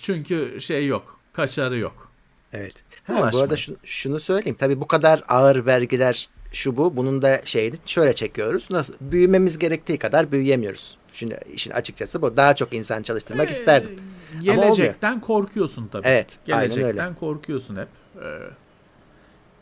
çünkü 0.00 0.60
şey 0.60 0.86
yok. 0.86 1.20
Kaçarı 1.32 1.78
yok. 1.78 2.10
Evet. 2.52 2.84
Ha, 3.04 3.30
bu 3.32 3.38
arada 3.38 3.56
şunu, 3.56 3.76
şunu 3.84 4.18
söyleyeyim. 4.18 4.56
Tabii 4.60 4.80
bu 4.80 4.86
kadar 4.86 5.24
ağır 5.28 5.66
vergiler 5.66 6.28
şu 6.52 6.76
bu. 6.76 6.96
Bunun 6.96 7.22
da 7.22 7.40
şeyini 7.44 7.74
şöyle 7.86 8.12
çekiyoruz. 8.14 8.68
Nasıl 8.70 8.94
büyümemiz 9.00 9.58
gerektiği 9.58 9.98
kadar 9.98 10.32
büyüyemiyoruz. 10.32 10.98
Şimdi 11.12 11.38
işin 11.54 11.70
açıkçası 11.70 12.22
bu. 12.22 12.36
Daha 12.36 12.54
çok 12.54 12.72
insan 12.74 13.02
çalıştırmak 13.02 13.48
Ee, 13.48 13.50
isterdim. 13.50 13.96
Gelecekten 14.42 15.20
korkuyorsun 15.20 15.88
tabii. 15.88 16.06
Evet, 16.06 16.38
aynen 16.52 16.60
Gelecekten 16.68 17.06
öyle. 17.08 17.14
korkuyorsun 17.20 17.76
hep. 17.76 17.88
Ee, 18.24 18.38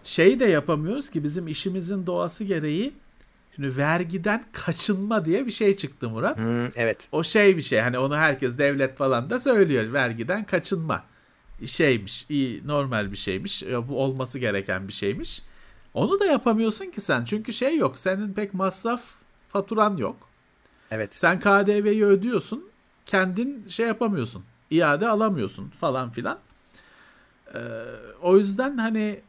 şey 0.05 0.41
de 0.41 0.45
yapamıyoruz 0.45 1.11
ki 1.11 1.25
bizim 1.25 1.49
işimizin 1.49 2.07
doğası 2.07 2.45
gereği 2.45 2.93
şimdi 3.57 3.77
vergiden 3.77 4.45
kaçınma 4.53 5.25
diye 5.25 5.47
bir 5.47 5.51
şey 5.51 5.77
çıktı 5.77 6.09
Murat. 6.09 6.39
Hı, 6.39 6.71
evet. 6.77 7.09
O 7.13 7.23
şey 7.23 7.57
bir 7.57 7.63
şey 7.63 7.81
hani 7.81 7.99
onu 7.99 8.17
herkes 8.17 8.59
devlet 8.59 8.97
falan 8.97 9.31
da 9.31 9.41
söylüyor 9.41 9.93
vergiden 9.93 10.45
kaçınma 10.45 11.05
şeymiş 11.67 12.27
iyi 12.29 12.67
normal 12.67 13.13
bir 13.13 13.17
şeymiş 13.17 13.63
bu 13.89 14.03
olması 14.03 14.39
gereken 14.39 14.89
bir 14.89 14.93
şeymiş. 14.93 15.43
Onu 15.95 16.21
da 16.21 16.27
yapamıyorsun 16.27 16.87
ki 16.87 17.01
sen 17.01 17.25
çünkü 17.25 17.53
şey 17.53 17.77
yok 17.77 17.99
senin 17.99 18.33
pek 18.33 18.55
masraf 18.55 19.03
faturan 19.49 19.97
yok. 19.97 20.29
Evet. 20.91 21.19
Sen 21.19 21.41
KDV'yi 21.41 22.05
ödüyorsun 22.05 22.69
kendin 23.07 23.69
şey 23.69 23.87
yapamıyorsun 23.87 24.45
iade 24.71 25.09
alamıyorsun 25.09 25.69
falan 25.69 26.11
filan. 26.11 26.39
Ee, 27.55 27.59
o 28.23 28.37
yüzden 28.37 28.79
hani 28.79 29.21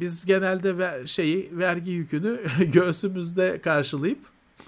biz 0.00 0.24
genelde 0.26 0.78
ver, 0.78 1.06
şeyi 1.06 1.48
vergi 1.52 1.90
yükünü 1.90 2.40
göğsümüzde 2.72 3.60
karşılayıp 3.60 4.18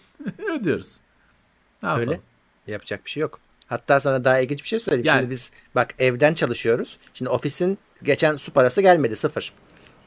ödüyoruz. 0.55 1.01
Ne 1.82 1.89
yapalım? 1.89 2.09
Öyle. 2.09 2.20
Yapacak 2.66 3.05
bir 3.05 3.11
şey 3.11 3.20
yok. 3.20 3.39
Hatta 3.66 4.01
sana 4.01 4.24
daha 4.24 4.40
ilginç 4.40 4.62
bir 4.62 4.69
şey 4.69 4.78
söyleyeyim. 4.81 5.07
Yani- 5.07 5.19
Şimdi 5.20 5.31
biz 5.31 5.52
bak 5.74 5.94
evden 5.98 6.35
çalışıyoruz. 6.35 6.98
Şimdi 7.15 7.28
ofisin 7.31 7.78
geçen 8.02 8.36
su 8.36 8.52
parası 8.52 8.82
gelmedi 8.82 9.16
sıfır. 9.16 9.52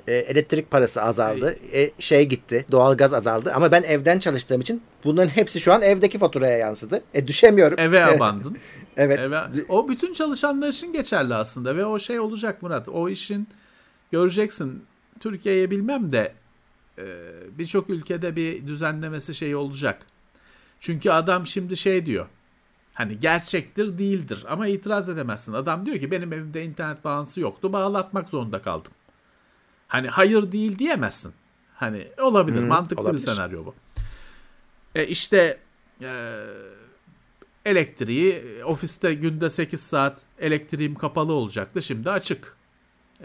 E, 0.08 0.14
elektrik 0.16 0.72
parası 0.72 1.02
azaldı. 1.02 1.58
E, 1.74 1.92
şey 2.00 2.26
gitti. 2.26 2.66
Doğalgaz 2.72 3.14
azaldı. 3.14 3.52
Ama 3.56 3.72
ben 3.72 3.84
evden 3.84 4.20
çalıştığım 4.20 4.62
için 4.62 4.82
bunların 5.04 5.30
hepsi 5.30 5.60
şu 5.60 5.74
an 5.74 5.82
evdeki 5.82 6.20
faturaya 6.20 6.58
yansıdı. 6.58 7.04
E 7.14 7.28
düşemiyorum. 7.28 7.80
Eve 7.80 8.04
abandın. 8.16 8.58
evet. 8.98 9.20
Eve, 9.20 9.42
o 9.70 9.90
bütün 9.90 10.14
çalışanlar 10.14 10.70
için 10.70 10.94
geçerli 10.94 11.36
aslında 11.36 11.78
ve 11.78 11.86
o 11.86 12.00
şey 12.00 12.20
olacak 12.20 12.62
Murat. 12.62 12.90
O 12.90 13.10
işin 13.10 13.48
göreceksin 14.12 14.84
Türkiye'ye 15.24 15.72
bilmem 15.72 16.12
de 16.12 16.34
e, 16.98 17.04
birçok 17.58 17.90
ülkede 17.90 18.36
bir 18.36 18.68
düzenlemesi 18.68 19.36
şey 19.36 19.56
olacak. 19.56 20.06
Çünkü 20.80 21.10
adam 21.10 21.48
şimdi 21.48 21.78
şey 21.78 22.06
diyor. 22.06 22.28
Hani 22.94 23.20
gerçektir 23.20 23.98
değildir 23.98 24.46
ama 24.50 24.68
itiraz 24.68 25.10
edemezsin. 25.10 25.54
Adam 25.54 25.86
diyor 25.86 26.00
ki 26.00 26.12
benim 26.12 26.34
evimde 26.34 26.66
internet 26.66 27.04
bağlantısı 27.04 27.42
yoktu. 27.42 27.74
Bağlatmak 27.74 28.30
zorunda 28.30 28.62
kaldım. 28.62 28.92
Hani 29.88 30.08
hayır 30.08 30.52
değil 30.52 30.80
diyemezsin. 30.80 31.34
Hani 31.76 32.08
olabilir. 32.22 32.62
Hı, 32.62 32.66
mantıklı 32.66 33.02
olabilir. 33.02 33.22
bir 33.22 33.32
senaryo 33.32 33.66
bu. 33.66 33.76
E 34.96 35.08
işte 35.08 35.60
e, 36.02 36.40
elektriği 37.66 38.64
ofiste 38.66 39.14
günde 39.14 39.50
8 39.50 39.84
saat 39.84 40.24
elektriğim 40.40 40.96
kapalı 40.96 41.34
olacaktı. 41.34 41.82
Şimdi 41.82 42.12
açık. 42.12 42.56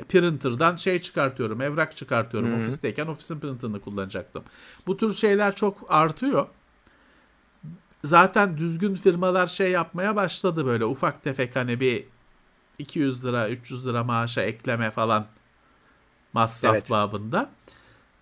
Printer'dan 0.09 0.77
şey 0.77 1.03
çıkartıyorum, 1.03 1.61
evrak 1.61 1.97
çıkartıyorum. 1.97 2.55
Ofisteyken 2.55 3.07
ofisin 3.07 3.41
printer'ını 3.41 3.81
kullanacaktım. 3.81 4.45
Bu 4.87 4.97
tür 4.97 5.15
şeyler 5.15 5.55
çok 5.57 5.87
artıyor. 5.89 6.47
Zaten 8.05 8.59
düzgün 8.59 8.95
firmalar 8.95 9.47
şey 9.47 9.71
yapmaya 9.71 10.17
başladı 10.17 10.67
böyle 10.67 10.85
ufak 10.85 11.25
tefek 11.25 11.57
hani 11.57 11.81
bir 11.81 12.05
200 12.79 13.25
lira 13.25 13.49
300 13.49 13.87
lira 13.87 14.05
maaşa 14.05 14.43
ekleme 14.43 14.91
falan 14.91 15.27
masraf 16.33 16.75
Evet. 16.75 16.91
babında. 16.91 17.51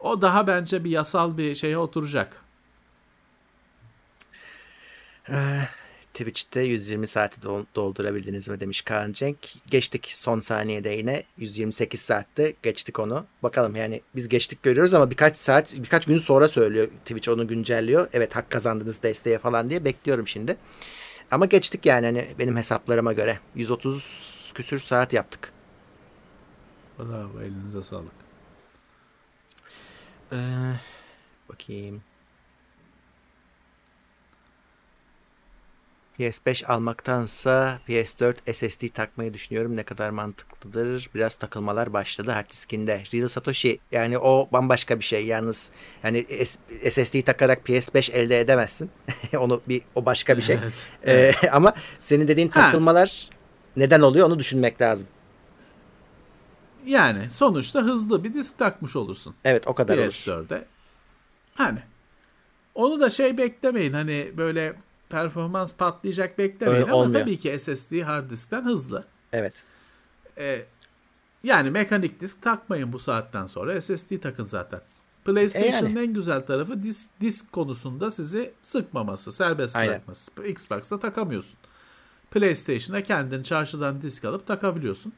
O 0.00 0.22
daha 0.22 0.46
bence 0.46 0.84
bir 0.84 0.90
yasal 0.90 1.38
bir 1.38 1.54
şeye 1.54 1.78
oturacak. 1.78 2.42
Twitch'te 6.16 6.60
120 6.60 7.06
saati 7.06 7.40
dol- 7.40 7.64
doldurabildiniz 7.74 8.48
mi 8.48 8.60
demiş 8.60 8.82
Kaan 8.82 9.12
Cenk. 9.12 9.36
Geçtik 9.70 10.06
son 10.10 10.40
saniyede 10.40 10.88
yine 10.90 11.22
128 11.38 12.00
saatte 12.00 12.54
geçtik 12.62 12.98
onu. 12.98 13.26
Bakalım 13.42 13.76
yani 13.76 14.00
biz 14.14 14.28
geçtik 14.28 14.62
görüyoruz 14.62 14.94
ama 14.94 15.10
birkaç 15.10 15.36
saat 15.36 15.74
birkaç 15.78 16.06
gün 16.06 16.18
sonra 16.18 16.48
söylüyor 16.48 16.88
Twitch 17.04 17.28
onu 17.28 17.48
güncelliyor. 17.48 18.08
Evet 18.12 18.36
hak 18.36 18.50
kazandınız 18.50 19.02
desteğe 19.02 19.38
falan 19.38 19.70
diye 19.70 19.84
bekliyorum 19.84 20.28
şimdi. 20.28 20.56
Ama 21.30 21.46
geçtik 21.46 21.86
yani 21.86 22.06
hani 22.06 22.26
benim 22.38 22.56
hesaplarıma 22.56 23.12
göre 23.12 23.38
130 23.54 24.52
küsür 24.54 24.78
saat 24.78 25.12
yaptık. 25.12 25.52
Bravo 26.98 27.40
elinize 27.42 27.82
sağlık. 27.82 28.12
Ee, 30.32 30.36
bakayım. 31.48 32.02
PS5 36.18 36.66
almaktansa 36.66 37.78
PS4 37.88 38.52
SSD 38.52 38.88
takmayı 38.88 39.34
düşünüyorum. 39.34 39.76
Ne 39.76 39.82
kadar 39.82 40.10
mantıklıdır? 40.10 41.10
Biraz 41.14 41.34
takılmalar 41.34 41.92
başladı 41.92 42.30
hard 42.30 42.50
diskinde. 42.50 43.04
Real 43.14 43.28
Satoshi 43.28 43.78
yani 43.92 44.18
o 44.18 44.48
bambaşka 44.52 44.98
bir 44.98 45.04
şey. 45.04 45.26
Yalnız 45.26 45.70
yani 46.04 46.24
SSD 46.90 47.22
takarak 47.22 47.68
PS5 47.68 48.12
elde 48.12 48.40
edemezsin. 48.40 48.90
onu 49.38 49.60
bir 49.68 49.82
o 49.94 50.04
başka 50.06 50.36
bir 50.36 50.42
şey. 50.42 50.58
Evet, 51.06 51.32
Ee, 51.42 51.48
ama 51.52 51.74
senin 52.00 52.28
dediğin 52.28 52.48
Ha. 52.48 52.60
takılmalar 52.60 53.30
neden 53.76 54.00
oluyor 54.00 54.26
onu 54.26 54.38
düşünmek 54.38 54.80
lazım. 54.80 55.08
Yani 56.86 57.30
sonuçta 57.30 57.80
hızlı 57.82 58.24
bir 58.24 58.34
disk 58.34 58.58
takmış 58.58 58.96
olursun. 58.96 59.34
Evet 59.44 59.66
o 59.68 59.74
kadar 59.74 59.98
olur. 59.98 60.04
PS4'e. 60.06 60.64
Hani 61.54 61.78
onu 62.74 63.00
da 63.00 63.10
şey 63.10 63.38
beklemeyin 63.38 63.92
hani 63.92 64.32
böyle 64.36 64.76
performans 65.10 65.76
patlayacak 65.76 66.38
beklemeyin 66.38 66.80
Öyle 66.82 66.90
ama 66.92 67.00
olmuyor. 67.02 67.20
tabii 67.20 67.38
ki 67.38 67.56
SSD 67.58 68.00
hard 68.02 68.30
diskten 68.30 68.64
hızlı. 68.64 69.04
Evet. 69.32 69.62
Ee, 70.38 70.64
yani 71.44 71.70
mekanik 71.70 72.20
disk 72.20 72.42
takmayın 72.42 72.92
bu 72.92 72.98
saatten 72.98 73.46
sonra 73.46 73.80
SSD 73.80 74.20
takın 74.22 74.42
zaten. 74.42 74.80
PlayStation'ın 75.24 75.86
E 75.96 76.00
yani. 76.00 76.08
en 76.08 76.14
güzel 76.14 76.46
tarafı 76.46 76.82
disk, 76.82 77.10
disk 77.20 77.52
konusunda 77.52 78.10
sizi 78.10 78.52
sıkmaması, 78.62 79.32
serbest 79.32 79.76
Aynen. 79.76 79.90
bırakması. 79.92 80.42
Xbox'a 80.46 81.00
takamıyorsun. 81.00 81.58
PlayStation'a 82.30 83.02
kendin 83.02 83.42
çarşıdan 83.42 84.02
disk 84.02 84.24
alıp 84.24 84.46
takabiliyorsun. 84.46 85.12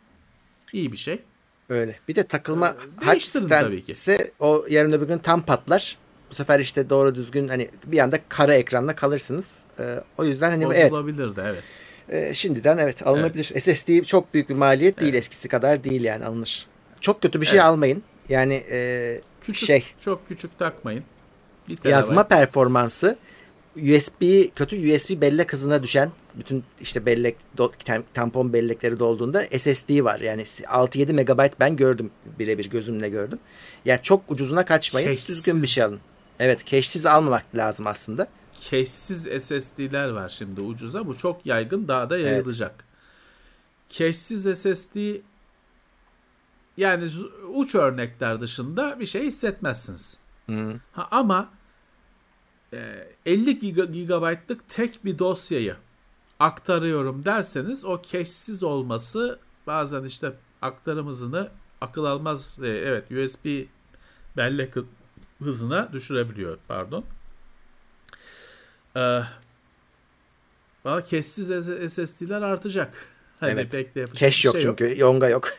İyi 0.73 0.93
bir 0.93 0.97
şey. 0.97 1.23
Öyle. 1.69 1.98
Bir 2.09 2.15
de 2.15 2.23
takılma 2.27 2.69
Ee, 2.69 3.05
hard 3.05 3.48
tabii 3.48 3.85
ki. 3.85 3.93
ise 3.93 4.32
o 4.39 4.65
yarın 4.70 4.93
öbür 4.93 5.06
gün 5.09 5.19
tam 5.19 5.43
patlar. 5.43 5.98
Bu 6.30 6.34
sefer 6.34 6.60
işte 6.60 6.90
doğru 6.90 7.14
düzgün 7.14 7.48
hani 7.48 7.68
bir 7.86 7.98
anda 7.98 8.18
kara 8.28 8.55
ekranla 8.55 8.94
kalırsınız. 8.94 9.46
Ee, 9.80 9.96
o 10.18 10.24
yüzden 10.24 10.50
hani 10.50 10.64
evet 10.74 10.90
Bozulabilir 10.92 11.36
de 11.36 11.42
evet. 11.46 11.62
e, 12.30 12.34
şimdiden 12.34 12.78
evet 12.78 13.06
alınabilir. 13.06 13.44
SSD 13.44 14.02
çok 14.02 14.34
büyük 14.34 14.48
bir 14.48 14.55
maliyet 14.55 15.00
değil 15.00 15.14
eskisi 15.14 15.48
kadar 15.48 15.84
değil 15.84 16.05
yani 16.05 16.24
alınır. 16.24 16.66
Çok 17.00 17.22
kötü 17.22 17.40
bir 17.40 17.46
şey 17.46 17.59
Evet. 17.59 17.66
almayın. 17.68 18.02
Yani 18.28 18.64
e, 18.70 19.20
Küçük, 19.40 19.66
şey 19.66 19.84
çok 20.00 20.28
küçük 20.28 20.59
takmayın. 20.59 21.05
Yazma 21.84 22.28
terabayt. 22.28 22.28
performansı 22.28 23.18
USB 23.76 24.22
kötü 24.56 24.94
USB 24.94 25.20
bellek 25.20 25.52
hızına 25.52 25.82
düşen 25.82 26.10
bütün 26.34 26.64
işte 26.80 27.06
bellek 27.06 27.36
do- 27.59 28.02
tampon 28.14 28.52
bellekleri 28.52 28.98
dolduğunda 28.98 29.42
SSD 29.59 30.05
var. 30.05 30.20
Yani 30.20 30.42
6-7 30.42 31.12
megabayt 31.12 31.60
ben 31.60 31.76
gördüm 31.76 32.10
birebir 32.38 32.70
gözümle 32.70 33.09
gördüm. 33.09 33.38
Yani 33.84 34.00
çok 34.02 34.22
ucuzuna 34.28 34.64
kaçmayın. 34.64 35.09
Cache'siz. 35.09 35.36
Düzgün 35.36 35.62
bir 35.62 35.68
şey 35.68 35.84
alın. 35.84 36.00
Evet 36.39 36.66
cache'siz 36.66 37.06
almamak 37.06 37.55
lazım 37.55 37.86
aslında. 37.86 38.28
Cache'siz 38.60 39.43
SSD'ler 39.43 40.09
var 40.09 40.28
şimdi 40.28 40.60
ucuza. 40.60 41.06
Bu 41.06 41.16
çok 41.16 41.47
yaygın 41.47 41.89
daha 41.89 42.10
da 42.10 42.19
yayılacak. 42.19 42.85
Cache'siz 43.89 44.59
SSD 44.59 44.97
yani 46.77 47.10
uç 47.55 47.74
örnekler 47.74 48.40
dışında 48.40 49.01
bir 49.01 49.06
şey 49.06 49.27
hissetmezsiniz. 49.27 50.19
Hı. 50.47 50.81
Ha, 50.93 51.09
ama 51.10 51.51
e, 52.73 53.09
50 53.27 53.59
giga, 53.59 53.85
gigabaytlık 53.85 54.69
tek 54.69 55.05
bir 55.05 55.19
dosyayı 55.19 55.77
aktarıyorum 56.40 57.24
derseniz 57.24 57.85
o 57.85 58.02
cache'siz 58.02 58.62
olması 58.62 59.39
bazen 59.66 60.05
işte 60.05 60.32
aktarım 60.62 61.06
hızını 61.06 61.51
akıl 61.81 62.05
almaz 62.05 62.59
ve 62.60 62.78
evet 62.78 63.10
USB 63.10 63.47
bellek 64.36 64.74
hızına 65.43 65.93
düşürebiliyor 65.93 66.59
pardon. 66.69 67.05
Ee, 68.97 69.20
valla 70.85 71.01
cache'siz 71.06 71.47
SSD'ler 71.93 72.43
artacak. 72.43 72.94
Hani 73.40 73.51
Evet. 73.52 73.73
pek 73.73 73.94
de 73.94 74.01
yapacak 74.01 74.19
Cache 74.19 74.48
yok 74.48 74.56
şey 74.56 74.65
yok. 74.66 74.78
çünkü. 74.78 75.01
Yonga 75.01 75.28
yok. 75.28 75.48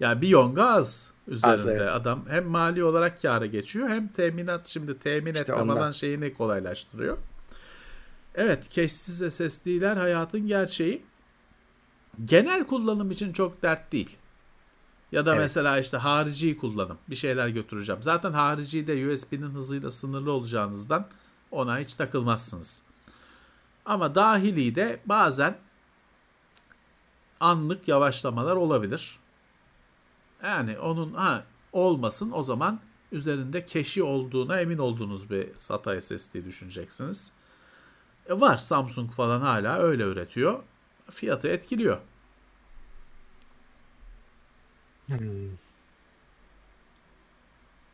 Ya 0.00 0.20
bir 0.20 0.28
yonga 0.28 0.64
az 0.66 1.12
üzerinde. 1.28 1.54
Az, 1.54 1.66
evet. 1.66 1.90
Adam 1.92 2.24
hem 2.28 2.44
mali 2.44 2.84
olarak 2.84 3.22
kâra 3.22 3.46
geçiyor 3.46 3.88
hem 3.88 4.08
teminat 4.08 4.66
şimdi 4.68 4.98
temin 4.98 5.32
İşte 5.34 5.42
etme 5.42 5.54
ondan. 5.54 5.74
falan 5.76 5.90
şeyini 5.90 6.34
kolaylaştırıyor. 6.34 7.18
Evet 8.34 8.70
cache'siz 8.70 9.34
SSD'ler 9.34 9.96
hayatın 9.96 10.46
gerçeği. 10.46 11.02
Genel 12.24 12.64
kullanım 12.64 13.10
için 13.10 13.32
çok 13.32 13.62
dert 13.62 13.92
değil. 13.92 14.16
Ya 15.12 15.26
da 15.26 15.30
Evet. 15.30 15.40
mesela 15.42 15.78
işte 15.78 15.96
harici 15.96 16.58
kullanım. 16.58 16.98
Bir 17.08 17.16
şeyler 17.16 17.48
götüreceğim. 17.48 18.02
Zaten 18.02 18.32
harici 18.32 18.86
de 18.86 19.12
USB'nin 19.14 19.50
hızıyla 19.50 19.90
sınırlı 19.90 20.32
olacağınızdan 20.32 21.06
Ona 21.50 21.78
hiç 21.78 21.94
takılmazsınız. 21.94 22.82
Ama 23.84 24.14
dahili 24.14 24.74
de 24.74 25.00
bazen 25.06 25.58
anlık 27.40 27.88
yavaşlamalar 27.88 28.56
olabilir. 28.56 29.18
Yani 30.42 30.78
onun 30.78 31.14
ha 31.14 31.44
olmasın 31.72 32.32
o 32.34 32.42
zaman 32.42 32.80
üzerinde 33.12 33.66
keşi 33.66 34.02
olduğuna 34.02 34.60
emin 34.60 34.78
olduğunuz 34.78 35.30
bir 35.30 35.48
SATA 35.58 36.00
SSD 36.00 36.44
düşüneceksiniz. 36.44 37.32
E 38.28 38.40
var 38.40 38.56
Samsung 38.56 39.12
falan 39.12 39.40
hala 39.40 39.78
öyle 39.78 40.02
üretiyor. 40.02 40.62
Fiyatı 41.10 41.48
etkiliyor. 41.48 41.98
Hmm. 45.06 45.18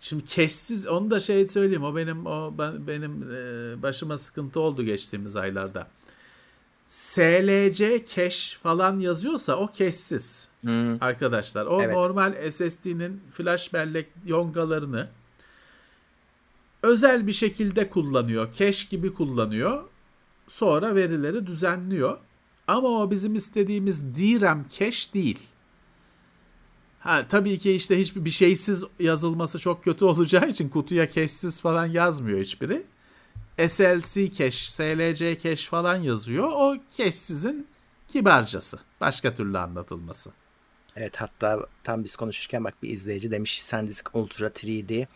Şimdi 0.01 0.25
keşsiz 0.25 0.87
onu 0.87 1.11
da 1.11 1.21
şey 1.21 1.49
söyleyeyim 1.49 1.85
o 1.85 1.97
benim 1.97 2.27
o 2.27 2.55
ben, 2.59 2.87
benim 2.87 3.23
e, 3.23 3.83
başıma 3.83 4.19
sıkıntı 4.19 4.61
oldu 4.61 4.83
geçtiğimiz 4.83 5.37
aylarda. 5.37 5.89
SLC 6.87 8.05
cache 8.15 8.59
falan 8.63 8.99
yazıyorsa 9.01 9.57
o 9.57 9.67
keşsiz. 9.67 10.49
Hmm. 10.61 11.03
Arkadaşlar 11.03 11.67
o 11.67 11.83
evet. 11.83 11.95
normal 11.95 12.51
SSD'nin 12.51 13.21
flash 13.31 13.73
bellek 13.73 14.07
yongalarını 14.27 15.09
özel 16.83 17.27
bir 17.27 17.33
şekilde 17.33 17.89
kullanıyor. 17.89 18.53
Cache 18.59 18.89
gibi 18.91 19.15
kullanıyor. 19.15 19.85
Sonra 20.49 20.95
verileri 20.95 21.47
düzenliyor. 21.47 22.19
Ama 22.67 22.89
o 22.89 23.11
bizim 23.11 23.35
istediğimiz 23.35 24.15
DRAM 24.15 24.65
cache 24.79 25.13
değil. 25.15 25.39
Ha 27.03 27.29
tabii 27.29 27.59
ki 27.59 27.73
işte 27.73 27.99
hiçbir 28.01 28.25
bir 28.25 28.31
şeysiz 28.31 28.85
yazılması 28.99 29.59
çok 29.59 29.85
kötü 29.85 30.05
olacağı 30.05 30.49
için 30.49 30.69
kutuya 30.69 31.11
cache'siz 31.11 31.61
falan 31.61 31.87
yazmıyor 31.87 32.41
hiçbiri. 32.41 32.83
SLC 33.69 34.33
cache, 34.33 34.51
SLC 34.51 35.39
cache 35.43 35.69
falan 35.69 35.97
yazıyor. 35.97 36.49
O 36.55 36.77
cache'sizin 36.99 37.67
kibarcası. 38.09 38.79
Başka 39.01 39.35
türlü 39.35 39.59
anlatılması. 39.59 40.31
Evet 40.97 41.17
hatta 41.17 41.67
tam 41.83 42.05
biz 42.05 42.17
konuşurken 42.17 42.65
bak 42.65 42.75
bir 42.83 42.89
izleyici 42.91 43.31
demiş 43.31 43.63
SanDisk 43.63 44.15
Ultra 44.15 44.47
3D 44.47 45.07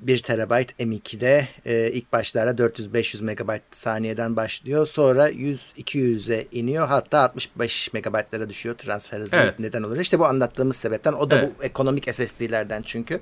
1 0.00 0.22
TB 0.22 0.52
M2'de 0.80 1.48
e, 1.66 1.90
ilk 1.90 2.12
başlarda 2.12 2.62
400-500 2.62 3.22
MB 3.22 3.60
saniyeden 3.70 4.36
başlıyor. 4.36 4.86
Sonra 4.86 5.30
100-200'e 5.30 6.46
iniyor. 6.52 6.88
Hatta 6.88 7.20
65 7.20 7.92
MB'lara 7.92 8.48
düşüyor 8.48 8.74
transfer 8.74 9.20
hızı 9.20 9.36
evet. 9.36 9.58
neden 9.58 9.82
olur. 9.82 9.96
İşte 9.96 10.18
bu 10.18 10.26
anlattığımız 10.26 10.76
sebepten. 10.76 11.12
O 11.12 11.30
da 11.30 11.38
evet. 11.38 11.52
bu 11.58 11.64
ekonomik 11.64 12.14
SSD'lerden 12.14 12.82
çünkü. 12.82 13.20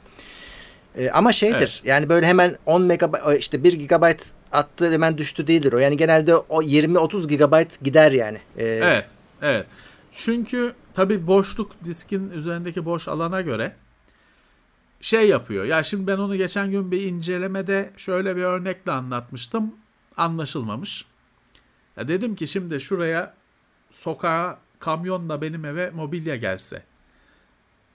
E, 0.97 1.11
ama 1.11 1.33
şeydir 1.33 1.59
evet. 1.59 1.83
yani 1.85 2.09
böyle 2.09 2.27
hemen 2.27 2.57
10 2.67 2.83
MB 2.83 3.39
işte 3.39 3.65
1 3.65 3.89
GB 3.89 4.05
attı 4.53 4.93
hemen 4.93 5.19
düştü 5.19 5.47
değildir 5.47 5.73
o. 5.73 5.79
Yani 5.79 5.97
genelde 5.97 6.37
o 6.37 6.63
20-30 6.63 7.27
GB 7.27 7.85
gider 7.85 8.13
yani. 8.13 8.39
E, 8.57 8.65
evet. 8.65 9.07
Evet. 9.43 9.67
Çünkü 10.13 10.73
tabii 10.95 11.27
boşluk 11.27 11.73
diskin 11.85 12.31
üzerindeki 12.31 12.85
boş 12.85 13.09
alana 13.09 13.41
göre 13.41 13.73
şey 15.05 15.29
yapıyor. 15.29 15.65
Ya 15.65 15.83
şimdi 15.83 16.07
ben 16.07 16.19
onu 16.19 16.37
geçen 16.37 16.71
gün 16.71 16.91
bir 16.91 17.03
incelemede 17.03 17.93
şöyle 17.97 18.37
bir 18.37 18.43
örnekle 18.43 18.93
anlatmıştım. 18.93 19.75
Anlaşılmamış. 20.17 21.05
Ya 21.97 22.09
dedim 22.09 22.35
ki 22.35 22.47
şimdi 22.47 22.81
şuraya 22.81 23.35
sokağa 23.91 24.59
kamyonla 24.79 25.43
benim 25.43 25.65
eve 25.65 25.91
mobilya 25.91 26.37
gelse. 26.37 26.83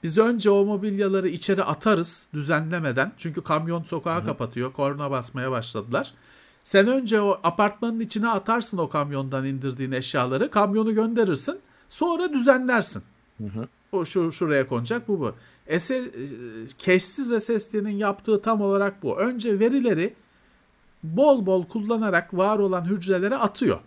Biz 0.04 0.18
önce 0.18 0.50
o 0.50 0.66
mobilyaları 0.66 1.30
içeri 1.30 1.64
atarız 1.64 2.30
düzenlemeden. 2.34 3.12
Çünkü 3.18 3.44
kamyon 3.44 3.84
sokağı 3.84 4.18
Hı-hı. 4.18 4.26
kapatıyor. 4.26 4.74
Korna 4.74 5.12
basmaya 5.12 5.52
başladılar. 5.52 6.14
Sen 6.64 6.88
önce 6.88 7.22
o 7.22 7.40
apartmanın 7.44 8.00
içine 8.00 8.30
atarsın 8.30 8.78
o 8.78 8.90
kamyondan 8.90 9.46
indirdiğin 9.46 9.92
eşyaları. 9.92 10.52
Kamyonu 10.52 10.94
gönderirsin. 10.94 11.60
Sonra 11.88 12.34
düzenlersin. 12.34 13.04
Hı 13.38 13.44
hı. 13.44 13.68
O 13.92 14.06
şu 14.06 14.32
şuraya 14.32 14.68
konacak 14.68 15.08
bu 15.08 15.20
bu. 15.20 15.36
Cache'siz 16.78 17.44
SSD'nin 17.44 17.96
yaptığı 17.96 18.42
tam 18.42 18.62
olarak 18.62 19.04
bu. 19.04 19.20
Önce 19.20 19.60
verileri 19.60 20.14
bol 21.04 21.46
bol 21.46 21.66
kullanarak 21.66 22.34
var 22.34 22.60
olan 22.60 22.86
hücrelere 22.86 23.36
atıyor. 23.36 23.80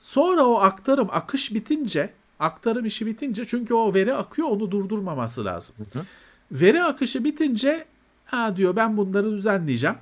Sonra 0.00 0.44
o 0.44 0.60
aktarım 0.60 1.08
akış 1.10 1.54
bitince, 1.54 2.10
aktarım 2.38 2.86
işi 2.86 3.06
bitince 3.06 3.44
çünkü 3.46 3.74
o 3.74 3.94
veri 3.94 4.14
akıyor 4.14 4.48
onu 4.48 4.70
durdurmaması 4.70 5.44
lazım. 5.44 5.76
Hı 5.92 5.98
hı. 5.98 6.04
Veri 6.52 6.84
akışı 6.84 7.24
bitince 7.24 7.84
ha 8.24 8.56
diyor 8.56 8.76
ben 8.76 8.96
bunları 8.96 9.30
düzenleyeceğim. 9.30 9.96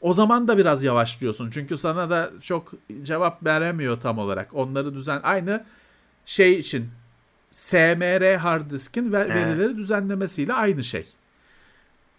O 0.00 0.14
zaman 0.14 0.48
da 0.48 0.58
biraz 0.58 0.82
yavaşlıyorsun. 0.84 1.50
Çünkü 1.50 1.76
sana 1.76 2.10
da 2.10 2.30
çok 2.40 2.72
cevap 3.02 3.44
veremiyor 3.44 4.00
tam 4.00 4.18
olarak. 4.18 4.54
Onları 4.54 4.94
düzen 4.94 5.20
aynı 5.22 5.64
şey 6.26 6.58
için 6.58 6.88
SMR 7.54 8.36
hard 8.36 8.70
diskin 8.70 9.12
ver, 9.12 9.28
verileri 9.28 9.76
düzenlemesiyle 9.76 10.52
aynı 10.52 10.82
şey. 10.82 11.06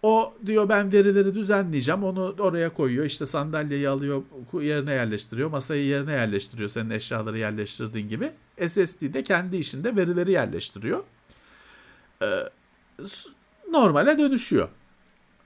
O 0.04 0.34
diyor 0.46 0.70
ben 0.70 0.92
verileri 0.92 1.36
düzenleyeceğim. 1.36 2.04
Onu 2.04 2.36
oraya 2.40 2.74
koyuyor. 2.74 3.06
İşte 3.06 3.26
sandalyeyi 3.26 3.90
alıyor, 3.90 4.24
yerine 4.62 4.92
yerleştiriyor. 4.92 5.50
Masayı 5.50 5.86
yerine 5.86 6.12
yerleştiriyor. 6.12 6.70
Senin 6.70 6.90
eşyaları 6.90 7.38
yerleştirdiğin 7.38 8.10
gibi. 8.10 8.32
SSD 8.68 9.14
de 9.14 9.24
kendi 9.24 9.58
işinde 9.58 9.96
verileri 9.96 10.32
yerleştiriyor. 10.32 11.04
Ee, 12.22 12.50
normale 13.72 14.20
dönüşüyor. 14.20 14.70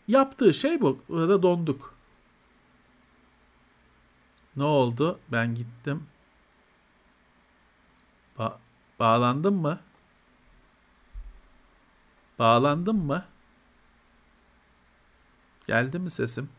Yaptığı 0.07 0.53
şey 0.53 0.82
bu. 0.82 0.99
Burada 1.10 1.44
donduk. 1.44 1.95
Ne 4.56 4.64
oldu? 4.64 5.20
Ben 5.32 5.56
gittim. 5.56 6.03
Ba 8.38 8.60
Bağlandın 8.99 9.53
mı? 9.53 9.80
Bağlandın 12.39 12.95
mı? 12.95 13.26
Geldi 15.67 15.99
mi 15.99 16.09
sesim? 16.09 16.49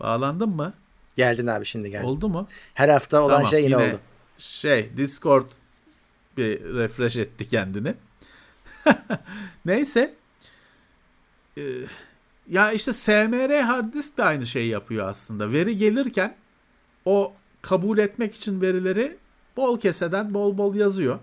Bağlandın 0.00 0.48
mı? 0.48 0.74
Geldin 1.16 1.46
abi 1.46 1.64
şimdi 1.64 1.90
geldi. 1.90 2.06
Oldu 2.06 2.28
mu? 2.28 2.48
Her 2.74 2.88
hafta 2.88 3.20
olan 3.20 3.34
tamam, 3.34 3.46
şey 3.46 3.64
yine, 3.64 3.82
yine 3.82 3.92
oldu. 3.92 4.00
Şey 4.38 4.96
Discord 4.96 5.50
bir 6.36 6.60
refresh 6.74 7.16
etti 7.16 7.48
kendini. 7.48 7.94
Neyse. 9.64 10.14
Ee, 11.58 11.62
ya 12.48 12.72
işte 12.72 12.92
SMR 12.92 13.60
hard 13.60 13.92
disk 13.92 14.18
de 14.18 14.24
aynı 14.24 14.46
şeyi 14.46 14.68
yapıyor 14.68 15.08
aslında. 15.08 15.52
Veri 15.52 15.76
gelirken 15.76 16.36
o 17.04 17.34
kabul 17.62 17.98
etmek 17.98 18.34
için 18.34 18.60
verileri 18.60 19.16
bol 19.56 19.80
keseden 19.80 20.34
bol 20.34 20.58
bol 20.58 20.74
yazıyor. 20.74 21.18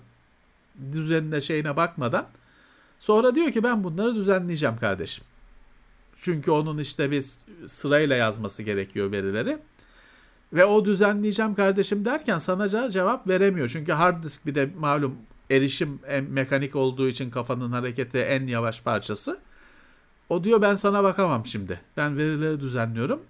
Düzenine 0.91 1.41
şeyine 1.41 1.75
bakmadan. 1.75 2.25
Sonra 2.99 3.35
diyor 3.35 3.51
ki 3.51 3.63
ben 3.63 3.83
bunları 3.83 4.15
düzenleyeceğim 4.15 4.77
kardeşim. 4.77 5.23
Çünkü 6.17 6.51
onun 6.51 6.77
işte 6.77 7.11
bir 7.11 7.23
sırayla 7.65 8.15
yazması 8.15 8.63
gerekiyor 8.63 9.11
verileri. 9.11 9.57
Ve 10.53 10.65
o 10.65 10.85
düzenleyeceğim 10.85 11.55
kardeşim 11.55 12.05
derken 12.05 12.37
sana 12.37 12.89
cevap 12.89 13.27
veremiyor. 13.27 13.69
Çünkü 13.69 13.91
hard 13.91 14.23
disk 14.23 14.45
bir 14.45 14.55
de 14.55 14.69
malum 14.77 15.15
erişim 15.51 15.99
mekanik 16.29 16.75
olduğu 16.75 17.07
için 17.07 17.29
kafanın 17.29 17.71
hareketi 17.71 18.17
en 18.17 18.47
yavaş 18.47 18.81
parçası. 18.81 19.39
O 20.29 20.43
diyor 20.43 20.61
ben 20.61 20.75
sana 20.75 21.03
bakamam 21.03 21.45
şimdi. 21.45 21.79
Ben 21.97 22.17
verileri 22.17 22.59
düzenliyorum. 22.59 23.21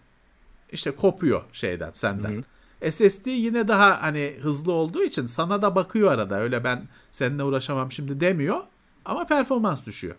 İşte 0.71 0.91
kopuyor 0.91 1.41
şeyden 1.53 1.91
senden. 1.93 2.31
Hı 2.31 2.37
hı. 2.37 2.43
SSD 2.81 3.25
yine 3.25 3.67
daha 3.67 4.01
hani 4.01 4.37
hızlı 4.41 4.71
olduğu 4.71 5.03
için 5.03 5.27
sana 5.27 5.61
da 5.61 5.75
bakıyor 5.75 6.11
arada. 6.11 6.39
Öyle 6.39 6.63
ben 6.63 6.87
seninle 7.11 7.43
uğraşamam 7.43 7.91
şimdi 7.91 8.19
demiyor. 8.19 8.61
Ama 9.05 9.25
performans 9.25 9.85
düşüyor. 9.85 10.15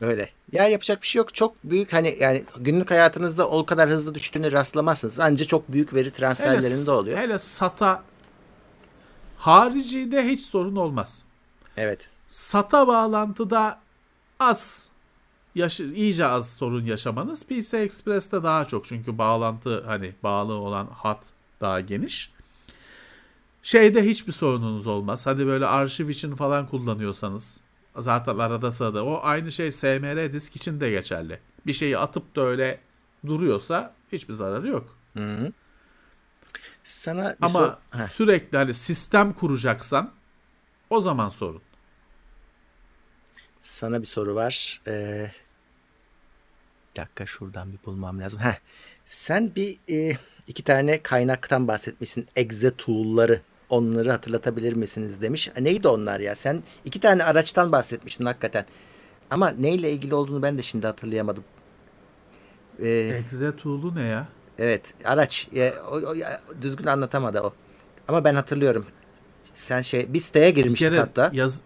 Öyle. 0.00 0.30
Ya 0.52 0.68
yapacak 0.68 1.02
bir 1.02 1.06
şey 1.06 1.20
yok. 1.20 1.34
Çok 1.34 1.64
büyük 1.64 1.92
hani 1.92 2.16
yani 2.20 2.44
günlük 2.56 2.90
hayatınızda 2.90 3.48
o 3.48 3.66
kadar 3.66 3.90
hızlı 3.90 4.14
düştüğünü 4.14 4.52
rastlamazsınız. 4.52 5.20
Ancak 5.20 5.48
çok 5.48 5.72
büyük 5.72 5.94
veri 5.94 6.10
transferlerinde 6.10 6.82
hele, 6.82 6.90
oluyor. 6.90 7.18
Hele 7.18 7.38
SATA 7.38 8.02
haricinde 9.36 10.28
hiç 10.28 10.42
sorun 10.42 10.76
olmaz. 10.76 11.24
Evet. 11.76 12.08
SATA 12.28 12.86
bağlantıda 12.86 13.78
az 14.40 14.88
yaş 15.54 15.80
iyice 15.80 16.26
az 16.26 16.56
sorun 16.56 16.84
yaşamanız 16.84 17.46
PC 17.46 17.78
Express'te 17.78 18.42
daha 18.42 18.64
çok 18.64 18.84
çünkü 18.84 19.18
bağlantı 19.18 19.84
hani 19.86 20.14
bağlı 20.22 20.52
olan 20.52 20.86
hat 20.86 21.26
daha 21.60 21.80
geniş. 21.80 22.32
Şeyde 23.62 24.04
hiçbir 24.04 24.32
sorununuz 24.32 24.86
olmaz. 24.86 25.26
Hani 25.26 25.46
böyle 25.46 25.66
arşiv 25.66 26.08
için 26.08 26.36
falan 26.36 26.66
kullanıyorsanız 26.66 27.60
zaten 27.96 28.38
arada 28.38 28.72
sırada 28.72 29.04
o 29.04 29.20
aynı 29.22 29.52
şey 29.52 29.72
SMR 29.72 30.32
disk 30.32 30.56
için 30.56 30.80
de 30.80 30.90
geçerli. 30.90 31.40
Bir 31.66 31.72
şeyi 31.72 31.98
atıp 31.98 32.36
da 32.36 32.40
öyle 32.42 32.80
duruyorsa 33.26 33.94
hiçbir 34.12 34.34
zararı 34.34 34.68
yok. 34.68 34.96
Hı 35.16 35.34
hı. 35.34 35.52
Sana 36.84 37.36
Ama 37.40 37.78
sürekli 38.08 38.58
hani 38.58 38.74
sistem 38.74 39.32
kuracaksan 39.32 40.10
o 40.90 41.00
zaman 41.00 41.28
sorun. 41.28 41.62
Sana 43.60 44.00
bir 44.00 44.06
soru 44.06 44.34
var. 44.34 44.80
Ee, 44.86 45.30
Bir 46.96 47.00
dakika 47.00 47.26
şuradan 47.26 47.72
bir 47.72 47.78
bulmam 47.86 48.20
lazım. 48.20 48.40
Heh. 48.40 48.54
Sen 49.04 49.52
bir 49.56 49.78
e, 49.90 50.16
iki 50.46 50.62
tane 50.64 51.02
kaynaktan 51.02 51.68
bahsetmişsin. 51.68 52.28
Exe 52.36 52.76
tool'ları. 52.76 53.40
Onları 53.68 54.10
hatırlatabilir 54.10 54.72
misiniz 54.72 55.22
demiş. 55.22 55.50
Neydi 55.60 55.88
onlar 55.88 56.20
ya? 56.20 56.34
Sen 56.34 56.62
iki 56.84 57.00
tane 57.00 57.24
araçtan 57.24 57.72
bahsetmiştin 57.72 58.24
hakikaten. 58.26 58.64
Ama 59.30 59.48
neyle 59.50 59.92
ilgili 59.92 60.14
olduğunu 60.14 60.42
ben 60.42 60.58
de 60.58 60.62
şimdi 60.62 60.86
hatırlayamadım. 60.86 61.44
Ee, 62.82 63.22
Exe 63.26 63.56
tool'u 63.56 63.94
ne 63.94 64.02
ya? 64.02 64.28
Evet 64.58 64.94
araç. 65.04 65.48
Ya, 65.52 65.74
o, 65.90 65.96
o, 65.96 66.14
düzgün 66.62 66.86
anlatamadı 66.86 67.40
o. 67.40 67.54
Ama 68.08 68.24
ben 68.24 68.34
hatırlıyorum. 68.34 68.86
Sen 69.54 69.80
şey 69.80 70.12
bir 70.14 70.20
siteye 70.20 70.50
girmiştik 70.50 70.92
hatta. 70.96 71.30
Yaz, 71.32 71.62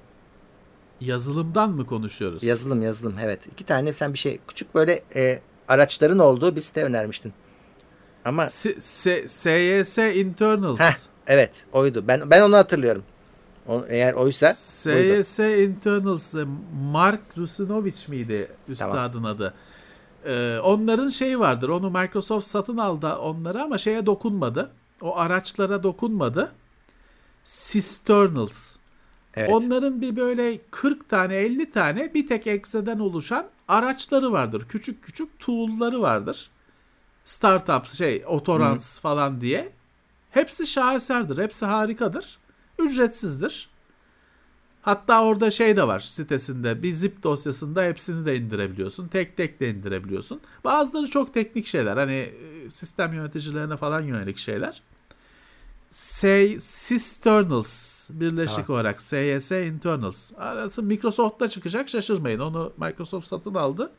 yazılımdan 1.06 1.70
mı 1.70 1.86
konuşuyoruz? 1.86 2.42
Yazılım 2.42 2.82
yazılım 2.82 3.14
evet. 3.22 3.46
İki 3.46 3.64
tane 3.64 3.92
sen 3.92 4.12
bir 4.12 4.18
şey 4.18 4.38
küçük 4.48 4.74
böyle 4.74 5.00
e, 5.16 5.40
araçların 5.68 6.18
olduğu 6.18 6.56
bir 6.56 6.60
site 6.60 6.84
önermiştin. 6.84 7.32
Ama 8.24 8.46
S- 8.46 8.80
S- 8.80 9.28
SYS 9.28 9.98
Internals. 9.98 10.80
Heh, 10.80 10.94
evet 11.26 11.64
oydu. 11.72 12.04
Ben 12.08 12.30
ben 12.30 12.42
onu 12.42 12.56
hatırlıyorum. 12.56 13.02
O, 13.68 13.84
eğer 13.88 14.12
oysa 14.12 14.52
SYS. 14.52 15.38
Internals 15.38 16.34
Mark 16.82 17.20
Rusinovic 17.38 17.94
miydi 18.08 18.50
üstadın 18.68 19.12
tamam. 19.12 19.24
adı? 19.24 19.54
Ee, 20.26 20.58
onların 20.58 21.08
şeyi 21.08 21.40
vardır. 21.40 21.68
Onu 21.68 21.90
Microsoft 21.90 22.46
satın 22.46 22.76
aldı 22.78 23.14
onları 23.14 23.62
ama 23.62 23.78
şeye 23.78 24.06
dokunmadı. 24.06 24.70
O 25.02 25.16
araçlara 25.16 25.82
dokunmadı. 25.82 26.52
Cisternals. 27.44 28.76
Evet. 29.36 29.50
Onların 29.50 30.00
bir 30.00 30.16
böyle 30.16 30.58
40 30.70 31.08
tane 31.08 31.34
50 31.34 31.70
tane 31.70 32.14
bir 32.14 32.28
tek 32.28 32.46
ekseden 32.46 32.98
oluşan 32.98 33.46
araçları 33.68 34.32
vardır. 34.32 34.66
Küçük 34.68 35.02
küçük 35.02 35.38
tool'ları 35.38 36.00
vardır. 36.02 36.50
Startup 37.24 37.86
şey 37.86 38.24
otorans 38.26 38.98
falan 38.98 39.40
diye. 39.40 39.72
Hepsi 40.30 40.66
şaheserdir. 40.66 41.42
Hepsi 41.42 41.66
harikadır. 41.66 42.38
Ücretsizdir. 42.78 43.68
Hatta 44.82 45.24
orada 45.24 45.50
şey 45.50 45.76
de 45.76 45.86
var 45.86 46.00
sitesinde 46.00 46.82
bir 46.82 46.92
zip 46.92 47.22
dosyasında 47.22 47.82
hepsini 47.82 48.26
de 48.26 48.36
indirebiliyorsun. 48.36 49.08
Tek 49.08 49.36
tek 49.36 49.60
de 49.60 49.70
indirebiliyorsun. 49.70 50.40
Bazıları 50.64 51.10
çok 51.10 51.34
teknik 51.34 51.66
şeyler. 51.66 51.96
Hani 51.96 52.12
e, 52.12 52.70
sistem 52.70 53.12
yöneticilerine 53.12 53.76
falan 53.76 54.00
yönelik 54.00 54.38
şeyler. 54.38 54.82
Say 55.94 56.58
Cisternals 56.60 58.10
birleşik 58.10 58.68
ha. 58.68 58.72
olarak 58.72 59.02
SYS 59.02 59.50
Internals. 59.50 60.32
Arası 60.38 60.82
Microsoft'ta 60.82 61.48
çıkacak 61.48 61.88
şaşırmayın. 61.88 62.40
Onu 62.40 62.72
Microsoft 62.76 63.26
satın 63.26 63.54
aldı. 63.54 63.92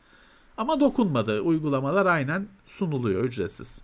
Ama 0.56 0.80
dokunmadı. 0.80 1.40
Uygulamalar 1.40 2.06
aynen 2.06 2.48
sunuluyor 2.66 3.24
ücretsiz. 3.24 3.82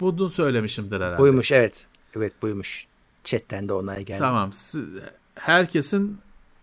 Bunu 0.00 0.30
söylemişimdir 0.30 0.96
herhalde. 1.00 1.18
Buymuş 1.18 1.52
evet. 1.52 1.86
Evet 2.16 2.32
buymuş. 2.42 2.86
Chatten 3.24 3.68
de 3.68 3.72
onay 3.72 4.04
geldi. 4.04 4.18
Tamam. 4.18 4.50
Herkesin 5.34 6.18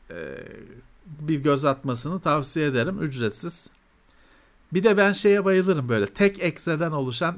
e, 0.09 0.15
bir 1.05 1.39
göz 1.39 1.65
atmasını 1.65 2.19
tavsiye 2.19 2.67
ederim. 2.67 3.01
Ücretsiz. 3.01 3.69
Bir 4.73 4.83
de 4.83 4.97
ben 4.97 5.11
şeye 5.11 5.45
bayılırım 5.45 5.89
böyle. 5.89 6.05
Tek 6.05 6.43
ekseden 6.43 6.91
oluşan 6.91 7.37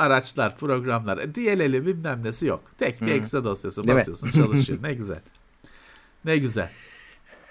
araçlar, 0.00 0.56
programlar. 0.56 1.18
E, 1.18 1.34
DLL'i 1.34 1.86
bilmem 1.86 2.24
nesi 2.24 2.46
yok. 2.46 2.62
Tek 2.78 3.00
bir 3.00 3.06
hmm. 3.06 3.22
exe 3.22 3.44
dosyası 3.44 3.86
Değil 3.86 3.98
basıyorsun 3.98 4.28
mi? 4.28 4.34
çalışıyor. 4.34 4.78
ne 4.82 4.94
güzel. 4.94 5.20
Ne 6.24 6.38
güzel. 6.38 6.70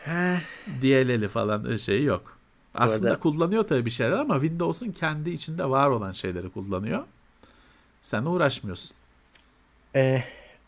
DLL'i 0.81 1.27
falan 1.27 1.77
şeyi 1.77 2.03
yok. 2.03 2.37
Aslında 2.75 3.09
arada... 3.09 3.19
kullanıyor 3.19 3.63
tabii 3.63 3.85
bir 3.85 3.91
şeyler 3.91 4.17
ama 4.17 4.41
Windows'un 4.41 4.91
kendi 4.91 5.29
içinde 5.29 5.69
var 5.69 5.89
olan 5.89 6.11
şeyleri 6.11 6.49
kullanıyor. 6.49 7.03
Sen 8.01 8.25
uğraşmıyorsun. 8.25 8.95
Ee, 9.95 10.23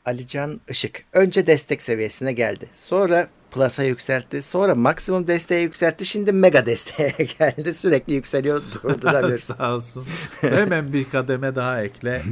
Alican 0.05 0.61
Işık 0.69 1.03
önce 1.13 1.47
destek 1.47 1.81
seviyesine 1.81 2.33
geldi. 2.33 2.69
Sonra 2.73 3.27
Plus'a 3.51 3.83
yükseltti. 3.83 4.43
Sonra 4.43 4.75
maksimum 4.75 5.27
desteğe 5.27 5.61
yükseltti. 5.61 6.05
Şimdi 6.05 6.31
mega 6.31 6.65
desteğe 6.65 7.13
geldi. 7.39 7.73
Sürekli 7.73 8.13
yükseliyor. 8.13 8.61
Durduramıyoruz. 8.83 9.43
Sağ 9.43 9.75
olsun. 9.75 10.05
Hemen 10.41 10.93
bir 10.93 11.09
kademe 11.09 11.55
daha 11.55 11.83
ekle. 11.83 12.23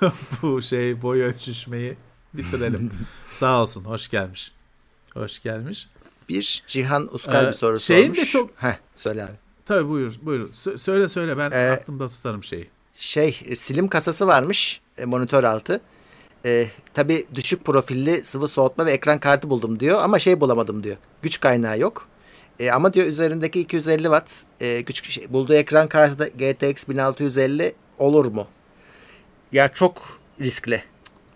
Bu 0.42 0.62
şey 0.62 1.02
boy 1.02 1.22
ölçüşmeyi 1.22 1.96
bitirelim. 2.34 2.90
Sağ 3.32 3.62
olsun. 3.62 3.84
Hoş 3.84 4.08
gelmiş. 4.08 4.52
Hoş 5.14 5.42
gelmiş. 5.42 5.88
Bir 6.28 6.64
Cihan 6.66 7.14
Uskal 7.14 7.44
ee, 7.44 7.46
bir 7.46 7.52
soru 7.52 7.80
şeyin 7.80 8.02
sormuş. 8.02 8.18
de 8.18 8.24
çok... 8.24 8.50
Heh, 8.56 8.76
söyle 8.96 9.24
abi. 9.24 9.32
Tabii 9.66 9.88
buyur. 9.88 10.14
buyur. 10.22 10.52
söyle 10.52 11.08
söyle 11.08 11.38
ben 11.38 11.50
ee, 11.50 11.70
aklımda 11.70 12.08
tutarım 12.08 12.44
şeyi. 12.44 12.70
Şey 12.94 13.32
silim 13.32 13.88
kasası 13.88 14.26
varmış 14.26 14.80
e, 14.98 15.04
monitör 15.04 15.44
altı. 15.44 15.80
E, 16.44 16.66
tabii 16.94 17.26
düşük 17.34 17.64
profilli 17.64 18.24
sıvı 18.24 18.48
soğutma 18.48 18.86
ve 18.86 18.92
ekran 18.92 19.18
kartı 19.18 19.50
buldum 19.50 19.80
diyor 19.80 20.02
ama 20.02 20.18
şey 20.18 20.40
bulamadım 20.40 20.82
diyor. 20.82 20.96
Güç 21.22 21.40
kaynağı 21.40 21.78
yok. 21.78 22.08
E, 22.58 22.70
ama 22.70 22.94
diyor 22.94 23.06
üzerindeki 23.06 23.60
250 23.60 24.02
watt 24.02 24.30
e, 24.60 24.80
güç 24.80 25.10
şey, 25.10 25.32
bulduğu 25.32 25.54
ekran 25.54 25.88
kartı 25.88 26.18
da 26.18 26.26
GTX 26.26 26.88
1650 26.88 27.74
olur 27.98 28.26
mu? 28.26 28.46
Ya 29.52 29.68
çok 29.68 30.20
riskli 30.40 30.82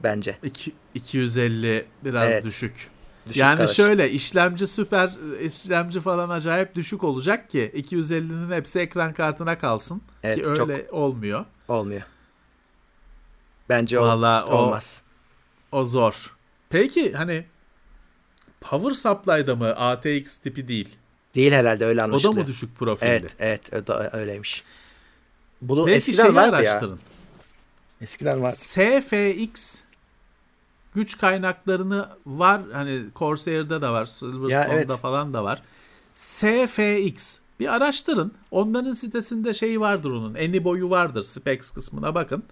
bence. 0.02 0.36
İki, 0.42 0.72
250 0.94 1.86
biraz 2.04 2.24
evet. 2.24 2.44
düşük. 2.44 2.90
Düşük 3.26 3.40
yani 3.40 3.58
kardeş. 3.58 3.76
şöyle 3.76 4.10
işlemci 4.10 4.66
süper 4.66 5.10
işlemci 5.42 6.00
falan 6.00 6.30
acayip 6.30 6.74
düşük 6.74 7.04
olacak 7.04 7.50
ki 7.50 7.72
250'nin 7.76 8.52
hepsi 8.52 8.78
ekran 8.78 9.12
kartına 9.12 9.58
kalsın 9.58 10.02
evet, 10.22 10.36
ki 10.36 10.48
öyle 10.48 10.56
çok 10.56 10.94
olmuyor. 10.94 11.44
Olmuyor. 11.68 12.02
Bence 13.68 14.00
Vallahi 14.00 14.44
ol, 14.44 14.58
olmaz. 14.58 15.02
O, 15.72 15.78
o 15.78 15.84
zor. 15.84 16.36
Peki 16.70 17.12
hani 17.12 17.44
Power 18.60 18.90
Supply'da 18.90 19.56
mı 19.56 19.76
ATX 19.76 20.38
tipi 20.38 20.68
değil? 20.68 20.96
Değil 21.34 21.52
herhalde 21.52 21.84
öyle 21.84 22.02
anlaşılıyor. 22.02 22.34
O 22.34 22.36
da 22.36 22.40
mı 22.40 22.48
düşük 22.48 22.76
profilli? 22.76 23.08
Evet 23.08 23.32
evet 23.38 23.72
o 23.74 23.86
da 23.86 24.10
öyleymiş. 24.12 24.64
Bunu 25.62 25.86
Belki 25.86 25.96
eskiden 25.96 26.34
vardı 26.34 26.56
araştırın. 26.56 26.90
ya. 26.90 26.98
Eskiden 28.00 28.42
var. 28.42 28.50
SFX 28.50 29.82
güç 30.94 31.18
kaynaklarını 31.18 32.08
var. 32.26 32.62
Hani 32.72 33.02
Corsair'da 33.16 33.82
da 33.82 33.92
var. 33.92 34.06
Silverstone'da 34.06 34.74
evet. 34.74 34.90
falan 34.90 35.34
da 35.34 35.44
var. 35.44 35.62
SFX 36.12 37.38
bir 37.60 37.74
araştırın. 37.74 38.34
Onların 38.50 38.92
sitesinde 38.92 39.54
şey 39.54 39.80
vardır 39.80 40.10
onun. 40.10 40.34
Eni 40.34 40.64
boyu 40.64 40.90
vardır. 40.90 41.22
Specs 41.22 41.70
kısmına 41.70 42.14
bakın 42.14 42.44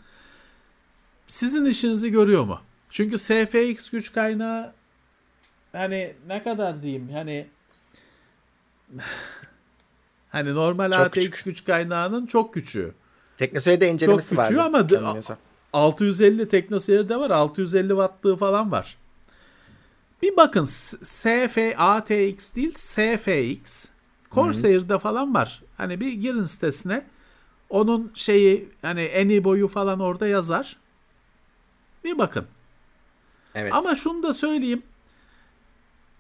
sizin 1.26 1.64
işinizi 1.64 2.10
görüyor 2.10 2.44
mu? 2.44 2.60
Çünkü 2.90 3.18
SFX 3.18 3.90
güç 3.90 4.12
kaynağı 4.12 4.72
hani 5.72 6.14
ne 6.26 6.42
kadar 6.42 6.82
diyeyim 6.82 7.08
hani 7.12 7.46
hani 10.28 10.54
normal 10.54 10.92
çok 10.92 11.00
ATX 11.00 11.14
küçük. 11.24 11.44
güç 11.44 11.64
kaynağının 11.64 12.26
çok 12.26 12.54
küçüğü. 12.54 12.94
Teknoseyir'de 13.36 13.88
incelemesi 13.88 14.34
çok 14.34 14.44
küçüğü 14.44 14.60
ama 14.60 14.88
650 15.72 16.48
Teknoseyir'de 16.48 17.16
var. 17.16 17.30
650 17.30 17.88
wattlığı 17.88 18.36
falan 18.36 18.72
var. 18.72 18.96
Bir 20.22 20.36
bakın 20.36 20.64
SF 20.64 21.58
ATX 21.76 22.54
değil 22.54 22.74
SFX 22.74 23.88
Corsair'de 24.30 24.98
falan 24.98 25.34
var. 25.34 25.62
Hani 25.76 26.00
bir 26.00 26.12
girin 26.12 26.44
sitesine. 26.44 27.02
Onun 27.70 28.12
şeyi 28.14 28.68
hani 28.82 29.00
eni 29.00 29.44
boyu 29.44 29.68
falan 29.68 30.00
orada 30.00 30.26
yazar. 30.26 30.76
Bir 32.06 32.18
bakın. 32.18 32.46
Evet. 33.54 33.72
Ama 33.74 33.94
şunu 33.94 34.22
da 34.22 34.34
söyleyeyim. 34.34 34.82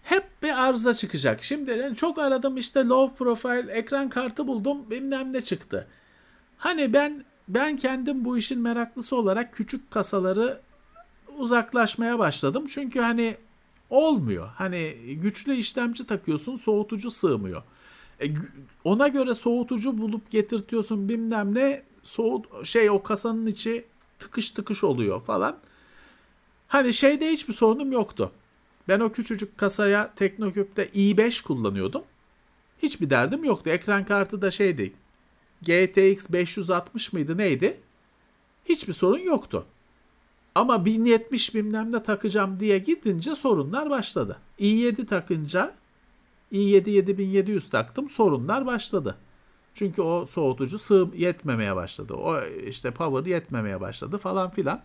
Hep 0.02 0.42
bir 0.42 0.64
arıza 0.64 0.94
çıkacak. 0.94 1.44
Şimdi 1.44 1.70
yani 1.70 1.96
çok 1.96 2.18
aradım 2.18 2.56
işte 2.56 2.84
low 2.84 3.16
profile 3.16 3.72
ekran 3.72 4.08
kartı 4.08 4.46
buldum 4.46 4.90
bilmem 4.90 5.32
ne 5.32 5.42
çıktı. 5.42 5.86
Hani 6.58 6.92
ben 6.92 7.24
ben 7.48 7.76
kendim 7.76 8.24
bu 8.24 8.38
işin 8.38 8.60
meraklısı 8.60 9.16
olarak 9.16 9.54
küçük 9.54 9.90
kasaları 9.90 10.60
uzaklaşmaya 11.38 12.18
başladım. 12.18 12.64
Çünkü 12.68 13.00
hani 13.00 13.36
olmuyor. 13.90 14.48
Hani 14.54 14.94
güçlü 15.22 15.54
işlemci 15.54 16.06
takıyorsun 16.06 16.56
soğutucu 16.56 17.10
sığmıyor. 17.10 17.62
E, 18.22 18.26
ona 18.84 19.08
göre 19.08 19.34
soğutucu 19.34 19.98
bulup 19.98 20.30
getirtiyorsun 20.30 21.08
bilmem 21.08 21.54
ne 21.54 21.82
soğut 22.02 22.66
şey 22.66 22.90
o 22.90 23.02
kasanın 23.02 23.46
içi 23.46 23.84
tıkış 24.18 24.50
tıkış 24.50 24.84
oluyor 24.84 25.20
falan. 25.20 25.56
Hani 26.68 26.94
şeyde 26.94 27.32
hiçbir 27.32 27.52
sorunum 27.52 27.92
yoktu. 27.92 28.32
Ben 28.88 29.00
o 29.00 29.12
küçücük 29.12 29.58
kasaya 29.58 30.14
Teknoküp'te 30.14 30.86
i5 30.86 31.42
kullanıyordum. 31.42 32.02
Hiçbir 32.82 33.10
derdim 33.10 33.44
yoktu. 33.44 33.70
Ekran 33.70 34.04
kartı 34.04 34.42
da 34.42 34.50
şeydi. 34.50 34.92
GTX 35.62 36.32
560 36.32 37.12
mıydı 37.12 37.38
neydi? 37.38 37.80
Hiçbir 38.64 38.92
sorun 38.92 39.18
yoktu. 39.18 39.66
Ama 40.54 40.84
1070 40.84 41.54
bilmem 41.54 41.92
ne 41.92 42.02
takacağım 42.02 42.58
diye 42.58 42.78
gidince 42.78 43.34
sorunlar 43.34 43.90
başladı. 43.90 44.38
i7 44.58 45.06
takınca 45.06 45.74
i7 46.52 46.90
7700 46.90 47.70
taktım 47.70 48.08
sorunlar 48.08 48.66
başladı. 48.66 49.16
Çünkü 49.74 50.02
o 50.02 50.26
soğutucu 50.26 50.78
sığ 50.78 51.08
yetmemeye 51.14 51.76
başladı. 51.76 52.14
O 52.14 52.42
işte 52.66 52.90
power 52.90 53.30
yetmemeye 53.30 53.80
başladı 53.80 54.18
falan 54.18 54.50
filan. 54.50 54.82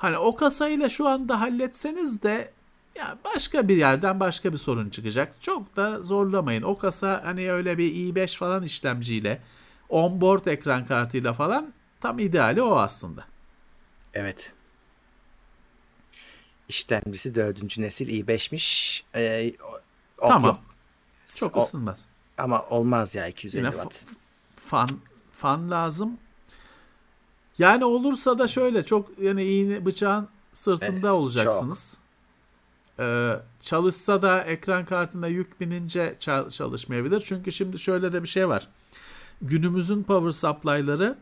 Hani 0.00 0.18
o 0.18 0.36
kasayla 0.36 0.88
şu 0.88 1.08
anda 1.08 1.40
halletseniz 1.40 2.22
de 2.22 2.52
ya 2.94 3.18
başka 3.24 3.68
bir 3.68 3.76
yerden 3.76 4.20
başka 4.20 4.52
bir 4.52 4.58
sorun 4.58 4.90
çıkacak. 4.90 5.42
Çok 5.42 5.76
da 5.76 6.02
zorlamayın. 6.02 6.62
O 6.62 6.78
kasa 6.78 7.20
hani 7.24 7.52
öyle 7.52 7.78
bir 7.78 7.94
i5 7.94 8.38
falan 8.38 8.62
işlemciyle 8.62 9.42
onboard 9.88 10.46
ekran 10.46 10.86
kartıyla 10.86 11.32
falan 11.32 11.72
tam 12.00 12.18
ideali 12.18 12.62
o 12.62 12.76
aslında. 12.76 13.24
Evet. 14.14 14.52
İşlemcisi 16.68 17.34
dördüncü 17.34 17.82
nesil 17.82 18.08
i5'miş. 18.08 19.02
Ee, 19.14 19.52
o, 20.22 20.28
tamam. 20.28 20.50
Yok. 20.50 20.60
Çok 21.26 21.56
o, 21.56 21.60
ısınmaz. 21.60 22.06
Ama 22.38 22.62
olmaz 22.62 23.14
ya 23.14 23.26
250 23.26 23.58
Yine 23.58 23.72
watt. 23.72 24.04
Fan 24.66 24.90
fan 25.32 25.70
lazım. 25.70 26.18
Yani 27.60 27.84
olursa 27.84 28.38
da 28.38 28.48
şöyle 28.48 28.84
çok 28.84 29.18
yani 29.18 29.44
iğne 29.44 29.86
bıçağın 29.86 30.28
sırtında 30.52 31.08
evet, 31.08 31.18
olacaksınız. 31.20 31.98
Çok. 32.96 33.06
Ee, 33.06 33.40
çalışsa 33.60 34.22
da 34.22 34.42
ekran 34.42 34.84
kartına 34.84 35.26
yük 35.26 35.60
binince 35.60 36.16
çalışmayabilir. 36.50 37.22
Çünkü 37.26 37.52
şimdi 37.52 37.78
şöyle 37.78 38.12
de 38.12 38.22
bir 38.22 38.28
şey 38.28 38.48
var. 38.48 38.68
Günümüzün 39.42 40.02
power 40.02 40.30
supply'ları 40.30 41.18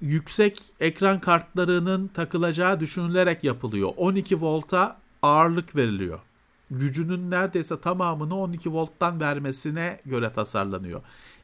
yüksek 0.00 0.58
ekran 0.80 1.20
kartlarının 1.20 2.08
takılacağı 2.08 2.80
düşünülerek 2.80 3.44
yapılıyor. 3.44 3.92
12 3.96 4.40
volta 4.40 5.00
ağırlık 5.22 5.76
veriliyor. 5.76 6.20
Gücünün 6.70 7.30
neredeyse 7.30 7.80
tamamını 7.80 8.38
12 8.38 8.72
volttan 8.72 9.20
vermesine 9.20 10.00
göre 10.04 10.32
tasarlanıyor. 10.32 11.02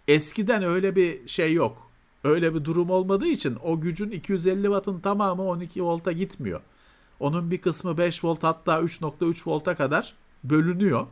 Eskiden 0.08 0.62
öyle 0.62 0.96
bir 0.96 1.28
şey 1.28 1.52
yok. 1.52 1.87
Öyle 2.24 2.54
bir 2.54 2.64
durum 2.64 2.90
olmadığı 2.90 3.26
için 3.26 3.58
o 3.64 3.80
gücün 3.80 4.10
250 4.10 4.62
wattın 4.62 5.00
tamamı 5.00 5.42
12 5.42 5.82
volta 5.82 6.12
gitmiyor. 6.12 6.60
Onun 7.20 7.50
bir 7.50 7.60
kısmı 7.60 7.98
5 7.98 8.24
volt 8.24 8.42
hatta 8.42 8.80
3.3 8.80 9.42
volta 9.46 9.76
kadar 9.76 10.14
bölünüyor. 10.44 11.06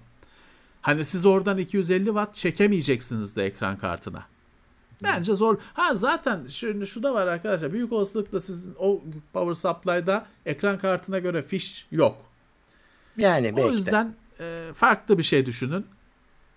Hani 0.82 1.04
siz 1.04 1.26
oradan 1.26 1.58
250 1.58 2.04
watt 2.04 2.34
çekemeyeceksiniz 2.34 3.36
de 3.36 3.46
ekran 3.46 3.78
kartına. 3.78 4.26
Bence 5.02 5.34
zor. 5.34 5.56
Ha 5.74 5.94
zaten 5.94 6.46
şimdi 6.48 6.86
şu 6.86 7.02
da 7.02 7.14
var 7.14 7.26
arkadaşlar. 7.26 7.72
Büyük 7.72 7.92
olasılıkla 7.92 8.40
sizin 8.40 8.74
o 8.78 9.02
power 9.32 9.54
supply'da 9.54 10.26
ekran 10.46 10.78
kartına 10.78 11.18
göre 11.18 11.42
fiş 11.42 11.86
yok. 11.90 12.16
Yani 13.16 13.56
belki 13.56 13.68
O 13.68 13.72
yüzden 13.72 14.14
e, 14.40 14.70
farklı 14.74 15.18
bir 15.18 15.22
şey 15.22 15.46
düşünün. 15.46 15.86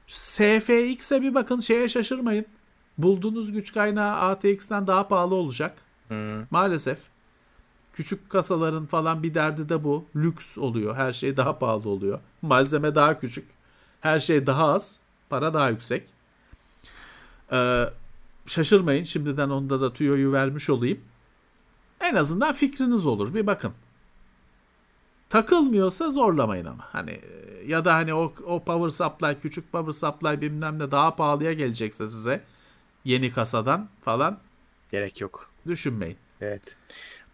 SFX'e 0.08 1.22
bir 1.22 1.34
bakın 1.34 1.60
şeye 1.60 1.88
şaşırmayın. 1.88 2.46
Bulduğunuz 3.00 3.52
güç 3.52 3.74
kaynağı 3.74 4.16
ATX'ten 4.16 4.88
daha 4.88 5.08
pahalı 5.08 5.36
olacak. 5.36 5.78
Hmm. 6.08 6.44
Maalesef. 6.52 7.00
Küçük 7.94 8.30
kasaların 8.30 8.86
falan 8.86 9.24
bir 9.24 9.34
derdi 9.34 9.70
de 9.70 9.84
bu. 9.84 10.06
Lüks 10.16 10.58
oluyor. 10.58 10.96
Her 10.96 11.14
şey 11.14 11.38
daha 11.38 11.60
pahalı 11.60 11.90
oluyor. 11.90 12.20
Malzeme 12.42 12.96
daha 12.96 13.20
küçük. 13.20 13.48
Her 14.02 14.20
şey 14.20 14.48
daha 14.48 14.74
az. 14.74 15.00
Para 15.30 15.54
daha 15.54 15.70
yüksek. 15.70 16.08
Ee, 17.52 17.86
şaşırmayın. 18.46 19.04
Şimdiden 19.04 19.50
onda 19.50 19.82
da 19.82 19.94
tüyoyu 19.94 20.32
vermiş 20.32 20.70
olayım. 20.70 21.00
En 22.02 22.16
azından 22.16 22.54
fikriniz 22.54 23.06
olur. 23.06 23.34
Bir 23.34 23.48
bakın. 23.48 23.74
Takılmıyorsa 25.30 26.10
zorlamayın 26.10 26.66
ama. 26.66 26.84
Hani 26.92 27.22
ya 27.68 27.86
da 27.86 27.94
hani 27.94 28.14
o, 28.14 28.34
o 28.46 28.64
power 28.64 28.90
supply 28.90 29.40
küçük 29.40 29.72
power 29.72 29.92
supply 29.92 30.42
bilmem 30.42 30.80
ne 30.80 30.92
daha 30.92 31.16
pahalıya 31.16 31.54
gelecekse 31.54 32.08
size 32.08 32.44
yeni 33.06 33.32
kasadan 33.32 33.90
falan 34.02 34.40
gerek 34.92 35.22
yok. 35.22 35.50
Düşünmeyin. 35.68 36.18
Evet. 36.42 36.78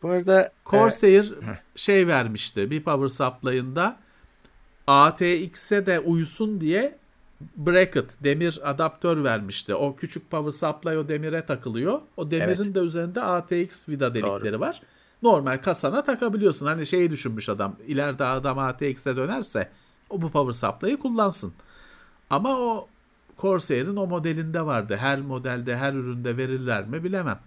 Bu 0.03 0.09
arada 0.09 0.51
Corsair 0.65 1.31
e, 1.31 1.59
şey 1.75 2.07
vermişti 2.07 2.71
bir 2.71 2.83
power 2.83 3.07
supply'ında 3.07 3.97
ATX'e 4.87 5.85
de 5.85 5.99
uysun 5.99 6.61
diye 6.61 6.97
bracket 7.57 8.23
demir 8.23 8.59
adaptör 8.63 9.23
vermişti. 9.23 9.75
O 9.75 9.95
küçük 9.95 10.31
power 10.31 10.51
supply 10.51 10.97
o 10.97 11.07
demire 11.07 11.45
takılıyor. 11.45 12.01
O 12.17 12.31
demirin 12.31 12.63
evet. 12.63 12.75
de 12.75 12.79
üzerinde 12.79 13.21
ATX 13.21 13.89
vida 13.89 14.15
delikleri 14.15 14.53
Doğru. 14.53 14.59
var. 14.59 14.81
Normal 15.23 15.57
kasana 15.57 16.03
takabiliyorsun. 16.03 16.65
Hani 16.65 16.85
şeyi 16.85 17.11
düşünmüş 17.11 17.49
adam. 17.49 17.75
İleride 17.87 18.25
adam 18.25 18.59
ATX'e 18.59 19.15
dönerse 19.15 19.69
o 20.09 20.21
bu 20.21 20.31
power 20.31 20.69
supply'ı 20.69 20.99
kullansın. 20.99 21.53
Ama 22.29 22.59
o 22.59 22.87
Corsair'in 23.37 23.95
o 23.95 24.07
modelinde 24.07 24.65
vardı. 24.65 24.97
Her 24.97 25.19
modelde, 25.19 25.77
her 25.77 25.93
üründe 25.93 26.37
verirler 26.37 26.87
mi 26.87 27.03
bilemem. 27.03 27.39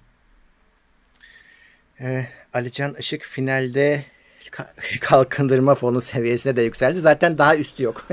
Ee, 2.01 2.27
Alican 2.53 2.95
Işık 2.95 3.23
finalde 3.23 4.05
kalkındırma 5.01 5.75
fonu 5.75 6.01
seviyesine 6.01 6.57
de 6.57 6.63
yükseldi. 6.63 6.99
Zaten 6.99 7.39
daha 7.39 7.57
üstü 7.57 7.83
yok. 7.83 8.05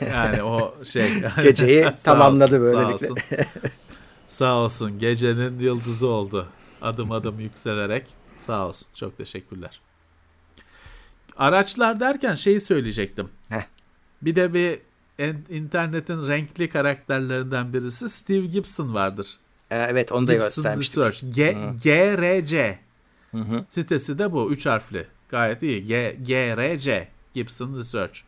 yani 0.10 0.42
o 0.42 0.84
şey. 0.84 1.08
Geceyi 1.42 1.86
tamamladı 2.04 2.58
olsun, 2.58 2.72
böylelikle. 2.72 3.06
Sağ 3.06 3.12
olsun. 3.12 3.18
sağ 4.28 4.54
olsun. 4.54 4.98
Gecenin 4.98 5.60
yıldızı 5.60 6.06
oldu. 6.06 6.48
Adım 6.82 7.12
adım 7.12 7.40
yükselerek. 7.40 8.06
Sağ 8.38 8.66
olsun. 8.66 8.88
Çok 8.94 9.18
teşekkürler. 9.18 9.80
Araçlar 11.36 12.00
derken 12.00 12.34
şeyi 12.34 12.60
söyleyecektim. 12.60 13.28
Heh. 13.48 13.62
Bir 14.22 14.34
de 14.34 14.54
bir 14.54 14.80
internetin 15.50 16.28
renkli 16.28 16.68
karakterlerinden 16.68 17.72
birisi 17.72 18.08
Steve 18.08 18.46
Gibson 18.46 18.94
vardır. 18.94 19.38
Ee, 19.70 19.76
evet 19.76 20.12
onu 20.12 20.26
da 20.26 20.32
Gibson 20.32 20.48
göstermiştik. 20.48 20.98
Research. 20.98 21.34
G 21.34 21.52
GRC. 21.84 22.78
Hı 23.30 23.38
hı. 23.38 23.64
Sitesi 23.68 24.18
de 24.18 24.32
bu. 24.32 24.52
Üç 24.52 24.66
harfli. 24.66 25.06
Gayet 25.28 25.62
iyi. 25.62 25.86
G 25.86 26.16
GRC. 26.26 27.08
Gibson 27.34 27.78
Research. 27.78 28.20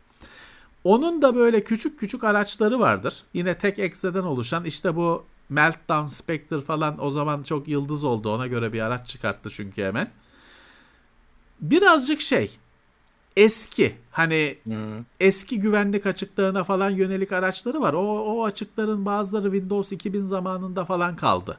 Onun 0.83 1.21
da 1.21 1.35
böyle 1.35 1.63
küçük 1.63 1.99
küçük 1.99 2.23
araçları 2.23 2.79
vardır. 2.79 3.23
Yine 3.33 3.57
tek 3.57 3.79
ekseden 3.79 4.23
oluşan 4.23 4.65
işte 4.65 4.95
bu 4.95 5.25
Meltdown 5.49 6.07
Spectre 6.07 6.61
falan 6.61 7.05
o 7.05 7.11
zaman 7.11 7.43
çok 7.43 7.67
yıldız 7.67 8.03
oldu. 8.03 8.35
Ona 8.35 8.47
göre 8.47 8.73
bir 8.73 8.81
araç 8.81 9.07
çıkarttı 9.07 9.49
çünkü 9.49 9.83
hemen. 9.83 10.11
Birazcık 11.61 12.21
şey 12.21 12.57
eski 13.37 13.95
hani 14.11 14.57
hmm. 14.63 15.05
eski 15.19 15.59
güvenlik 15.59 16.05
açıklarına 16.05 16.63
falan 16.63 16.89
yönelik 16.89 17.31
araçları 17.31 17.81
var. 17.81 17.93
O, 17.93 17.99
o 17.99 18.43
açıkların 18.45 19.05
bazıları 19.05 19.51
Windows 19.51 19.91
2000 19.91 20.23
zamanında 20.23 20.85
falan 20.85 21.15
kaldı. 21.15 21.57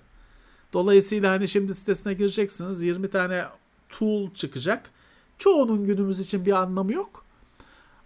Dolayısıyla 0.73 1.33
hani 1.33 1.49
şimdi 1.49 1.75
sitesine 1.75 2.15
gireceksiniz 2.15 2.83
20 2.83 3.11
tane 3.11 3.45
tool 3.89 4.35
çıkacak. 4.35 4.91
Çoğunun 5.39 5.85
günümüz 5.85 6.21
için 6.21 6.47
bir 6.47 6.53
anlamı 6.53 6.93
yok. 6.93 7.25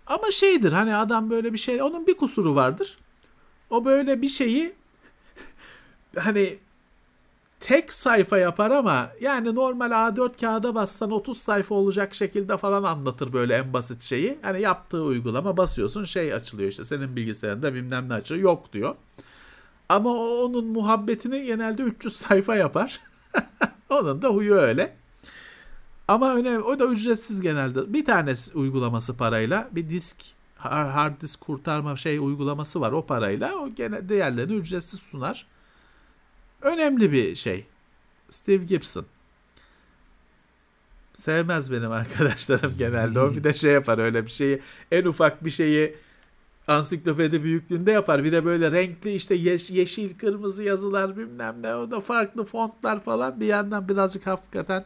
Ama 0.07 0.31
şeydir 0.31 0.73
hani 0.73 0.97
adam 0.97 1.31
böyle 1.31 1.53
bir 1.53 1.59
şey 1.59 1.83
onun 1.83 2.07
bir 2.07 2.17
kusuru 2.17 2.55
vardır. 2.55 2.99
O 3.71 3.85
böyle 3.85 4.23
bir 4.23 4.29
şeyi 4.29 4.73
hani 6.19 6.59
tek 7.63 7.93
sayfa 7.93 8.39
yapar 8.39 8.71
ama 8.71 9.11
yani 9.21 9.55
normal 9.55 9.91
A4 9.91 10.41
kağıda 10.41 10.75
bassan 10.75 11.11
30 11.11 11.39
sayfa 11.39 11.75
olacak 11.75 12.15
şekilde 12.15 12.57
falan 12.57 12.83
anlatır 12.83 13.33
böyle 13.33 13.55
en 13.55 13.73
basit 13.73 14.03
şeyi. 14.03 14.39
Hani 14.43 14.61
yaptığı 14.61 15.03
uygulama 15.03 15.57
basıyorsun 15.57 16.05
şey 16.05 16.35
açılıyor 16.35 16.71
işte 16.71 16.85
senin 16.85 17.17
bilgisayarında 17.17 17.75
bilmem 17.75 18.09
ne 18.09 18.15
açıyor 18.15 18.41
yok 18.41 18.73
diyor. 18.73 18.95
Ama 19.89 20.11
onun 20.11 20.65
muhabbetini 20.65 21.47
genelde 21.47 21.83
300 21.83 22.17
sayfa 22.17 22.57
yapar. 22.57 23.01
onun 23.91 24.23
da 24.23 24.29
huyu 24.29 24.55
öyle. 24.55 24.97
Ama 26.09 26.35
önemli, 26.35 26.59
o 26.59 26.79
da 26.79 26.87
ücretsiz 26.87 27.41
genelde. 27.41 27.93
Bir 27.93 28.05
tane 28.05 28.35
uygulaması 28.55 29.17
parayla 29.17 29.69
bir 29.73 29.89
disk 29.89 30.17
hard 30.57 31.21
disk 31.21 31.41
kurtarma 31.41 31.97
şey 31.97 32.19
uygulaması 32.19 32.81
var 32.81 32.93
o 32.93 33.07
parayla. 33.07 33.55
O 33.55 33.69
gene 33.69 34.09
diğerlerini 34.09 34.55
ücretsiz 34.55 35.01
sunar. 35.01 35.47
Önemli 36.63 37.13
bir 37.13 37.37
şey. 37.37 37.67
Steve 38.31 38.65
Gibson. 38.65 39.07
Sevmez 41.15 41.73
benim 41.73 41.93
arkadaşlarım 41.93 42.75
genelde. 42.79 43.21
O 43.21 43.35
bir 43.35 43.45
de 43.45 43.55
şey 43.55 43.73
yapar 43.73 43.99
öyle 43.99 44.25
bir 44.25 44.31
şeyi. 44.31 44.63
En 44.91 45.05
ufak 45.05 45.45
bir 45.45 45.51
şeyi 45.51 45.97
ansiklopedi 46.69 47.43
büyüklüğünde 47.43 47.93
yapar. 47.93 48.25
Bir 48.25 48.33
de 48.33 48.45
böyle 48.45 48.73
renkli 48.73 49.13
işte 49.13 49.35
yeş, 49.35 49.71
yeşil, 49.71 50.19
kırmızı 50.19 50.63
yazılar 50.63 51.17
bilmem 51.17 51.63
ne. 51.63 51.75
O 51.75 51.91
da 51.91 52.01
farklı 52.01 52.45
fontlar 52.45 53.01
falan. 53.01 53.41
Bir 53.41 53.47
yandan 53.47 53.89
birazcık 53.89 54.27
hakikaten 54.27 54.85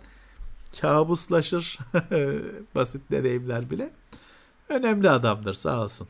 kabuslaşır. 0.80 1.78
Basit 2.74 3.10
deneyimler 3.10 3.70
bile. 3.70 3.90
Önemli 4.68 5.10
adamdır 5.10 5.54
sağ 5.54 5.82
olsun. 5.82 6.08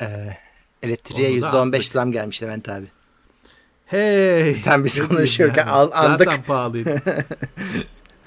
Ee, 0.00 0.36
elektriğe 0.82 1.40
%15 1.40 1.92
zam 1.92 2.12
gelmiş 2.12 2.42
Levent 2.42 2.68
abi. 2.68 2.86
Hey. 3.86 4.62
Tam 4.62 4.84
biz 4.84 5.08
konuşuyorken 5.08 5.66
yani. 5.66 5.94
andık. 5.94 6.28
Zaten 6.28 6.42
pahalıydı. 6.46 7.02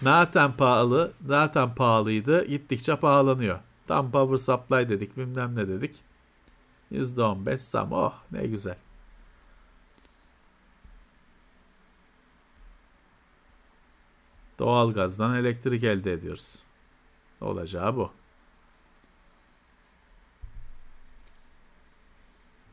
zaten 0.01 0.51
pahalı. 0.53 1.13
Zaten 1.27 1.75
pahalıydı. 1.75 2.45
Gittikçe 2.45 2.95
pahalanıyor. 2.95 3.59
Tam 3.87 4.11
power 4.11 4.37
supply 4.37 4.89
dedik 4.89 5.17
bilmem 5.17 5.55
ne 5.55 5.67
dedik. 5.67 5.95
%15 6.91 7.57
zam. 7.57 7.91
Oh 7.93 8.13
ne 8.31 8.47
güzel. 8.47 8.75
Doğalgazdan 14.59 15.35
elektrik 15.35 15.83
elde 15.83 16.13
ediyoruz. 16.13 16.63
Olacağı 17.41 17.95
bu. 17.95 18.11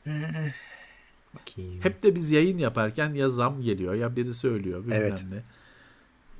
Eh, 0.06 0.12
eh. 0.46 0.63
Bakayım. 1.34 1.84
Hep 1.84 2.02
de 2.02 2.14
biz 2.14 2.30
yayın 2.30 2.58
yaparken 2.58 3.14
ya 3.14 3.30
zam 3.30 3.62
geliyor 3.62 3.94
ya 3.94 4.16
biri 4.16 4.34
söylüyor 4.34 4.84
bilmem 4.84 5.02
Evet. 5.02 5.24
ne. 5.30 5.42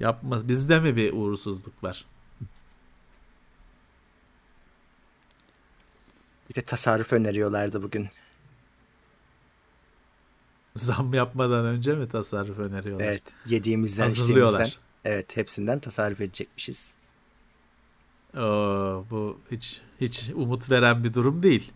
Yapmaz. 0.01 0.49
Bizde 0.49 0.81
mi 0.81 0.97
bir 0.97 1.13
uğursuzluk 1.13 1.85
var? 1.85 2.05
Bir 6.51 6.55
de 6.55 6.63
tasarruf 6.63 7.13
öneriyorlardı 7.13 7.83
bugün. 7.83 8.09
Zam 10.77 11.15
yapmadan 11.15 11.65
önce 11.67 11.95
mi 11.95 12.09
tasarruf 12.09 12.59
öneriyorlar? 12.59 13.07
Evet. 13.07 13.35
Yediğimizden, 13.47 14.09
içtiğimizden. 14.09 14.71
Evet. 15.05 15.37
Hepsinden 15.37 15.79
tasarruf 15.79 16.21
edecekmişiz. 16.21 16.95
Oo, 18.37 19.05
bu 19.11 19.41
hiç 19.51 19.81
hiç 20.01 20.31
umut 20.35 20.71
veren 20.71 21.05
bir 21.05 21.15
durum 21.15 21.43
değil. 21.43 21.73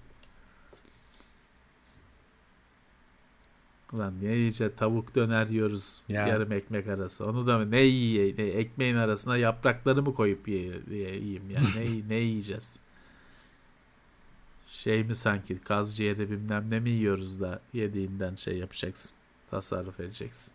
Ulan 3.92 4.20
niye 4.20 4.36
iyice 4.36 4.74
tavuk 4.74 5.14
döner 5.14 5.46
yiyoruz 5.46 6.02
Ya. 6.08 6.26
yarım 6.28 6.52
ekmek 6.52 6.88
arası. 6.88 7.26
Onu 7.26 7.46
da 7.46 7.64
ne 7.64 7.80
yiyeyim? 7.80 8.36
Ne, 8.38 8.44
ekmeğin 8.44 8.96
arasına 8.96 9.36
yaprakları 9.36 10.02
mı 10.02 10.14
koyup 10.14 10.48
ye- 10.48 10.80
ye- 10.90 11.16
yiyeyim 11.16 11.50
yani 11.50 11.66
ne, 11.76 12.08
ne 12.08 12.14
yiyeceğiz? 12.14 12.78
Şey 14.70 15.04
mi 15.04 15.14
sanki 15.14 15.58
kaz 15.58 15.96
ciğeri 15.96 16.30
bilmem 16.30 16.66
ne 16.70 16.80
mi 16.80 16.90
yiyoruz 16.90 17.40
da 17.40 17.60
yediğinden 17.72 18.34
şey 18.34 18.58
yapacaksın. 18.58 19.16
Tasarruf 19.50 20.00
edeceksin. 20.00 20.52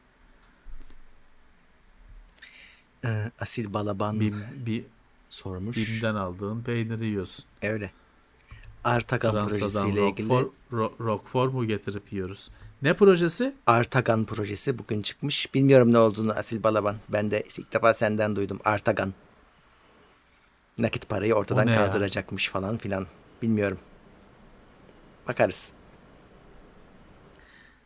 Ee, 3.06 3.32
Asil 3.40 3.74
Balaban 3.74 4.20
Bim, 4.20 4.44
bir, 4.66 4.84
sormuş. 5.30 5.78
bimden 5.78 6.16
aldığın 6.16 6.62
peyniri 6.62 7.06
yiyorsun. 7.06 7.46
Öyle. 7.62 7.92
Fransa'dan 9.32 9.48
projesiyle 9.60 10.10
ilgili. 10.10 10.30
Roquefort, 10.30 10.52
Ro- 10.72 11.52
mu 11.52 11.66
getirip 11.66 12.14
yiyoruz? 12.14 12.52
Ne 12.84 12.94
projesi? 12.94 13.54
Artagan 13.68 14.26
projesi 14.26 14.80
bugün 14.80 15.02
çıkmış. 15.02 15.54
Bilmiyorum 15.54 15.94
ne 15.94 15.98
olduğunu 15.98 16.32
Asil 16.32 16.64
Balaban. 16.64 16.96
Ben 17.10 17.32
de 17.32 17.44
ilk 17.58 17.74
defa 17.74 17.94
senden 17.94 18.36
duydum. 18.36 18.60
Artagan. 18.66 19.14
Nakit 20.78 21.10
parayı 21.10 21.34
ortadan 21.34 21.68
ne 21.68 21.72
ya? 21.72 21.78
kaldıracakmış 21.78 22.50
falan 22.50 22.78
filan. 22.78 23.08
Bilmiyorum. 23.42 23.78
Bakarız. 25.28 25.72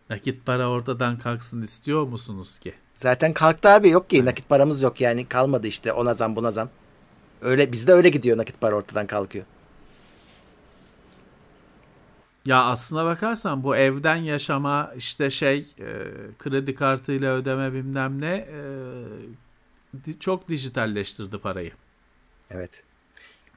Nakit 0.10 0.46
para 0.46 0.70
ortadan 0.70 1.20
kalksın 1.20 1.62
istiyor 1.62 2.04
musunuz 2.04 2.60
ki? 2.60 2.74
Zaten 2.96 3.34
kalktı 3.34 3.70
abi 3.70 3.90
yok 3.90 4.10
ki 4.10 4.26
nakit 4.26 4.50
paramız 4.50 4.82
yok 4.82 5.02
yani 5.02 5.26
kalmadı 5.30 5.68
işte 5.68 5.94
ona 5.94 6.14
zam 6.14 6.36
buna 6.36 6.52
zam. 6.52 6.70
Öyle 7.42 7.72
bizde 7.72 7.92
öyle 7.92 8.10
gidiyor 8.10 8.38
nakit 8.38 8.62
para 8.62 8.76
ortadan 8.76 9.08
kalkıyor. 9.08 9.46
Ya 12.48 12.64
aslına 12.64 13.06
bakarsan 13.06 13.64
bu 13.64 13.76
evden 13.76 14.16
yaşama 14.16 14.94
işte 14.98 15.30
şey 15.30 15.58
e, 15.80 16.04
kredi 16.40 16.76
kartıyla 16.76 17.36
ödeme 17.36 17.74
bilmem 17.74 18.22
ne 18.22 18.36
e, 18.36 18.60
di- 20.06 20.20
çok 20.20 20.50
dijitalleştirdi 20.50 21.38
parayı. 21.38 21.72
Evet. 22.52 22.84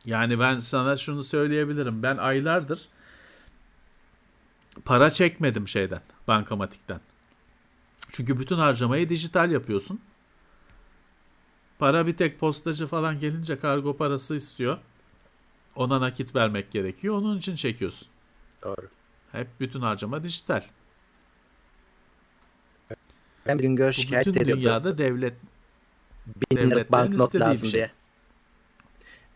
Yani 0.07 0.41
ben 0.41 0.59
sana 0.59 0.97
şunu 0.97 1.23
söyleyebilirim. 1.25 2.03
Ben 2.03 2.17
aylardır 2.17 2.89
para 4.85 5.11
çekmedim 5.11 5.69
şeyden, 5.69 6.03
bankamatikten. 6.29 7.01
Çünkü 8.13 8.39
bütün 8.41 8.57
harcamayı 8.57 9.09
dijital 9.09 9.51
yapıyorsun. 9.51 10.01
Para 11.79 12.07
bir 12.07 12.13
tek 12.13 12.41
postacı 12.41 12.87
falan 12.87 13.21
gelince 13.21 13.59
kargo 13.59 13.97
parası 13.97 14.37
istiyor. 14.37 14.79
Ona 15.77 16.01
nakit 16.01 16.35
vermek 16.35 16.71
gerekiyor. 16.71 17.15
Onun 17.15 17.39
için 17.39 17.57
çekiyorsun. 17.57 18.09
Doğru. 18.63 18.89
Hep 19.33 19.47
bütün 19.61 19.81
harcama 19.81 20.25
dijital. 20.25 20.63
Ben 23.47 23.59
bir 23.59 23.63
gün 23.63 23.77
gör 23.77 23.93
şikayet 23.93 24.27
bütün 24.27 24.41
ediyordu. 24.41 24.61
dünyada 24.61 24.99
devlet 24.99 25.35
Bin 26.27 26.57
devletlerin 26.57 26.93
banknot 26.93 27.35
lazım 27.35 27.69
şey. 27.69 27.73
diye. 27.73 27.91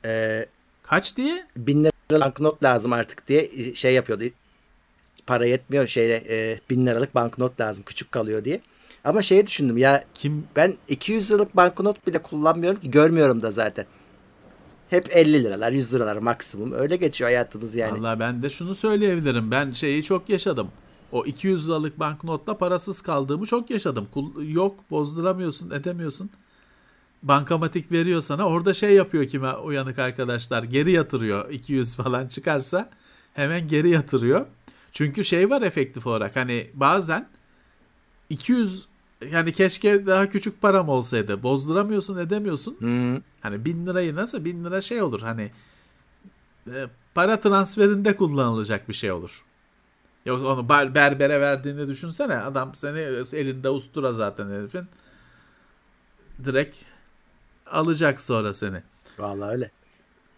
Ee, 0.04 0.46
kaç 0.82 1.16
diye? 1.16 1.46
bin 1.56 1.84
liralık 1.84 2.24
banknot 2.24 2.64
lazım 2.64 2.92
artık 2.92 3.28
diye 3.28 3.74
şey 3.74 3.94
yapıyordu. 3.94 4.24
Para 5.26 5.46
yetmiyor 5.46 5.86
şeyle 5.86 6.24
e, 6.28 6.60
bin 6.70 6.86
liralık 6.86 7.14
banknot 7.14 7.60
lazım 7.60 7.84
küçük 7.86 8.12
kalıyor 8.12 8.44
diye. 8.44 8.60
Ama 9.04 9.22
şeyi 9.22 9.46
düşündüm 9.46 9.76
ya 9.76 10.04
Kim 10.14 10.46
ben 10.56 10.76
200 10.88 11.30
liralık 11.30 11.56
banknot 11.56 12.06
bile 12.06 12.22
kullanmıyorum 12.22 12.80
ki 12.80 12.90
görmüyorum 12.90 13.42
da 13.42 13.50
zaten. 13.50 13.86
Hep 14.94 15.16
50 15.16 15.44
liralar 15.44 15.72
100 15.72 15.94
liralar 15.94 16.16
maksimum 16.16 16.72
öyle 16.72 16.96
geçiyor 16.96 17.28
hayatımız 17.30 17.76
yani. 17.76 17.98
Vallahi 18.00 18.20
ben 18.20 18.42
de 18.42 18.50
şunu 18.50 18.74
söyleyebilirim. 18.74 19.50
Ben 19.50 19.72
şeyi 19.72 20.02
çok 20.04 20.28
yaşadım. 20.28 20.68
O 21.12 21.24
200 21.24 21.68
liralık 21.68 22.00
banknotla 22.00 22.58
parasız 22.58 23.00
kaldığımı 23.00 23.46
çok 23.46 23.70
yaşadım. 23.70 24.08
Kul- 24.14 24.48
Yok 24.52 24.90
bozduramıyorsun 24.90 25.70
edemiyorsun. 25.70 26.30
Bankamatik 27.22 27.92
veriyor 27.92 28.20
sana. 28.20 28.46
Orada 28.48 28.74
şey 28.74 28.94
yapıyor 28.94 29.24
kime 29.26 29.52
uyanık 29.52 29.98
arkadaşlar. 29.98 30.62
Geri 30.62 30.92
yatırıyor 30.92 31.50
200 31.50 31.96
falan 31.96 32.28
çıkarsa. 32.28 32.90
Hemen 33.34 33.68
geri 33.68 33.90
yatırıyor. 33.90 34.46
Çünkü 34.92 35.24
şey 35.24 35.50
var 35.50 35.62
efektif 35.62 36.06
olarak. 36.06 36.36
Hani 36.36 36.66
bazen 36.74 37.28
200 38.30 38.86
yani 39.30 39.52
keşke 39.52 40.06
daha 40.06 40.30
küçük 40.30 40.62
param 40.62 40.88
olsaydı. 40.88 41.42
Bozduramıyorsun 41.42 42.18
edemiyorsun. 42.18 42.76
Hı. 42.80 43.22
Hani 43.40 43.64
bin 43.64 43.86
lirayı 43.86 44.16
nasıl 44.16 44.44
bin 44.44 44.64
lira 44.64 44.80
şey 44.80 45.02
olur 45.02 45.20
hani 45.20 45.50
e, 46.66 46.86
para 47.14 47.40
transferinde 47.40 48.16
kullanılacak 48.16 48.88
bir 48.88 48.94
şey 48.94 49.12
olur. 49.12 49.44
Yoksa 50.26 50.46
onu 50.46 50.60
ber- 50.60 50.94
berbere 50.94 51.40
verdiğini 51.40 51.88
düşünsene 51.88 52.36
adam 52.36 52.74
seni 52.74 52.98
elinde 53.32 53.70
ustura 53.70 54.12
zaten 54.12 54.48
herifin 54.48 54.86
direkt 56.44 56.76
alacak 57.66 58.20
sonra 58.20 58.52
seni. 58.52 58.82
Vallahi 59.18 59.50
öyle. 59.50 59.70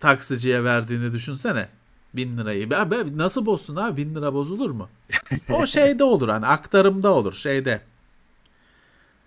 Taksiciye 0.01 0.65
verdiğini 0.65 1.13
düşünsene 1.13 1.69
bin 2.15 2.39
lirayı. 2.39 2.71
Be, 2.71 2.77
nasıl 3.17 3.47
bozsun 3.47 3.77
abi 3.77 3.97
bin 3.97 4.15
lira 4.15 4.35
bozulur 4.35 4.71
mu? 4.71 4.89
O 5.51 5.67
şeyde 5.67 6.05
olur 6.05 6.29
hani 6.29 6.47
aktarımda 6.47 7.15
olur 7.15 7.33
şeyde. 7.33 7.81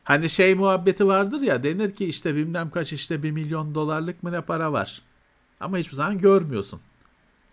Hani 0.10 0.30
şey 0.30 0.56
muhabbeti 0.56 1.08
vardır 1.08 1.42
ya 1.42 1.64
denir 1.64 1.96
ki 1.96 2.06
işte 2.06 2.36
bilmem 2.36 2.70
kaç 2.70 2.94
işte 2.94 3.24
bir 3.24 3.32
milyon 3.32 3.76
dolarlık 3.76 4.24
mı 4.24 4.32
ne 4.32 4.42
para 4.42 4.74
var. 4.74 5.02
Ama 5.60 5.78
hiçbir 5.78 5.96
zaman 5.96 6.18
görmüyorsun. 6.18 6.80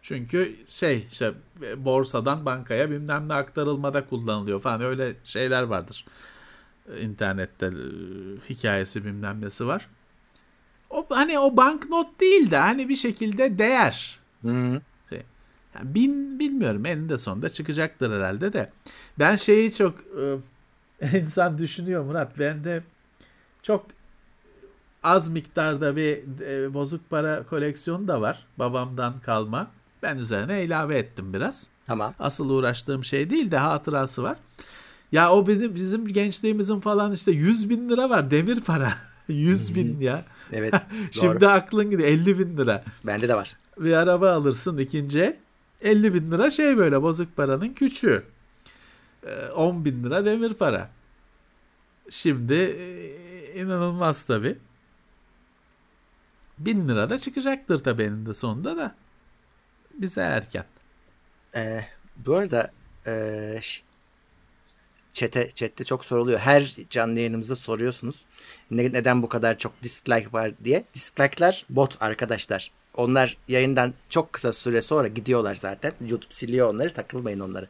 Çünkü 0.02 0.56
şey 0.66 1.06
işte 1.10 1.34
borsadan 1.76 2.46
bankaya 2.46 2.90
bilmem 2.90 3.28
ne 3.28 3.34
aktarılmada 3.34 4.06
kullanılıyor 4.06 4.60
falan 4.60 4.80
öyle 4.80 5.16
şeyler 5.24 5.62
vardır. 5.62 6.06
İnternette 7.00 7.66
e, 7.66 7.72
hikayesi 8.50 9.04
bilmem 9.04 9.40
nesi 9.40 9.66
var. 9.66 9.88
O 10.90 11.06
hani 11.10 11.38
o 11.38 11.56
banknot 11.56 12.20
değil 12.20 12.50
de 12.50 12.56
hani 12.56 12.88
bir 12.88 12.96
şekilde 12.96 13.58
değer. 13.58 14.20
Hı. 14.42 14.80
Yani 15.74 15.94
bin 15.94 16.38
bilmiyorum 16.38 16.86
eninde 16.86 17.18
sonunda 17.18 17.48
çıkacaktır 17.48 18.12
herhalde 18.12 18.52
de. 18.52 18.70
Ben 19.18 19.36
şeyi 19.36 19.74
çok 19.74 19.94
e, 19.98 20.36
insan 21.12 21.58
düşünüyor 21.58 22.04
Murat. 22.04 22.38
Ben 22.38 22.64
de 22.64 22.82
çok 23.62 23.86
az 25.02 25.28
miktarda 25.28 25.96
bir 25.96 26.18
e, 26.46 26.74
bozuk 26.74 27.10
para 27.10 27.42
koleksiyonu 27.42 28.08
da 28.08 28.20
var. 28.20 28.46
Babamdan 28.58 29.20
kalma. 29.20 29.70
Ben 30.02 30.16
üzerine 30.16 30.64
ilave 30.64 30.98
ettim 30.98 31.32
biraz. 31.32 31.68
Tamam. 31.86 32.14
Asıl 32.18 32.50
uğraştığım 32.50 33.04
şey 33.04 33.30
değil 33.30 33.50
de 33.50 33.58
hatırası 33.58 34.22
var. 34.22 34.36
Ya 35.12 35.32
o 35.32 35.46
bizim 35.46 35.74
bizim 35.74 36.08
gençliğimizin 36.08 36.80
falan 36.80 37.12
işte 37.12 37.32
100 37.32 37.70
bin 37.70 37.88
lira 37.88 38.10
var 38.10 38.30
demir 38.30 38.60
para. 38.60 38.92
100 39.28 39.74
bin 39.74 40.00
ya. 40.00 40.24
Evet. 40.52 40.74
Şimdi 41.10 41.40
doğru. 41.40 41.50
aklın 41.50 41.90
gidiyor 41.90 42.08
50 42.08 42.38
bin 42.38 42.56
lira 42.56 42.84
Bende 43.06 43.28
de 43.28 43.34
var. 43.34 43.56
bir 43.78 43.92
araba 43.92 44.32
alırsın 44.32 44.78
ikinci 44.78 45.20
el. 45.20 45.36
50 45.82 46.14
bin 46.14 46.30
lira 46.30 46.50
şey 46.50 46.76
böyle 46.76 47.02
bozuk 47.02 47.36
paranın 47.36 47.68
küçüğü. 47.68 48.22
Ee, 49.26 49.46
10 49.50 49.84
bin 49.84 50.04
lira 50.04 50.24
demir 50.24 50.54
para. 50.54 50.90
Şimdi 52.10 52.54
e, 52.54 53.60
inanılmaz 53.60 54.24
tabi. 54.26 54.58
Bin 56.58 56.88
lira 56.88 57.10
da 57.10 57.18
çıkacaktır 57.18 57.78
tabi 57.78 58.02
eninde 58.02 58.34
sonunda 58.34 58.76
da. 58.76 58.94
Bize 59.94 60.20
erken. 60.20 60.64
Ee, 61.54 61.86
bu 62.16 62.36
arada 62.36 62.70
ee, 63.06 63.58
ş- 63.62 63.82
chat'e, 65.12 65.50
chat'te 65.54 65.84
çok 65.84 66.04
soruluyor. 66.04 66.38
Her 66.38 66.76
canlı 66.90 67.18
yayınımızda 67.18 67.56
soruyorsunuz. 67.56 68.24
Ne, 68.70 68.82
neden 68.92 69.22
bu 69.22 69.28
kadar 69.28 69.58
çok 69.58 69.82
dislike 69.82 70.32
var 70.32 70.52
diye. 70.64 70.84
Dislike'lar 70.94 71.66
bot 71.70 72.02
arkadaşlar. 72.02 72.70
Onlar 72.94 73.36
yayından 73.48 73.94
çok 74.08 74.32
kısa 74.32 74.52
süre 74.52 74.82
sonra 74.82 75.08
gidiyorlar 75.08 75.54
zaten. 75.54 75.92
YouTube 76.00 76.34
siliyor 76.34 76.74
onları. 76.74 76.92
Takılmayın 76.94 77.40
onları. 77.40 77.68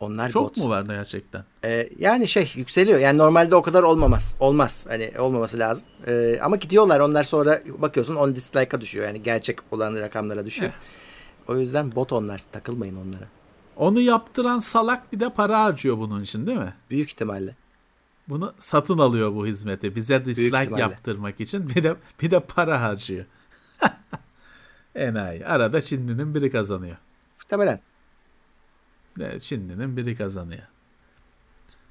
Onlar 0.00 0.30
Çok 0.30 0.44
bot. 0.44 0.56
mu 0.56 0.68
var 0.68 0.82
gerçekten? 0.82 1.44
Ee, 1.64 1.88
yani 1.98 2.28
şey 2.28 2.52
yükseliyor. 2.54 2.98
Yani 2.98 3.18
normalde 3.18 3.54
o 3.54 3.62
kadar 3.62 3.82
olmamaz. 3.82 4.36
Olmaz. 4.40 4.86
Hani 4.88 5.12
olmaması 5.18 5.58
lazım. 5.58 5.86
Ee, 6.06 6.38
ama 6.42 6.56
gidiyorlar. 6.56 7.00
Onlar 7.00 7.24
sonra 7.24 7.60
bakıyorsun 7.78 8.14
on 8.14 8.36
dislike'a 8.36 8.80
düşüyor. 8.80 9.06
Yani 9.06 9.22
gerçek 9.22 9.58
olan 9.70 9.94
rakamlara 9.96 10.46
düşüyor. 10.46 10.72
O 11.48 11.56
yüzden 11.56 11.94
bot 11.94 12.12
onlar. 12.12 12.42
Takılmayın 12.52 12.96
onlara. 12.96 13.28
Onu 13.76 14.00
yaptıran 14.00 14.58
salak 14.58 15.12
bir 15.12 15.20
de 15.20 15.30
para 15.30 15.60
harcıyor 15.60 15.98
bunun 15.98 16.22
için 16.22 16.46
değil 16.46 16.58
mi? 16.58 16.74
Büyük 16.90 17.08
ihtimalle. 17.08 17.56
Bunu 18.28 18.54
satın 18.58 18.98
alıyor 18.98 19.34
bu 19.34 19.46
hizmeti. 19.46 19.96
Bize 19.96 20.24
dislike 20.24 20.80
yaptırmak 20.80 21.40
için 21.40 21.68
bir 21.68 21.84
de 21.84 21.96
bir 22.22 22.30
de 22.30 22.40
para 22.40 22.82
harcıyor. 22.82 23.24
Enayi. 24.94 25.46
Arada 25.46 25.80
Çinlinin 25.80 26.34
biri 26.34 26.50
kazanıyor. 26.50 26.96
Muhtemelen. 27.38 27.80
Evet, 29.20 29.42
Çinlinin 29.42 29.96
biri 29.96 30.16
kazanıyor. 30.16 30.62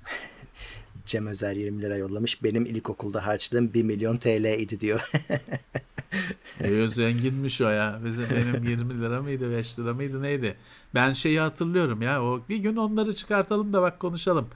Cem 1.05 1.27
Özer 1.27 1.55
20 1.55 1.81
lira 1.81 1.95
yollamış. 1.95 2.43
Benim 2.43 2.65
ilkokulda 2.65 3.25
harçlığım 3.25 3.73
1 3.73 3.83
milyon 3.83 4.17
TL 4.17 4.59
idi 4.59 4.79
diyor. 4.79 5.11
E, 6.59 6.89
zenginmiş 6.89 7.61
o 7.61 7.69
ya. 7.69 7.99
Bizim 8.05 8.25
benim 8.31 8.63
20 8.63 9.01
lira 9.01 9.21
mıydı 9.21 9.51
5 9.51 9.79
lira 9.79 9.93
mıydı 9.93 10.21
neydi? 10.21 10.55
Ben 10.95 11.13
şeyi 11.13 11.39
hatırlıyorum 11.39 12.01
ya. 12.01 12.23
O 12.23 12.41
bir 12.49 12.57
gün 12.57 12.75
onları 12.75 13.15
çıkartalım 13.15 13.73
da 13.73 13.81
bak 13.81 13.99
konuşalım. 13.99 14.47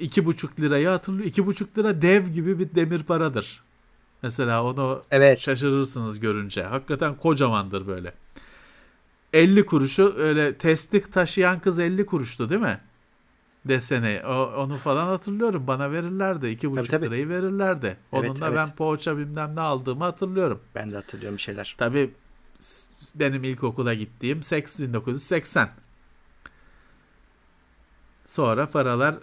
2,5 0.00 0.60
lirayı 0.60 0.88
hatırlıyor. 0.88 1.30
2,5 1.30 1.78
lira 1.78 2.02
dev 2.02 2.26
gibi 2.26 2.58
bir 2.58 2.74
demir 2.74 3.02
paradır. 3.02 3.62
Mesela 4.22 4.64
onu 4.64 5.02
evet. 5.10 5.40
şaşırırsınız 5.40 6.20
görünce. 6.20 6.62
Hakikaten 6.62 7.16
kocamandır 7.16 7.86
böyle. 7.86 8.12
50 9.32 9.66
kuruşu 9.66 10.14
öyle 10.18 10.58
testik 10.58 11.12
taşıyan 11.12 11.60
kız 11.60 11.78
50 11.78 12.06
kuruştu 12.06 12.50
değil 12.50 12.60
mi? 12.60 12.80
Desene. 13.68 14.22
O, 14.26 14.32
onu 14.32 14.76
falan 14.76 15.06
hatırlıyorum. 15.06 15.66
Bana 15.66 15.92
verirlerdi. 15.92 16.46
2,5 16.46 16.74
Tabii, 16.74 16.88
tabii. 16.88 17.06
lirayı 17.06 17.28
verirlerdi. 17.28 17.96
Onunla 18.12 18.26
Evet, 18.28 18.56
ben 18.56 18.62
evet. 18.62 18.76
poğaça 18.76 19.18
bilmem 19.18 19.56
ne 19.56 19.60
aldığımı 19.60 20.04
hatırlıyorum. 20.04 20.60
Ben 20.74 20.92
de 20.92 20.94
hatırlıyorum 20.96 21.36
bir 21.36 21.42
şeyler. 21.42 21.74
Tabii 21.78 22.10
benim 23.14 23.44
ilkokula 23.44 23.94
gittiğim 23.94 24.42
80 24.42 24.86
1980. 24.86 25.70
Sonra 28.24 28.70
paralar 28.70 29.16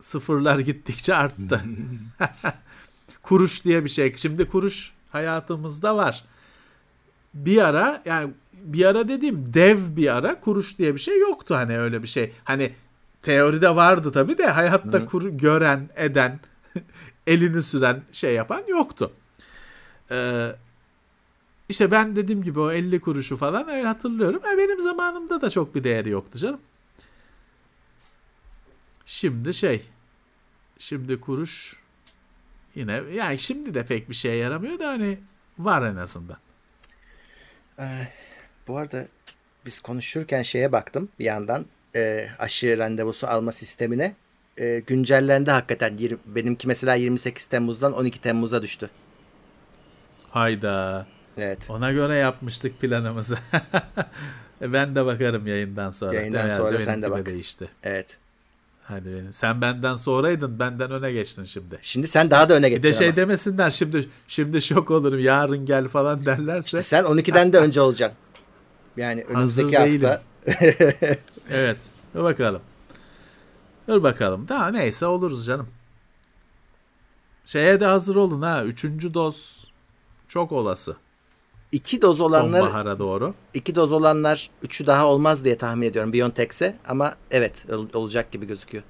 sıfırlar 0.00 0.58
gittikçe 0.58 1.14
arttı. 1.14 1.62
kuruş 3.22 3.64
diye 3.64 3.84
bir 3.84 3.88
şey. 3.88 4.16
Şimdi 4.16 4.48
kuruş 4.48 4.92
hayatımızda 5.12 5.96
var. 5.96 6.24
Bir 7.34 7.62
ara 7.62 8.02
yani 8.04 8.32
bir 8.72 8.84
ara 8.84 9.08
dediğim 9.08 9.54
dev 9.54 9.78
bir 9.96 10.16
ara 10.16 10.40
kuruş 10.40 10.78
diye 10.78 10.94
bir 10.94 11.00
şey 11.00 11.20
yoktu 11.20 11.54
hani 11.54 11.78
öyle 11.78 12.02
bir 12.02 12.08
şey. 12.08 12.32
Hani 12.44 12.74
teoride 13.22 13.76
vardı 13.76 14.12
tabii 14.12 14.38
de 14.38 14.46
hayatta 14.46 15.04
kuru, 15.04 15.36
gören, 15.36 15.88
eden, 15.96 16.40
elini 17.26 17.62
süren 17.62 18.02
şey 18.12 18.34
yapan 18.34 18.62
yoktu. 18.68 19.12
Ee, 20.10 20.52
işte 21.68 21.90
ben 21.90 22.16
dediğim 22.16 22.42
gibi 22.42 22.60
o 22.60 22.72
50 22.72 23.00
kuruşu 23.00 23.36
falan 23.36 23.68
öyle 23.68 23.86
hatırlıyorum. 23.86 24.40
Ha, 24.44 24.58
benim 24.58 24.80
zamanımda 24.80 25.40
da 25.40 25.50
çok 25.50 25.74
bir 25.74 25.84
değeri 25.84 26.08
yoktu 26.08 26.38
canım. 26.38 26.60
Şimdi 29.06 29.54
şey 29.54 29.82
şimdi 30.78 31.20
kuruş 31.20 31.76
yine 32.74 33.02
yani 33.14 33.38
şimdi 33.38 33.74
de 33.74 33.86
pek 33.86 34.10
bir 34.10 34.14
şeye 34.14 34.36
yaramıyor 34.36 34.78
da 34.78 34.88
hani 34.88 35.18
var 35.58 35.86
en 35.86 35.96
azından. 35.96 36.36
Ee, 37.78 38.08
bu 38.68 38.78
arada 38.78 39.04
biz 39.66 39.80
konuşurken 39.80 40.42
şeye 40.42 40.72
baktım 40.72 41.08
bir 41.18 41.24
yandan 41.24 41.66
e, 41.96 42.28
aşı 42.38 42.78
randevusu 42.78 43.26
alma 43.26 43.52
sistemine. 43.52 44.14
E, 44.58 44.82
güncellendi 44.86 45.50
hakikaten. 45.50 45.96
Yir- 45.96 46.18
benimki 46.26 46.66
mesela 46.68 46.94
28 46.94 47.46
Temmuz'dan 47.46 47.92
12 47.92 48.20
Temmuz'a 48.20 48.62
düştü. 48.62 48.90
Hayda. 50.30 51.06
Evet. 51.38 51.58
Ona 51.68 51.92
göre 51.92 52.14
yapmıştık 52.16 52.80
planımızı. 52.80 53.38
E, 54.62 54.72
ben 54.72 54.94
de 54.94 55.06
bakarım 55.06 55.46
yayından 55.46 55.90
sonra. 55.90 56.14
Yayından 56.14 56.38
Herhalde 56.38 56.56
sonra 56.56 56.80
sen 56.80 57.02
de 57.02 57.10
bak. 57.10 57.26
değişti. 57.26 57.68
Evet. 57.82 58.16
Hadi 58.82 59.04
benim. 59.06 59.32
Sen 59.32 59.60
benden 59.60 59.96
sonraydın, 59.96 60.58
benden 60.58 60.90
öne 60.90 61.12
geçtin 61.12 61.44
şimdi. 61.44 61.78
Şimdi 61.80 62.06
sen 62.06 62.30
daha 62.30 62.48
da 62.48 62.54
öne 62.54 62.70
Bir 62.70 62.82
de 62.82 62.92
şey 62.92 63.06
ama. 63.06 63.16
demesinler 63.16 63.70
şimdi 63.70 64.08
şimdi 64.28 64.62
şok 64.62 64.90
olurum 64.90 65.18
yarın 65.18 65.66
gel 65.66 65.88
falan 65.88 66.24
derlerse. 66.24 66.66
İşte 66.66 66.82
sen 66.82 67.04
12'den 67.04 67.52
de 67.52 67.58
önce 67.64 67.80
olacaksın. 67.80 68.18
Yani 68.98 69.20
Hazır 69.32 69.34
önümüzdeki 69.62 69.72
değilim. 69.72 70.08
hafta. 70.08 70.22
Evet. 71.50 71.76
Dur 72.14 72.24
bakalım. 72.24 72.62
Dur 73.88 74.02
bakalım. 74.02 74.48
Daha 74.48 74.68
neyse 74.70 75.06
oluruz 75.06 75.46
canım. 75.46 75.68
Şeye 77.44 77.80
de 77.80 77.86
hazır 77.86 78.16
olun 78.16 78.42
ha. 78.42 78.64
Üçüncü 78.64 79.14
doz 79.14 79.66
çok 80.28 80.52
olası. 80.52 80.96
İki 81.72 82.02
doz 82.02 82.20
olanlar, 82.20 82.60
Sonbahara 82.60 82.98
doğru. 82.98 83.34
iki 83.54 83.74
doz 83.74 83.92
olanlar 83.92 84.50
üçü 84.62 84.86
daha 84.86 85.06
olmaz 85.06 85.44
diye 85.44 85.56
tahmin 85.58 85.86
ediyorum 85.86 86.12
BioNTech'se. 86.12 86.76
Ama 86.88 87.14
evet 87.30 87.66
ol- 87.72 87.88
olacak 87.94 88.32
gibi 88.32 88.46
gözüküyor. 88.46 88.84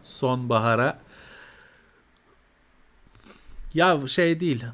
Sonbahara. 0.00 0.98
Ya 3.74 4.06
şey 4.06 4.40
değil. 4.40 4.64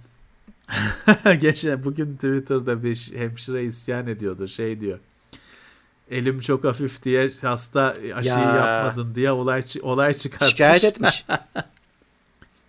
Geçen 1.40 1.85
bugün 1.85 2.15
Twitter'da 2.15 2.82
bir 2.82 3.11
hemşire 3.16 3.65
isyan 3.65 4.07
ediyordu. 4.07 4.49
Şey 4.49 4.81
diyor. 4.81 4.99
Elim 6.11 6.40
çok 6.40 6.65
hafif 6.65 7.03
diye 7.03 7.31
hasta 7.43 7.97
aşıyı 8.15 8.35
Ya. 8.35 8.57
yapmadın 8.57 9.15
diye 9.15 9.32
olay 9.32 9.65
olay 9.82 10.15
çıkartmış. 10.15 10.51
Şikayet 10.51 10.85
etmiş. 10.85 11.24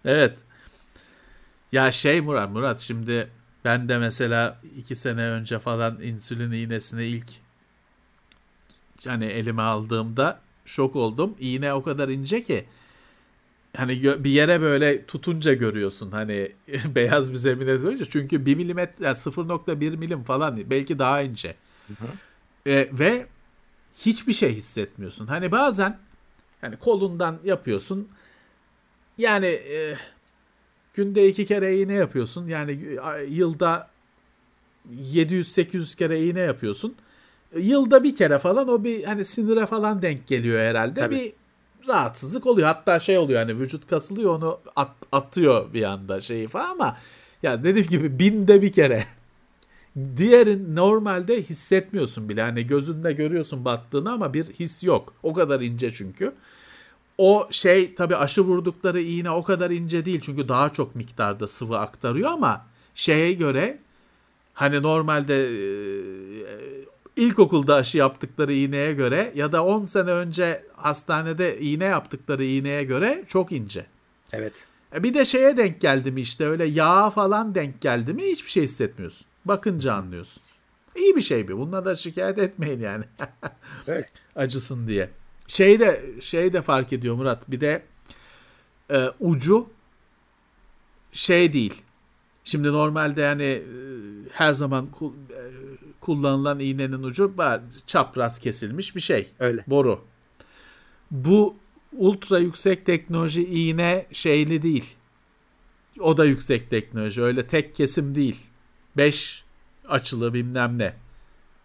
Evet. 0.05 0.37
Ya 1.71 1.91
şey 1.91 2.21
Murat, 2.21 2.51
Murat 2.51 2.79
şimdi 2.79 3.29
ben 3.65 3.89
de 3.89 3.97
mesela 3.97 4.59
iki 4.77 4.95
sene 4.95 5.21
önce 5.21 5.59
falan 5.59 6.01
insülin 6.01 6.51
iğnesini 6.51 7.03
ilk 7.05 7.25
hani 9.07 9.25
elime 9.25 9.61
aldığımda 9.61 10.39
şok 10.65 10.95
oldum. 10.95 11.35
İğne 11.39 11.73
o 11.73 11.83
kadar 11.83 12.09
ince 12.09 12.43
ki 12.43 12.65
hani 13.77 14.23
bir 14.23 14.29
yere 14.29 14.61
böyle 14.61 15.05
tutunca 15.05 15.53
görüyorsun 15.53 16.11
hani 16.11 16.51
beyaz 16.95 17.31
bir 17.31 17.37
zemine 17.37 17.81
koyunca 17.81 18.05
çünkü 18.05 18.45
1 18.45 18.55
milimetre 18.55 19.05
yani 19.05 19.15
0.1 19.15 19.97
milim 19.97 20.23
falan 20.23 20.69
belki 20.69 20.99
daha 20.99 21.21
ince. 21.21 21.55
E, 22.65 22.89
ve 22.91 23.25
hiçbir 23.97 24.33
şey 24.33 24.55
hissetmiyorsun. 24.55 25.27
Hani 25.27 25.51
bazen 25.51 25.97
hani 26.61 26.77
kolundan 26.77 27.39
yapıyorsun 27.43 28.07
yani 29.17 29.45
e, 29.45 29.95
günde 30.93 31.27
iki 31.27 31.45
kere 31.45 31.77
iğne 31.77 31.93
yapıyorsun. 31.93 32.47
Yani 32.47 32.79
yılda 33.29 33.89
700-800 34.95 35.97
kere 35.97 36.21
iğne 36.21 36.39
yapıyorsun. 36.39 36.95
E, 37.55 37.59
Yılda 37.59 38.03
bir 38.03 38.15
kere 38.15 38.39
falan 38.39 38.67
o 38.67 38.83
bir 38.83 39.03
hani 39.03 39.25
sinire 39.25 39.65
falan 39.65 40.01
denk 40.01 40.27
geliyor 40.27 40.59
herhalde. 40.59 40.99
Tabii. 40.99 41.15
Bir 41.15 41.33
rahatsızlık 41.87 42.47
oluyor. 42.47 42.67
Hatta 42.67 42.99
şey 42.99 43.17
oluyor 43.17 43.39
hani 43.39 43.59
vücut 43.59 43.87
kasılıyor 43.87 44.35
onu 44.35 44.59
at- 44.75 44.95
atıyor 45.11 45.73
bir 45.73 45.83
anda 45.83 46.21
şeyi 46.21 46.47
falan 46.47 46.69
ama 46.71 46.97
ya 47.43 47.63
dediğim 47.63 47.87
gibi 47.87 48.19
binde 48.19 48.61
bir 48.61 48.71
kere. 48.71 49.03
Diğerin 50.17 50.75
normalde 50.75 51.43
hissetmiyorsun 51.43 52.29
bile. 52.29 52.41
Hani 52.41 52.67
gözünde 52.67 53.13
görüyorsun 53.13 53.65
battığını 53.65 54.11
ama 54.11 54.33
bir 54.33 54.45
his 54.45 54.83
yok. 54.83 55.13
O 55.23 55.33
kadar 55.33 55.61
ince 55.61 55.91
çünkü. 55.93 56.33
O 57.17 57.47
şey 57.51 57.95
tabii 57.95 58.15
aşı 58.15 58.41
vurdukları 58.41 59.01
iğne 59.01 59.29
o 59.31 59.43
kadar 59.43 59.71
ince 59.71 60.05
değil. 60.05 60.21
Çünkü 60.23 60.47
daha 60.47 60.69
çok 60.69 60.95
miktarda 60.95 61.47
sıvı 61.47 61.77
aktarıyor 61.79 62.31
ama 62.31 62.65
şeye 62.95 63.33
göre 63.33 63.79
hani 64.53 64.81
normalde 64.83 65.49
ilkokulda 67.15 67.75
aşı 67.75 67.97
yaptıkları 67.97 68.53
iğneye 68.53 68.93
göre 68.93 69.31
ya 69.35 69.51
da 69.51 69.65
10 69.65 69.85
sene 69.85 70.11
önce 70.11 70.63
hastanede 70.75 71.59
iğne 71.59 71.85
yaptıkları 71.85 72.45
iğneye 72.45 72.83
göre 72.83 73.23
çok 73.27 73.51
ince. 73.51 73.85
Evet. 74.31 74.67
E 74.95 75.03
bir 75.03 75.13
de 75.13 75.25
şeye 75.25 75.57
denk 75.57 75.81
geldi 75.81 76.11
mi 76.11 76.21
işte 76.21 76.45
öyle 76.45 76.65
yağ 76.65 77.09
falan 77.09 77.55
denk 77.55 77.81
geldi 77.81 78.13
mi 78.13 78.23
hiçbir 78.23 78.49
şey 78.49 78.63
hissetmiyorsun. 78.63 79.27
Bakınca 79.45 79.93
anlıyorsun. 79.93 80.43
İyi 80.95 81.15
bir 81.15 81.21
şey 81.21 81.47
bir. 81.47 81.57
Bununla 81.57 81.85
da 81.85 81.95
şikayet 81.95 82.37
etmeyin 82.37 82.79
yani. 82.79 83.05
Öyle. 83.87 84.05
Acısın 84.35 84.87
diye. 84.87 85.09
Şey 85.47 85.79
de 85.79 86.05
şey 86.21 86.53
de 86.53 86.61
fark 86.61 86.93
ediyor 86.93 87.15
Murat. 87.15 87.51
Bir 87.51 87.61
de 87.61 87.83
e, 88.91 89.09
ucu 89.19 89.69
şey 91.11 91.53
değil. 91.53 91.81
Şimdi 92.43 92.67
normalde 92.67 93.21
yani 93.21 93.43
e, 93.43 93.63
her 94.31 94.53
zaman 94.53 94.89
e, 95.01 95.62
kullanılan 96.03 96.59
iğnenin 96.59 97.03
ucu 97.03 97.33
çapraz 97.85 98.39
kesilmiş 98.39 98.95
bir 98.95 99.01
şey. 99.01 99.27
Öyle. 99.39 99.63
Boru. 99.67 100.01
Bu 101.11 101.55
ultra 101.97 102.39
yüksek 102.39 102.85
teknoloji 102.85 103.45
iğne 103.45 104.05
şeyli 104.11 104.61
değil. 104.61 104.95
O 105.99 106.17
da 106.17 106.25
yüksek 106.25 106.69
teknoloji. 106.69 107.21
Öyle 107.21 107.47
tek 107.47 107.75
kesim 107.75 108.15
değil. 108.15 108.39
5 108.97 109.43
açılı 109.87 110.33
bilmem 110.33 110.77
ne. 110.77 110.93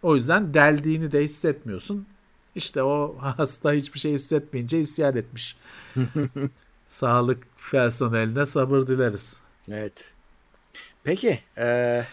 O 0.01 0.15
yüzden 0.15 0.53
deldiğini 0.53 1.11
de 1.11 1.23
hissetmiyorsun. 1.23 2.07
İşte 2.55 2.83
o 2.83 3.17
hasta 3.37 3.73
hiçbir 3.73 3.99
şey 3.99 4.13
hissetmeyince 4.13 4.79
isyan 4.79 5.17
etmiş. 5.17 5.57
Sağlık 6.87 7.43
personeline 7.71 8.45
sabır 8.45 8.87
dileriz. 8.87 9.39
Evet. 9.71 10.13
Peki. 11.03 11.39
Ee... 11.57 12.05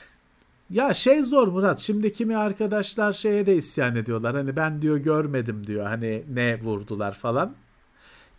Ya 0.71 0.95
şey 0.95 1.23
zor 1.23 1.49
Murat. 1.49 1.79
Şimdi 1.79 2.13
kimi 2.13 2.37
arkadaşlar 2.37 3.13
şeye 3.13 3.47
de 3.47 3.57
isyan 3.57 3.97
ediyorlar. 3.97 4.37
Hani 4.37 4.57
ben 4.57 4.83
diyor 4.83 4.97
görmedim 4.97 5.67
diyor. 5.67 5.87
Hani 5.87 6.23
ne 6.35 6.61
vurdular 6.61 7.15
falan. 7.15 7.55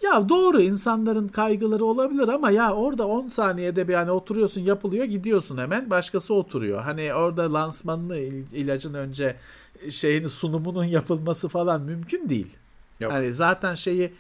Ya 0.01 0.29
doğru 0.29 0.61
insanların 0.61 1.27
kaygıları 1.27 1.85
olabilir 1.85 2.27
ama 2.27 2.51
ya 2.51 2.73
orada 2.73 3.07
10 3.07 3.27
saniyede 3.27 3.87
bir 3.87 3.93
hani 3.93 4.11
oturuyorsun 4.11 4.61
yapılıyor 4.61 5.05
gidiyorsun 5.05 5.57
hemen 5.57 5.89
başkası 5.89 6.33
oturuyor. 6.33 6.81
Hani 6.81 7.13
orada 7.13 7.53
lansmanını 7.53 8.17
ilacın 8.53 8.93
önce 8.93 9.35
şeyini 9.89 10.29
sunumunun 10.29 10.83
yapılması 10.83 11.49
falan 11.49 11.81
mümkün 11.81 12.29
değil. 12.29 12.47
Yok. 12.99 13.11
Hani 13.11 13.33
zaten 13.33 13.75
şeyi 13.75 14.13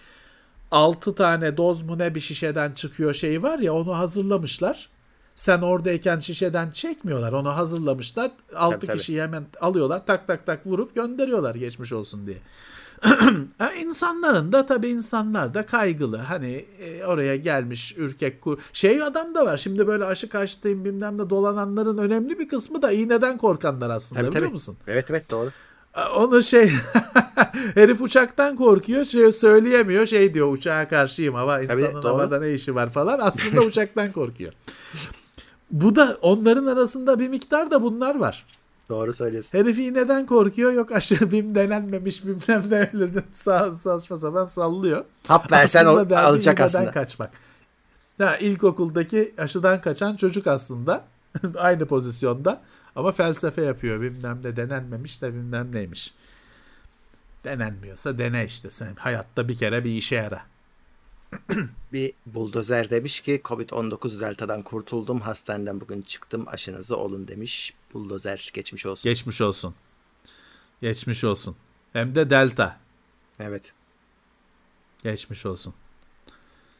6 0.71 1.15
tane 1.15 1.57
doz 1.57 1.81
mu 1.81 1.97
ne 1.99 2.15
bir 2.15 2.19
şişeden 2.19 2.71
çıkıyor 2.71 3.13
şey 3.13 3.43
var 3.43 3.59
ya 3.59 3.73
onu 3.73 3.97
hazırlamışlar. 3.97 4.89
Sen 5.37 5.61
oradayken 5.61 6.19
şişeden 6.19 6.71
çekmiyorlar. 6.71 7.33
Onu 7.33 7.55
hazırlamışlar. 7.55 8.31
6 8.55 8.79
tabii, 8.79 8.97
kişiyi 8.97 9.17
tabii. 9.17 9.27
hemen 9.27 9.45
alıyorlar. 9.61 10.05
Tak 10.05 10.27
tak 10.27 10.45
tak 10.45 10.65
vurup 10.65 10.95
gönderiyorlar 10.95 11.55
geçmiş 11.55 11.93
olsun 11.93 12.27
diye. 12.27 12.37
İnsanların 13.79 14.51
da 14.51 14.65
tabii 14.65 14.87
insanlar 14.87 15.53
da 15.53 15.65
kaygılı. 15.65 16.17
Hani 16.17 16.65
e, 16.79 17.05
oraya 17.05 17.35
gelmiş 17.35 17.97
ürkek 17.97 18.41
kur. 18.41 18.59
Şey 18.73 19.03
adam 19.03 19.35
da 19.35 19.45
var. 19.45 19.57
Şimdi 19.57 19.87
böyle 19.87 20.05
aşı 20.05 20.29
karşıtayım 20.29 20.85
bilmem 20.85 21.17
ne 21.17 21.29
dolananların 21.29 21.97
önemli 21.97 22.39
bir 22.39 22.47
kısmı 22.47 22.81
da 22.81 22.91
iğneden 22.91 23.37
korkanlar 23.37 23.89
aslında 23.89 24.21
tabii, 24.21 24.31
biliyor 24.31 24.43
tabii. 24.43 24.53
musun? 24.53 24.77
Evet 24.87 25.11
evet 25.11 25.31
doğru. 25.31 25.49
Onu 26.15 26.43
şey 26.43 26.71
herif 27.73 28.01
uçaktan 28.01 28.55
korkuyor 28.55 29.05
şey 29.05 29.33
söyleyemiyor 29.33 30.05
şey 30.05 30.33
diyor 30.33 30.53
uçağa 30.53 30.87
karşıyım 30.87 31.35
hava 31.35 31.61
insanın 31.61 32.01
Tabii, 32.01 32.07
havada 32.07 32.39
ne 32.39 32.53
işi 32.53 32.75
var 32.75 32.91
falan 32.91 33.19
aslında 33.21 33.61
uçaktan 33.61 34.11
korkuyor. 34.11 34.53
Bu 35.71 35.95
da 35.95 36.17
onların 36.21 36.65
arasında 36.65 37.19
bir 37.19 37.29
miktar 37.29 37.71
da 37.71 37.81
bunlar 37.81 38.15
var. 38.15 38.45
Doğru 38.89 39.13
söylüyorsun. 39.13 39.57
Herifi 39.57 39.93
neden 39.93 40.25
korkuyor? 40.25 40.71
Yok 40.71 40.91
aşı 40.91 41.31
bim 41.31 41.55
denenmemiş 41.55 42.25
bilmem 42.25 42.63
ne 42.69 42.89
öyle 42.93 43.23
sağ, 43.31 43.75
saçma 43.75 44.17
sapan 44.17 44.45
sallıyor. 44.45 45.05
Hap 45.27 45.51
versen 45.51 45.85
o, 45.85 46.15
alacak 46.15 46.59
aslında. 46.59 46.91
kaçmak. 46.91 47.31
Ya, 48.19 48.37
ilkokuldaki 48.37 49.33
aşıdan 49.37 49.81
kaçan 49.81 50.15
çocuk 50.15 50.47
aslında 50.47 51.03
aynı 51.57 51.85
pozisyonda 51.85 52.61
ama 52.95 53.11
felsefe 53.11 53.61
yapıyor 53.61 54.01
bilmem 54.01 54.39
ne 54.43 54.55
denenmemiş 54.55 55.21
de 55.21 55.33
bilmem 55.33 55.75
neymiş. 55.75 56.13
Denenmiyorsa 57.43 58.17
dene 58.17 58.45
işte 58.45 58.71
sen 58.71 58.95
hayatta 58.95 59.47
bir 59.47 59.57
kere 59.57 59.83
bir 59.83 59.91
işe 59.91 60.15
yara. 60.15 60.41
bir 61.93 62.13
buldozer 62.25 62.89
demiş 62.89 63.19
ki 63.19 63.41
Covid-19 63.43 64.21
deltadan 64.21 64.61
kurtuldum 64.63 65.21
hastaneden 65.21 65.81
bugün 65.81 66.01
çıktım 66.01 66.45
aşınızı 66.47 66.97
olun 66.97 67.27
demiş. 67.27 67.73
Buldozer 67.93 68.51
geçmiş 68.53 68.85
olsun. 68.85 69.09
Geçmiş 69.09 69.41
olsun. 69.41 69.75
Geçmiş 70.81 71.23
olsun. 71.23 71.55
Hem 71.93 72.15
de 72.15 72.29
delta. 72.29 72.79
Evet. 73.39 73.73
Geçmiş 75.03 75.45
olsun. 75.45 75.73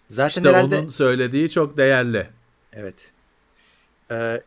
Zaten 0.07 0.27
işte 0.27 0.49
herhalde... 0.49 0.79
onun 0.79 0.89
söylediği 0.89 1.49
çok 1.49 1.77
değerli. 1.77 2.29
Evet. 2.73 3.11
Ee, 4.11 4.41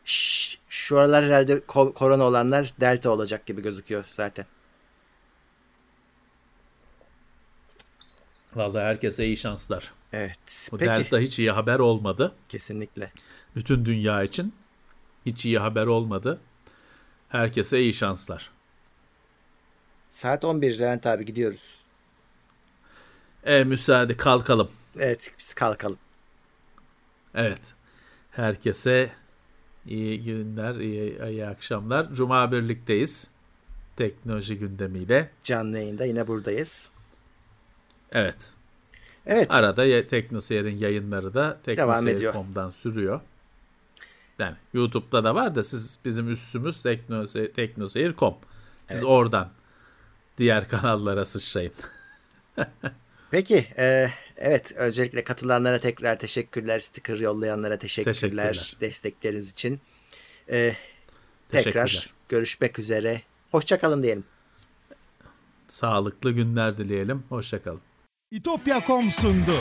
şu 0.68 0.98
aralar 0.98 1.24
herhalde 1.24 1.66
korona 1.66 2.24
olanlar 2.24 2.74
delta 2.80 3.10
olacak 3.10 3.46
gibi 3.46 3.62
gözüküyor 3.62 4.04
zaten. 4.08 4.46
Vallahi 8.54 8.84
herkese 8.84 9.26
iyi 9.26 9.36
şanslar. 9.36 9.92
Evet. 10.12 10.68
Bu 10.72 10.78
Peki. 10.78 10.90
Delta 10.90 11.18
hiç 11.18 11.38
iyi 11.38 11.50
haber 11.50 11.78
olmadı. 11.78 12.34
Kesinlikle. 12.48 13.12
Bütün 13.56 13.84
dünya 13.84 14.22
için 14.22 14.54
hiç 15.26 15.46
iyi 15.46 15.58
haber 15.58 15.86
olmadı. 15.86 16.40
Herkese 17.28 17.80
iyi 17.80 17.94
şanslar. 17.94 18.50
Saat 20.10 20.44
11 20.44 20.78
Levent 20.78 21.06
abi 21.06 21.24
gidiyoruz. 21.24 21.74
E 23.44 23.64
müsaade 23.64 24.16
kalkalım. 24.16 24.70
Evet 24.98 25.34
biz 25.38 25.54
kalkalım. 25.54 25.98
Evet. 27.34 27.74
Herkese 28.30 29.10
iyi 29.86 30.22
günler, 30.22 30.74
iyi, 30.74 31.22
iyi 31.28 31.46
akşamlar. 31.46 32.14
Cuma 32.14 32.52
birlikteyiz. 32.52 33.30
Teknoloji 33.96 34.58
gündemiyle. 34.58 35.30
Canlı 35.42 35.78
yayında 35.78 36.04
yine 36.04 36.28
buradayız. 36.28 36.92
Evet. 38.12 38.50
Evet. 39.26 39.50
Arada 39.50 40.08
Teknoseyir'in 40.08 40.76
yayınları 40.76 41.34
da 41.34 41.58
teknoseyir.com'dan 41.64 42.70
sürüyor. 42.70 43.20
Yani 44.38 44.56
YouTube'da 44.72 45.24
da 45.24 45.34
var 45.34 45.54
da 45.54 45.62
siz 45.62 45.98
bizim 46.04 46.32
üssümüz 46.32 46.82
teknoseyir, 46.82 47.52
teknoseyir.com. 47.52 48.34
Siz 48.86 48.96
evet. 48.96 49.04
oradan 49.04 49.50
diğer 50.38 50.68
kanallara 50.68 51.24
sıçrayın. 51.24 51.72
Peki, 53.30 53.66
e, 53.78 54.10
evet 54.36 54.72
öncelikle 54.76 55.24
katılanlara 55.24 55.80
tekrar 55.80 56.18
teşekkürler, 56.18 56.80
sticker 56.80 57.16
yollayanlara 57.16 57.78
teşekkürler, 57.78 58.14
teşekkürler. 58.14 58.76
destekleriniz 58.80 59.50
için. 59.50 59.80
E, 60.50 60.74
tekrar 61.48 62.10
görüşmek 62.28 62.78
üzere. 62.78 63.22
Hoşçakalın 63.50 64.02
diyelim. 64.02 64.24
Sağlıklı 65.68 66.30
günler 66.32 66.78
dileyelim. 66.78 67.22
Hoşçakalın. 67.28 67.89
İtopya.com 68.32 69.10
sundu. 69.10 69.56